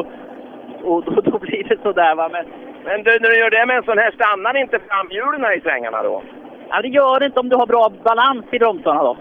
och 0.84 1.04
då, 1.04 1.22
då 1.22 1.40
blir 1.40 1.64
det 1.64 1.78
sådär 1.84 2.16
va. 2.16 2.30
Men, 2.32 2.46
Men 2.90 3.04
du, 3.04 3.12
när 3.22 3.30
du 3.30 3.38
gör 3.40 3.50
det 3.50 3.66
med 3.66 3.78
en 3.78 3.84
sån 3.84 3.98
här, 3.98 4.12
stannar 4.12 4.58
inte 4.58 4.80
framhjulen 4.88 5.54
i 5.58 5.62
svängarna 5.62 6.04
då? 6.04 6.24
ja, 6.70 6.82
det 6.82 6.88
gör 6.88 7.20
det 7.20 7.26
inte 7.26 7.40
om 7.40 7.50
du 7.50 7.56
har 7.56 7.68
bra 7.74 7.92
balans 8.04 8.46
i 8.52 8.60
bromsarna 8.60 9.04
då. 9.04 9.18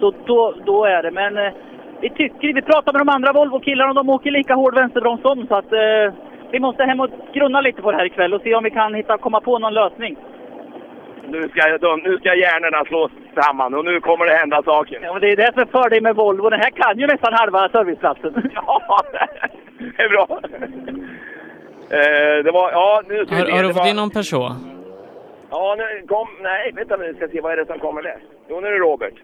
Så 0.00 0.14
då, 0.26 0.54
då 0.66 0.84
är 0.84 1.02
det, 1.02 1.10
men... 1.10 1.38
eh, 1.38 1.52
vi 2.00 2.10
tycker, 2.10 2.54
vi 2.54 2.62
pratar 2.62 2.92
med 2.92 3.00
de 3.00 3.08
andra 3.08 3.32
Volvo-killarna 3.32 3.90
och 3.90 3.94
de 3.94 4.08
åker 4.08 4.30
lika 4.30 4.54
hård 4.54 4.74
vänsterbroms 4.74 5.24
om 5.24 5.46
så 5.46 5.54
att 5.54 5.72
eh, 5.72 6.14
vi 6.50 6.60
måste 6.60 6.84
hem 6.84 7.00
och 7.00 7.10
grunna 7.32 7.60
lite 7.60 7.82
på 7.82 7.90
det 7.90 7.96
här 7.96 8.04
ikväll 8.04 8.34
och 8.34 8.42
se 8.42 8.54
om 8.54 8.64
vi 8.64 8.70
kan 8.70 8.94
hitta, 8.94 9.18
komma 9.18 9.40
på 9.40 9.58
någon 9.58 9.74
lösning. 9.74 10.16
Nu 11.28 11.48
ska, 11.48 11.78
de, 11.78 12.00
nu 12.00 12.16
ska 12.16 12.34
hjärnorna 12.34 12.84
slås 12.84 13.10
samman 13.34 13.74
och 13.74 13.84
nu 13.84 14.00
kommer 14.00 14.26
det 14.26 14.36
hända 14.36 14.62
saker. 14.62 15.00
Ja, 15.02 15.12
men 15.12 15.20
det 15.20 15.32
är 15.32 15.36
det 15.36 15.52
som 15.52 15.62
är 15.62 15.66
fördelen 15.66 16.02
med 16.02 16.16
Volvo. 16.16 16.50
Den 16.50 16.60
här 16.60 16.70
kan 16.70 16.98
ju 16.98 17.06
nästan 17.06 17.32
halva 17.32 17.68
serviceplatsen. 17.68 18.50
Ja, 18.54 19.02
det 19.96 20.02
är 20.02 20.08
bra. 20.08 20.40
Eh, 21.90 22.44
det 22.44 22.50
var, 22.52 22.72
ja, 22.72 23.02
nu 23.08 23.26
ska 23.26 23.34
vi 23.34 23.40
Har, 23.40 23.46
se. 23.46 23.52
har 23.52 23.62
du 23.62 23.74
fått 23.74 23.86
in 23.86 23.96
någon 23.96 24.10
Peugeot? 24.10 24.52
Ja, 25.50 25.74
nu 25.78 26.06
kom, 26.06 26.28
nej, 26.40 26.72
vänta 26.72 26.96
nu, 26.96 27.14
ska 27.14 27.28
se 27.28 27.40
vad 27.40 27.52
är 27.52 27.56
det 27.56 27.66
som 27.66 27.78
kommer 27.78 28.02
där. 28.02 28.18
Jo, 28.48 28.60
nu 28.60 28.66
är 28.66 28.72
det 28.72 28.78
Robert. 28.78 29.14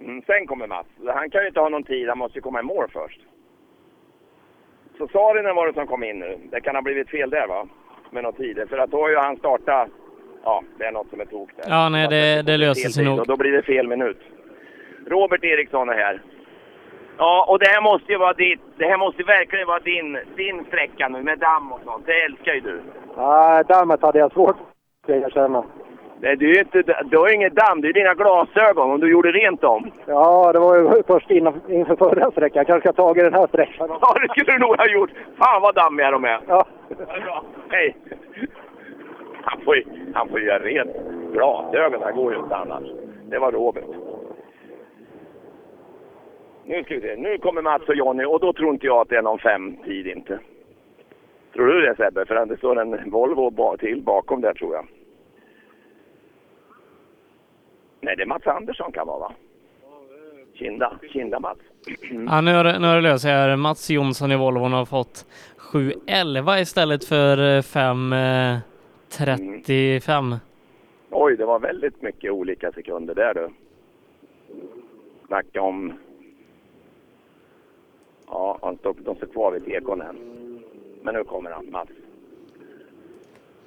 Mm, 0.00 0.22
sen 0.26 0.46
kommer 0.46 0.66
Mats. 0.66 0.86
Han 1.06 1.30
kan 1.30 1.40
ju 1.42 1.48
inte 1.48 1.60
ha 1.60 1.68
någon 1.68 1.84
tid, 1.84 2.08
han 2.08 2.18
måste 2.18 2.38
ju 2.38 2.42
komma 2.42 2.60
i 2.60 2.62
mål 2.62 2.86
först. 2.92 3.20
Så 4.98 5.08
Saarinen 5.08 5.54
var 5.56 5.66
det 5.66 5.72
som 5.74 5.86
kom 5.86 6.04
in 6.04 6.18
nu. 6.18 6.38
Det 6.50 6.60
kan 6.60 6.74
ha 6.74 6.82
blivit 6.82 7.10
fel 7.10 7.30
där 7.30 7.46
va? 7.46 7.66
Med 8.10 8.22
någon 8.22 8.32
tid. 8.32 8.66
För 8.68 8.78
att 8.78 8.90
då 8.90 9.00
har 9.00 9.08
ju 9.08 9.16
han 9.16 9.36
startat... 9.36 9.88
Ja, 10.44 10.62
det 10.78 10.84
är 10.84 10.92
något 10.92 11.10
som 11.10 11.20
är 11.20 11.24
tok 11.24 11.50
där. 11.56 11.64
Ja, 11.68 11.88
nej, 11.88 12.08
det, 12.08 12.42
det 12.42 12.56
löser 12.56 12.88
sig 12.88 13.04
nog. 13.04 13.18
Och 13.18 13.26
då 13.26 13.36
blir 13.36 13.52
det 13.52 13.62
fel 13.62 13.88
minut. 13.88 14.20
Robert 15.06 15.44
Eriksson 15.44 15.88
är 15.88 15.94
här. 15.94 16.22
Ja, 17.18 17.46
och 17.48 17.58
det 17.58 17.68
här 17.68 17.82
måste 17.82 18.12
ju 18.12 18.18
vara 18.18 18.32
ditt, 18.32 18.60
det 18.76 18.86
här 18.86 18.98
måste 18.98 19.22
verkligen 19.22 19.66
vara 19.66 19.80
din, 19.80 20.18
din 20.36 20.64
sträcka 20.64 21.08
nu 21.08 21.22
med 21.22 21.38
damm 21.38 21.72
och 21.72 21.80
sånt. 21.84 22.06
Det 22.06 22.22
älskar 22.22 22.54
ju 22.54 22.60
du. 22.60 22.80
Nej, 23.16 23.64
dammet 23.68 24.02
hade 24.02 24.18
jag 24.18 24.32
svårt 24.32 24.56
att 25.02 25.10
erkänna. 25.10 25.64
Nej, 26.20 26.36
du, 26.36 26.50
är 26.50 26.58
inte, 26.58 27.02
du 27.04 27.18
har 27.18 27.28
ju 27.28 27.34
inget 27.34 27.54
damm, 27.54 27.80
det 27.80 27.88
är 27.88 27.92
dina 27.92 28.14
glasögon 28.14 28.90
om 28.90 29.00
du 29.00 29.10
gjorde 29.10 29.32
rent 29.32 29.60
dem. 29.60 29.90
Ja, 30.06 30.52
det 30.52 30.58
var 30.58 30.76
ju 30.76 31.02
först 31.06 31.30
innan, 31.30 31.60
inför 31.68 31.96
förra 31.96 32.30
sträckan. 32.30 32.56
Jag 32.60 32.66
kanske 32.66 32.92
ska 32.92 33.02
ha 33.02 33.08
tagit 33.08 33.24
den 33.24 33.34
här 33.34 33.46
sträckan. 33.46 33.88
Ja, 34.00 34.14
det 34.22 34.28
skulle 34.28 34.52
du 34.52 34.58
nog 34.58 34.76
ha 34.76 34.88
gjort. 34.88 35.10
Fan 35.38 35.62
vad 35.62 35.74
dammiga 35.74 36.10
de 36.10 36.24
är. 36.24 36.40
Ja. 36.48 36.66
Hej. 37.70 37.96
Han 39.42 39.60
får, 39.64 39.76
ju, 39.76 39.84
han 40.14 40.28
får 40.28 40.40
ju 40.40 40.46
göra 40.46 40.58
rent 40.58 40.90
glasögonen, 41.32 42.14
går 42.14 42.32
ju 42.32 42.38
inte 42.38 42.56
annars. 42.56 42.84
Det 43.30 43.38
var 43.38 43.52
Robert. 43.52 43.84
Nu 46.66 46.84
ska 46.84 46.94
vi 46.94 47.00
se. 47.00 47.16
Nu 47.16 47.38
kommer 47.38 47.62
Mats 47.62 47.88
och 47.88 47.94
Jonny 47.94 48.24
och 48.24 48.40
då 48.40 48.52
tror 48.52 48.70
inte 48.70 48.86
jag 48.86 49.00
att 49.00 49.08
det 49.08 49.16
är 49.16 49.22
någon 49.22 49.38
fem-tid 49.38 50.06
inte. 50.06 50.38
Tror 51.54 51.66
du 51.66 51.80
det 51.80 51.96
Sebbe? 51.96 52.26
För 52.26 52.46
det 52.46 52.56
står 52.56 52.80
en 52.80 53.10
Volvo 53.10 53.76
till 53.76 54.02
bakom 54.02 54.40
där 54.40 54.54
tror 54.54 54.74
jag. 54.74 54.86
Nej, 58.00 58.16
det 58.16 58.22
är 58.22 58.26
Mats 58.26 58.46
Andersson 58.46 58.92
kan 58.92 59.06
vara 59.06 59.18
va? 59.18 59.32
Kinda, 60.54 60.98
Kinda 61.12 61.40
Mats. 61.40 61.58
Ja, 62.28 62.40
nu 62.40 62.54
har 62.54 62.64
det, 62.64 62.78
nu 62.78 62.86
har 62.86 62.94
det 62.94 63.00
löst 63.00 63.22
sig 63.22 63.32
här. 63.32 63.56
Mats 63.56 63.90
Jonsson 63.90 64.32
i 64.32 64.36
Volvon 64.36 64.72
har 64.72 64.84
fått 64.84 65.26
7.11 65.58 66.60
istället 66.60 67.04
för 67.04 67.38
eh, 67.38 67.60
5.35. 67.62 70.36
Oj, 71.10 71.36
det 71.36 71.44
var 71.44 71.58
väldigt 71.58 72.02
mycket 72.02 72.32
olika 72.32 72.72
sekunder 72.72 73.14
där 73.14 73.34
du. 73.34 73.48
Snacka 75.26 75.62
om... 75.62 75.92
Ja, 78.30 78.58
han 78.62 78.76
står, 78.76 78.94
de 79.04 79.16
står 79.16 79.26
kvar 79.26 79.52
vid 79.52 79.64
tekon 79.64 80.02
än. 80.02 80.18
Men 81.02 81.14
nu 81.14 81.24
kommer 81.24 81.50
han, 81.50 81.70
Mats. 81.70 81.90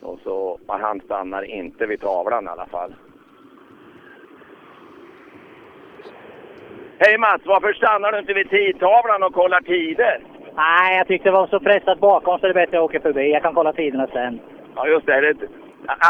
Och 0.02 0.20
så, 0.24 0.60
han 0.68 1.02
stannar 1.02 1.44
inte 1.44 1.86
vid 1.86 2.02
tavlan 2.02 2.46
i 2.46 2.48
alla 2.48 2.66
fall. 2.66 2.94
Hej 7.00 7.18
Mats, 7.18 7.42
varför 7.46 7.74
stannar 7.74 8.12
du 8.12 8.20
inte 8.20 8.34
vid 8.34 8.50
tidtavlan 8.50 9.24
och 9.24 9.34
kollar 9.34 9.62
tider? 9.62 10.24
Nej, 10.56 10.98
jag 10.98 11.08
tyckte 11.08 11.30
det 11.30 11.34
var 11.34 11.48
så 11.48 11.60
pressat 11.60 12.00
bakom 12.00 12.40
så 12.40 12.46
det 12.46 12.52
är 12.52 12.54
bättre 12.54 12.70
att 12.70 12.74
jag 12.74 12.84
åker 12.84 13.00
förbi. 13.00 13.32
Jag 13.32 13.42
kan 13.42 13.54
kolla 13.54 13.74
tiderna 13.74 14.08
sen. 14.08 14.40
Ja, 14.76 14.88
just 14.88 15.06
det. 15.06 15.22
det 15.22 15.48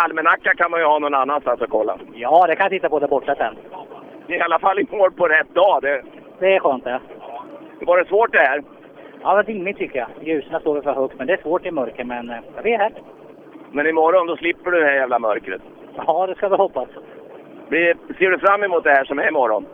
almanacka 0.03 0.53
kan 0.53 0.71
man 0.71 0.79
ju 0.79 0.85
ha 0.85 0.99
någon 0.99 1.13
annanstans 1.13 1.61
att 1.61 1.69
kolla. 1.69 1.99
Ja, 2.13 2.47
det 2.47 2.55
kan 2.55 2.63
jag 2.63 2.71
titta 2.71 2.89
på 2.89 2.99
där 2.99 3.07
borta 3.07 3.35
sen. 3.35 3.55
Ni 4.27 4.35
är 4.35 4.39
i 4.39 4.41
alla 4.41 4.59
fall 4.59 4.79
i 4.79 4.87
mål 4.91 5.11
på 5.11 5.27
rätt 5.27 5.53
dag. 5.53 5.81
Det, 5.81 6.03
Det 6.39 6.55
är 6.55 6.59
skönt 6.59 6.83
det. 6.83 6.99
Var 7.85 7.97
det 7.97 8.05
svårt 8.05 8.31
det 8.31 8.39
här? 8.39 8.63
Ja, 9.21 9.29
det 9.29 9.35
var 9.35 9.43
dimmigt 9.43 9.77
tycker 9.77 9.99
jag. 9.99 10.27
Ljusen 10.27 10.59
står 10.59 10.81
för 10.81 10.93
högt, 10.93 11.17
men 11.17 11.27
det 11.27 11.33
är 11.33 11.41
svårt 11.41 11.65
i 11.65 11.71
mörker. 11.71 12.03
Men 12.03 12.29
eh, 12.29 12.37
vi 12.63 12.73
är 12.73 12.77
här. 12.77 12.91
Men 13.71 13.87
imorgon 13.87 14.27
då 14.27 14.37
slipper 14.37 14.71
du 14.71 14.79
det 14.79 14.85
här 14.85 14.93
jävla 14.93 15.19
mörkret. 15.19 15.61
Ja, 15.95 16.27
det 16.27 16.35
ska 16.35 16.49
vi 16.49 16.55
hoppas. 16.55 16.89
Blir, 17.69 17.97
ser 18.17 18.31
du 18.31 18.39
fram 18.39 18.63
emot 18.63 18.83
det 18.83 18.89
här 18.89 19.05
som 19.05 19.19
är 19.19 19.27
imorgon? 19.27 19.65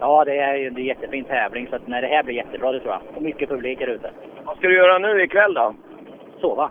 Ja, 0.00 0.24
det 0.24 0.38
är 0.38 0.54
ju 0.54 0.66
en 0.66 0.84
jättefin 0.84 1.24
tävling, 1.24 1.66
så 1.70 1.76
att 1.76 1.86
nej, 1.86 2.00
det 2.02 2.06
här 2.06 2.22
blir 2.22 2.34
jättebra 2.34 2.72
det 2.72 2.80
tror 2.80 2.92
jag. 2.92 3.16
Och 3.16 3.22
mycket 3.22 3.48
publik 3.48 3.80
här 3.80 3.86
ute. 3.86 4.10
Vad 4.44 4.56
ska 4.56 4.68
du 4.68 4.76
göra 4.76 4.98
nu 4.98 5.22
ikväll 5.22 5.54
då? 5.54 5.74
Sova. 6.40 6.70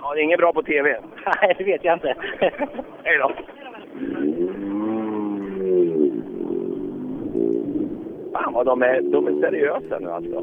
Ja, 0.00 0.14
det 0.14 0.20
är 0.20 0.24
inget 0.24 0.38
bra 0.38 0.52
på 0.52 0.62
TV. 0.62 1.00
Nej, 1.42 1.54
det 1.58 1.64
vet 1.64 1.84
jag 1.84 1.94
inte. 1.96 2.14
Hej 3.02 3.18
då. 3.18 3.32
Vad 8.54 8.66
de 8.66 8.82
är, 8.82 9.00
de 9.00 9.26
är 9.26 9.40
seriösa 9.40 9.98
nu 9.98 10.10
alltså. 10.10 10.42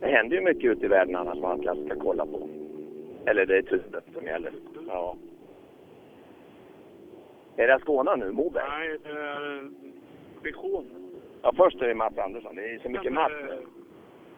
Det 0.00 0.06
händer 0.06 0.36
ju 0.36 0.42
mycket 0.42 0.64
ute 0.64 0.84
i 0.84 0.88
världen 0.88 1.16
annars 1.16 1.38
man 1.38 1.62
kanske 1.62 1.84
ska 1.84 2.00
kolla 2.00 2.26
på. 2.26 2.48
Eller 3.26 3.46
det 3.46 3.56
är 3.58 3.62
tusen 3.62 4.00
som 4.14 4.26
gäller. 4.26 4.52
Ja. 4.88 5.16
Är 7.56 7.68
det 7.68 7.78
Skåne 7.80 8.16
nu? 8.16 8.32
Moberg? 8.32 8.64
Nej, 8.68 8.98
det 9.02 9.10
är 9.10 9.62
Peugeot. 10.42 10.84
Ja, 11.42 11.52
först 11.56 11.82
är 11.82 11.88
det 11.88 11.94
Mats 11.94 12.18
Andersson. 12.18 12.56
Det 12.56 12.62
är 12.62 12.78
så 12.78 12.88
mycket 12.88 13.12
Mats 13.12 13.32
nu. 13.42 13.58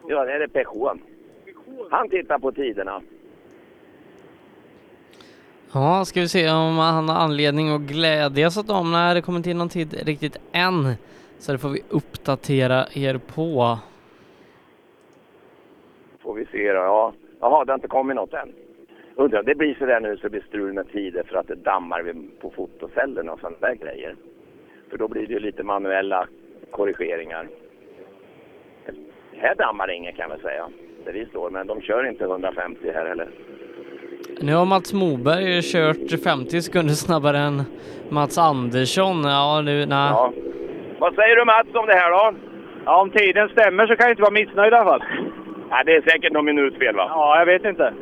Ja, 0.07 0.25
det 0.25 0.33
är 0.33 0.39
det 0.39 0.47
Peugeot. 0.47 0.97
Han 1.89 2.09
tittar 2.09 2.39
på 2.39 2.51
tiderna. 2.51 3.01
Ja, 5.73 6.05
ska 6.05 6.19
vi 6.19 6.27
se 6.27 6.49
om 6.49 6.77
han 6.77 7.09
har 7.09 7.15
anledning 7.15 7.69
att 7.69 7.81
glädjas 7.81 8.57
åt 8.57 8.67
dem. 8.67 8.91
Nej, 8.91 9.15
det 9.15 9.21
kommer 9.21 9.37
inte 9.37 9.49
in 9.49 9.57
någon 9.57 9.69
tid 9.69 9.93
riktigt 10.05 10.37
än. 10.51 10.95
Så 11.43 11.51
det 11.51 11.57
får 11.57 11.69
vi 11.69 11.81
uppdatera 11.89 12.85
er 12.93 13.17
på. 13.35 13.77
Får 16.21 16.33
vi 16.33 16.45
se 16.45 16.73
då. 16.73 16.79
Ja. 16.79 17.13
Jaha, 17.39 17.65
det 17.65 17.71
har 17.71 17.77
inte 17.77 17.87
kommit 17.87 18.15
något 18.15 18.33
än. 18.33 18.53
Undrar, 19.15 19.43
det 19.43 19.55
blir 19.55 19.75
så 19.79 19.85
där 19.85 19.99
nu 19.99 20.17
så 20.17 20.23
det 20.23 20.29
blir 20.29 20.45
strul 20.47 20.73
med 20.73 20.91
tider 20.91 21.23
för 21.23 21.35
att 21.35 21.47
det 21.47 21.55
dammar 21.55 22.15
på 22.41 22.49
fotocellerna 22.49 23.31
och 23.31 23.39
sådana 23.39 23.57
där 23.59 23.75
grejer. 23.75 24.15
För 24.89 24.97
då 24.97 25.07
blir 25.07 25.27
det 25.27 25.33
ju 25.33 25.39
lite 25.39 25.63
manuella 25.63 26.27
korrigeringar. 26.71 27.47
Här 29.31 29.55
dammar 29.55 29.91
inget 29.91 30.15
kan 30.15 30.29
jag 30.29 30.41
säga, 30.41 30.69
där 31.05 31.13
vi 31.13 31.25
står. 31.25 31.49
Men 31.49 31.67
de 31.67 31.81
kör 31.81 32.09
inte 32.09 32.23
150 32.23 32.91
här 32.93 33.05
heller. 33.05 33.29
Nu 34.41 34.53
har 34.53 34.65
Mats 34.65 34.93
Moberg 34.93 35.61
kört 35.61 36.23
50 36.23 36.61
sekunder 36.61 36.93
snabbare 36.93 37.37
än 37.37 37.63
Mats 38.09 38.37
Andersson. 38.37 39.23
Ja, 39.23 39.61
nu, 39.61 39.85
nej. 39.85 40.09
Ja. 40.11 40.33
Vad 41.03 41.15
säger 41.15 41.35
du 41.35 41.45
Mats 41.45 41.67
om 41.73 41.85
det 41.85 41.93
här 41.93 42.11
då? 42.11 42.33
Ja, 42.85 43.01
om 43.01 43.09
tiden 43.09 43.49
stämmer 43.49 43.87
så 43.87 43.95
kan 43.95 44.05
jag 44.05 44.11
inte 44.11 44.21
vara 44.21 44.39
missnöjd 44.39 44.73
i 44.73 44.75
alla 44.75 44.85
fall. 44.85 45.03
Ja, 45.69 45.83
det 45.85 45.95
är 45.95 46.01
säkert 46.01 46.33
någon 46.33 46.45
minut 46.45 46.77
fel 46.77 46.95
va? 46.95 47.07
Ja, 47.09 47.39
jag 47.39 47.45
vet 47.45 47.65
inte. 47.65 47.93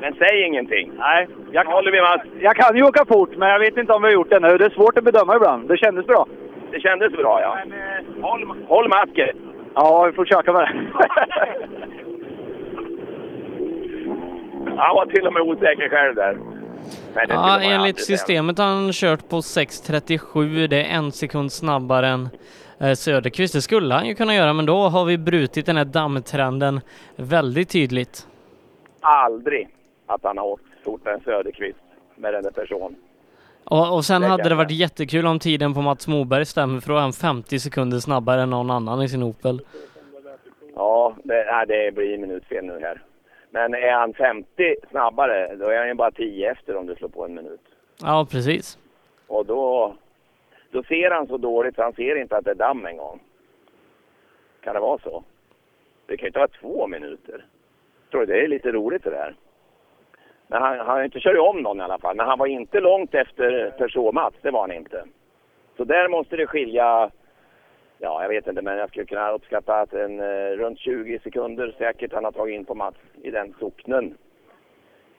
Men 0.00 0.14
säg 0.14 0.42
ingenting. 0.42 0.92
Nej, 0.98 1.28
jag 1.50 1.64
kan, 1.64 1.72
håller 1.72 1.92
vi 1.92 2.00
Mats. 2.00 2.22
jag 2.40 2.56
kan 2.56 2.76
ju 2.76 2.82
åka 2.82 3.04
fort, 3.04 3.36
men 3.36 3.48
jag 3.48 3.58
vet 3.58 3.76
inte 3.76 3.92
om 3.92 4.02
vi 4.02 4.08
har 4.08 4.12
gjort 4.12 4.30
det 4.30 4.40
nu. 4.40 4.58
Det 4.58 4.64
är 4.64 4.70
svårt 4.70 4.98
att 4.98 5.04
bedöma 5.04 5.36
ibland. 5.36 5.68
Det 5.68 5.76
kändes 5.76 6.06
bra. 6.06 6.26
Det 6.70 6.80
kändes 6.80 7.12
bra 7.12 7.40
ja. 7.42 7.58
Håll, 8.22 8.52
håll 8.68 8.88
masken. 8.88 9.28
Ja, 9.74 10.04
vi 10.06 10.12
får 10.12 10.24
försöka 10.24 10.52
med 10.52 10.62
det. 10.62 10.72
Han 14.76 14.94
var 14.96 15.06
till 15.06 15.26
och 15.26 15.32
med 15.32 15.42
osäker 15.42 15.88
själv 15.88 16.14
där. 16.14 16.38
Ja, 17.28 17.60
enligt 17.60 18.04
systemet 18.04 18.58
har 18.58 18.64
han 18.64 18.92
kört 18.92 19.28
på 19.28 19.36
6.37. 19.40 20.66
Det 20.66 20.84
är 20.84 20.96
en 20.96 21.12
sekund 21.12 21.52
snabbare 21.52 22.08
än 22.08 22.28
eh, 22.78 22.92
Söderqvist. 22.94 23.54
Det 23.54 23.62
skulle 23.62 23.94
han 23.94 24.06
ju 24.06 24.14
kunna 24.14 24.34
göra, 24.34 24.52
men 24.52 24.66
då 24.66 24.88
har 24.88 25.04
vi 25.04 25.18
brutit 25.18 25.66
den 25.66 25.76
här 25.76 25.84
dammtrenden 25.84 26.80
väldigt 27.16 27.68
tydligt. 27.68 28.26
Aldrig 29.00 29.68
att 30.06 30.22
han 30.22 30.38
har 30.38 30.44
åkt 30.44 30.62
fortare 30.84 31.14
än 31.14 31.20
Söderqvist 31.20 31.78
med 32.16 32.34
den 32.34 32.42
där 32.42 32.50
personen. 32.50 32.96
Och, 33.64 33.94
och 33.94 34.04
sen 34.04 34.22
Det 34.22 34.28
hade 34.28 34.48
det 34.48 34.54
varit 34.54 34.70
jättekul 34.70 35.26
om 35.26 35.38
tiden 35.38 35.74
på 35.74 35.80
Mats 35.80 36.08
Moberg 36.08 36.44
stämmer, 36.46 36.80
för 36.80 36.88
då 36.88 36.96
är 36.96 37.00
han 37.00 37.12
50 37.12 37.58
sekunder 37.58 37.98
snabbare 37.98 38.42
än 38.42 38.50
någon 38.50 38.70
annan 38.70 39.02
i 39.02 39.08
sin 39.08 39.22
Opel. 39.22 39.60
Ja, 40.74 41.14
det, 41.24 41.44
nej, 41.52 41.66
det 41.66 41.94
blir 41.94 42.18
minutfel 42.18 42.64
nu 42.64 42.80
här. 42.80 43.02
Men 43.50 43.74
är 43.74 43.92
han 43.92 44.14
50 44.14 44.76
snabbare, 44.90 45.56
då 45.56 45.66
är 45.68 45.78
han 45.78 45.88
ju 45.88 45.94
bara 45.94 46.10
10 46.10 46.50
efter 46.50 46.76
om 46.76 46.86
du 46.86 46.94
slår 46.94 47.08
på 47.08 47.24
en 47.24 47.34
minut. 47.34 47.60
Ja, 48.02 48.26
precis. 48.30 48.78
Och 49.26 49.46
då, 49.46 49.94
då 50.70 50.82
ser 50.82 51.10
han 51.10 51.26
så 51.26 51.36
dåligt 51.36 51.74
så 51.74 51.82
han 51.82 51.92
ser 51.92 52.16
inte 52.16 52.36
att 52.36 52.44
det 52.44 52.50
är 52.50 52.54
damm 52.54 52.86
en 52.86 52.96
gång. 52.96 53.20
Kan 54.60 54.74
det 54.74 54.80
vara 54.80 54.98
så? 54.98 55.24
Det 56.06 56.16
kan 56.16 56.26
ju 56.26 56.32
ta 56.32 56.48
två 56.60 56.86
minuter. 56.86 57.44
Jag 58.02 58.10
tror 58.10 58.26
det 58.26 58.44
är 58.44 58.48
lite 58.48 58.72
roligt 58.72 59.04
det 59.04 59.10
där. 59.10 59.34
Men 60.46 60.62
han 60.62 60.78
han 60.78 60.86
har 60.86 61.04
inte 61.04 61.20
kört 61.20 61.38
om 61.38 61.62
någon 61.62 61.80
i 61.80 61.82
alla 61.82 61.98
fall. 61.98 62.16
Men 62.16 62.26
han 62.26 62.38
var 62.38 62.46
inte 62.46 62.80
långt 62.80 63.14
efter 63.14 63.70
Peugeot 63.78 64.14
Mats, 64.14 64.36
det 64.42 64.50
var 64.50 64.60
han 64.60 64.72
inte. 64.72 65.04
Så 65.76 65.84
där 65.84 66.08
måste 66.08 66.36
det 66.36 66.46
skilja 66.46 67.10
Ja, 68.00 68.22
jag 68.22 68.28
vet 68.28 68.46
inte, 68.46 68.62
men 68.62 68.78
jag 68.78 68.88
skulle 68.88 69.06
kunna 69.06 69.30
uppskatta 69.30 69.74
att 69.74 69.92
en 69.92 70.20
eh, 70.20 70.50
runt 70.56 70.78
20 70.78 71.18
sekunder 71.18 71.74
säkert 71.78 72.12
han 72.12 72.24
har 72.24 72.32
tagit 72.32 72.54
in 72.54 72.64
på 72.64 72.74
Mats 72.74 72.96
i 73.22 73.30
den 73.30 73.54
socknen. 73.60 74.14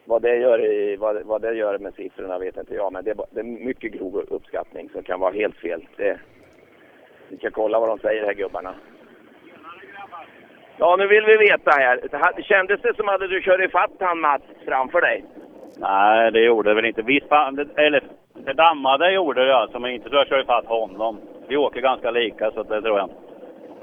Vad 0.06 0.22
det 0.22 0.36
gör, 0.36 0.66
i, 0.66 0.96
vad, 0.96 1.24
vad 1.26 1.42
det 1.42 1.54
gör 1.54 1.78
med 1.78 1.94
siffrorna 1.94 2.40
vet 2.40 2.58
inte 2.58 2.74
jag, 2.74 2.94
men 2.94 3.04
det 3.04 3.12
är, 3.12 3.18
det 3.32 3.40
är 3.40 3.44
mycket 3.44 3.92
grov 3.92 4.26
uppskattning 4.30 4.90
som 4.90 5.04
kan 5.04 5.20
vara 5.20 5.34
helt 5.34 5.58
fel. 5.58 5.88
Det, 5.98 6.20
vi 7.30 7.38
ska 7.38 7.52
kolla 7.52 7.80
vad 7.80 7.90
de 7.90 8.00
säger 8.00 8.26
här 8.26 8.34
gubbarna. 8.34 8.76
Ja, 10.78 10.96
nu 10.96 11.08
vill 11.08 11.26
vi 11.26 11.38
veta 11.38 11.72
här. 11.72 12.00
Det 12.36 12.44
Kändes 12.44 12.82
det 12.82 12.96
som 12.96 13.10
att 13.10 13.20
du 13.20 13.42
körde 13.42 13.66
ifatt 13.66 13.92
han 14.00 14.20
Mats 14.20 14.44
framför 14.66 15.02
dig? 15.02 15.26
Nej, 15.78 16.32
det 16.32 16.40
gjorde 16.40 16.70
det 16.70 16.76
väl 16.76 16.86
inte. 16.86 17.02
Visst 17.02 17.28
fan, 17.28 17.70
eller 17.76 18.04
det 18.46 18.54
dammade 18.54 19.12
gjorde 19.12 19.46
det 19.46 19.56
alltså, 19.56 19.80
men 19.80 19.92
inte 19.92 20.10
så 20.10 20.16
jag 20.16 20.28
körde 20.28 20.46
fatt 20.46 20.66
honom. 20.66 21.18
Vi 21.48 21.58
åker 21.58 21.82
ganska 21.82 22.12
lika, 22.12 22.52
så 22.52 22.64
det 22.64 22.82
tror 22.82 22.98
jag 22.98 23.06
inte. 23.06 23.30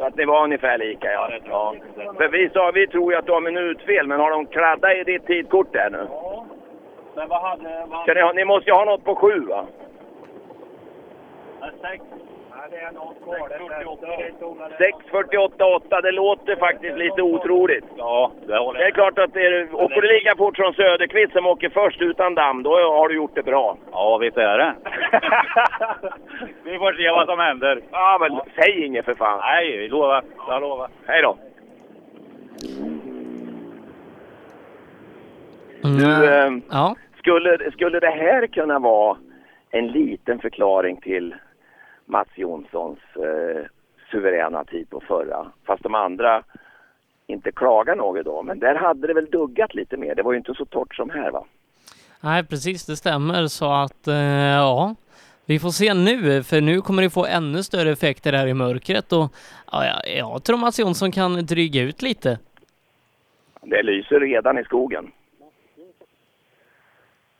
Att 0.04 0.16
det 0.16 0.26
var 0.26 0.44
ungefär 0.44 0.78
lika, 0.78 1.12
ja. 1.12 1.30
ja. 1.44 1.74
För 2.16 2.28
vi 2.28 2.50
sa, 2.50 2.70
vi 2.74 2.86
tror 2.86 3.12
ju 3.12 3.18
att 3.18 3.26
du 3.26 3.32
har 3.32 3.40
minutfel, 3.40 4.06
men 4.06 4.20
har 4.20 4.30
de 4.30 4.46
kladdat 4.46 4.96
i 4.96 5.04
ditt 5.04 5.26
tidkort 5.26 5.72
där 5.72 5.90
nu? 5.90 6.06
Men 7.14 7.28
vad 7.28 7.42
hade... 7.42 7.86
Vad 7.88 8.16
ni, 8.16 8.32
ni 8.34 8.44
måste 8.44 8.70
ju 8.70 8.76
ha 8.76 8.84
något 8.84 9.04
på 9.04 9.14
sju, 9.14 9.40
va? 9.40 9.66
Sex. 11.82 12.04
Nej, 12.70 12.80
det 12.80 12.86
är 12.86 12.92
något 12.92 13.22
kvar. 13.24 13.48
6.48,8, 15.12 16.02
det 16.02 16.12
låter 16.12 16.56
faktiskt 16.56 16.96
lite 16.98 17.22
otroligt. 17.22 17.84
Ja, 17.96 18.32
det 18.46 18.58
håller 18.58 18.80
Det 18.80 18.86
är 18.86 18.90
klart 18.90 19.18
att 19.18 19.32
det 19.34 19.46
är, 19.46 19.74
åker 19.74 20.00
du 20.00 20.08
lika 20.08 20.36
fort 20.36 20.56
som 20.56 20.72
Söderqvist 20.72 21.32
som 21.32 21.46
åker 21.46 21.68
först 21.68 22.02
utan 22.02 22.34
damm, 22.34 22.62
då 22.62 22.70
har 22.70 23.08
du 23.08 23.14
gjort 23.14 23.34
det 23.34 23.42
bra. 23.42 23.76
Ja, 23.92 24.18
visst 24.18 24.36
är 24.36 24.58
det. 24.58 24.74
Vi 26.64 26.78
får 26.78 26.92
se 26.92 27.10
vad 27.10 27.26
som 27.26 27.38
händer. 27.38 27.80
Ja, 27.90 28.18
men 28.20 28.40
säg 28.54 28.84
inget 28.84 29.04
för 29.04 29.14
fan. 29.14 29.38
Nej, 29.42 29.76
vi 29.76 29.88
lovar. 29.88 30.22
Jag 30.48 30.60
lovar. 30.62 30.88
Hej 31.06 31.22
då. 31.22 31.36
Du, 35.82 36.04
Mm. 36.04 36.28
ehm, 36.46 36.62
ja. 36.70 36.94
skulle, 37.18 37.70
skulle 37.70 38.00
det 38.00 38.10
här 38.10 38.46
kunna 38.46 38.78
vara 38.78 39.16
en 39.70 39.86
liten 39.86 40.38
förklaring 40.38 40.96
till 40.96 41.34
Mats 42.06 42.28
Jonssons 42.34 42.98
eh, 43.16 43.66
suveräna 44.10 44.64
tid 44.64 44.90
på 44.90 45.00
förra? 45.00 45.52
Fast 45.64 45.82
de 45.82 45.94
andra 45.94 46.42
inte 47.26 47.52
klagar 47.52 47.96
något 47.96 48.24
då, 48.24 48.42
men 48.42 48.58
där 48.58 48.74
hade 48.74 49.06
det 49.06 49.14
väl 49.14 49.30
duggat 49.30 49.74
lite 49.74 49.96
mer. 49.96 50.14
Det 50.14 50.22
var 50.22 50.32
ju 50.32 50.38
inte 50.38 50.54
så 50.54 50.64
torrt 50.64 50.94
som 50.94 51.10
här 51.10 51.30
va? 51.30 51.44
Nej, 52.20 52.44
precis, 52.44 52.86
det 52.86 52.96
stämmer. 52.96 53.46
Så 53.46 53.72
att, 53.72 54.08
eh, 54.08 54.14
ja, 54.14 54.94
vi 55.46 55.58
får 55.58 55.70
se 55.70 55.94
nu, 55.94 56.42
för 56.42 56.60
nu 56.60 56.80
kommer 56.80 57.02
det 57.02 57.10
få 57.10 57.26
ännu 57.26 57.62
större 57.62 57.90
effekter 57.90 58.32
här 58.32 58.46
i 58.46 58.54
mörkret 58.54 59.12
och 59.12 59.32
ja, 59.72 59.84
jag, 59.86 60.16
jag 60.16 60.44
tror 60.44 60.58
Mats 60.58 60.78
Jonsson 60.78 61.12
kan 61.12 61.46
dryga 61.46 61.82
ut 61.82 62.02
lite. 62.02 62.38
Det 63.62 63.82
lyser 63.82 64.20
redan 64.20 64.58
i 64.58 64.64
skogen. 64.64 65.12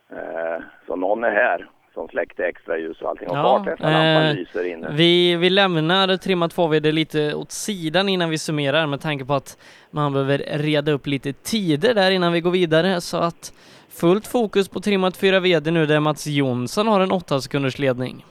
Eh, 0.09 0.63
så 0.87 0.95
någon 0.95 1.23
är 1.23 1.31
här 1.31 1.69
som 1.97 2.07
släckte 2.07 2.45
extra 2.45 2.77
ljus 2.77 3.01
och 3.01 3.09
allting. 3.09 3.29
Och 3.29 3.37
Ja, 3.37 3.43
fartläsarlampan 3.43 4.23
eh, 4.23 4.35
lyser 4.35 4.63
inne. 4.67 4.87
Vi, 4.91 5.35
vi 5.35 5.49
lämnar 5.49 6.17
trimmat 6.17 6.55
2VD 6.55 6.91
lite 6.91 7.33
åt 7.35 7.51
sidan 7.51 8.09
innan 8.09 8.29
vi 8.29 8.37
summerar 8.37 8.87
med 8.87 9.01
tanke 9.01 9.25
på 9.25 9.33
att 9.33 9.57
man 9.91 10.13
behöver 10.13 10.37
reda 10.37 10.91
upp 10.91 11.07
lite 11.07 11.33
tider 11.33 11.93
där 11.93 12.11
innan 12.11 12.33
vi 12.33 12.41
går 12.41 12.51
vidare 12.51 13.01
så 13.01 13.17
att 13.17 13.53
fullt 13.89 14.27
fokus 14.27 14.69
på 14.69 14.79
trimmat 14.79 15.13
4VD 15.13 15.71
nu 15.71 15.85
där 15.85 15.99
Mats 15.99 16.27
Jonsson 16.27 16.87
har 16.87 17.01
en 17.01 17.11
8 17.11 17.39
sekunders 17.39 17.79
ledning. 17.79 18.25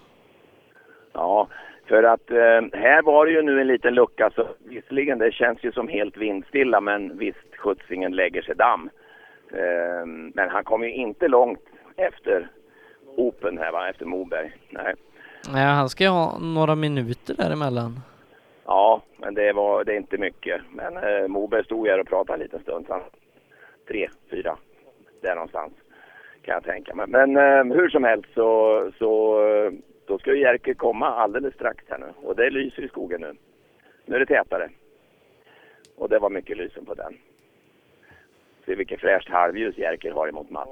Ja, 1.13 1.49
för 1.89 2.03
att 2.03 2.31
eh, 2.31 2.81
här 2.87 3.03
var 3.03 3.27
det 3.27 3.33
ju 3.33 3.43
nu 3.43 3.61
en 3.61 3.67
liten 3.67 3.95
lucka 3.95 4.31
så 4.35 4.47
visserligen 4.65 5.19
det 5.19 5.33
känns 5.33 5.65
ju 5.65 5.73
som 5.73 5.89
helt 5.89 6.17
vindstilla 6.17 6.81
men 6.81 7.19
visst 7.19 7.57
skjutsingen 7.57 8.13
lägger 8.13 8.43
sig 8.43 8.55
damm. 8.55 8.91
Eh, 9.53 10.07
men 10.07 10.49
han 10.49 10.65
kom 10.65 10.83
ju 10.83 10.93
inte 10.93 11.29
långt 11.29 11.61
efter 11.97 12.49
Open 13.17 13.59
här 13.59 13.73
va, 13.73 13.89
efter 13.89 14.05
Moberg. 14.05 14.53
Nej. 14.71 14.95
Ja, 15.53 15.59
han 15.59 15.89
ska 15.89 16.05
ju 16.05 16.11
ha 16.11 16.39
några 16.39 16.75
minuter 16.75 17.35
däremellan. 17.35 18.01
Ja, 18.65 19.03
men 19.17 19.35
det 19.35 19.53
var 19.53 19.85
det 19.85 19.93
är 19.93 19.97
inte 19.97 20.19
mycket. 20.19 20.61
Men 20.73 20.97
eh, 20.97 21.29
Moberg 21.29 21.65
stod 21.65 21.89
här 21.89 22.01
och 22.01 22.07
pratade 22.07 22.37
en 22.37 22.43
liten 22.43 22.61
stund. 22.61 22.87
Han, 22.89 23.01
tre, 23.89 24.09
fyra, 24.31 24.57
där 25.21 25.35
någonstans 25.35 25.73
kan 26.43 26.55
jag 26.55 26.65
tänka 26.65 26.95
mig. 26.95 27.07
Men 27.09 27.37
eh, 27.37 27.77
hur 27.77 27.89
som 27.89 28.05
helst 28.05 28.29
så, 28.35 28.91
så 28.99 29.41
då 30.07 30.19
ska 30.19 30.35
ju 30.35 30.41
Jerker 30.41 30.75
komma 30.75 31.07
alldeles 31.07 31.55
strax 31.55 31.85
här 31.89 31.99
nu. 31.99 32.13
Och 32.23 32.37
det 32.37 32.51
lyser 32.51 32.83
i 32.83 32.89
skogen 32.89 33.21
nu. 33.21 33.35
Nu 34.05 34.17
är 34.17 34.21
det 34.21 34.27
tätare. 34.27 34.71
Och 35.97 36.09
det 36.09 36.19
var 36.19 36.31
mycket 36.31 36.57
lysen 36.57 36.85
på 36.85 36.95
den. 36.95 37.19
Se 38.67 38.75
vilket 38.75 39.01
fräscht 39.01 39.29
halvljus 39.29 39.79
Jerker 39.79 40.13
har 40.13 40.29
emot 40.29 40.51
Mats. 40.51 40.71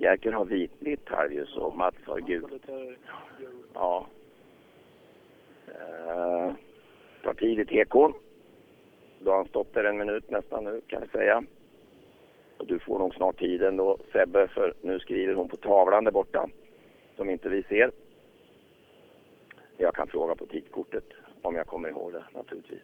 Jerker 0.00 0.32
har 0.32 0.44
vitligt 0.44 1.08
halvljus 1.08 1.56
och 1.56 1.76
Mats 1.76 1.96
har 2.04 2.20
gult. 2.20 2.52
Ja. 3.74 4.06
Uh, 5.68 6.52
tar 7.22 7.34
tid 7.34 7.58
i 7.58 7.64
tekon. 7.64 8.14
Då 9.18 9.30
har 9.30 9.36
han 9.36 9.48
stått 9.48 9.74
där 9.74 9.84
en 9.84 9.98
minut 9.98 10.30
nästan 10.30 10.64
nu 10.64 10.80
kan 10.86 11.00
jag 11.00 11.10
säga. 11.10 11.44
Och 12.56 12.66
du 12.66 12.78
får 12.78 12.98
nog 12.98 13.14
snart 13.14 13.38
tiden 13.38 13.76
då 13.76 13.98
Sebbe 14.12 14.48
för 14.48 14.74
nu 14.80 14.98
skriver 14.98 15.34
hon 15.34 15.48
på 15.48 15.56
tavlan 15.56 16.04
där 16.04 16.12
borta. 16.12 16.48
Som 17.16 17.30
inte 17.30 17.48
vi 17.48 17.62
ser. 17.62 17.90
Jag 19.76 19.94
kan 19.94 20.06
fråga 20.06 20.34
på 20.34 20.46
tidkortet 20.46 21.04
om 21.42 21.54
jag 21.54 21.66
kommer 21.66 21.88
ihåg 21.88 22.12
det 22.12 22.24
naturligtvis. 22.34 22.82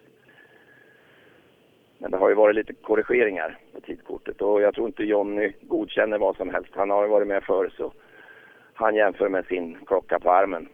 Men 1.99 2.11
det 2.11 2.17
har 2.17 2.29
ju 2.29 2.35
varit 2.35 2.57
lite 2.57 2.73
korrigeringar 2.73 3.59
på 3.75 3.81
tidkortet 3.81 4.43
och 4.43 4.61
jag 4.61 4.75
tror 4.75 4.87
inte 4.87 5.05
Jonny 5.05 5.53
godkänner 5.61 6.19
vad 6.19 6.37
som 6.37 6.51
helst. 6.51 6.71
Han 6.75 6.91
har 6.91 7.03
ju 7.03 7.09
varit 7.09 7.29
med 7.29 7.45
förr 7.45 7.73
så 7.77 7.93
han 8.75 8.95
jämför 8.95 9.29
med 9.29 9.47
sin 9.47 9.79
klocka 9.87 10.19
på 10.19 10.31
armen. 10.31 10.69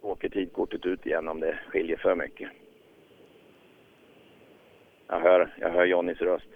Åker 0.00 0.28
tidkortet 0.28 0.86
ut 0.86 1.06
igen 1.06 1.28
om 1.28 1.40
det 1.40 1.58
skiljer 1.68 1.96
för 1.96 2.14
mycket. 2.14 2.50
Jag 5.08 5.20
hör, 5.20 5.54
jag 5.60 5.70
hör 5.70 5.84
Jonnys 5.84 6.20
röst. 6.20 6.48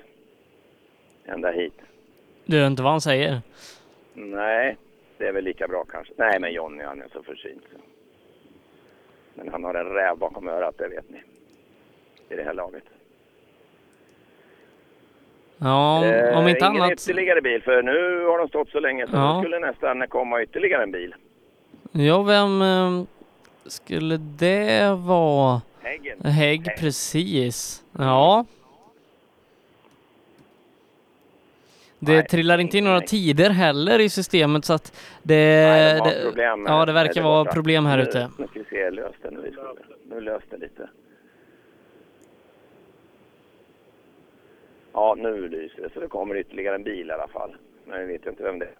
Ända 1.24 1.50
hit. 1.50 1.80
Du 2.44 2.58
hör 2.58 2.66
inte 2.66 2.82
vad 2.82 2.92
han 2.92 3.00
säger? 3.00 3.40
Nej, 4.14 4.76
det 5.18 5.26
är 5.26 5.32
väl 5.32 5.44
lika 5.44 5.68
bra 5.68 5.84
kanske. 5.84 6.12
Nej, 6.16 6.40
men 6.40 6.52
Jonny 6.52 6.84
han 6.84 7.02
är 7.02 7.08
så 7.08 7.22
försynt. 7.22 7.64
Men 9.34 9.48
han 9.48 9.64
har 9.64 9.74
en 9.74 9.90
räv 9.90 10.18
bakom 10.18 10.48
örat, 10.48 10.78
det 10.78 10.88
vet 10.88 11.10
ni. 11.10 11.22
I 12.30 12.34
det 12.36 12.42
här 12.44 12.54
laget. 12.54 12.82
Ja, 15.58 15.98
om, 15.98 16.04
Eh, 16.04 16.50
inte 16.50 16.64
ingen 16.66 16.82
annat. 16.82 16.92
ytterligare 16.92 17.40
bil, 17.42 17.62
för 17.62 17.82
nu 17.82 18.24
har 18.24 18.38
de 18.38 18.48
stått 18.48 18.68
så 18.68 18.80
länge 18.80 19.06
så 19.06 19.12
Ja. 19.16 19.34
nu 19.36 19.42
skulle 19.42 19.58
nästan 19.58 20.08
komma 20.08 20.42
ytterligare 20.42 20.82
en 20.82 20.90
bil. 20.92 21.14
Ja, 21.92 22.22
vem 22.22 22.62
eh, 22.62 23.02
skulle 23.66 24.16
det 24.16 24.94
vara? 24.98 25.60
Häggen. 25.80 26.20
Hägg, 26.24 26.76
precis. 26.78 27.84
Ja. 27.98 28.44
Det 31.98 32.22
trillar 32.22 32.58
inte 32.58 32.78
in 32.78 32.84
några 32.84 33.00
tider 33.00 33.50
heller 33.50 33.98
i 33.98 34.08
systemet 34.08 34.64
så 34.64 34.72
att 34.72 34.92
det... 35.22 35.66
Nej, 35.66 36.00
de 36.00 36.30
det 36.36 36.42
ja, 36.66 36.84
det 36.86 36.92
verkar 36.92 37.14
det 37.14 37.20
vara 37.22 37.44
borta. 37.44 37.54
problem 37.54 37.86
här 37.86 37.98
ute. 37.98 38.30
Nu 38.38 38.46
ska 38.46 38.58
vi 38.58 38.64
se, 38.64 38.90
löste 38.90 39.30
nu. 39.30 39.54
Nu 40.10 40.20
löste 40.20 40.56
lite. 40.56 40.88
Ja, 44.96 45.14
nu 45.18 45.48
lyser 45.48 45.82
det 45.82 45.92
så 45.94 46.00
det 46.00 46.08
kommer 46.08 46.36
ytterligare 46.36 46.74
en 46.74 46.82
bil 46.82 47.08
i 47.08 47.12
alla 47.12 47.28
fall. 47.28 47.56
Men 47.84 48.06
vi 48.06 48.12
vet 48.12 48.26
inte 48.26 48.42
vem 48.42 48.58
det 48.58 48.64
är. 48.66 48.72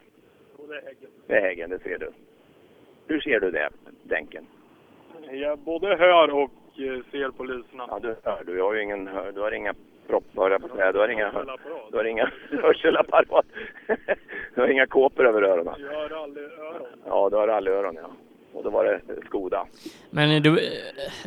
Det 1.26 1.36
är 1.36 1.40
Häggen, 1.40 1.70
det 1.70 1.78
ser 1.78 1.98
du. 1.98 2.10
Hur 3.06 3.20
ser 3.20 3.40
du 3.40 3.50
det, 3.50 3.68
Denken? 4.02 4.46
Jag 5.30 5.58
både 5.58 5.96
hör 5.96 6.30
och 6.30 6.50
eh, 6.78 7.02
ser 7.10 7.30
på 7.30 7.44
lyserna. 7.44 7.86
Ja, 7.90 7.98
du 8.02 8.16
hör. 8.24 8.44
Du 8.46 8.62
har 8.62 8.74
ju 8.74 8.82
ingen 8.82 9.06
hör, 9.06 9.32
du 9.32 9.40
har 9.40 9.52
inga 9.52 9.74
proppar, 10.06 10.50
jag 10.50 10.60
på 10.60 10.66
att 10.66 10.76
säga. 10.76 10.92
Du 10.92 10.98
har 10.98 11.08
inga, 11.08 11.32
du 11.90 11.96
har 11.96 12.04
inga 12.04 12.30
hörselapparat. 12.62 13.46
du 14.54 14.60
har 14.60 14.68
inga 14.68 14.86
kåpor 14.86 15.26
över 15.26 15.42
öronen. 15.42 15.74
Jag 15.80 15.88
hör 15.88 16.22
aldrig 16.22 16.44
öron. 16.44 16.86
Ja, 17.06 17.28
du 17.30 17.36
har 17.36 17.46
rallöron, 17.46 17.94
ja. 18.02 18.10
Och 18.52 18.64
då 18.64 18.70
var 18.70 18.84
det 18.84 19.00
Skoda. 19.26 19.66
Men 20.10 20.42
du, 20.42 20.58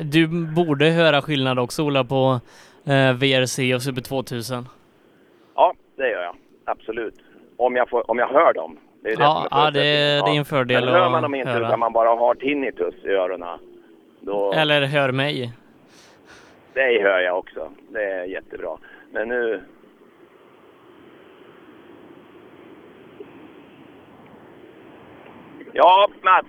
du 0.04 0.28
borde 0.56 0.86
höra 0.86 1.22
skillnad 1.22 1.60
också 1.60 1.84
Ola 1.84 2.04
på 2.04 2.40
eh, 2.86 3.14
VRC 3.14 3.76
och 3.76 3.82
Super 3.82 4.02
2000. 4.02 4.66
Ja, 5.60 5.74
det 5.98 6.10
gör 6.10 6.22
jag. 6.24 6.36
Absolut. 6.66 7.14
Om 7.58 7.76
jag, 7.76 7.90
får, 7.90 8.12
om 8.12 8.18
jag 8.20 8.28
hör 8.28 8.54
dem. 8.54 8.78
Det 9.04 9.10
är 9.12 9.16
det 9.18 9.24
Ja, 9.24 9.48
som 9.50 9.58
är 9.58 9.66
ja, 9.66 9.72
det- 9.72 9.80
förutsättningen. 9.80 10.26
det 10.26 10.32
är 10.32 10.40
en 10.40 10.46
fördel 10.46 10.86
Men 10.86 10.94
hör 10.94 11.06
att 11.06 11.12
man 11.12 11.22
dem 11.24 11.36
inte 11.36 11.50
höra. 11.50 11.68
utan 11.68 11.80
man 11.80 11.94
bara 11.94 12.10
har 12.10 12.36
tinnitus 12.36 12.96
i 13.06 13.10
öronen. 13.10 13.60
Då, 14.22 14.54
Eller 14.54 14.82
hör 14.86 15.12
mig. 15.12 15.54
Det 16.74 17.02
hör 17.04 17.20
jag 17.20 17.38
också. 17.38 17.72
Det 17.90 18.04
är 18.04 18.24
jättebra. 18.24 18.78
Men 19.12 19.28
nu... 19.28 19.62
Ja, 25.74 26.08
Mats. 26.22 26.48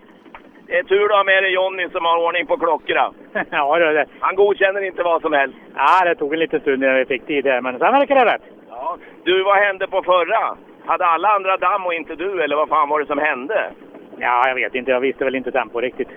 Det 0.67 0.79
är 0.79 0.83
tur 0.83 1.09
du 1.09 1.15
har 1.15 1.25
med 1.25 1.43
dig 1.43 1.53
Jonny 1.55 1.89
som 1.91 2.05
har 2.05 2.27
ordning 2.27 2.47
på 2.47 2.57
klockorna. 2.57 3.13
ja, 3.51 3.79
det 3.79 3.87
är 3.87 3.95
det. 3.95 4.07
Han 4.21 4.35
godkänner 4.37 4.83
inte 4.83 5.03
vad 5.03 5.23
som 5.23 5.33
helst. 5.33 5.57
Ja, 5.75 6.05
det 6.05 6.15
tog 6.15 6.33
en 6.33 6.39
liten 6.39 6.61
stund 6.61 6.83
innan 6.85 6.97
vi 6.97 7.05
fick 7.05 7.27
tid 7.27 7.47
här, 7.47 7.61
men 7.61 7.79
sen 7.79 7.93
verkar 7.93 8.15
det 8.15 8.35
rätt. 8.35 8.43
Ja. 8.91 8.99
Du, 9.25 9.43
vad 9.43 9.57
hände 9.57 9.87
på 9.87 10.03
förra? 10.03 10.57
Hade 10.87 11.07
alla 11.07 11.29
andra 11.29 11.57
damm 11.57 11.87
och 11.87 11.95
inte 11.95 12.15
du, 12.15 12.43
eller 12.43 12.57
vad 12.57 12.69
fan 12.69 12.89
var 12.89 13.01
det 13.01 13.07
som 13.07 13.19
hände? 13.19 13.71
Ja, 14.19 14.49
jag 14.49 14.55
vet 14.55 14.75
inte. 14.75 14.91
Jag 14.91 15.01
visste 15.01 15.25
väl 15.25 15.35
inte 15.35 15.51
tempo 15.51 15.81
riktigt. 15.81 16.09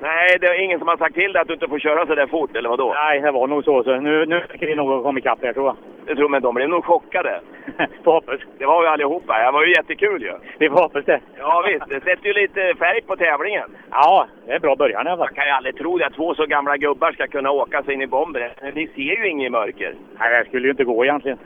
Nej, 0.00 0.36
det 0.40 0.46
är 0.46 0.60
ingen 0.60 0.78
som 0.78 0.88
har 0.88 0.96
sagt 0.96 1.14
till 1.14 1.32
dig 1.32 1.42
att 1.42 1.48
du 1.48 1.54
inte 1.54 1.68
får 1.68 1.78
köra 1.78 2.06
så 2.06 2.14
där 2.14 2.26
fort, 2.26 2.56
eller 2.56 2.68
vadå? 2.68 2.94
Nej, 2.94 3.20
det 3.20 3.30
var 3.30 3.46
nog 3.46 3.64
så. 3.64 3.82
så 3.84 4.00
nu, 4.00 4.26
nu 4.26 4.38
verkar 4.38 4.66
vi 4.66 4.74
nog 4.74 5.02
komma 5.02 5.18
ikapp 5.18 5.38
här, 5.42 5.52
tror 5.52 5.66
jag. 5.66 5.76
Jag 6.06 6.16
tror, 6.16 6.28
men 6.28 6.42
de 6.42 6.54
blev 6.54 6.68
nog 6.68 6.84
chockade. 6.84 7.40
Får 8.04 8.12
hoppas. 8.12 8.40
Det 8.58 8.66
var 8.66 8.82
ju 8.82 8.88
allihopa. 8.88 9.38
Det 9.38 9.50
var 9.50 9.64
ju 9.64 9.72
jättekul 9.72 10.22
ju. 10.22 10.32
Vi 10.58 10.68
får 10.68 10.82
hoppas 10.82 11.04
det. 11.04 11.20
Ja 11.38 11.64
visst, 11.66 11.88
det 11.88 12.00
sätter 12.10 12.26
ju 12.26 12.32
lite 12.32 12.74
färg 12.78 13.02
på 13.02 13.16
tävlingen. 13.16 13.76
Ja, 13.90 14.26
det 14.46 14.52
är 14.52 14.58
bra 14.58 14.76
början 14.76 15.06
i 15.06 15.10
alla 15.10 15.16
fall. 15.16 15.26
Man 15.26 15.34
kan 15.34 15.46
ju 15.46 15.50
aldrig 15.50 15.76
tro 15.76 15.98
det 15.98 16.06
att 16.06 16.14
två 16.14 16.34
så 16.34 16.46
gamla 16.46 16.76
gubbar 16.76 17.12
ska 17.12 17.26
kunna 17.26 17.50
åka 17.50 17.82
sig 17.82 17.94
in 17.94 18.02
i 18.02 18.06
bomber. 18.06 18.52
Ni 18.74 18.86
ser 18.86 19.24
ju 19.24 19.28
inget 19.28 19.46
i 19.46 19.50
mörker. 19.50 19.94
Nej, 20.18 20.38
det 20.38 20.48
skulle 20.48 20.66
ju 20.66 20.70
inte 20.70 20.84
gå 20.84 21.04
egentligen. 21.04 21.38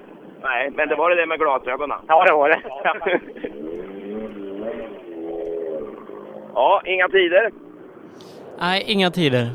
Nej, 0.42 0.70
men 0.70 0.88
det 0.88 0.96
var 0.96 1.10
det 1.10 1.16
där 1.16 1.26
med 1.26 1.38
glasögonen. 1.38 1.98
Ja, 2.08 2.24
det 2.24 2.32
var 2.32 2.48
det. 2.48 2.60
ja, 6.54 6.82
inga 6.84 7.08
tider. 7.08 7.50
Nej, 8.58 8.84
inga 8.86 9.10
tider. 9.10 9.46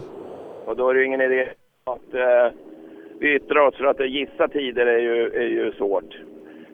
Och 0.65 0.75
då 0.75 0.89
är 0.89 0.93
det 0.93 0.99
ju 0.99 1.05
ingen 1.05 1.21
idé 1.21 1.49
att 1.83 2.13
eh, 2.13 2.51
vi 3.19 3.35
yttrar 3.35 3.67
oss 3.67 3.75
för 3.75 3.85
att 3.85 4.09
gissa 4.09 4.47
tider 4.47 4.85
är 4.85 4.99
ju, 4.99 5.25
är 5.25 5.47
ju 5.47 5.71
svårt. 5.71 6.17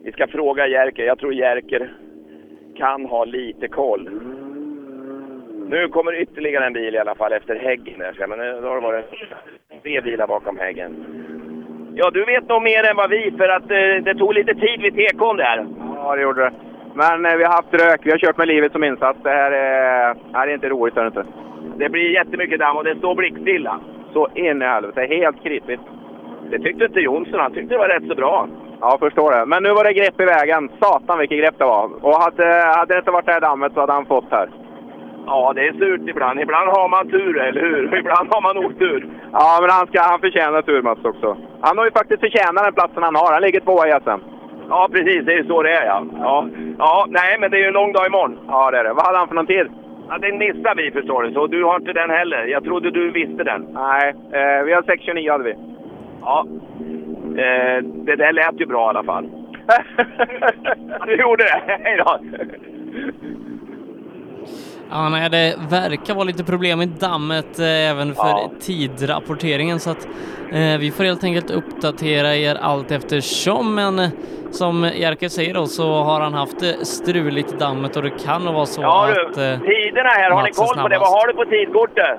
Vi 0.02 0.12
ska 0.12 0.26
fråga 0.26 0.66
Jerker. 0.66 1.04
Jag 1.04 1.18
tror 1.18 1.34
Jerker 1.34 1.92
kan 2.76 3.06
ha 3.06 3.24
lite 3.24 3.68
koll. 3.68 4.10
Nu 5.68 5.88
kommer 5.88 6.20
ytterligare 6.20 6.66
en 6.66 6.72
bil 6.72 6.94
i 6.94 6.98
alla 6.98 7.14
fall 7.14 7.32
efter 7.32 7.56
häggen. 7.56 7.98
Där, 7.98 8.26
men 8.26 8.38
då 8.62 8.68
har 8.68 8.74
det 8.74 8.80
varit 8.80 9.04
tre 9.82 10.00
bilar 10.00 10.26
bakom 10.26 10.58
häggen. 10.58 11.06
Ja, 12.02 12.10
du 12.10 12.24
vet 12.24 12.48
nog 12.48 12.62
mer 12.62 12.90
än 12.90 12.96
vad 12.96 13.10
vi 13.10 13.32
för 13.38 13.48
att 13.48 13.70
eh, 13.70 14.04
det 14.04 14.14
tog 14.14 14.34
lite 14.34 14.54
tid 14.54 14.82
vid 14.82 14.94
tekon 14.94 15.36
där. 15.36 15.66
Ja, 15.96 16.16
det 16.16 16.22
gjorde 16.22 16.42
det. 16.44 16.52
Men 16.94 17.26
eh, 17.26 17.36
vi 17.36 17.44
har 17.44 17.52
haft 17.52 17.74
rök. 17.74 18.00
Vi 18.06 18.10
har 18.10 18.18
kört 18.18 18.36
med 18.36 18.48
livet 18.48 18.72
som 18.72 18.84
insats. 18.84 19.18
Det 19.22 19.30
här 19.30 19.52
är, 19.52 20.16
här 20.32 20.48
är 20.48 20.54
inte 20.54 20.68
roligt, 20.68 20.96
är 20.96 21.00
det 21.00 21.06
inte. 21.06 21.24
Det 21.76 21.88
blir 21.88 22.14
jättemycket 22.14 22.60
damm 22.60 22.76
och 22.76 22.84
det 22.84 22.98
står 22.98 23.14
blickstilla. 23.14 23.80
Så 24.12 24.28
in 24.34 24.62
i 24.62 24.64
helvete. 24.64 25.06
Helt 25.10 25.42
kritvigt. 25.42 25.82
Det 26.50 26.58
tyckte 26.58 26.84
inte 26.84 27.00
Jonsson. 27.00 27.40
Han 27.40 27.52
tyckte 27.52 27.74
det 27.74 27.78
var 27.78 27.88
rätt 27.88 28.08
så 28.08 28.14
bra. 28.14 28.48
Ja, 28.80 28.96
förstår 29.00 29.30
det. 29.32 29.46
Men 29.46 29.62
nu 29.62 29.70
var 29.72 29.84
det 29.84 29.92
grepp 29.92 30.20
i 30.20 30.24
vägen. 30.24 30.70
Satan 30.80 31.18
vilket 31.18 31.38
grepp 31.38 31.58
det 31.58 31.64
var. 31.64 32.04
Och 32.04 32.14
hade, 32.22 32.46
hade 32.76 32.94
det 32.94 32.98
inte 32.98 33.10
varit 33.10 33.26
det 33.26 33.32
här 33.32 33.40
dammet 33.40 33.72
så 33.72 33.80
hade 33.80 33.92
han 33.92 34.06
fått 34.06 34.30
här. 34.30 34.48
Ja, 35.26 35.52
det 35.54 35.68
är 35.68 35.72
surt 35.72 36.08
ibland. 36.08 36.40
Ibland 36.40 36.68
har 36.68 36.88
man 36.88 37.10
tur, 37.10 37.38
eller 37.38 37.60
hur? 37.60 37.98
Ibland 37.98 38.28
har 38.30 38.42
man 38.42 38.64
otur. 38.64 39.08
Ja, 39.32 39.58
men 39.60 39.70
han, 39.70 39.86
ska, 39.86 40.00
han 40.02 40.20
förtjänar 40.20 40.62
tur, 40.62 40.82
Mats, 40.82 41.04
också. 41.04 41.36
Han 41.60 41.78
har 41.78 41.84
ju 41.84 41.90
faktiskt 41.90 42.20
förtjänat 42.20 42.64
den 42.64 42.74
platsen 42.74 43.02
han 43.02 43.14
har. 43.16 43.32
Han 43.32 43.42
ligger 43.42 43.60
tvåa 43.60 43.88
i 43.88 44.00
SM. 44.04 44.20
Ja, 44.68 44.88
precis. 44.92 45.24
Det 45.24 45.32
är 45.32 45.36
ju 45.36 45.46
så 45.46 45.62
det 45.62 45.72
är, 45.72 45.86
ja. 45.86 46.04
ja. 46.18 46.46
Ja, 46.78 47.06
nej, 47.08 47.36
men 47.40 47.50
det 47.50 47.56
är 47.56 47.60
ju 47.60 47.66
en 47.66 47.72
lång 47.72 47.92
dag 47.92 48.06
imorgon. 48.06 48.38
Ja, 48.48 48.70
det 48.70 48.78
är 48.78 48.84
det. 48.84 48.92
Vad 48.92 49.06
hade 49.06 49.18
han 49.18 49.28
för 49.28 49.34
någon 49.34 49.46
tid? 49.46 49.66
Ja, 50.08 50.18
den 50.18 50.38
missar 50.38 50.74
vi, 50.76 50.90
förstår 50.90 51.22
du. 51.22 51.32
Så 51.32 51.46
du 51.46 51.64
har 51.64 51.76
inte 51.76 51.92
den 51.92 52.10
heller. 52.10 52.44
Jag 52.44 52.64
trodde 52.64 52.90
du 52.90 53.10
visste 53.10 53.44
den. 53.44 53.66
Nej, 53.72 54.08
eh, 54.08 54.64
vi 54.64 54.72
har 54.72 54.82
6.29 54.82 55.30
hade 55.30 55.44
vi. 55.44 55.54
Ja. 56.22 56.46
Eh, 57.42 57.82
det 57.82 58.16
där 58.16 58.32
lät 58.32 58.60
ju 58.60 58.66
bra 58.66 58.86
i 58.86 58.88
alla 58.88 59.04
fall. 59.04 59.24
du 61.06 61.16
gjorde 61.16 61.44
det? 61.44 61.62
Hej 61.66 61.96
då! 61.96 62.18
Ja, 64.90 65.08
nej, 65.08 65.30
det 65.30 65.54
verkar 65.68 66.14
vara 66.14 66.24
lite 66.24 66.44
problem 66.44 66.78
med 66.78 66.88
dammet 66.88 67.58
eh, 67.58 67.66
även 67.90 68.14
för 68.14 68.28
Ja. 68.28 68.50
tidrapporteringen 68.60 69.80
så 69.80 69.90
att 69.90 70.08
eh, 70.52 70.78
vi 70.78 70.90
får 70.96 71.04
helt 71.04 71.24
enkelt 71.24 71.50
uppdatera 71.50 72.36
er 72.36 72.54
allt 72.54 72.90
eftersom 72.90 73.74
men 73.74 73.98
eh, 73.98 74.08
som 74.50 74.90
Jerker 74.94 75.28
säger 75.28 75.54
då 75.54 75.66
så 75.66 75.92
har 76.02 76.20
han 76.20 76.34
haft 76.34 76.62
eh, 76.62 76.70
struligt 76.82 77.52
i 77.52 77.56
dammet 77.56 77.96
och 77.96 78.02
det 78.02 78.10
kan 78.10 78.44
nog 78.44 78.54
vara 78.54 78.66
så 78.66 78.82
Ja 78.82 79.08
att 79.28 79.34
du, 79.34 79.44
eh, 79.44 79.58
tiderna 79.60 80.08
här. 80.10 80.30
Har 80.30 80.42
ni 80.42 80.50
koll 80.52 80.76
på 80.76 80.88
det? 80.88 80.98
Vad 80.98 81.08
har 81.08 81.26
du 81.26 81.32
på 81.32 81.44
tidkortet? 81.44 82.18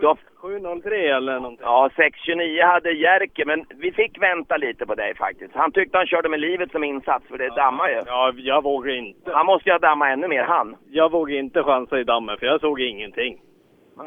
Du 0.00 0.06
har 0.06 0.18
703 0.36 1.08
eller 1.16 1.34
någonting. 1.34 1.64
Ja, 1.64 1.90
6.29 1.96 2.66
hade 2.66 2.92
Jerker, 2.92 3.44
men 3.44 3.64
vi 3.76 3.92
fick 3.92 4.22
vänta 4.22 4.56
lite 4.56 4.86
på 4.86 4.94
dig 4.94 5.14
faktiskt. 5.14 5.54
Han 5.54 5.72
tyckte 5.72 5.98
han 5.98 6.06
körde 6.06 6.28
med 6.28 6.40
livet 6.40 6.70
som 6.70 6.84
insats, 6.84 7.26
för 7.28 7.38
det 7.38 7.48
dammar 7.48 7.88
ju. 7.88 8.02
Ja, 8.06 8.32
jag 8.36 8.62
vågar 8.62 8.92
inte. 8.94 9.32
Han 9.32 9.46
måste 9.46 9.68
ju 9.68 9.72
ha 9.72 9.78
dammat 9.78 10.08
ännu 10.08 10.28
mer, 10.28 10.42
han. 10.42 10.76
Jag 10.90 11.10
vågar 11.10 11.36
inte 11.36 11.62
chansa 11.62 12.00
i 12.00 12.04
dammen 12.04 12.38
för 12.38 12.46
jag 12.46 12.60
såg 12.60 12.80
ingenting. 12.80 13.38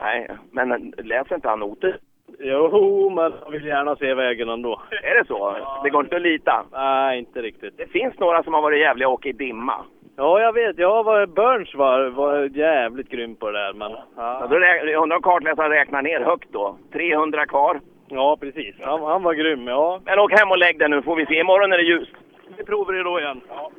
Nej, 0.01 0.27
men 0.51 0.93
läser 0.97 1.35
inte 1.35 1.49
han 1.49 1.59
noter? 1.59 1.97
Jo, 2.39 3.09
men 3.09 3.33
jag 3.43 3.51
vill 3.51 3.65
gärna 3.65 3.95
se 3.95 4.13
vägen 4.13 4.49
ändå. 4.49 4.81
Är 5.03 5.15
det 5.19 5.27
så? 5.27 5.55
Det 5.83 5.89
går 5.89 6.03
inte 6.03 6.15
att 6.15 6.21
lita? 6.21 6.65
Nej, 6.71 7.19
inte 7.19 7.41
riktigt. 7.41 7.77
Det 7.77 7.87
finns 7.87 8.19
några 8.19 8.43
som 8.43 8.53
har 8.53 8.61
varit 8.61 8.79
jävliga 8.79 9.07
och 9.07 9.13
åkt 9.13 9.25
i 9.25 9.31
dimma. 9.31 9.85
Ja, 10.15 10.41
jag 10.41 10.53
vet. 10.53 10.77
Jag 10.79 11.03
var 11.03 11.25
Burns 11.25 11.75
var, 11.75 12.05
var 12.09 12.43
jävligt 12.57 13.09
grym 13.09 13.35
på 13.35 13.51
det 13.51 13.59
där, 13.59 13.73
men... 13.73 13.91
Ja. 13.91 14.03
Ja, 14.17 14.47
Då 14.49 14.55
rä- 14.55 14.85
jag 14.91 15.03
undrar 15.03 15.15
om 15.17 15.21
kartläsaren 15.23 15.71
räknar 15.71 16.01
ner 16.01 16.19
högt 16.19 16.49
då. 16.51 16.77
300 16.93 17.45
kvar. 17.45 17.79
ja 18.09 18.37
precis. 18.39 18.75
Han, 18.81 19.01
han 19.03 19.23
var 19.23 19.33
grym, 19.33 19.67
ja. 19.67 20.01
Men 20.05 20.19
åk 20.19 20.31
hem 20.39 20.51
och 20.51 20.57
lägg 20.57 20.79
dig 20.79 20.89
nu 20.89 21.01
får 21.01 21.15
vi 21.15 21.25
se. 21.25 21.39
Imorgon 21.39 21.73
är 21.73 21.77
det 21.77 21.83
ljust. 21.83 22.11
Vi 22.57 22.63
provar 22.63 22.93
det 22.93 23.03
då 23.03 23.19
igen. 23.19 23.41
Ja. 23.49 23.71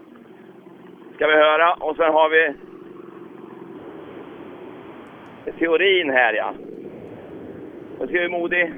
Ska 1.17 1.27
vi 1.27 1.33
höra. 1.35 1.73
Och 1.81 1.97
sen 1.97 2.13
har 2.13 2.29
vi 2.29 2.55
teorin 5.59 6.11
här 6.11 6.33
ja. 6.35 6.53
Och 7.99 8.09
se 8.09 8.19
hur 8.21 8.29
modig... 8.29 8.73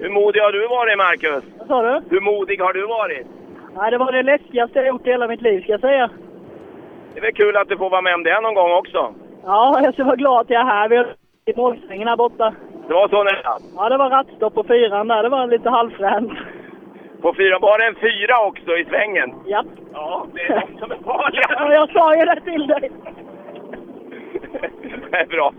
Hur 0.00 0.10
modig 0.10 0.40
har 0.40 0.52
du 0.52 0.66
varit 0.68 0.98
Marcus? 0.98 1.44
Vad 1.58 1.68
sa 1.68 1.82
du? 1.82 2.02
Hur 2.10 2.20
modig 2.20 2.60
har 2.60 2.72
du 2.72 2.86
varit? 2.86 3.26
Nej, 3.76 3.90
det 3.90 3.98
var 3.98 4.12
det 4.12 4.22
läskigaste 4.22 4.78
jag 4.78 4.88
gjort 4.88 5.06
i 5.06 5.10
hela 5.10 5.28
mitt 5.28 5.42
liv, 5.42 5.60
ska 5.62 5.72
jag 5.72 5.80
säga. 5.80 6.10
Det 7.18 7.22
är 7.22 7.32
väl 7.32 7.44
kul 7.46 7.56
att 7.56 7.68
du 7.68 7.76
får 7.76 7.90
vara 7.90 8.02
med 8.02 8.14
om 8.14 8.22
det 8.22 8.40
någon 8.40 8.54
gång 8.54 8.72
också. 8.72 9.14
Ja, 9.44 9.80
jag 9.82 9.94
ska 9.94 10.04
vara 10.04 10.16
glad 10.16 10.40
att 10.40 10.50
jag 10.50 10.60
är 10.60 10.66
här. 10.66 10.88
Vi 10.88 10.96
har 10.96 11.14
i 11.46 11.52
målsvängen 11.56 12.08
här 12.08 12.16
borta. 12.16 12.54
Det 12.88 12.94
var 12.94 13.08
så 13.08 13.22
nära. 13.22 13.58
Ja, 13.76 13.88
det 13.88 13.96
var 13.96 14.10
rattstopp 14.10 14.54
på 14.54 14.64
fyran 14.64 15.08
där. 15.08 15.22
Det 15.22 15.28
var 15.28 15.46
lite 15.46 15.70
halvfränt. 15.70 16.32
På 17.22 17.34
fyra, 17.34 17.58
var 17.58 17.78
det 17.78 17.86
en 17.86 17.94
fyra 17.94 18.46
också 18.46 18.76
i 18.76 18.84
svängen? 18.84 19.34
Ja. 19.46 19.64
Ja, 19.92 20.26
det 20.34 20.40
är 20.40 20.62
de 20.66 20.78
som 20.78 20.90
är 20.90 20.96
farliga. 20.96 21.44
Ja, 21.48 21.72
jag 21.72 21.90
sa 21.90 22.16
ju 22.16 22.24
det 22.24 22.40
till 22.40 22.66
dig. 22.66 22.90
Det 25.10 25.16
är 25.16 25.26
bra. 25.26 25.52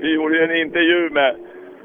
Vi 0.00 0.14
gjorde 0.14 0.36
ju 0.36 0.44
en 0.44 0.56
intervju 0.56 1.10
med, 1.10 1.36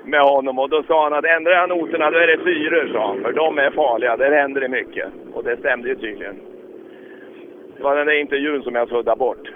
med 0.03 0.22
honom 0.22 0.60
och 0.60 0.70
då 0.70 0.84
sa 0.84 1.03
han 1.03 1.14
att 1.14 1.26
ändrar 1.26 1.56
han 1.56 1.70
noterna 1.70 2.11
då 2.11 2.18
är 2.18 2.28
det 2.28 2.44
fyror, 2.44 2.90
sa 2.94 3.07
han. 3.07 3.22
För 3.22 3.32
de 3.32 3.57
är 3.57 3.72
farliga, 3.72 4.18
där 4.18 4.32
händer 4.32 4.61
det 4.61 4.70
mycket. 4.70 5.07
Och 5.34 5.44
det 5.44 5.57
stämde 5.57 5.90
ju 5.90 5.95
tydligen. 5.95 6.53
Det 7.84 7.88
var 7.90 7.96
den 7.96 8.08
där 8.08 8.20
intervjun 8.20 8.64
som 8.64 8.76
jag 8.76 8.90
suddade 8.90 9.18
bort. 9.18 9.48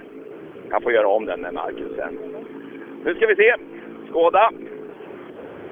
Jag 0.69 0.83
får 0.83 0.91
göra 0.91 1.07
om 1.07 1.25
den 1.25 1.41
med 1.41 1.53
Marcus 1.53 1.95
sen. 1.95 2.19
Nu 3.05 3.15
ska 3.15 3.27
vi 3.27 3.35
se. 3.35 3.53
Skåda. 4.09 4.49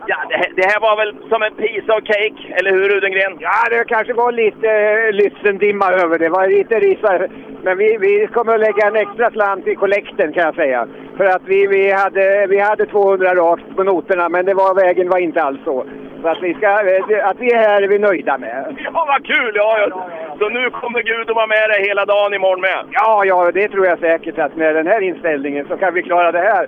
Ja, 0.07 0.17
det, 0.29 0.35
här- 0.35 0.51
det 0.55 0.65
här 0.65 0.79
var 0.79 0.95
väl 0.97 1.15
som 1.29 1.41
en 1.43 1.53
piece 1.55 1.91
of 1.93 2.03
cake, 2.03 2.53
eller 2.59 2.71
hur 2.71 2.89
Rudengren? 2.89 3.37
Ja, 3.39 3.69
det 3.69 3.83
kanske 3.87 4.13
var 4.13 4.31
lite 4.31 4.69
eh, 4.71 5.11
lyssendimma 5.13 5.91
över 5.91 6.19
det. 6.19 6.25
Det 6.25 6.29
var 6.29 6.47
lite 6.47 6.79
risar. 6.79 7.27
Men 7.63 7.77
vi, 7.77 7.97
vi 7.97 8.27
kommer 8.33 8.53
att 8.53 8.59
lägga 8.59 8.87
en 8.87 8.95
extra 8.95 9.31
slant 9.31 9.67
i 9.67 9.75
kollekten 9.75 10.33
kan 10.33 10.43
jag 10.43 10.55
säga. 10.55 10.87
För 11.17 11.25
att 11.25 11.41
vi, 11.45 11.67
vi, 11.67 11.91
hade, 11.91 12.47
vi 12.49 12.59
hade 12.59 12.85
200 12.85 13.35
rakt 13.35 13.75
på 13.75 13.83
noterna, 13.83 14.29
men 14.29 14.45
det 14.45 14.53
var, 14.53 14.75
vägen 14.75 15.09
var 15.09 15.19
inte 15.19 15.41
alls 15.43 15.59
så. 15.65 15.85
Så 16.25 16.31
att 16.31 16.43
vi, 16.43 16.53
ska, 16.53 16.67
eh, 16.67 17.27
att 17.27 17.39
vi 17.39 17.53
är 17.53 17.57
här 17.57 17.81
är 17.81 17.87
vi 17.87 17.99
nöjda 17.99 18.37
med. 18.37 18.75
Ja, 18.83 19.05
vad 19.07 19.25
kul! 19.25 19.51
Ja, 19.55 19.79
ja. 19.79 20.09
Så 20.39 20.49
nu 20.49 20.69
kommer 20.69 21.01
Gud 21.01 21.29
att 21.29 21.35
vara 21.35 21.47
med 21.47 21.69
dig 21.69 21.87
hela 21.87 22.05
dagen 22.05 22.33
imorgon 22.33 22.61
med? 22.61 22.85
Ja, 22.91 23.25
ja, 23.25 23.51
det 23.51 23.67
tror 23.67 23.85
jag 23.85 23.99
säkert 23.99 24.39
att 24.39 24.55
med 24.55 24.75
den 24.75 24.87
här 24.87 25.01
inställningen 25.01 25.65
så 25.67 25.77
kan 25.77 25.93
vi 25.93 26.03
klara 26.03 26.31
det 26.31 26.39
här. 26.39 26.67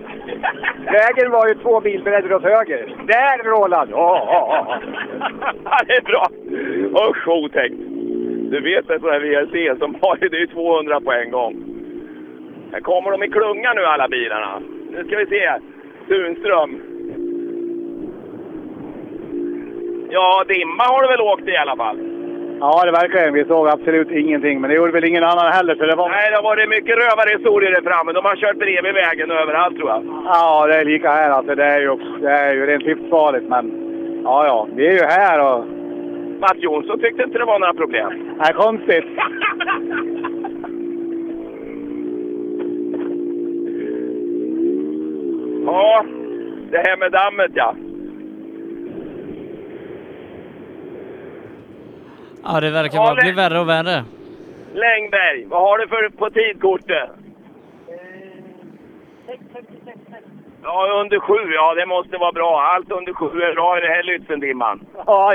Vägen 0.85 1.31
var 1.31 1.47
ju 1.47 1.53
två 1.55 1.79
bilbredder 1.79 2.33
åt 2.33 2.43
höger. 2.43 2.95
Där 3.07 3.43
Roland! 3.43 3.89
Ja, 3.91 4.27
ja, 4.31 4.67
ja. 4.69 4.79
Det 5.87 5.93
är 5.93 6.01
bra! 6.01 6.27
Usch, 7.09 7.27
otäckt. 7.27 7.75
Du 8.51 8.61
vet 8.61 8.89
en 8.89 8.99
sån 8.99 9.09
här 9.09 9.19
VRC 9.19 9.79
som 9.79 9.95
har 10.01 10.17
ju 10.21 10.29
det 10.29 10.37
är 10.37 10.41
ju 10.41 10.47
200 10.47 11.01
på 11.01 11.11
en 11.11 11.31
gång. 11.31 11.55
Här 12.71 12.79
kommer 12.79 13.11
de 13.11 13.23
i 13.23 13.29
klunga 13.29 13.73
nu 13.73 13.85
alla 13.85 14.07
bilarna. 14.07 14.61
Nu 14.91 15.03
ska 15.03 15.17
vi 15.17 15.25
se. 15.25 15.53
Tunström. 16.07 16.96
Ja, 20.09 20.43
dimma 20.47 20.83
har 20.83 21.01
du 21.01 21.07
väl 21.07 21.21
åkt 21.21 21.47
i 21.47 21.57
alla 21.57 21.75
fall? 21.75 21.97
Ja, 22.59 22.85
det 22.85 22.91
verkar. 22.91 23.31
Vi 23.31 23.45
såg 23.45 23.67
absolut 23.67 24.11
ingenting, 24.11 24.61
men 24.61 24.69
det 24.69 24.75
gjorde 24.75 24.91
väl 24.91 25.09
ingen 25.09 25.23
annan 25.23 25.51
heller. 25.51 25.75
Så 25.75 25.85
det 25.85 25.95
var... 25.95 26.09
Nej, 26.09 26.29
det 26.29 26.35
har 26.35 26.43
varit 26.43 26.69
mycket 26.69 26.97
rövarhistorier 26.97 27.71
där 27.71 27.81
framme. 27.81 28.11
De 28.11 28.25
har 28.25 28.35
kört 28.35 28.57
bredvid 28.57 28.93
vägen 28.93 29.31
överallt 29.31 29.77
tror 29.77 29.89
jag. 29.89 30.03
Ja, 30.25 30.67
det 30.67 30.75
är 30.75 30.85
lika 30.85 31.09
här. 31.11 31.29
Alltså, 31.29 31.55
det, 31.55 31.65
är 31.65 31.79
ju, 31.79 31.97
det 32.21 32.31
är 32.31 32.53
ju 32.53 32.65
rent 32.65 32.83
livsfarligt, 32.83 33.47
men 33.49 33.71
ja, 34.23 34.45
ja, 34.45 34.67
vi 34.75 34.87
är 34.87 34.91
ju 34.91 35.03
här 35.03 35.37
och... 35.47 35.65
Mats 36.39 36.57
Jonsson 36.57 36.99
tyckte 36.99 37.23
inte 37.23 37.37
det 37.37 37.45
var 37.45 37.59
några 37.59 37.73
problem. 37.73 38.09
Nej, 38.39 38.53
konstigt. 38.53 39.05
Det 46.71 46.77
här 46.77 46.97
med 46.97 47.11
dammet 47.11 47.51
ja. 47.53 47.75
Ja, 52.47 52.59
det 52.61 52.69
verkar 52.71 52.97
Ja, 52.97 53.03
bara 53.03 53.15
det- 53.15 53.21
bli 53.21 53.31
värre 53.31 53.59
och 53.59 53.69
värre. 53.69 54.03
Längberg, 54.73 55.45
vad 55.45 55.61
har 55.61 55.77
du 55.77 55.87
för 55.87 56.09
på 56.09 56.29
tidkortet? 56.29 57.09
Ja, 60.63 61.01
under 61.01 61.19
sju. 61.19 61.53
Ja, 61.53 61.73
det 61.73 61.85
måste 61.85 62.17
vara 62.17 62.31
bra. 62.31 62.61
Allt 62.75 62.91
under 62.91 63.13
sju 63.13 63.41
är 63.41 63.53
bra 63.55 63.77
i 63.77 63.81
det 63.81 63.87
här 63.87 64.03
Lützendimman. 64.03 64.79
Ja, 65.05 65.33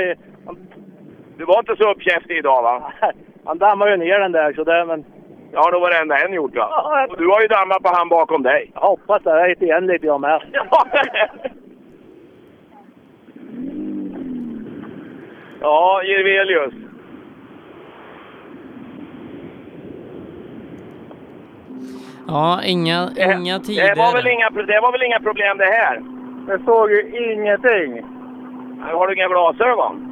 Du 1.37 1.45
var 1.45 1.59
inte 1.59 1.75
så 1.75 1.91
uppkäftig 1.91 2.37
idag 2.37 2.63
va? 2.63 2.91
han 3.45 3.57
dammar 3.57 3.87
ju 3.87 3.97
ner 3.97 4.19
den 4.19 4.31
där 4.31 4.53
så 4.53 4.63
det, 4.63 4.85
men 4.85 5.05
Ja, 5.51 5.69
då 5.71 5.79
varenda 5.79 6.17
en 6.17 6.33
gjort 6.33 6.55
va? 6.55 7.05
Och 7.09 7.17
du 7.17 7.27
har 7.27 7.41
ju 7.41 7.47
dammat 7.47 7.83
på 7.83 7.89
han 7.93 8.09
bakom 8.09 8.43
dig. 8.43 8.71
jag 8.73 8.81
hoppas 8.81 9.23
det. 9.23 9.29
Jag 9.39 9.49
hittar 9.49 9.65
igen 9.65 9.87
lite 9.87 10.05
jag 10.05 10.21
med. 10.21 10.41
Ja, 15.61 16.01
Jirvelius. 16.03 16.73
Ja, 22.27 22.59
inga, 22.65 23.09
inga 23.17 23.57
Det 23.57 23.63
tider. 23.65 23.95
var, 23.95 24.13
väl 24.13 24.27
inga, 24.27 24.49
det 24.49 24.79
var 24.81 24.91
väl 24.91 25.03
inga 25.03 25.19
problem 25.19 25.57
det 25.57 25.65
här? 25.65 26.01
Jag 26.47 26.61
såg 26.65 26.91
ju 26.91 27.01
ingenting. 27.33 28.01
Har 28.81 29.07
du 29.07 29.13
inga 29.15 29.27
glasögon? 29.27 30.09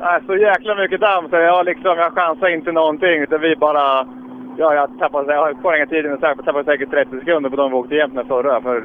Nej, 0.00 0.20
så 0.26 0.36
jäkla 0.36 0.74
mycket 0.74 1.00
damm 1.00 1.28
så 1.28 1.36
jag, 1.36 1.64
liksom, 1.66 1.98
jag 1.98 2.12
chansar 2.12 2.48
inte 2.48 2.72
någonting. 2.72 3.22
Utan 3.22 3.40
vi 3.40 3.56
bara... 3.56 4.06
Ja, 4.56 4.74
jag 4.74 4.98
tappade, 4.98 5.34
jag 5.34 5.54
har 5.62 5.76
inga 5.76 5.86
tiden, 5.86 6.18
jag 6.20 6.44
tappade 6.44 6.64
säkert 6.64 6.90
30 6.90 7.18
sekunder 7.18 7.50
på 7.50 7.56
de 7.56 7.70
vi 7.70 7.76
åkte 7.76 7.94
jämt 7.94 8.14
med 8.14 8.26
förra. 8.26 8.60
För, 8.60 8.84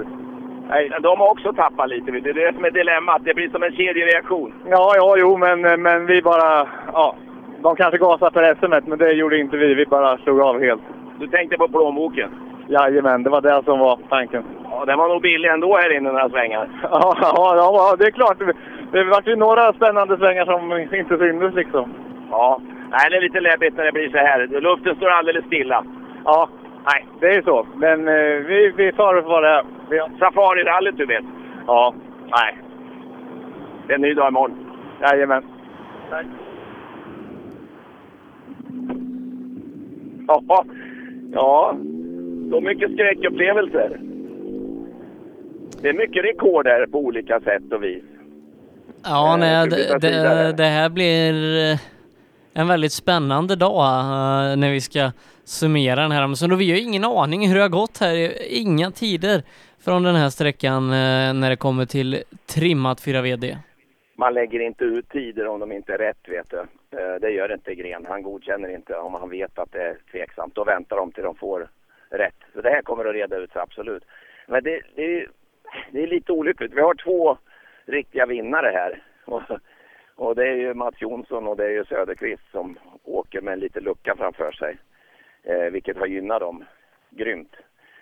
nej. 0.69 0.91
De 1.01 1.19
har 1.19 1.31
också 1.31 1.53
tappat 1.53 1.89
lite. 1.89 2.11
Det 2.11 2.29
är 2.29 2.33
det 2.33 2.55
som 2.55 2.65
är 2.65 2.71
dilemmat. 2.71 3.21
Det 3.25 3.33
blir 3.33 3.49
som 3.49 3.63
en 3.63 3.71
kedjereaktion. 3.71 4.53
Ja, 4.69 4.93
ja, 4.95 5.15
jo, 5.17 5.37
men, 5.37 5.81
men 5.81 6.05
vi 6.05 6.21
bara... 6.21 6.67
Ja, 6.93 7.15
de 7.61 7.75
kanske 7.75 7.97
gasade 7.97 8.31
för 8.31 8.55
SM 8.55 8.89
men 8.89 8.97
det 8.99 9.11
gjorde 9.11 9.37
inte 9.39 9.57
vi. 9.57 9.73
Vi 9.73 9.85
bara 9.85 10.17
slog 10.17 10.41
av 10.41 10.61
helt. 10.61 10.81
Du 11.19 11.27
tänkte 11.27 11.57
på 11.57 11.67
plånboken? 11.67 12.29
Jajamän, 12.67 13.23
det 13.23 13.29
var 13.29 13.41
det 13.41 13.61
som 13.65 13.79
var 13.79 13.99
tanken. 14.09 14.43
Ja, 14.63 14.85
den 14.85 14.97
var 14.97 15.09
nog 15.09 15.21
billig 15.21 15.49
ändå 15.49 15.75
här 15.77 15.97
inne 15.97 16.11
några 16.11 16.29
svängar. 16.29 16.69
Ja, 16.83 17.15
ja, 17.21 17.55
ja, 17.57 17.95
det 17.99 18.05
är 18.05 18.11
klart. 18.11 18.39
Det, 18.39 18.53
det 18.91 19.03
var 19.03 19.21
ju 19.25 19.35
några 19.35 19.73
spännande 19.73 20.17
svängar 20.17 20.45
som 20.45 20.71
inte 20.95 21.17
syntes 21.17 21.53
liksom. 21.55 21.93
Ja, 22.31 22.59
nej 22.91 23.07
det 23.09 23.17
är 23.17 23.21
lite 23.21 23.39
läbbigt 23.39 23.77
när 23.77 23.83
det 23.83 23.91
blir 23.91 24.09
så 24.09 24.17
här. 24.17 24.47
Luften 24.47 24.95
står 24.95 25.09
alldeles 25.09 25.45
stilla. 25.45 25.85
Ja, 26.25 26.49
nej, 26.85 27.05
det 27.19 27.27
är 27.35 27.41
så. 27.41 27.67
Men 27.75 28.07
eh, 28.07 28.35
vi, 28.47 28.73
vi 28.77 28.91
tar 28.91 29.15
det 29.15 29.21
för 29.21 29.29
vad 29.29 29.43
det 29.43 29.49
är. 29.49 29.63
Vi, 29.89 29.99
Safarirallyt 30.19 30.97
du 30.97 31.05
vet. 31.05 31.25
ja, 31.67 31.93
nej. 32.31 32.57
Det 33.87 33.93
är 33.93 33.95
en 33.95 34.01
ny 34.01 34.13
dag 34.13 34.27
imorgon. 34.27 34.57
Jajamän. 35.01 35.43
Tack. 36.09 36.25
Ja, 40.27 40.63
ja. 41.33 41.75
Så 42.49 42.61
mycket 42.61 42.91
skräckupplevelser. 42.91 43.99
Det 45.81 45.89
är 45.89 45.93
mycket 45.93 46.23
rekord 46.25 46.67
här 46.67 46.85
på 46.85 46.99
olika 46.99 47.39
sätt 47.39 47.73
och 47.73 47.83
vis. 47.83 48.03
Ja, 49.03 49.33
Eh, 49.33 49.39
nej, 49.39 49.69
det, 49.69 49.99
det, 49.99 50.53
det 50.57 50.63
här 50.63 50.89
blir 50.89 51.33
eh, 51.71 51.79
en 52.53 52.67
väldigt 52.67 52.91
spännande 52.91 53.55
dag 53.55 53.71
eh, 53.71 54.57
när 54.57 54.71
vi 54.71 54.81
ska 54.81 55.11
summera 55.43 56.01
den 56.01 56.11
här. 56.11 56.33
Så 56.33 56.47
då 56.47 56.55
vi 56.55 56.71
har 56.71 56.77
ingen 56.77 57.05
aning 57.05 57.47
hur 57.47 57.55
det 57.55 57.61
har 57.61 57.69
gått 57.69 57.97
här. 57.97 58.31
Inga 58.53 58.91
tider 58.91 59.43
från 59.79 60.03
den 60.03 60.15
här 60.15 60.29
sträckan 60.29 60.89
när 61.39 61.49
det 61.49 61.55
kommer 61.55 61.85
till 61.85 62.23
trimmat 62.55 63.01
4VD. 63.01 63.57
Man 64.17 64.33
lägger 64.33 64.59
inte 64.59 64.83
ut 64.83 65.09
tider 65.09 65.47
om 65.47 65.59
de 65.59 65.71
inte 65.71 65.93
är 65.93 65.97
rätt, 65.97 66.27
vet 66.27 66.49
du. 66.49 66.65
Det 67.21 67.29
gör 67.29 67.53
inte 67.53 67.75
Gren. 67.75 68.05
Han 68.09 68.23
godkänner 68.23 68.75
inte 68.75 68.95
om 68.95 69.13
han 69.13 69.29
vet 69.29 69.59
att 69.59 69.71
det 69.71 69.81
är 69.81 69.97
tveksamt. 70.11 70.55
Då 70.55 70.63
väntar 70.63 70.95
de 70.95 71.11
till 71.11 71.23
de 71.23 71.35
får 71.35 71.67
rätt. 72.17 72.35
Så 72.53 72.61
det 72.61 72.69
här 72.69 72.81
kommer 72.81 73.05
att 73.05 73.13
reda 73.15 73.37
ut 73.37 73.51
sig, 73.51 73.61
absolut. 73.61 74.03
Men 74.47 74.63
det, 74.63 74.81
det, 74.95 75.03
är, 75.21 75.27
det 75.91 76.03
är 76.03 76.07
lite 76.07 76.31
olyckligt. 76.31 76.73
Vi 76.73 76.81
har 76.81 76.93
två 76.93 77.37
riktiga 77.85 78.25
vinnare 78.25 78.71
här. 78.73 79.03
Och, 79.25 79.41
och 80.15 80.35
det 80.35 80.47
är 80.47 80.55
ju 80.55 80.73
Mats 80.73 80.95
Jonsson 81.01 81.47
och 81.47 81.57
det 81.57 81.65
är 81.65 81.69
ju 81.69 81.85
Söderqvist 81.85 82.51
som 82.51 82.79
åker 83.03 83.41
med 83.41 83.53
en 83.53 83.59
liten 83.59 83.83
lucka 83.83 84.15
framför 84.17 84.51
sig. 84.51 84.77
Eh, 85.43 85.71
vilket 85.71 85.97
har 85.97 86.05
gynnat 86.05 86.39
dem 86.39 86.63
grymt. 87.09 87.55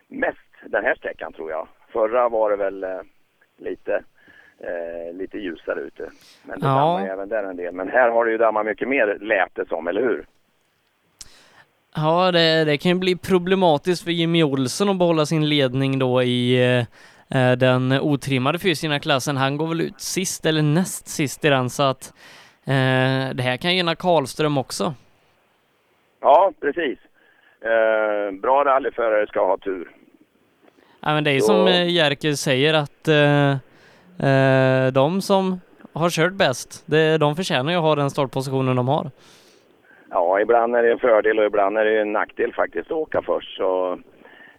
Mest 0.08 0.38
den 0.66 0.84
här 0.86 0.96
sträckan 0.96 1.34
tror 1.34 1.52
jag. 1.52 1.68
Förra 1.90 2.30
var 2.30 2.50
det 2.50 2.56
väl 2.56 2.84
eh, 2.84 3.02
lite 3.58 4.04
eh, 4.60 5.14
lite 5.14 5.38
ljusare 5.38 5.80
ute. 5.80 6.10
Men 6.46 6.60
det 6.60 6.66
Ja. 6.68 6.76
dammar 6.76 7.08
även 7.08 7.30
där 7.30 7.44
en 7.44 7.56
del. 7.58 7.74
Men 7.74 7.90
här 7.90 8.10
har 8.10 8.26
det 8.26 8.32
ju 8.32 8.38
dammat 8.38 8.66
mycket 8.66 8.88
mer 8.88 9.18
lät 9.22 9.56
det 9.56 9.68
som, 9.68 9.88
eller 9.88 10.02
hur? 10.02 10.26
Ja, 11.96 12.32
det, 12.32 12.64
det 12.66 12.78
kan 12.78 12.92
ju 12.92 12.98
bli 12.98 13.16
problematiskt 13.16 14.04
för 14.04 14.12
Jimmy 14.12 14.44
Olsson 14.44 14.90
att 14.90 14.98
behålla 14.98 15.26
sin 15.26 15.50
ledning 15.50 16.00
då 16.00 16.24
i 16.24 16.64
eh, 17.30 17.42
eh, 17.42 17.58
den 17.58 17.92
otrimmade 17.92 18.60
fysiska 18.60 19.00
klassen. 19.00 19.38
Han 19.38 19.58
går 19.58 19.68
väl 19.68 19.82
ut 19.82 20.02
sist 20.02 20.46
eller 20.46 20.62
näst 20.62 21.08
sist 21.08 21.46
i 21.46 21.50
den 21.50 21.70
så 21.70 21.84
att 21.84 22.14
eh, 22.66 23.30
det 23.34 23.42
här 23.44 23.58
kan 23.58 23.76
gynna 23.76 23.96
Karlström 23.96 24.58
också. 24.58 24.94
Ja, 26.22 26.52
precis. 26.62 27.00
Eh, 27.62 28.40
bra 28.42 28.64
rallyförare 28.66 29.28
ska 29.28 29.46
ha 29.46 29.58
tur. 29.58 29.92
Ja, 31.02 31.14
men 31.14 31.24
det 31.24 31.32
är 31.32 31.40
Så- 31.40 31.46
som 31.46 31.68
eh, 31.68 31.90
Jerker 31.90 32.34
säger 32.34 32.74
att 32.74 33.08
eh, 33.08 33.52
eh, 34.30 34.92
de 34.92 35.22
som 35.22 35.62
har 35.94 36.10
kört 36.10 36.34
bäst, 36.34 36.84
det, 36.86 37.18
de 37.18 37.36
förtjänar 37.36 37.72
ju 37.72 37.78
att 37.78 37.84
ha 37.84 37.96
den 37.96 38.10
startpositionen 38.10 38.76
de 38.76 38.88
har. 38.88 39.12
Ja, 40.14 40.40
ibland 40.40 40.76
är 40.76 40.84
det 40.84 40.92
en 40.92 41.00
fördel 41.00 41.40
och 41.40 41.46
ibland 41.46 41.78
är 41.78 41.86
det 41.86 42.02
en 42.02 42.14
nackdel 42.14 42.54
faktiskt 42.54 42.92
att 42.92 42.98
åka 42.98 43.22
först. 43.22 43.58
Så, 43.58 43.92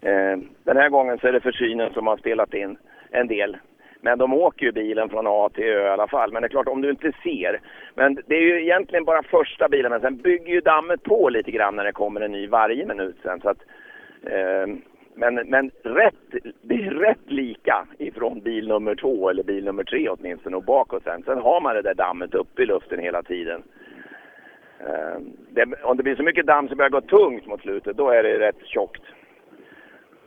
eh, 0.01 0.39
den 0.65 0.77
här 0.77 0.89
gången 0.89 1.19
så 1.19 1.27
är 1.27 1.33
det 1.33 1.41
försynen 1.41 1.93
som 1.93 2.07
har 2.07 2.17
spelat 2.17 2.55
in 2.55 2.77
en 3.11 3.29
del. 3.29 3.57
Men 4.01 4.19
de 4.19 4.35
åker 4.35 4.67
ju 4.67 4.73
bilen 4.73 5.09
från 5.09 5.27
A 5.27 5.51
till 5.55 5.65
Ö 5.65 5.87
i 5.87 5.89
alla 5.89 6.07
fall. 6.07 6.33
Men 6.33 6.43
det 6.43 6.47
är 6.47 6.51
klart, 6.51 6.69
om 6.69 6.81
du 6.81 6.91
inte 6.91 7.13
ser. 7.23 7.61
Men 7.95 8.19
det 8.27 8.35
är 8.35 8.41
ju 8.41 8.63
egentligen 8.63 9.05
bara 9.05 9.23
första 9.23 9.69
bilen, 9.69 9.91
men 9.91 10.01
sen 10.01 10.17
bygger 10.17 10.55
ju 10.55 10.61
dammet 10.61 11.03
på 11.03 11.29
lite 11.29 11.51
grann 11.51 11.77
när 11.77 11.85
det 11.85 11.93
kommer 11.93 12.21
en 12.21 12.33
ny 12.33 12.47
varje 12.47 12.87
minut 12.87 13.17
sen. 13.23 13.41
Så 13.41 13.49
att, 13.49 13.63
eh, 14.23 14.67
men, 15.15 15.35
men 15.35 15.71
rätt, 15.83 16.35
det 16.63 16.75
är 16.75 16.91
rätt 16.91 17.31
lika 17.31 17.87
ifrån 17.99 18.41
bil 18.41 18.69
nummer 18.69 18.95
två 18.95 19.31
eller 19.31 19.43
bil 19.43 19.65
nummer 19.65 19.85
tre 19.85 20.09
åtminstone 20.09 20.57
och 20.57 20.65
bakåt 20.65 21.05
sen. 21.05 21.23
Sen 21.23 21.39
har 21.39 21.61
man 21.61 21.75
det 21.75 21.83
där 21.83 21.95
dammet 21.95 22.35
uppe 22.35 22.63
i 22.63 22.67
luften 22.67 22.99
hela 22.99 23.23
tiden. 23.23 23.63
Eh, 24.81 25.19
det, 25.51 25.67
om 25.83 25.97
det 25.97 26.03
blir 26.03 26.17
så 26.17 26.23
mycket 26.23 26.47
damm 26.47 26.69
som 26.69 26.77
börjar 26.77 26.91
gå 26.91 27.01
tungt 27.01 27.47
mot 27.47 27.61
slutet, 27.61 27.97
då 27.97 28.11
är 28.11 28.23
det 28.23 28.39
rätt 28.39 28.67
tjockt. 28.67 29.03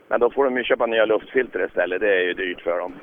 Men 0.08 0.20
då 0.20 0.30
får 0.30 0.44
de 0.44 0.56
ju 0.56 0.64
köpa 0.64 0.86
nya 0.86 1.04
luftfilter 1.04 1.66
istället. 1.66 2.00
Det 2.00 2.14
är 2.14 2.20
ju 2.20 2.34
dyrt 2.34 2.60
för 2.60 2.78
dem. 2.78 2.94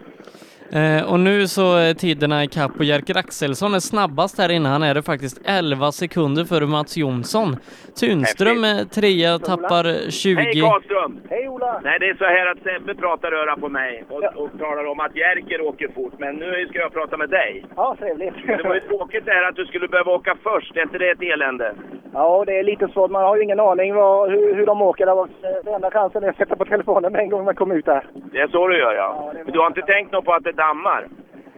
Eh, 0.71 1.11
och 1.13 1.19
nu 1.19 1.47
så 1.47 1.75
är 1.77 1.93
tiderna 1.93 2.43
i 2.43 2.47
kapp 2.47 2.71
och 2.79 2.83
Jerker 2.85 3.17
Axelsson 3.17 3.73
är 3.73 3.79
snabbast 3.79 4.37
här 4.37 4.51
inne. 4.51 4.69
Han 4.69 4.83
är 4.83 4.93
det 4.93 5.01
faktiskt 5.03 5.41
11 5.45 5.91
sekunder 5.91 6.43
före 6.45 6.65
Mats 6.65 6.97
Jonsson. 6.97 7.55
Tunström 7.99 8.63
är 8.63 8.83
trea, 8.97 9.39
tappar 9.39 10.11
20. 10.11 10.35
Hej 10.41 10.61
Karlström! 10.61 11.19
Hej 11.29 11.49
Ola! 11.49 11.81
Nej, 11.83 11.99
det 11.99 12.05
är 12.09 12.15
så 12.15 12.25
här 12.25 12.45
att 12.51 12.57
Sebbe 12.63 12.95
pratar 12.95 13.31
öra 13.31 13.55
på 13.57 13.69
mig 13.69 14.03
och, 14.09 14.23
och 14.43 14.49
talar 14.59 14.85
om 14.91 14.99
att 14.99 15.15
Jerker 15.15 15.61
åker 15.61 15.87
fort. 15.95 16.13
Men 16.17 16.35
nu 16.35 16.65
ska 16.69 16.79
jag 16.79 16.93
prata 16.93 17.17
med 17.17 17.29
dig. 17.29 17.65
Ja, 17.75 17.95
trevligt. 17.99 18.33
Det 18.47 18.63
var 18.63 18.75
ju 18.75 18.81
tråkigt 18.81 19.25
det 19.25 19.31
här 19.31 19.49
att 19.49 19.55
du 19.55 19.65
skulle 19.65 19.87
behöva 19.87 20.11
åka 20.11 20.35
först. 20.43 20.77
Är 20.77 20.81
inte 20.81 20.97
det 20.97 21.09
ett 21.09 21.21
elände? 21.21 21.73
Ja, 22.13 22.43
det 22.47 22.59
är 22.59 22.63
lite 22.63 22.87
svårt. 22.87 23.11
Man 23.11 23.23
har 23.23 23.35
ju 23.37 23.43
ingen 23.43 23.59
aning 23.59 23.93
vad, 23.95 24.29
hur, 24.31 24.55
hur 24.55 24.65
de 24.65 24.81
åker. 24.81 25.05
Det 25.05 25.13
var- 25.15 25.29
Det 25.65 25.71
enda 25.71 25.91
chansen 25.91 26.23
är 26.23 26.29
att 26.29 26.37
sätta 26.37 26.55
på 26.55 26.65
telefonen 26.65 27.11
med 27.11 27.21
en 27.21 27.29
gång 27.29 27.45
man 27.45 27.55
kommer 27.55 27.75
ut 27.75 27.85
där. 27.85 28.03
Det 28.31 28.39
är 28.39 28.47
så 28.47 28.67
du 28.67 28.77
gör 28.77 28.93
ja. 28.93 29.33
Men 29.45 29.53
du 29.53 29.59
har 29.59 29.67
inte 29.67 29.81
tänkt 29.81 30.11
något 30.11 30.25
på 30.25 30.33
att 30.33 30.43
det 30.43 30.51
dammar? 30.55 31.07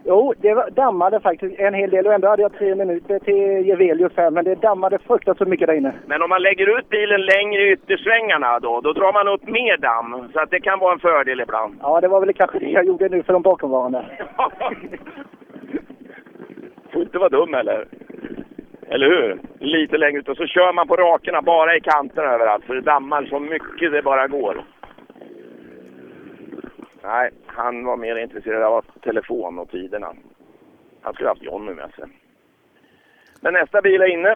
Jo, 0.04 0.34
det 0.38 0.54
dammade 0.74 1.20
faktiskt 1.20 1.60
en 1.60 1.74
hel 1.74 1.90
del 1.90 2.06
och 2.06 2.14
ändå 2.14 2.28
hade 2.28 2.42
jag 2.42 2.52
tre 2.52 2.74
minuter 2.74 3.18
till 3.18 3.66
Jevelius 3.66 4.12
här, 4.16 4.30
men 4.30 4.44
det 4.44 4.54
dammade 4.54 4.98
fruktansvärt 4.98 5.48
mycket 5.48 5.66
där 5.66 5.74
inne. 5.74 5.92
Men 6.06 6.22
om 6.22 6.28
man 6.28 6.42
lägger 6.42 6.78
ut 6.78 6.88
bilen 6.88 7.20
längre 7.20 7.62
i 7.62 7.72
yttersvängarna 7.72 8.60
då, 8.60 8.80
då 8.80 8.92
drar 8.92 9.12
man 9.12 9.28
upp 9.28 9.46
mer 9.48 9.76
damm. 9.76 10.28
Så 10.32 10.40
att 10.40 10.50
det 10.50 10.60
kan 10.60 10.78
vara 10.78 10.92
en 10.92 10.98
fördel 10.98 11.40
ibland. 11.40 11.78
Ja, 11.82 12.00
det 12.00 12.08
var 12.08 12.20
väl 12.20 12.34
kanske 12.34 12.58
det 12.58 12.70
jag 12.70 12.84
gjorde 12.84 13.08
nu 13.08 13.22
för 13.22 13.32
de 13.32 13.42
bakomvarande. 13.42 14.04
Får 16.92 17.02
inte 17.02 17.18
vara 17.18 17.28
dum 17.28 17.54
eller? 17.54 17.86
Eller 18.88 19.06
hur? 19.06 19.38
Lite 19.58 19.98
längre 19.98 20.18
ut 20.18 20.28
och 20.28 20.36
så 20.36 20.46
kör 20.46 20.72
man 20.72 20.88
på 20.88 20.96
rakerna 20.96 21.42
bara 21.42 21.76
i 21.76 21.80
kanterna 21.80 22.28
överallt 22.28 22.64
för 22.64 22.74
det 22.74 22.80
dammar 22.80 23.24
så 23.24 23.38
mycket 23.38 23.92
det 23.92 24.02
bara 24.02 24.28
går. 24.28 24.64
Nej, 27.02 27.30
han 27.46 27.84
var 27.84 27.96
mer 27.96 28.16
intresserad 28.16 28.62
av 28.62 28.84
telefon 29.02 29.58
och 29.58 29.70
tiderna. 29.70 30.14
Han 31.00 31.14
skulle 31.14 31.28
haft 31.28 31.42
Jonny 31.42 31.74
med 31.74 31.90
sig. 31.94 32.04
Men 33.40 33.54
nästa 33.54 33.82
bil 33.82 34.00
är 34.00 34.12
inne. 34.12 34.34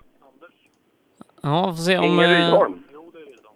Ja, 1.43 1.65
får 1.65 1.83
se 1.83 1.99
om... 1.99 2.05
Ingen 2.05 2.31
eh, 2.31 2.45
Rydholm. 2.45 2.83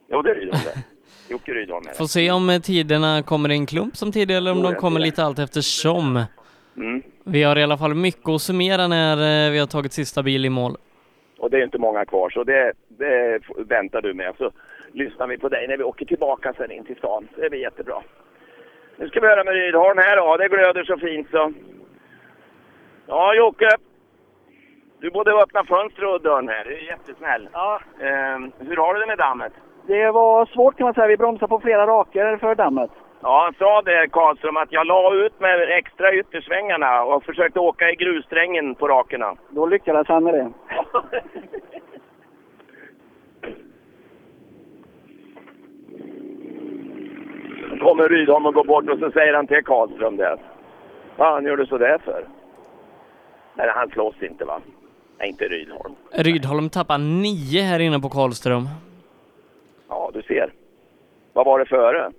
Jo, 0.08 0.22
det 0.22 0.30
är 0.30 0.34
Rydholm 0.34 0.62
det. 0.64 0.82
Jocke 1.32 1.54
Rydholm 1.54 1.86
är 1.86 1.90
det. 1.90 1.96
Får 1.96 2.04
se 2.04 2.30
om 2.30 2.50
eh, 2.50 2.60
tiderna 2.60 3.22
kommer 3.22 3.50
i 3.50 3.54
en 3.54 3.66
klump 3.66 3.96
som 3.96 4.12
tidigare 4.12 4.38
eller 4.38 4.52
om 4.52 4.62
de 4.62 4.74
kommer 4.74 5.00
lite 5.00 5.24
allt 5.24 5.38
eftersom. 5.38 6.24
Mm. 6.76 7.02
Vi 7.24 7.42
har 7.42 7.58
i 7.58 7.62
alla 7.62 7.78
fall 7.78 7.94
mycket 7.94 8.28
att 8.28 8.42
summera 8.42 8.88
när 8.88 9.46
eh, 9.46 9.52
vi 9.52 9.58
har 9.58 9.66
tagit 9.66 9.92
sista 9.92 10.22
bil 10.22 10.44
i 10.44 10.50
mål. 10.50 10.76
Och 11.38 11.50
det 11.50 11.58
är 11.58 11.64
inte 11.64 11.78
många 11.78 12.04
kvar, 12.04 12.30
så 12.30 12.44
det, 12.44 12.72
det 12.88 13.40
väntar 13.56 14.02
du 14.02 14.14
med. 14.14 14.34
Så 14.38 14.50
lyssnar 14.92 15.26
vi 15.26 15.38
på 15.38 15.48
dig 15.48 15.68
när 15.68 15.76
vi 15.76 15.84
åker 15.84 16.06
tillbaka 16.06 16.52
sen 16.56 16.70
in 16.70 16.84
till 16.84 16.96
stan. 16.96 17.28
Det 17.36 17.50
blir 17.50 17.60
jättebra. 17.60 18.02
Nu 18.96 19.08
ska 19.08 19.20
vi 19.20 19.26
höra 19.26 19.44
med 19.44 19.54
Rydholm 19.54 19.98
här. 19.98 20.16
Ja, 20.16 20.36
det 20.36 20.48
glöder 20.48 20.84
så 20.84 20.96
fint 20.96 21.30
så. 21.30 21.52
Ja, 23.06 23.34
Jocke. 23.34 23.68
Du 25.00 25.10
både 25.10 25.32
öppnar 25.32 25.64
fönster 25.64 26.04
och 26.14 26.22
dörren 26.22 26.48
här. 26.48 26.64
Det 26.64 26.74
är 26.74 26.90
jättesnäll. 26.90 27.48
Ja. 27.52 27.80
Ehm, 28.00 28.52
hur 28.58 28.76
har 28.76 28.94
du 28.94 29.00
det 29.00 29.06
med 29.06 29.18
dammet? 29.18 29.52
Det 29.86 30.10
var 30.10 30.46
svårt 30.46 30.76
kan 30.76 30.84
man 30.84 30.94
säga. 30.94 31.06
Vi 31.06 31.16
bromsade 31.16 31.48
på 31.48 31.60
flera 31.60 31.86
raker 31.86 32.36
för 32.36 32.54
dammet. 32.54 32.90
Ja, 33.22 33.42
han 33.44 33.54
sa 33.54 33.82
det 33.82 34.08
Karlström 34.08 34.56
att 34.56 34.72
jag 34.72 34.86
la 34.86 35.14
ut 35.14 35.40
med 35.40 35.78
extra 35.78 36.14
yttersvängarna 36.14 37.04
och 37.04 37.24
försökte 37.24 37.60
åka 37.60 37.90
i 37.90 37.94
grussträngen 37.94 38.74
på 38.74 38.88
rakerna. 38.88 39.36
Då 39.48 39.66
lyckades 39.66 40.08
han 40.08 40.24
med 40.24 40.34
det. 40.34 40.52
Då 47.78 47.84
kommer 47.84 48.08
Rydholm 48.08 48.46
och 48.46 48.54
går 48.54 48.64
bort 48.64 48.88
och 48.90 48.98
så 48.98 49.10
säger 49.10 49.34
han 49.34 49.46
till 49.46 49.64
Karlström 49.64 50.16
det. 50.16 50.36
Vad 51.16 51.32
han 51.32 51.44
du 51.44 51.66
sådär 51.66 51.98
för? 52.04 52.24
Nej, 53.54 53.68
han 53.74 53.88
slåss 53.90 54.14
inte 54.22 54.44
va? 54.44 54.60
Nej, 55.18 55.28
inte 55.28 55.44
Rydholm. 55.44 55.94
Rydholm 56.12 56.70
tappar 56.70 56.98
nio 56.98 57.62
här 57.62 57.78
inne 57.80 58.00
på 58.00 58.08
Karlström. 58.08 58.68
Ja, 59.88 60.10
du 60.14 60.22
ser. 60.22 60.52
Vad 61.32 61.46
var 61.46 61.58
det 61.58 61.66
före? 61.66 62.10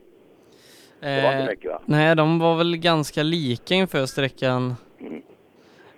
Det 1.00 1.22
var 1.24 1.32
inte 1.32 1.44
Eh, 1.44 1.48
mycket 1.48 1.72
va? 1.72 1.82
Nej, 1.86 2.16
de 2.16 2.40
var 2.40 2.56
väl 2.58 2.78
ganska 2.78 3.24
lika 3.24 3.76
inför 3.76 4.06
sträckan. 4.06 4.76
Mm. 5.00 5.22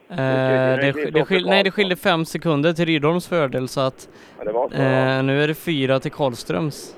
Eh, 0.10 0.16
det 0.18 0.92
det, 0.92 1.12
det, 1.12 1.20
så 1.20 1.26
skil, 1.26 1.46
nej, 1.46 1.64
det 1.64 1.72
skilde 1.72 1.96
fem 1.96 2.26
sekunder 2.26 2.74
till 2.74 2.86
Rydholms 2.86 3.28
fördel 3.28 3.68
så 3.68 3.82
att 3.82 4.10
Ja, 4.46 4.70
så. 4.72 4.76
eh, 4.76 5.24
nu 5.24 5.44
är 5.44 5.48
det 5.48 5.54
fyra 5.54 6.00
till 6.00 6.12
Karlströms. 6.12 6.96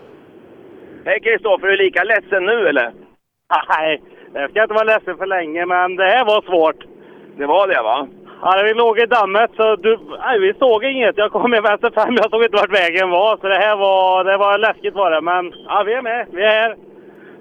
Hej 1.06 1.20
Kristoffer, 1.20 1.68
är 1.68 1.72
du 1.72 1.78
lika 1.78 2.04
ledsen 2.04 2.46
nu 2.46 2.68
eller? 2.68 2.92
Nej, 3.70 4.02
jag 4.34 4.50
ska 4.50 4.62
inte 4.64 4.74
vara 4.74 4.84
ledsen 4.94 5.18
för 5.18 5.26
länge, 5.26 5.66
men 5.66 5.96
det 5.96 6.04
här 6.04 6.26
var 6.26 6.42
svårt. 6.42 6.84
Det 7.38 7.46
var 7.46 7.68
det 7.68 7.82
va? 7.82 8.08
Ja, 8.42 8.62
vi 8.66 8.74
låg 8.74 9.00
i 9.00 9.06
dammet 9.06 9.52
så 9.56 9.76
du, 9.76 9.98
nej, 10.20 10.40
vi 10.40 10.54
såg 10.54 10.84
inget. 10.84 11.18
Jag 11.18 11.32
kom 11.32 11.52
med 11.52 11.64
vänster 11.64 11.90
fem, 11.96 12.16
jag 12.22 12.30
såg 12.30 12.44
inte 12.44 12.58
vart 12.58 12.80
vägen 12.82 13.10
var. 13.10 13.38
Så 13.38 13.48
det 13.48 13.56
här 13.56 13.76
var, 13.78 14.24
det 14.24 14.38
var 14.38 14.58
läskigt 14.58 14.94
var 14.94 15.12
det. 15.12 15.22
Men 15.22 15.54
ja, 15.68 15.84
vi 15.86 15.94
är 15.94 16.02
med, 16.02 16.28
vi 16.32 16.44
är 16.44 16.50
här. 16.62 16.76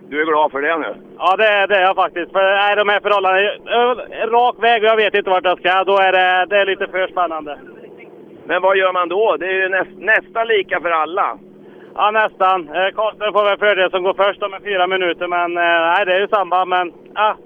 Du 0.08 0.20
är 0.22 0.26
glad 0.26 0.50
för 0.50 0.62
det 0.62 0.76
nu? 0.78 0.94
Ja, 1.18 1.36
det, 1.36 1.46
är- 1.46 1.66
det 1.66 1.76
är 1.76 1.82
jag 1.82 1.96
faktiskt. 1.96 2.32
För 2.32 2.42
nej, 2.42 2.76
de 2.76 2.88
här 2.88 3.00
förhållandena, 3.00 3.50
ö, 3.70 3.94
rak 4.26 4.56
väg 4.62 4.82
och 4.82 4.88
jag 4.88 4.96
vet 4.96 5.14
inte 5.14 5.30
vart 5.30 5.44
jag 5.44 5.58
ska. 5.58 5.84
Då 5.84 5.96
är 5.98 6.12
det, 6.12 6.46
det 6.50 6.56
är 6.60 6.66
lite 6.66 6.86
för 6.86 7.06
spännande. 7.06 7.58
Men 8.46 8.62
vad 8.62 8.76
gör 8.76 8.92
man 8.92 9.08
då? 9.08 9.36
Det 9.36 9.46
är 9.46 9.52
ju 9.52 9.68
näst, 9.68 9.90
nästan 9.98 10.46
lika 10.46 10.80
för 10.80 10.90
alla. 10.90 11.38
Ja, 11.94 12.10
nästan. 12.10 12.68
Eh, 12.68 12.90
Karlström 12.94 13.32
får 13.32 13.44
väl 13.44 13.58
fördel 13.58 13.90
som 13.90 14.02
går 14.02 14.14
först 14.14 14.42
om 14.42 14.50
med 14.50 14.62
fyra 14.62 14.86
minuter, 14.86 15.26
men 15.28 15.56
eh, 15.56 15.92
nej, 15.94 16.06
det 16.06 16.14
är 16.14 16.20
ju 16.20 16.28
samma. 16.28 16.64
Men 16.64 16.92
ja, 17.14 17.36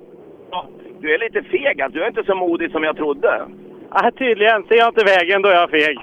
Du 1.00 1.14
är 1.14 1.18
lite 1.18 1.42
feg 1.42 1.80
alltså. 1.82 1.98
Du 1.98 2.04
är 2.04 2.08
inte 2.08 2.24
så 2.24 2.34
modig 2.34 2.70
som 2.70 2.82
jag 2.84 2.96
trodde. 2.96 3.46
ja, 3.94 4.10
tydligen. 4.18 4.64
Ser 4.64 4.74
jag 4.74 4.88
inte 4.88 5.04
vägen, 5.04 5.42
då 5.42 5.48
är 5.48 5.54
jag 5.54 5.70
feg. 5.70 5.98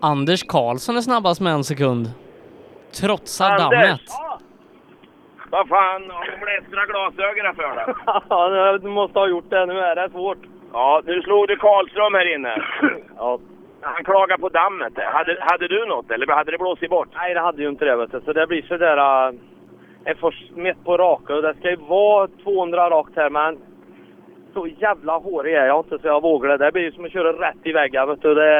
Anders 0.00 0.42
Karlsson 0.48 0.96
är 0.96 1.00
snabbast 1.00 1.40
med 1.40 1.52
en 1.52 1.64
sekund. 1.64 2.10
Trotsar 3.00 3.50
Anders! 3.50 3.60
dammet. 3.70 4.00
Vad 5.54 5.68
fan, 5.68 6.10
har 6.10 6.24
du 6.24 6.36
blästra 6.44 6.86
glasögon 6.86 7.46
här 7.46 7.54
för 7.54 7.76
dig? 7.76 7.94
Ja, 8.30 8.78
du 8.78 8.88
måste 8.88 9.18
ha 9.18 9.28
gjort 9.28 9.50
det. 9.50 9.66
Nu 9.66 9.78
är 9.78 9.96
det 9.96 10.10
svårt. 10.10 10.38
Ja, 10.72 11.02
nu 11.04 11.22
slog 11.22 11.48
du 11.48 11.56
Karlström 11.56 12.14
här 12.14 12.34
inne. 12.34 12.62
Ja. 13.16 13.38
Han 13.80 14.04
klagar 14.04 14.38
på 14.38 14.48
dammet. 14.48 14.92
Hade, 14.96 15.36
hade 15.40 15.68
du 15.68 15.86
något 15.86 16.10
eller 16.10 16.26
hade 16.26 16.50
det 16.50 16.58
blåsit 16.58 16.90
bort? 16.90 17.08
Nej, 17.14 17.34
det 17.34 17.40
hade 17.40 17.62
ju 17.62 17.68
inte 17.68 17.84
det 17.84 17.96
vet 17.96 18.12
du. 18.12 18.20
Så 18.20 18.32
det 18.32 18.46
blir 18.46 18.62
sådär... 18.62 18.96
Uh, 18.96 19.34
en 20.04 20.16
för 20.16 20.30
smitt 20.30 20.84
på 20.84 20.96
raka 20.96 21.34
och 21.34 21.42
det 21.42 21.54
ska 21.54 21.70
ju 21.70 21.76
vara 21.76 22.28
200 22.28 22.90
rakt 22.90 23.16
här 23.16 23.30
men 23.30 23.58
så 24.54 24.66
jävla 24.66 25.16
hårig 25.18 25.54
är 25.54 25.66
jag 25.66 25.84
inte 25.84 25.98
så 25.98 26.06
jag 26.06 26.22
vågar 26.22 26.48
det. 26.48 26.64
Det 26.64 26.72
blir 26.72 26.90
som 26.90 27.04
att 27.04 27.12
köra 27.12 27.48
rätt 27.48 27.62
i 27.62 27.72
väggen 27.72 28.08
vet 28.08 28.22
du. 28.22 28.34
Det 28.34 28.50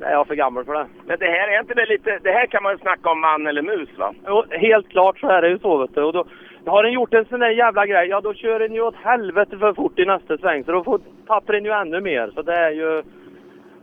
är 0.00 0.12
jag 0.12 0.26
för 0.26 0.34
gammal 0.34 0.64
för 0.64 0.74
det. 0.74 0.86
Men 1.06 1.18
det 1.18 1.26
här 1.26 1.48
är 1.48 1.60
inte 1.60 1.74
det 1.74 1.86
lite... 1.86 2.18
Det 2.22 2.32
här 2.32 2.46
kan 2.46 2.62
man 2.62 2.72
ju 2.72 2.78
snacka 2.78 3.10
om 3.10 3.20
man 3.20 3.46
eller 3.46 3.62
mus 3.62 3.98
va? 3.98 4.14
Jo, 4.26 4.44
helt 4.50 4.88
klart 4.88 5.18
så 5.18 5.28
är 5.28 5.42
det 5.42 5.48
ju 5.48 5.58
så 5.58 5.76
vet 5.76 5.94
du. 5.94 6.02
Och 6.02 6.12
då, 6.12 6.24
har 6.66 6.82
den 6.82 6.92
gjort 6.92 7.14
en 7.14 7.24
sån 7.24 7.40
där 7.40 7.50
jävla 7.50 7.86
grej, 7.86 8.08
ja 8.08 8.20
då 8.20 8.34
kör 8.34 8.58
den 8.58 8.74
ju 8.74 8.80
åt 8.80 8.96
helvete 8.96 9.58
för 9.58 9.72
fort 9.72 9.98
i 9.98 10.04
nästa 10.04 10.38
sväng. 10.38 10.64
Så 10.64 10.72
då 10.72 10.84
får, 10.84 11.00
tappar 11.26 11.52
den 11.52 11.64
ju 11.64 11.70
ännu 11.70 12.00
mer. 12.00 12.30
Så 12.34 12.42
det 12.42 12.54
är 12.54 12.70
ju 12.70 13.02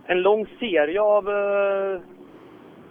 en 0.06 0.22
lång 0.22 0.48
serie 0.60 1.02
av... 1.02 1.30
Uh, 1.30 2.00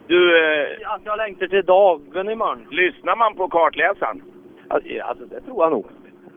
du... 0.07 0.19
Uh, 0.19 0.93
att 0.94 1.01
jag 1.05 1.16
längtar 1.16 1.47
till 1.47 1.65
dagen 1.65 2.31
imorgon. 2.31 2.66
Lyssnar 2.70 3.16
man 3.16 3.35
på 3.35 3.49
kartläsaren? 3.49 4.23
Alltså 4.69 5.24
det 5.24 5.40
tror 5.40 5.65
jag 5.65 5.73
nog. 5.73 5.86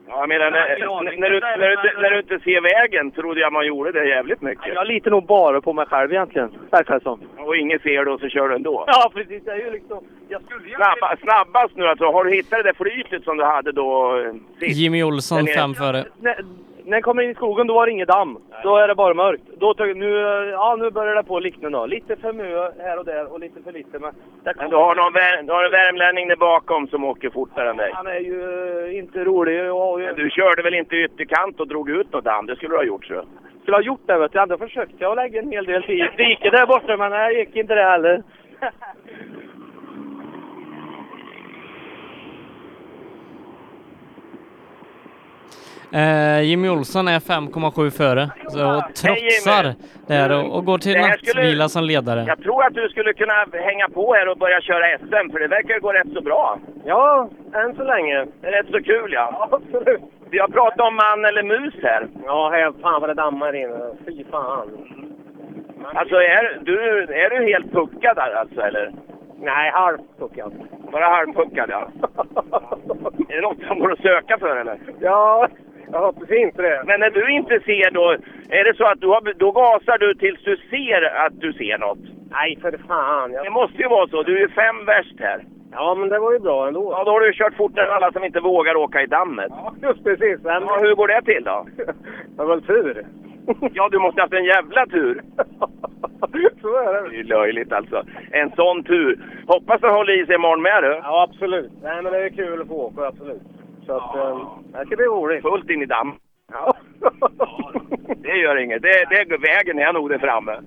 Ja, 0.07 0.19
jag 0.19 0.29
menar, 0.29 0.51
när, 0.51 0.67
när, 0.79 1.17
när, 1.17 1.29
du, 1.29 1.39
när, 1.39 1.69
du, 1.69 2.01
när 2.01 2.09
du 2.09 2.19
inte 2.19 2.39
ser 2.39 2.61
vägen 2.61 3.11
trodde 3.11 3.39
jag 3.41 3.53
man 3.53 3.67
gjorde 3.67 3.91
det 3.91 4.07
jävligt 4.07 4.41
mycket. 4.41 4.73
Jag 4.75 4.87
litar 4.87 5.11
nog 5.11 5.25
bara 5.25 5.61
på 5.61 5.73
mig 5.73 5.85
själv 5.85 6.11
egentligen, 6.11 6.51
verkar 6.71 6.93
det 6.93 7.03
som. 7.03 7.19
Och 7.37 7.57
ingen 7.57 7.79
ser 7.79 8.05
det 8.05 8.11
och 8.11 8.19
så 8.19 8.29
kör 8.29 8.49
du 8.49 8.55
ändå. 8.55 8.83
Ja, 8.87 9.11
precis. 9.13 9.43
Det 9.45 9.51
är 9.51 9.57
ju 9.57 9.71
liksom... 9.71 10.03
Jag 10.27 10.41
skulle 10.41 10.69
ju... 10.69 10.75
Snabba, 10.75 11.17
snabbast 11.21 11.75
nu 11.75 11.87
alltså. 11.87 12.05
Har 12.05 12.23
du 12.23 12.31
hittat 12.31 12.59
det 12.59 12.63
där 12.63 12.73
flytet 12.73 13.23
som 13.23 13.37
du 13.37 13.43
hade 13.43 13.71
då 13.71 14.19
eh, 14.19 14.33
sist? 14.59 14.77
Jimmy 14.77 15.03
Olsson 15.03 15.47
fem 15.47 15.73
före. 15.73 16.05
När, 16.85 16.91
den 16.91 17.01
kommer 17.01 17.23
in 17.23 17.29
i 17.31 17.35
skogen 17.35 17.67
då 17.67 17.73
var 17.73 17.85
det 17.85 17.91
inget 17.91 18.07
damm. 18.07 18.37
Då 18.63 18.77
är 18.77 18.87
det 18.87 18.95
bara 18.95 19.13
mörkt. 19.13 19.43
Då 19.57 19.73
tog, 19.73 19.97
nu, 19.97 20.11
ja, 20.51 20.75
nu 20.79 20.91
börjar 20.91 21.15
det 21.15 21.23
på 21.23 21.39
likna 21.39 21.69
då. 21.69 21.85
Lite 21.85 22.15
för 22.15 22.33
mycket 22.33 22.85
här 22.85 22.99
och 22.99 23.05
där 23.05 23.33
och 23.33 23.39
lite 23.39 23.61
för 23.63 23.71
lite. 23.71 23.99
Men, 23.99 24.13
Men 24.57 24.69
du 24.69 24.75
har, 24.75 24.95
någon, 24.95 25.45
du 25.47 25.53
har 25.53 25.63
en 25.63 25.71
värmlänning 25.71 26.27
där 26.27 26.35
bakom 26.35 26.87
som 26.87 27.03
åker 27.03 27.29
fortare 27.29 27.69
än 27.69 27.77
dig. 27.77 27.91
Han 27.93 28.07
är 28.07 28.19
ju 28.19 28.41
eh, 28.87 28.97
inte 28.97 29.23
rolig. 29.23 29.65
Jag. 29.65 29.99
Men 29.99 30.15
du 30.15 30.29
körde 30.29 30.61
väl 30.61 30.73
inte 30.73 30.95
ytterkant 30.95 31.59
och 31.59 31.67
drog 31.67 31.89
ut 31.89 32.13
något 32.13 32.25
damm? 32.25 32.45
Det 32.45 32.55
skulle 32.55 32.73
du 32.73 32.77
ha 32.77 32.83
gjort 32.83 33.05
så. 33.05 33.23
skulle 33.61 33.77
ha 33.77 33.81
gjort 33.81 34.07
det 34.07 34.17
vet 34.17 34.31
du. 34.31 34.39
Ändå 34.39 34.57
försökte 34.57 34.95
jag 34.99 35.15
lägga 35.15 35.41
en 35.41 35.51
hel 35.51 35.65
del 35.65 35.83
tid 35.83 36.05
diket 36.17 36.51
där 36.51 36.65
borta 36.65 36.97
men 36.97 37.11
det 37.11 37.33
gick 37.33 37.55
inte 37.55 37.75
det 37.75 37.83
heller. 37.83 38.23
Eh, 45.95 46.41
Jimmy 46.41 46.69
Olsson 46.69 47.07
är 47.07 47.19
5,7 47.19 47.89
före. 47.89 48.29
Så 48.47 48.83
trotsar 49.01 49.63
Jimmy. 49.63 49.75
där 50.07 50.29
och, 50.37 50.55
och 50.55 50.65
går 50.65 50.77
till 50.77 50.95
här 50.95 51.09
nattvila 51.09 51.69
som 51.69 51.83
ledare. 51.83 52.23
Jag 52.27 52.39
tror 52.43 52.63
att 52.65 52.73
du 52.73 52.89
skulle 52.89 53.13
kunna 53.13 53.33
hänga 53.69 53.89
på 53.89 54.13
här 54.13 54.27
och 54.27 54.37
börja 54.37 54.61
köra 54.61 54.97
SM, 54.97 55.31
för 55.31 55.39
det 55.39 55.47
verkar 55.47 55.79
gå 55.79 55.91
rätt 55.93 56.13
så 56.13 56.21
bra. 56.21 56.59
Ja, 56.85 57.29
än 57.53 57.75
så 57.75 57.83
länge. 57.83 58.25
Det 58.41 58.47
är 58.47 58.51
rätt 58.51 58.71
så 58.71 58.81
kul 58.83 59.09
ja. 59.13 59.49
Absolut. 59.51 60.01
Vi 60.29 60.39
har 60.39 60.47
pratat 60.47 60.79
om 60.87 60.95
man 60.95 61.25
eller 61.25 61.43
mus 61.43 61.73
här. 61.83 62.07
Ja, 62.25 62.51
helt 62.55 62.81
fan 62.81 63.01
vad 63.01 63.09
det 63.09 63.13
dammar 63.13 63.55
inne. 63.55 63.79
Fy 64.05 64.23
fan. 64.31 64.67
Alltså 65.93 66.15
är 66.15 66.59
du, 66.63 67.01
är 67.03 67.29
du 67.29 67.45
helt 67.53 67.71
puckad 67.71 68.15
där 68.15 68.33
alltså 68.35 68.61
eller? 68.61 68.91
Nej, 69.39 69.71
halvpuckad. 69.71 70.53
Bara 70.91 71.05
halvpuckad 71.05 71.69
ja. 71.69 71.87
är 73.29 73.35
det 73.35 73.41
något 73.41 73.67
som 73.67 73.79
går 73.79 73.91
att 73.91 74.01
söka 74.01 74.37
för 74.37 74.55
eller? 74.55 74.79
Ja, 74.99 75.47
jag 75.91 75.99
hoppas 75.99 76.29
inte 76.29 76.61
det. 76.61 76.83
Men 76.85 76.99
när 76.99 77.09
du 77.09 77.31
inte 77.31 77.59
ser 77.59 77.91
då, 77.91 78.15
är 78.49 78.63
det 78.63 78.77
så 78.77 78.85
att 78.85 79.01
du 79.01 79.07
har, 79.07 79.33
då 79.33 79.51
gasar 79.51 79.97
du 79.97 80.13
tills 80.13 80.43
du 80.43 80.57
ser 80.57 81.01
att 81.25 81.39
du 81.39 81.53
ser 81.53 81.77
något? 81.77 81.99
Nej, 82.31 82.57
för 82.61 82.79
fan. 82.87 83.31
Jag... 83.31 83.45
Det 83.45 83.49
måste 83.49 83.77
ju 83.81 83.87
vara 83.87 84.07
så. 84.07 84.23
Du 84.23 84.43
är 84.43 84.47
fem 84.47 84.85
värst 84.85 85.19
här. 85.19 85.45
Ja, 85.71 85.95
men 85.95 86.09
det 86.09 86.19
var 86.19 86.33
ju 86.33 86.39
bra 86.39 86.67
ändå. 86.67 86.91
Ja, 86.91 87.03
då 87.03 87.11
har 87.11 87.19
du 87.19 87.33
kört 87.33 87.53
fortare 87.57 87.85
än 87.85 87.93
alla 87.93 88.11
som 88.11 88.23
inte 88.23 88.39
vågar 88.39 88.75
åka 88.75 89.01
i 89.01 89.05
dammet. 89.05 89.51
Just 89.81 90.03
precis. 90.03 90.39
Men... 90.43 90.63
Ja, 90.63 90.77
hur 90.81 90.95
går 90.95 91.07
det 91.07 91.21
till 91.21 91.43
då? 91.43 91.65
Det 91.77 92.43
var 92.43 92.45
väl 92.45 92.61
tur. 92.61 93.05
Ja, 93.73 93.89
du 93.91 93.99
måste 93.99 94.21
ha 94.21 94.23
haft 94.23 94.33
en 94.33 94.45
jävla 94.45 94.85
tur. 94.85 95.21
Så 96.61 96.77
är 96.77 96.93
det. 96.93 97.09
Det 97.09 97.19
är 97.19 97.23
löjligt 97.23 97.71
alltså. 97.71 98.03
En 98.31 98.51
sån 98.51 98.83
tur. 98.83 99.19
Hoppas 99.47 99.81
den 99.81 99.93
håller 99.93 100.21
i 100.21 100.25
sig 100.25 100.35
imorgon 100.35 100.61
med 100.61 100.83
du. 100.83 100.87
Ja, 101.03 101.27
absolut. 101.29 101.71
Nej, 101.83 102.01
men 102.03 102.11
det 102.13 102.25
är 102.25 102.29
kul 102.29 102.61
att 102.61 102.67
få 102.67 102.73
åka, 102.73 103.07
absolut. 103.07 103.41
Så 103.85 103.93
att, 103.93 104.15
eh, 104.15 104.47
det 104.73 104.85
ska 104.85 104.95
bli 104.95 105.05
roligt. 105.05 105.41
Fullt 105.41 105.69
in 105.69 105.81
i 105.81 105.85
damm. 105.85 106.13
Ja. 106.51 106.73
Det 108.17 108.37
gör 108.37 108.55
inget. 108.55 108.81
Det, 108.81 109.05
det, 109.09 109.37
vägen 109.37 109.79
är 109.79 109.93
nog 109.93 110.09
där 110.09 110.17
framme. 110.17 110.59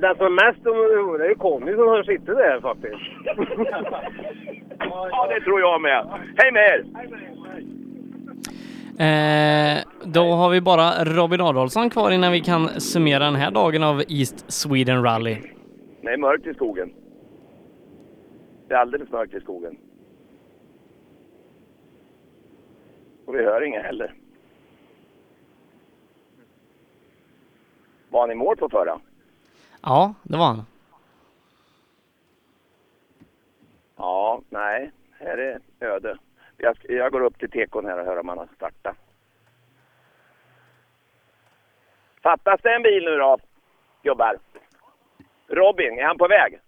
Den 0.00 0.16
som 0.16 0.34
mest 0.34 0.66
orolig 0.66 1.24
är 1.24 1.28
ju 1.28 1.34
Conny 1.34 1.72
som 1.72 1.88
har 1.88 2.02
suttit 2.02 2.26
där 2.26 2.60
faktiskt. 2.60 2.96
Ja, 4.78 5.26
det 5.28 5.40
tror 5.40 5.60
jag 5.60 5.80
med. 5.80 6.06
Hej 6.36 6.52
med 6.52 6.62
er! 6.62 6.84
Eh, 8.98 9.78
då 10.04 10.32
har 10.32 10.50
vi 10.50 10.60
bara 10.60 11.04
Robin 11.04 11.40
Adolfsson 11.40 11.90
kvar 11.90 12.10
innan 12.10 12.32
vi 12.32 12.40
kan 12.40 12.80
summera 12.80 13.24
den 13.24 13.34
här 13.34 13.50
dagen 13.50 13.82
av 13.82 14.02
East 14.08 14.52
Sweden 14.52 15.02
Rally. 15.02 15.36
Det 16.02 16.08
är 16.08 16.16
mörkt 16.16 16.46
i 16.46 16.54
skogen. 16.54 16.94
Det 18.68 18.74
är 18.74 18.78
alldeles 18.78 19.10
mörkt 19.10 19.34
i 19.34 19.40
skogen. 19.40 19.76
Och 23.26 23.34
vi 23.34 23.44
hör 23.44 23.62
inget 23.66 23.82
heller. 23.82 24.14
Var 28.10 28.20
han 28.20 28.30
i 28.30 28.34
mål 28.34 28.56
på 28.56 28.68
förra? 28.68 29.00
Ja, 29.82 30.14
det 30.22 30.36
var 30.36 30.46
han. 30.46 30.62
Ja, 33.96 34.40
nej. 34.50 34.90
Här 35.18 35.38
är 35.38 35.60
öde. 35.80 36.18
Jag, 36.56 36.76
jag 36.82 37.12
går 37.12 37.20
upp 37.20 37.38
till 37.38 37.50
tekon 37.50 37.86
här 37.86 37.98
och 37.98 38.06
hör 38.06 38.18
om 38.18 38.28
han 38.28 38.38
har 38.38 38.48
startat. 38.54 38.96
Fattas 42.22 42.60
det 42.62 42.74
en 42.74 42.82
bil 42.82 43.04
nu 43.04 43.16
då, 43.16 43.38
gubbar? 44.02 44.38
Robin, 45.48 45.98
är 45.98 46.04
han 46.04 46.18
på 46.18 46.28
väg? 46.28 46.60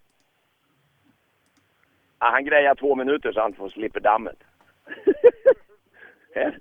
Ja, 2.19 2.29
han 2.31 2.45
grejar 2.45 2.75
två 2.75 2.95
minuter 2.95 3.31
så 3.31 3.41
han 3.41 3.53
får 3.53 3.69
slipper 3.69 3.99
dammet. 3.99 4.43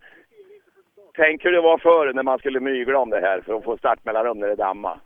Tänk 1.14 1.44
hur 1.44 1.52
det 1.52 1.60
var 1.60 1.78
förr 1.78 2.12
när 2.12 2.22
man 2.22 2.38
skulle 2.38 2.60
mygla 2.60 2.98
om 2.98 3.10
det 3.10 3.20
här 3.20 3.40
för 3.40 3.54
att 3.54 3.64
få 3.64 3.76
startmellanrum 3.76 4.38
när 4.38 4.48
det 4.48 4.54
dammade. 4.54 5.00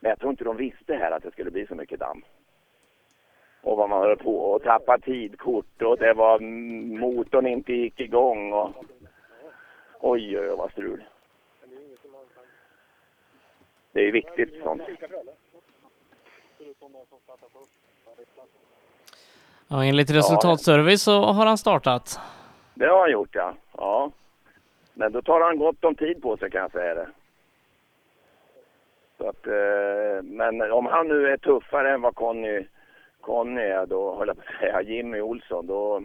Men 0.00 0.08
jag 0.08 0.18
tror 0.18 0.30
inte 0.30 0.44
de 0.44 0.56
visste 0.56 0.94
här 0.94 1.10
att 1.10 1.22
det 1.22 1.30
skulle 1.30 1.50
bli 1.50 1.66
så 1.66 1.74
mycket 1.74 2.00
damm. 2.00 2.22
Och 3.66 3.76
vad 3.76 3.88
man 3.88 4.02
höll 4.02 4.16
på 4.16 4.38
och 4.38 4.62
tappa 4.62 4.98
tidkort 4.98 5.82
och 5.82 5.98
det 5.98 6.12
var 6.12 6.40
motorn 7.00 7.46
inte 7.46 7.72
gick 7.72 8.00
igång 8.00 8.52
och 8.52 8.70
oj, 10.00 10.38
oj, 10.38 10.56
vad 10.56 10.70
strul. 10.70 11.04
Det 13.92 14.00
är 14.00 14.12
viktigt 14.12 14.62
sånt. 14.62 14.82
Ja, 19.68 19.84
enligt 19.84 20.10
resultatservice 20.10 21.02
så 21.02 21.20
har 21.20 21.46
han 21.46 21.58
startat. 21.58 22.20
Det 22.74 22.86
har 22.86 23.00
han 23.00 23.10
gjort 23.10 23.34
ja. 23.34 23.54
ja. 23.76 24.10
Men 24.94 25.12
då 25.12 25.22
tar 25.22 25.40
han 25.40 25.58
gott 25.58 25.84
om 25.84 25.94
tid 25.94 26.22
på 26.22 26.36
sig 26.36 26.50
kan 26.50 26.60
jag 26.60 26.72
säga 26.72 26.94
det. 26.94 27.08
Så 29.18 29.28
att, 29.28 29.46
eh, 29.46 30.22
men 30.22 30.72
om 30.72 30.86
han 30.86 31.08
nu 31.08 31.28
är 31.28 31.36
tuffare 31.36 31.94
än 31.94 32.00
vad 32.00 32.14
Conny, 32.14 32.66
Conny 33.26 33.62
är 33.62 33.86
då, 33.86 34.16
höll 34.16 34.28
jag 34.28 34.36
på 34.36 34.42
att 34.42 34.58
säga, 34.58 34.82
Jimmy 34.82 35.20
Olsson, 35.20 35.66
då... 35.66 36.02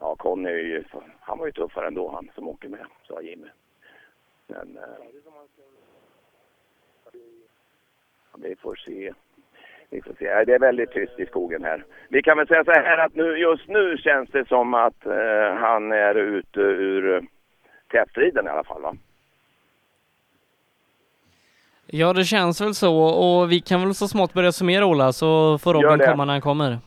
Ja, 0.00 0.16
Conny 0.16 0.48
är 0.48 0.56
ju, 0.56 0.84
han 1.20 1.38
var 1.38 1.46
ju 1.46 1.52
tuffare 1.52 1.86
ändå 1.86 2.08
han 2.08 2.30
som 2.34 2.48
åker 2.48 2.68
med, 2.68 2.86
sa 3.08 3.20
Jimmy. 3.22 3.46
Men... 4.46 4.76
Eh, 4.76 4.82
vi 8.38 8.56
får 8.56 8.74
se. 8.74 9.12
Vi 9.90 10.02
får 10.02 10.14
se. 10.18 10.44
Det 10.44 10.54
är 10.54 10.58
väldigt 10.58 10.90
tyst 10.90 11.20
i 11.20 11.26
skogen 11.26 11.64
här. 11.64 11.84
Vi 12.08 12.22
kan 12.22 12.38
väl 12.38 12.48
säga 12.48 12.64
så 12.64 12.72
här 12.72 12.98
att 12.98 13.14
nu, 13.14 13.36
just 13.38 13.68
nu 13.68 13.96
känns 13.98 14.30
det 14.30 14.48
som 14.48 14.74
att 14.74 15.06
eh, 15.06 15.54
han 15.54 15.92
är 15.92 16.14
ute 16.14 16.60
ur 16.60 17.16
eh, 17.16 17.22
tätstriden 17.90 18.46
i 18.46 18.50
alla 18.50 18.64
fall 18.64 18.82
va? 18.82 18.96
Ja, 21.86 22.12
det 22.12 22.24
känns 22.24 22.60
väl 22.60 22.74
så 22.74 22.96
och 22.98 23.52
vi 23.52 23.60
kan 23.60 23.80
väl 23.82 23.94
så 23.94 24.08
smått 24.08 24.32
börja 24.34 24.52
summera 24.52 24.86
Ola 24.86 25.12
så 25.12 25.58
får 25.58 25.74
Robin 25.74 26.06
komma 26.06 26.24
när 26.24 26.32
han 26.32 26.42
kommer. 26.42 26.78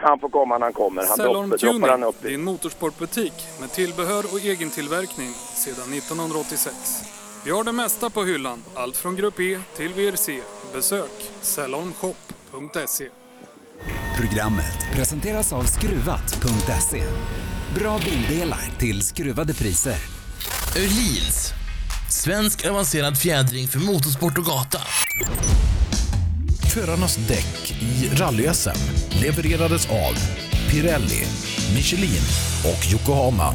Han 0.00 0.18
får 0.20 0.28
komma 0.28 0.58
när 0.58 0.66
han 0.66 0.72
kommer. 0.72 1.02
Han 1.06 1.16
Cellorm 1.16 1.50
droppar, 1.50 1.66
droppar 1.72 1.88
han 1.88 1.98
Tuning, 2.00 2.08
upp 2.08 2.24
i. 2.24 2.28
din 2.28 2.44
motorsportbutik 2.44 3.32
med 3.60 3.72
tillbehör 3.72 4.24
och 4.32 4.40
egentillverkning 4.44 5.28
sedan 5.54 5.92
1986. 5.92 6.74
Vi 7.44 7.50
har 7.50 7.64
det 7.64 7.72
mesta 7.72 8.10
på 8.10 8.24
hyllan, 8.24 8.62
allt 8.74 8.96
från 8.96 9.16
Grupp 9.16 9.40
E 9.40 9.58
till 9.76 9.88
VRC. 9.94 10.40
Besök 10.74 11.30
cellormshop.se. 11.40 13.08
Programmet 14.20 14.78
presenteras 14.94 15.52
av 15.52 15.62
Skruvat.se. 15.62 17.02
Bra 17.80 17.98
bildelar 18.04 18.78
till 18.78 19.02
skruvade 19.02 19.54
priser. 19.54 19.96
Öhlins. 20.76 21.57
Svensk 22.10 22.66
avancerad 22.66 23.18
fjädring 23.18 23.68
för 23.68 23.78
motorsport 23.78 24.38
och 24.38 24.44
gata. 24.44 24.78
Förarnas 26.74 27.16
däck 27.16 27.72
i 27.82 28.08
rally-SM 28.14 28.78
levererades 29.22 29.90
av 29.90 30.14
Pirelli, 30.70 31.24
Michelin 31.74 32.22
och 32.64 32.92
Yokohama. 32.92 33.54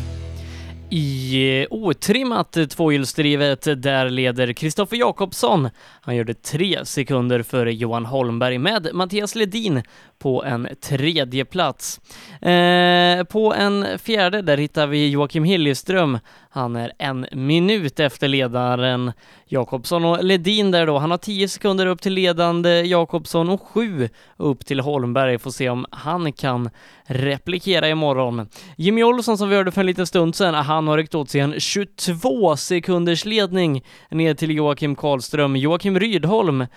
I 0.90 1.62
eh, 1.62 1.68
otrimmat 1.70 2.58
tvåhjulsdrivet 2.70 3.62
där 3.62 4.10
leder 4.10 4.54
Kristoffer 4.54 4.98
Jakobsson. 4.98 5.70
Han 6.06 6.16
gjorde 6.16 6.34
tre 6.34 6.86
sekunder 6.86 7.44
före 7.44 7.74
Johan 7.74 8.06
Holmberg 8.06 8.58
med 8.58 8.90
Mattias 8.94 9.36
Ledin 9.36 9.82
på 10.20 10.44
en 10.44 10.68
tredje 10.82 11.46
plats. 11.46 12.00
Eh, 12.42 13.24
på 13.24 13.54
en 13.54 14.00
fjärde 14.00 14.42
där 14.42 14.58
hittar 14.58 14.88
vi 14.88 15.10
Joakim 15.10 15.44
Hilleström. 15.44 16.20
Han 16.50 16.76
är 16.76 16.92
en 17.00 17.28
minut 17.32 18.00
efter 18.00 18.28
ledaren 18.28 19.12
Jakobsson 19.46 20.06
och 20.06 20.24
Ledin 20.24 20.72
där 20.72 20.88
då, 20.88 20.98
han 20.98 21.12
har 21.12 21.18
10 21.18 21.48
sekunder 21.48 21.86
upp 21.86 22.02
till 22.02 22.14
ledande 22.14 22.82
Jakobsson 22.82 23.50
och 23.50 23.62
7 23.62 24.10
upp 24.38 24.66
till 24.66 24.80
Holmberg. 24.80 25.40
Får 25.40 25.52
se 25.52 25.70
om 25.70 25.86
han 25.92 26.32
kan 26.32 26.70
replikera 27.06 27.90
imorgon. 27.90 28.48
Jimmy 28.78 29.04
Olsson 29.04 29.38
som 29.38 29.50
vi 29.50 29.56
hörde 29.56 29.72
för 29.72 29.82
en 29.82 29.88
liten 29.88 30.08
stund 30.08 30.36
sedan, 30.36 30.54
han 30.54 30.88
har 30.88 30.98
ryckt 30.98 31.16
åt 31.16 31.30
sig 31.30 31.42
en 31.42 31.60
22 31.60 32.58
sekunders 32.58 33.26
ledning 33.26 33.84
ner 34.12 34.34
till 34.34 34.52
Joakim 34.52 34.96
Karlström. 34.96 35.56
Joakim 35.56 35.93
Rydholm 36.00 36.62
eh, 36.62 36.68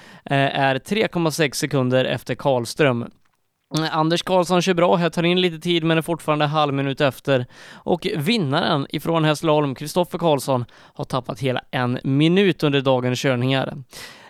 är 0.61 0.79
3,6 0.79 1.53
sekunder 1.53 2.05
efter 2.05 2.35
Karlström. 2.35 3.03
Eh, 3.79 3.97
Anders 3.97 4.23
Karlsson 4.23 4.63
kör 4.63 4.75
bra 4.75 4.97
här, 4.97 5.11
tar 5.11 5.23
in 5.23 5.41
lite 5.41 5.59
tid 5.59 5.85
men 5.85 5.99
är 5.99 6.03
fortfarande 6.03 6.47
halv 6.47 6.75
minut 6.75 7.01
efter. 7.01 7.47
Och 7.73 8.07
vinnaren 8.17 8.87
ifrån 8.91 9.25
Hässleholm, 9.25 9.75
Kristoffer 9.75 10.19
Karlsson, 10.19 10.65
har 10.71 11.05
tappat 11.05 11.41
hela 11.41 11.61
en 11.71 11.99
minut 12.05 12.63
under 12.63 12.81
dagens 12.81 13.21
körningar. 13.23 13.75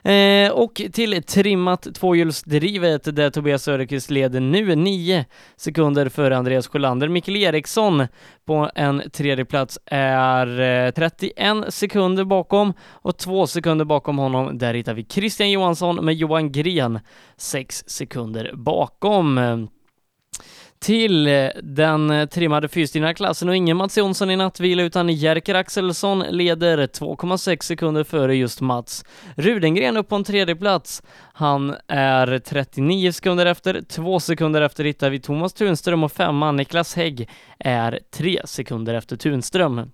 Eh, 0.02 0.50
och 0.50 0.82
till 0.92 1.22
trimmat 1.22 1.94
tvåhjulsdrivet 1.94 3.16
där 3.16 3.30
Tobias 3.30 3.62
Söderqvist 3.62 4.10
leder 4.10 4.40
nu 4.40 4.74
nio 4.74 5.24
sekunder 5.56 6.08
före 6.08 6.36
Andreas 6.36 6.68
Sjölander. 6.68 7.08
Mikael 7.08 7.36
Eriksson 7.36 8.06
på 8.46 8.70
en 8.74 9.02
tredje 9.10 9.44
plats 9.44 9.78
är 9.86 10.60
eh, 10.86 10.90
31 10.90 11.74
sekunder 11.74 12.24
bakom 12.24 12.72
och 12.82 13.18
två 13.18 13.46
sekunder 13.46 13.84
bakom 13.84 14.18
honom 14.18 14.58
där 14.58 14.74
hittar 14.74 14.94
vi 14.94 15.04
Christian 15.04 15.50
Johansson 15.50 16.04
med 16.04 16.14
Johan 16.14 16.52
Gren 16.52 17.00
sex 17.36 17.84
sekunder 17.86 18.52
bakom. 18.54 19.68
Till 20.86 21.26
eh, 21.26 21.48
den 21.62 22.10
eh, 22.10 22.26
trimmade 22.26 22.68
fyrstegna 22.68 23.14
klassen 23.14 23.48
och 23.48 23.56
ingen 23.56 23.76
Mats 23.76 23.98
Jonsson 23.98 24.30
i 24.30 24.36
nattvila 24.36 24.82
utan 24.82 25.08
Jerker 25.08 25.54
Axelsson 25.54 26.18
leder 26.30 26.78
2,6 26.78 27.62
sekunder 27.62 28.04
före 28.04 28.36
just 28.36 28.60
Mats. 28.60 29.04
Rudengren 29.36 29.96
upp 29.96 30.08
på 30.08 30.16
en 30.16 30.24
tredje 30.24 30.56
plats. 30.56 31.02
Han 31.32 31.74
är 31.88 32.38
39 32.38 33.12
sekunder 33.12 33.46
efter, 33.46 33.82
två 33.82 34.20
sekunder 34.20 34.62
efter 34.62 34.84
hittar 34.84 35.10
vi 35.10 35.20
Thomas 35.20 35.52
Tunström 35.52 36.04
och 36.04 36.12
femman 36.12 36.56
Niklas 36.56 36.94
Hägg 36.94 37.28
är 37.58 38.00
tre 38.10 38.40
sekunder 38.44 38.94
efter 38.94 39.16
Tunström. 39.16 39.90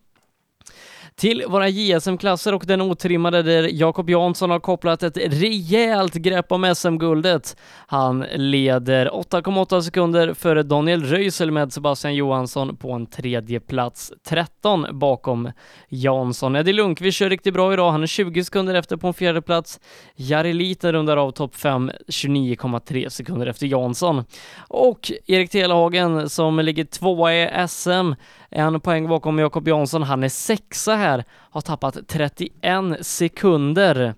Till 1.17 1.45
våra 1.49 1.69
JSM-klasser 1.69 2.55
och 2.55 2.65
den 2.67 2.81
otrimmade 2.81 3.43
där 3.43 3.69
Jakob 3.73 4.11
Jansson 4.11 4.51
har 4.51 4.61
kopplat 4.61 5.03
ett 5.03 5.17
rejält 5.17 6.15
grepp 6.15 6.53
om 6.53 6.75
SM-guldet. 6.75 7.57
Han 7.87 8.25
leder 8.35 9.09
8,8 9.09 9.81
sekunder 9.81 10.35
före 10.35 10.63
Daniel 10.63 11.05
Röisel 11.05 11.51
med 11.51 11.73
Sebastian 11.73 12.15
Johansson 12.15 12.77
på 12.77 12.93
en 12.93 13.07
tredje 13.07 13.61
plats, 13.61 14.13
13 14.27 14.87
bakom 14.93 15.53
Jansson. 15.89 16.57
Eddie 16.57 16.73
Lundqvist 16.73 17.19
kör 17.19 17.31
riktigt 17.31 17.55
bra 17.55 17.73
idag, 17.73 17.91
han 17.91 18.03
är 18.03 18.07
20 18.07 18.45
sekunder 18.45 18.75
efter 18.75 18.97
på 18.97 19.07
en 19.07 19.15
fjärde 19.15 19.43
plats. 19.43 19.81
Jari 20.17 20.53
Lita 20.53 20.93
rundar 20.93 21.17
av 21.17 21.31
topp 21.31 21.55
5, 21.55 21.91
29,3 22.09 23.09
sekunder 23.09 23.47
efter 23.47 23.67
Jansson. 23.67 24.25
Och 24.69 25.13
Erik 25.27 25.51
Telehagen 25.51 26.29
som 26.29 26.59
ligger 26.59 26.85
tvåa 26.85 27.35
i 27.35 27.69
SM, 27.69 28.13
en 28.53 28.81
poäng 28.81 29.09
bakom 29.09 29.39
Jakob 29.39 29.69
Jansson. 29.69 30.03
Han 30.03 30.25
är 30.25 30.29
sexa 30.29 30.95
här, 30.95 31.25
har 31.29 31.61
tappat 31.61 32.09
31 32.09 33.07
sekunder 33.07 34.15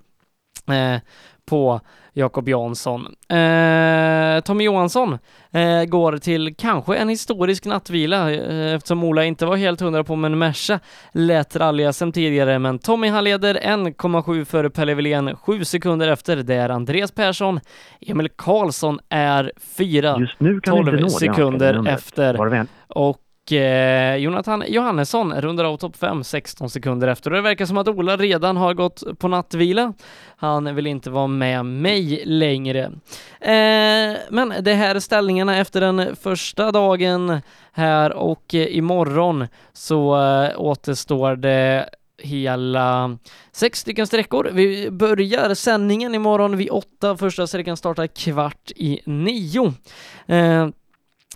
eh, 0.66 1.00
på 1.46 1.80
Jakob 2.12 2.48
Jansson. 2.48 3.06
Eh, 3.28 4.40
Tommy 4.40 4.64
Johansson 4.64 5.18
eh, 5.50 5.84
går 5.84 6.18
till 6.18 6.54
kanske 6.58 6.96
en 6.96 7.08
historisk 7.08 7.64
nattvila 7.64 8.32
eh, 8.32 8.74
eftersom 8.74 9.04
Ola 9.04 9.24
inte 9.24 9.46
var 9.46 9.56
helt 9.56 9.80
hundra 9.80 10.04
på 10.04 10.12
om 10.12 10.24
en 10.24 10.38
Merca 10.38 10.80
lät 11.12 11.56
rally 11.56 11.92
SM 11.92 12.10
tidigare, 12.10 12.58
men 12.58 12.78
Tommy 12.78 13.08
han 13.08 13.24
leder 13.24 13.54
1,7 13.54 14.44
före 14.44 14.70
Pelle 14.70 14.94
Wilén, 14.94 15.36
7 15.36 15.64
sekunder 15.64 16.08
efter. 16.08 16.36
Det 16.36 16.54
är 16.54 16.68
Andreas 16.68 17.12
Persson. 17.12 17.60
Emil 18.00 18.28
Karlsson 18.36 19.00
är 19.08 19.52
4, 19.76 20.16
Just 20.18 20.40
nu 20.40 20.60
kan 20.60 20.74
vi 20.74 20.80
inte 20.80 20.90
12 20.90 21.00
nå 21.00 21.06
det 21.06 21.10
sekunder 21.10 21.88
efter. 21.88 22.66
Och 22.88 23.23
och 23.44 23.52
eh, 23.52 24.16
Jonathan 24.16 24.64
Johannesson 24.68 25.40
rundar 25.40 25.64
av 25.64 25.76
topp 25.76 25.96
5 25.96 26.24
16 26.24 26.70
sekunder 26.70 27.08
efter 27.08 27.30
och 27.30 27.36
det 27.36 27.42
verkar 27.42 27.66
som 27.66 27.78
att 27.78 27.88
Ola 27.88 28.16
redan 28.16 28.56
har 28.56 28.74
gått 28.74 29.18
på 29.18 29.28
nattvila. 29.28 29.92
Han 30.36 30.74
vill 30.74 30.86
inte 30.86 31.10
vara 31.10 31.26
med 31.26 31.66
mig 31.66 32.22
längre. 32.24 32.82
Eh, 33.40 34.18
men 34.30 34.54
det 34.60 34.74
här 34.74 34.94
är 34.94 35.00
ställningarna 35.00 35.58
efter 35.58 35.80
den 35.80 36.16
första 36.16 36.72
dagen 36.72 37.40
här 37.72 38.12
och 38.12 38.54
eh, 38.54 38.76
imorgon 38.76 39.46
så 39.72 40.22
eh, 40.22 40.60
återstår 40.60 41.36
det 41.36 41.88
hela 42.18 43.18
sex 43.52 43.78
stycken 43.78 44.06
sträckor. 44.06 44.50
Vi 44.52 44.90
börjar 44.90 45.54
sändningen 45.54 46.14
imorgon 46.14 46.56
vid 46.56 46.70
åtta. 46.70 47.16
Första 47.16 47.46
sträckan 47.46 47.76
startar 47.76 48.06
kvart 48.06 48.70
i 48.76 49.00
nio. 49.04 49.72
Eh, 50.26 50.68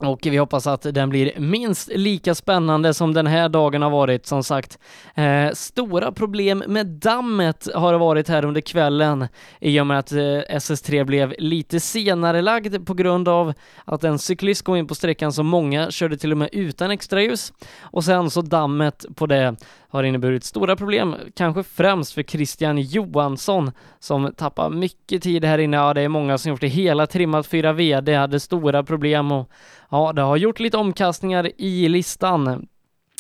och 0.01 0.21
vi 0.23 0.37
hoppas 0.37 0.67
att 0.67 0.83
den 0.83 1.09
blir 1.09 1.33
minst 1.39 1.89
lika 1.89 2.35
spännande 2.35 2.95
som 2.95 3.15
den 3.15 3.27
här 3.27 3.49
dagen 3.49 3.83
har 3.83 3.91
varit. 3.91 4.27
Som 4.27 4.45
sagt, 4.45 4.79
eh, 5.15 5.51
stora 5.53 6.13
problem 6.13 6.65
med 6.67 6.87
dammet 6.87 7.69
har 7.75 7.93
det 7.93 7.99
varit 7.99 8.29
här 8.29 8.45
under 8.45 8.61
kvällen 8.61 9.29
i 9.61 9.81
och 9.81 9.87
med 9.87 9.99
att 9.99 10.13
eh, 10.13 10.19
SS3 10.19 11.05
blev 11.05 11.35
lite 11.39 11.81
senare 11.81 12.43
lagd 12.43 12.87
på 12.87 12.95
grund 12.95 13.29
av 13.29 13.53
att 13.85 14.05
en 14.05 14.19
cyklist 14.19 14.65
kom 14.65 14.77
in 14.77 14.87
på 14.87 14.95
sträckan 14.95 15.33
som 15.33 15.47
många 15.47 15.91
körde 15.91 16.17
till 16.17 16.33
och 16.33 16.39
med 16.39 16.49
utan 16.53 16.91
extraljus. 16.91 17.53
Och 17.81 18.05
sen 18.05 18.31
så 18.31 18.43
dammet 18.43 19.07
på 19.15 19.27
det 19.27 19.57
har 19.89 20.03
inneburit 20.03 20.45
stora 20.45 20.77
problem, 20.77 21.17
kanske 21.35 21.63
främst 21.63 22.13
för 22.13 22.23
Christian 22.23 22.79
Johansson 22.81 23.73
som 23.99 24.35
tappar 24.37 24.71
mycket 24.71 25.23
tid 25.23 25.45
här 25.45 25.59
inne. 25.59 25.77
Ja, 25.77 25.95
det 25.95 26.01
är 26.01 26.09
många 26.09 26.39
som 26.39 26.51
gjort 26.51 26.61
det 26.61 26.69
hela 26.69 27.07
trimmat 27.07 27.47
fyra 27.47 27.73
VD, 27.73 28.15
hade 28.15 28.41
stora 28.41 28.83
problem 28.83 29.33
och 29.33 29.51
ja, 29.91 30.13
det 30.13 30.23
har 30.23 30.37
gjort 30.37 30.61
lite 30.61 30.77
omkastningar 30.77 31.51
i 31.57 31.89
listan. 31.89 32.69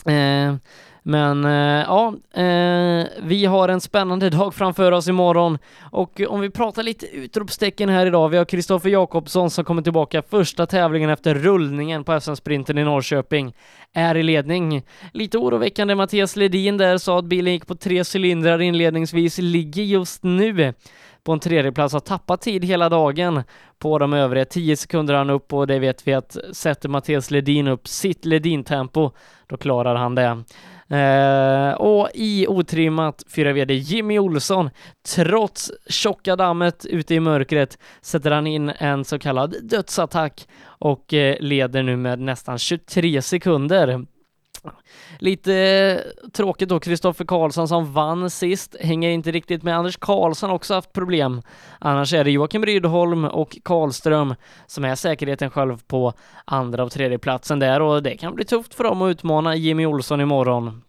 Eh, 0.07 0.55
men 1.09 1.44
eh, 1.44 1.85
ja, 1.86 2.14
eh, 2.43 3.06
vi 3.22 3.44
har 3.44 3.68
en 3.68 3.80
spännande 3.80 4.30
dag 4.30 4.55
framför 4.55 4.93
oss 4.93 5.09
imorgon 5.09 5.59
och 5.90 6.20
om 6.28 6.40
vi 6.40 6.51
pratar 6.51 6.82
lite 6.82 7.06
utropstecken 7.06 7.89
här 7.89 8.06
idag. 8.06 8.28
Vi 8.28 8.36
har 8.36 8.44
Kristoffer 8.44 8.90
Jakobsson 8.90 9.51
som 9.51 9.64
kommer 9.64 9.82
tillbaka 9.82 10.22
första 10.22 10.66
tävlingen 10.66 11.10
efter 11.10 11.35
rullningen 11.35 12.05
på 12.05 12.20
SM-sprinten 12.20 12.78
i 12.78 12.85
Norrköping. 12.85 13.55
Är 13.93 14.14
i 14.14 14.22
ledning. 14.22 14.82
Lite 15.12 15.39
oroväckande 15.39 15.94
Mattias 15.94 16.36
Ledin 16.36 16.76
där 16.76 16.98
sa 16.98 17.18
att 17.18 17.24
bilen 17.24 17.52
gick 17.52 17.66
på 17.66 17.74
tre 17.74 18.05
cylindrar 18.14 18.60
inledningsvis, 18.60 19.39
ligger 19.39 19.82
just 19.82 20.22
nu 20.22 20.74
på 21.24 21.32
en 21.32 21.40
tredjeplats, 21.40 21.93
har 21.93 22.01
tappat 22.01 22.40
tid 22.40 22.64
hela 22.64 22.89
dagen 22.89 23.43
på 23.78 23.98
de 23.98 24.12
övriga. 24.12 24.44
10 24.44 24.76
sekunder 24.76 25.14
han 25.14 25.30
upp 25.30 25.52
och 25.52 25.66
det 25.66 25.78
vet 25.78 26.09
vi 26.09 26.14
att 26.14 26.36
sätter 26.52 26.89
Mattias 26.89 27.30
Ledin 27.30 27.68
upp 27.68 27.89
sitt 27.89 28.24
Ledin-tempo, 28.24 29.10
då 29.47 29.56
klarar 29.56 29.94
han 29.94 30.14
det. 30.14 30.44
Eh, 30.90 31.73
och 31.73 32.09
i 32.15 32.47
otrimmat 32.47 33.24
4 33.28 33.52
VD 33.52 33.74
Jimmy 33.74 34.19
Olsson, 34.19 34.70
trots 35.15 35.73
tjocka 35.89 36.36
dammet 36.36 36.86
ute 36.86 37.15
i 37.15 37.20
mörkret, 37.20 37.78
sätter 38.01 38.31
han 38.31 38.47
in 38.47 38.73
en 38.78 39.05
så 39.05 39.19
kallad 39.19 39.55
dödsattack 39.62 40.48
och 40.65 41.15
eh, 41.15 41.36
leder 41.40 41.82
nu 41.82 41.97
med 41.97 42.19
nästan 42.19 42.59
23 42.59 43.23
sekunder. 43.23 44.05
Lite 45.18 45.55
eh, 45.55 46.30
tråkigt 46.30 46.68
då, 46.68 46.80
Kristoffer 46.80 47.24
Karlsson 47.24 47.68
som 47.68 47.93
vann 47.93 48.30
sist, 48.30 48.76
hänger 48.80 49.10
inte 49.10 49.30
riktigt 49.30 49.62
med. 49.62 49.76
Anders 49.76 49.97
Karlsson 49.97 50.51
också 50.51 50.74
haft 50.74 50.93
problem. 50.93 51.43
Annars 51.78 52.12
är 52.14 52.24
det 52.24 52.30
Joakim 52.30 52.66
Rydholm 52.66 53.24
och 53.24 53.59
Karlström 53.64 54.35
som 54.66 54.85
är 54.85 54.94
säkerheten 54.94 55.51
själv 55.51 55.82
på 55.86 56.12
andra 56.44 56.85
och 56.85 56.93
tredje 56.93 57.18
platsen 57.18 57.59
där 57.59 57.80
och 57.80 58.02
det 58.02 58.16
kan 58.16 58.35
bli 58.35 58.44
tufft 58.44 58.74
för 58.74 58.85
dem 58.85 59.02
att 59.02 59.10
utmana 59.10 59.56
Jimmy 59.56 59.86
Olsson 59.86 60.20
imorgon. 60.20 60.82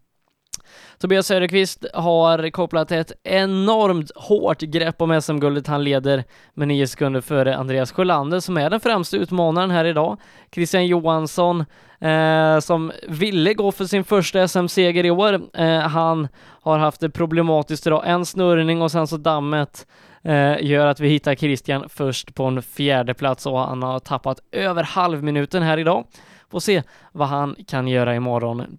Tobias 1.02 1.28
Söderqvist 1.28 1.86
har 1.94 2.50
kopplat 2.50 2.92
ett 2.92 3.12
enormt 3.24 4.12
hårt 4.16 4.60
grepp 4.60 5.02
om 5.02 5.22
SM-guldet. 5.22 5.68
Han 5.68 5.84
leder 5.84 6.24
med 6.54 6.68
nio 6.68 6.88
sekunder 6.88 7.22
före 7.22 7.58
Andreas 7.58 7.92
Sjölander 7.92 8.40
som 8.40 8.58
är 8.58 8.70
den 8.70 8.80
främsta 8.80 9.18
utmanaren 9.18 9.72
här 9.72 9.86
idag. 9.86 10.18
Christian 10.52 10.88
Johansson 10.88 11.66
eh, 12.00 12.60
som 12.60 12.92
ville 13.08 13.54
gå 13.54 13.72
för 13.72 13.86
sin 13.86 14.04
första 14.04 14.48
SM-seger 14.48 15.06
i 15.06 15.12
år. 15.12 15.42
Eh, 15.54 15.80
han 15.80 16.28
har 16.38 16.78
haft 16.78 17.02
det 17.02 17.10
problematiskt 17.10 17.88
idag. 17.88 18.04
En 18.06 18.26
snurrning 18.26 18.82
och 18.82 18.92
sen 18.92 19.08
så 19.08 19.18
dammet 19.18 19.88
eh, 20.24 20.64
gör 20.64 20.88
att 20.88 21.00
vi 21.00 21.10
hittar 21.10 21.36
Christian 21.36 21.90
först 21.90 22.36
på 22.36 22.44
en 22.44 22.62
fjärde 22.62 23.14
plats 23.14 23.46
och 23.46 23.60
han 23.60 23.84
har 23.84 24.00
tappat 24.00 24.40
över 24.52 24.84
halvminuten 24.84 25.64
här 25.64 25.78
idag. 25.78 26.06
Får 26.52 26.60
se 26.60 26.84
vad 27.12 27.28
han 27.28 27.56
kan 27.68 27.88
göra 27.88 28.16
imorgon. 28.16 28.78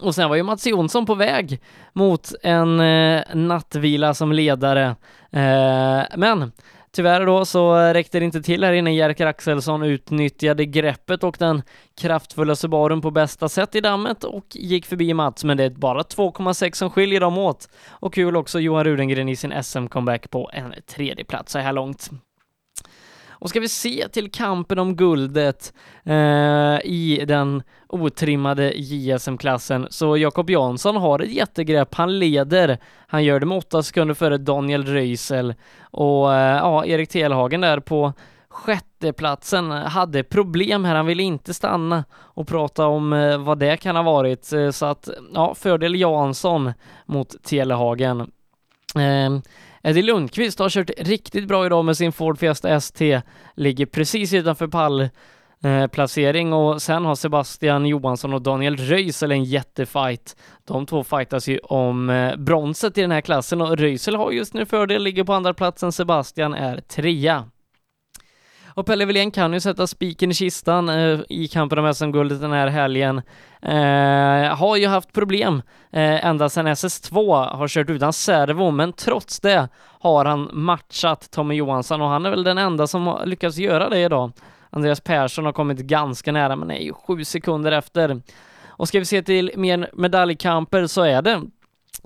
Och 0.00 0.14
sen 0.14 0.28
var 0.28 0.36
ju 0.36 0.42
Mats 0.42 0.66
Jonsson 0.66 1.06
på 1.06 1.14
väg 1.14 1.60
mot 1.92 2.32
en 2.42 2.80
eh, 2.80 3.22
nattvila 3.34 4.14
som 4.14 4.32
ledare. 4.32 4.96
Eh, 5.32 6.02
men 6.16 6.52
tyvärr 6.92 7.26
då 7.26 7.44
så 7.44 7.76
räckte 7.76 8.18
det 8.18 8.24
inte 8.24 8.42
till 8.42 8.64
här 8.64 8.72
inne. 8.72 8.94
Jerker 8.94 9.26
Axelsson 9.26 9.82
utnyttjade 9.82 10.64
greppet 10.64 11.24
och 11.24 11.36
den 11.38 11.62
kraftfulla 12.00 12.56
Subarun 12.56 13.00
på 13.00 13.10
bästa 13.10 13.48
sätt 13.48 13.74
i 13.74 13.80
dammet 13.80 14.24
och 14.24 14.46
gick 14.50 14.86
förbi 14.86 15.14
Mats, 15.14 15.44
men 15.44 15.56
det 15.56 15.64
är 15.64 15.70
bara 15.70 16.02
2,6 16.02 16.72
som 16.72 16.90
skiljer 16.90 17.20
dem 17.20 17.38
åt. 17.38 17.68
Och 17.88 18.14
kul 18.14 18.36
också 18.36 18.60
Johan 18.60 18.84
Rudengren 18.84 19.28
i 19.28 19.36
sin 19.36 19.52
SM-comeback 19.52 20.30
på 20.30 20.50
en 20.52 20.74
tredje 20.86 21.24
plats 21.24 21.52
så 21.52 21.58
här 21.58 21.72
långt. 21.72 22.10
Och 23.40 23.50
ska 23.50 23.60
vi 23.60 23.68
se 23.68 24.08
till 24.08 24.30
kampen 24.30 24.78
om 24.78 24.96
guldet 24.96 25.72
eh, 26.04 26.14
i 26.84 27.24
den 27.28 27.62
otrimmade 27.88 28.72
JSM-klassen 28.76 29.86
så 29.90 30.16
Jakob 30.16 30.50
Jansson 30.50 30.96
har 30.96 31.18
ett 31.18 31.32
jättegrepp. 31.32 31.94
Han 31.94 32.18
leder. 32.18 32.78
Han 33.06 33.24
gör 33.24 33.40
det 33.40 33.46
med 33.46 33.58
åtta 33.58 33.82
sekunder 33.82 34.14
före 34.14 34.38
Daniel 34.38 34.84
Röisel 34.84 35.54
och 35.80 36.34
eh, 36.34 36.56
ja, 36.56 36.84
Erik 36.84 37.08
Telhagen 37.08 37.60
där 37.60 37.80
på 37.80 38.12
sjätteplatsen 38.48 39.70
hade 39.70 40.22
problem 40.22 40.84
här. 40.84 40.94
Han 40.94 41.06
ville 41.06 41.22
inte 41.22 41.54
stanna 41.54 42.04
och 42.14 42.48
prata 42.48 42.86
om 42.86 43.12
eh, 43.12 43.38
vad 43.38 43.58
det 43.58 43.76
kan 43.76 43.96
ha 43.96 44.02
varit. 44.02 44.52
Eh, 44.52 44.70
så 44.70 44.86
att 44.86 45.08
ja, 45.34 45.54
fördel 45.54 46.00
Jansson 46.00 46.72
mot 47.06 47.42
Telehagen. 47.42 48.20
Eh, 48.94 49.40
Eddie 49.82 50.02
Lundqvist 50.02 50.58
har 50.58 50.68
kört 50.68 50.90
riktigt 50.98 51.48
bra 51.48 51.66
idag 51.66 51.84
med 51.84 51.96
sin 51.96 52.12
Ford 52.12 52.38
Fiesta 52.38 52.68
ST, 52.70 53.20
ligger 53.54 53.86
precis 53.86 54.34
utanför 54.34 54.68
pallplacering 55.62 56.52
och 56.52 56.82
sen 56.82 57.04
har 57.04 57.14
Sebastian 57.14 57.86
Johansson 57.86 58.34
och 58.34 58.42
Daniel 58.42 58.76
Röisel 58.76 59.32
en 59.32 59.44
jättefight. 59.44 60.36
De 60.64 60.86
två 60.86 61.04
fightas 61.04 61.48
ju 61.48 61.58
om 61.58 62.10
eh, 62.10 62.36
bronset 62.36 62.98
i 62.98 63.00
den 63.00 63.10
här 63.10 63.20
klassen 63.20 63.60
och 63.60 63.78
Röisel 63.78 64.16
har 64.16 64.30
just 64.32 64.54
nu 64.54 64.66
fördel, 64.66 65.02
ligger 65.02 65.24
på 65.24 65.32
andra 65.32 65.54
platsen, 65.54 65.92
Sebastian 65.92 66.54
är 66.54 66.80
trea. 66.80 67.44
Och 68.78 68.86
Pelle 68.86 69.04
Wilén 69.04 69.30
kan 69.30 69.52
ju 69.52 69.60
sätta 69.60 69.86
spiken 69.86 70.30
i 70.30 70.34
kistan 70.34 70.88
eh, 70.88 71.20
i 71.28 71.48
kampen 71.48 71.78
om 71.78 71.94
SM-guldet 71.94 72.40
den 72.40 72.52
här 72.52 72.66
helgen. 72.66 73.22
Eh, 73.62 74.56
har 74.56 74.76
ju 74.76 74.86
haft 74.86 75.12
problem 75.12 75.62
eh, 75.90 76.26
ända 76.26 76.48
sedan 76.48 76.68
SS2 76.68 77.46
har 77.56 77.68
kört 77.68 77.90
utan 77.90 78.12
servo, 78.12 78.70
men 78.70 78.92
trots 78.92 79.40
det 79.40 79.68
har 80.00 80.24
han 80.24 80.50
matchat 80.52 81.30
Tommy 81.30 81.54
Johansson 81.54 82.00
och 82.02 82.08
han 82.08 82.26
är 82.26 82.30
väl 82.30 82.44
den 82.44 82.58
enda 82.58 82.86
som 82.86 83.06
har 83.06 83.26
lyckats 83.26 83.56
göra 83.56 83.88
det 83.88 83.98
idag. 83.98 84.32
Andreas 84.70 85.00
Persson 85.00 85.44
har 85.44 85.52
kommit 85.52 85.78
ganska 85.78 86.32
nära, 86.32 86.56
men 86.56 86.70
är 86.70 86.84
ju 86.84 86.92
sju 86.92 87.24
sekunder 87.24 87.72
efter. 87.72 88.22
Och 88.66 88.88
ska 88.88 88.98
vi 88.98 89.04
se 89.04 89.22
till 89.22 89.52
mer 89.56 89.90
medaljkamper 89.92 90.86
så 90.86 91.02
är 91.02 91.22
det 91.22 91.32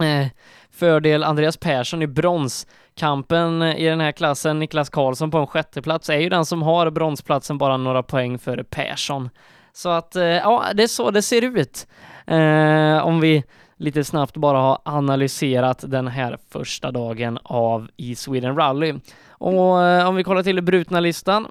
eh, 0.06 0.26
fördel 0.72 1.24
Andreas 1.24 1.56
Persson 1.56 2.02
i 2.02 2.06
brons 2.06 2.66
kampen 2.94 3.62
i 3.62 3.84
den 3.84 4.00
här 4.00 4.12
klassen, 4.12 4.58
Niklas 4.58 4.90
Karlsson 4.90 5.30
på 5.30 5.38
en 5.38 5.46
sjätteplats, 5.46 6.10
är 6.10 6.18
ju 6.18 6.28
den 6.28 6.44
som 6.44 6.62
har 6.62 6.90
bronsplatsen 6.90 7.58
bara 7.58 7.76
några 7.76 8.02
poäng 8.02 8.38
före 8.38 8.64
Persson. 8.64 9.30
Så 9.72 9.88
att, 9.88 10.16
eh, 10.16 10.24
ja, 10.24 10.64
det 10.74 10.82
är 10.82 10.86
så 10.86 11.10
det 11.10 11.22
ser 11.22 11.44
ut. 11.44 11.86
Eh, 12.26 13.06
om 13.06 13.20
vi 13.20 13.44
lite 13.76 14.04
snabbt 14.04 14.36
bara 14.36 14.58
har 14.58 14.78
analyserat 14.84 15.84
den 15.86 16.08
här 16.08 16.38
första 16.50 16.90
dagen 16.90 17.38
av 17.42 17.88
i 17.96 18.14
Sweden 18.14 18.56
Rally. 18.56 18.94
Och 19.28 19.82
eh, 19.82 20.08
om 20.08 20.16
vi 20.16 20.24
kollar 20.24 20.42
till 20.42 20.62
brutna 20.62 21.00
listan 21.00 21.46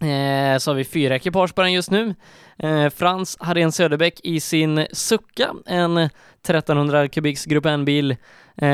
Eh, 0.00 0.58
så 0.58 0.70
har 0.70 0.74
vi 0.74 0.84
fyra 0.84 1.16
ekipage 1.16 1.54
på 1.54 1.62
den 1.62 1.72
just 1.72 1.90
nu. 1.90 2.14
Eh, 2.58 2.90
Frans 2.90 3.36
Harén 3.40 3.72
Söderbäck 3.72 4.20
i 4.24 4.40
sin 4.40 4.86
Succa, 4.92 5.54
en 5.66 5.96
1300 5.96 7.08
kubiks 7.08 7.44
Grupp 7.44 7.66
N-bil. 7.66 8.10
Eh, 8.56 8.68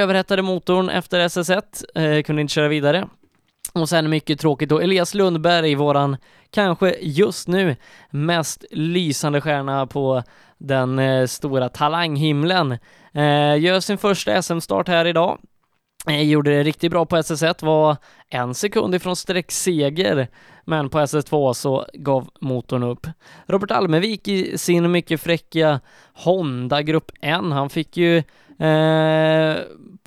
överhettade 0.00 0.42
motorn 0.42 0.88
efter 0.88 1.20
SS1, 1.20 1.84
eh, 1.94 2.22
kunde 2.22 2.42
inte 2.42 2.54
köra 2.54 2.68
vidare. 2.68 3.08
Och 3.72 3.88
sen 3.88 4.10
mycket 4.10 4.40
tråkigt 4.40 4.68
då, 4.68 4.80
Elias 4.80 5.14
Lundberg, 5.14 5.74
våran 5.74 6.16
kanske 6.50 6.96
just 7.00 7.48
nu 7.48 7.76
mest 8.10 8.64
lysande 8.70 9.40
stjärna 9.40 9.86
på 9.86 10.22
den 10.58 10.98
eh, 10.98 11.26
stora 11.26 11.68
talanghimlen, 11.68 12.72
eh, 13.12 13.58
gör 13.58 13.80
sin 13.80 13.98
första 13.98 14.42
SM-start 14.42 14.88
här 14.88 15.04
idag 15.04 15.38
Eh, 16.06 16.22
Gjorde 16.22 16.50
det 16.50 16.62
riktigt 16.62 16.90
bra 16.90 17.06
på 17.06 17.16
SS1, 17.16 17.64
var 17.64 17.96
en 18.28 18.54
sekund 18.54 18.94
ifrån 18.94 19.16
sträckseger, 19.16 20.28
men 20.70 20.88
på 20.88 20.98
SS2 20.98 21.52
så 21.52 21.86
gav 21.92 22.30
motorn 22.40 22.82
upp. 22.82 23.06
Robert 23.46 23.70
Almevik 23.70 24.28
i 24.28 24.58
sin 24.58 24.90
mycket 24.90 25.20
fräcka 25.20 25.80
Honda 26.12 26.82
Grupp 26.82 27.12
N, 27.20 27.52
han 27.52 27.70
fick 27.70 27.96
ju 27.96 28.16
eh, 28.58 29.56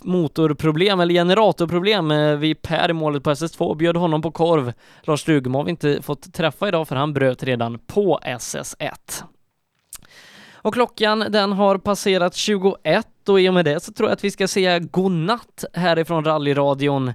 motorproblem 0.02 0.99
eller 0.99 1.14
generatorproblem 1.14 2.11
eh, 2.11 2.35
vid 2.35 2.61
Per 2.61 2.90
i 2.90 2.94
målet 2.94 3.23
på 3.23 3.30
SS2 3.30 3.60
och 3.60 3.77
bjöd 3.77 3.98
honom 3.98 4.22
på 4.22 4.31
korv. 4.31 4.73
Lars 5.02 5.22
Stugemo 5.22 5.57
har 5.57 5.65
vi 5.65 5.72
inte 5.72 6.02
fått 6.02 6.34
träffa 6.34 6.68
idag 6.68 6.88
för 6.88 6.95
han 6.95 7.14
bröt 7.14 7.44
redan 7.44 7.80
på 7.80 8.19
SS1. 8.26 9.23
Och 10.53 10.73
klockan 10.73 11.26
den 11.30 11.52
har 11.52 11.77
passerat 11.77 12.35
21 12.35 13.30
och 13.30 13.41
i 13.41 13.49
och 13.49 13.53
med 13.53 13.65
det 13.65 13.84
så 13.84 13.94
tror 13.94 14.10
jag 14.10 14.14
att 14.14 14.23
vi 14.23 14.31
ska 14.31 14.48
säga 14.48 14.80
godnatt 14.80 15.65
härifrån 15.73 16.26
rallyradion. 16.26 17.14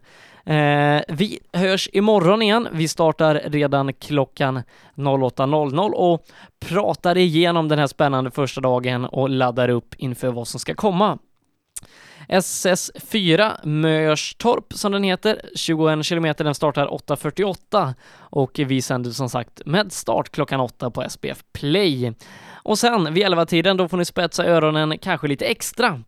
Eh, 0.49 1.03
vi 1.09 1.39
hörs 1.53 1.89
imorgon 1.93 2.43
igen. 2.43 2.69
Vi 2.73 2.89
startar 2.89 3.43
redan 3.45 3.93
klockan 3.93 4.62
08.00 4.95 5.91
och 5.93 6.27
pratar 6.59 7.16
igenom 7.16 7.69
den 7.69 7.79
här 7.79 7.87
spännande 7.87 8.31
första 8.31 8.61
dagen 8.61 9.05
och 9.05 9.31
laddar 9.31 9.69
upp 9.69 9.95
inför 9.99 10.29
vad 10.29 10.49
som 10.49 10.61
ska 10.61 10.75
komma. 10.75 11.19
SS4 12.29 13.66
Mörstorp 13.66 14.73
som 14.73 14.93
den 14.93 15.03
heter, 15.03 15.41
21 15.55 16.05
kilometer, 16.05 16.45
den 16.45 16.55
startar 16.55 16.87
8.48 16.87 17.95
och 18.19 18.61
vi 18.66 18.83
sänder 18.83 19.11
som 19.11 19.29
sagt 19.29 19.62
med 19.66 19.93
start 19.93 20.31
klockan 20.31 20.61
8 20.61 20.91
på 20.91 21.05
SPF 21.09 21.45
Play. 21.53 22.12
Och 22.53 22.79
sen 22.79 23.15
vid 23.15 23.27
11-tiden 23.27 23.77
då 23.77 23.89
får 23.89 23.97
ni 23.97 24.05
spetsa 24.05 24.45
öronen 24.45 24.99
kanske 24.99 25.29
lite 25.29 25.45
extra. 25.45 26.03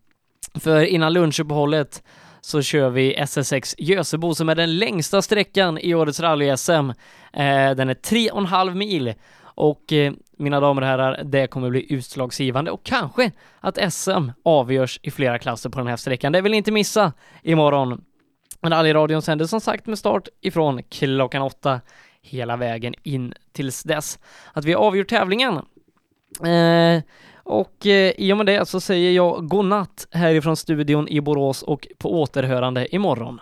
För 0.54 0.82
innan 0.82 1.12
lunchuppehållet 1.12 2.02
så 2.40 2.62
kör 2.62 2.90
vi 2.90 3.16
SS6 3.16 3.74
Gösebo 3.78 4.34
som 4.34 4.48
är 4.48 4.54
den 4.54 4.78
längsta 4.78 5.22
sträckan 5.22 5.78
i 5.78 5.94
årets 5.94 6.20
rally-SM. 6.20 6.90
Eh, 7.32 7.74
den 7.76 7.88
är 7.88 7.94
3,5 7.94 8.74
mil 8.74 9.14
och 9.42 9.92
eh, 9.92 10.12
mina 10.38 10.60
damer 10.60 10.82
och 10.82 10.88
herrar, 10.88 11.22
det 11.24 11.46
kommer 11.46 11.70
bli 11.70 11.92
utslagsgivande 11.92 12.70
och 12.70 12.84
kanske 12.84 13.32
att 13.60 13.92
SM 13.92 14.30
avgörs 14.44 15.00
i 15.02 15.10
flera 15.10 15.38
klasser 15.38 15.70
på 15.70 15.78
den 15.78 15.86
här 15.86 15.96
sträckan. 15.96 16.32
Det 16.32 16.40
vill 16.40 16.52
ni 16.52 16.58
inte 16.58 16.72
missa 16.72 17.12
imorgon. 17.42 18.04
Rallyradion 18.62 19.22
sänder 19.22 19.46
som 19.46 19.60
sagt 19.60 19.86
med 19.86 19.98
start 19.98 20.28
ifrån 20.40 20.82
klockan 20.82 21.42
åtta 21.42 21.80
hela 22.22 22.56
vägen 22.56 22.94
in 23.02 23.34
tills 23.52 23.82
dess 23.82 24.18
att 24.52 24.64
vi 24.64 24.72
har 24.72 24.80
avgjort 24.80 25.08
tävlingen. 25.08 25.54
Eh, 26.44 27.02
och 27.50 27.86
eh, 27.86 28.12
i 28.18 28.32
och 28.32 28.36
med 28.36 28.46
det 28.46 28.68
så 28.68 28.80
säger 28.80 29.12
jag 29.12 29.48
godnatt 29.48 30.06
härifrån 30.10 30.56
studion 30.56 31.08
i 31.08 31.20
Borås 31.20 31.62
och 31.62 31.88
på 31.98 32.20
återhörande 32.20 32.94
imorgon. 32.94 33.40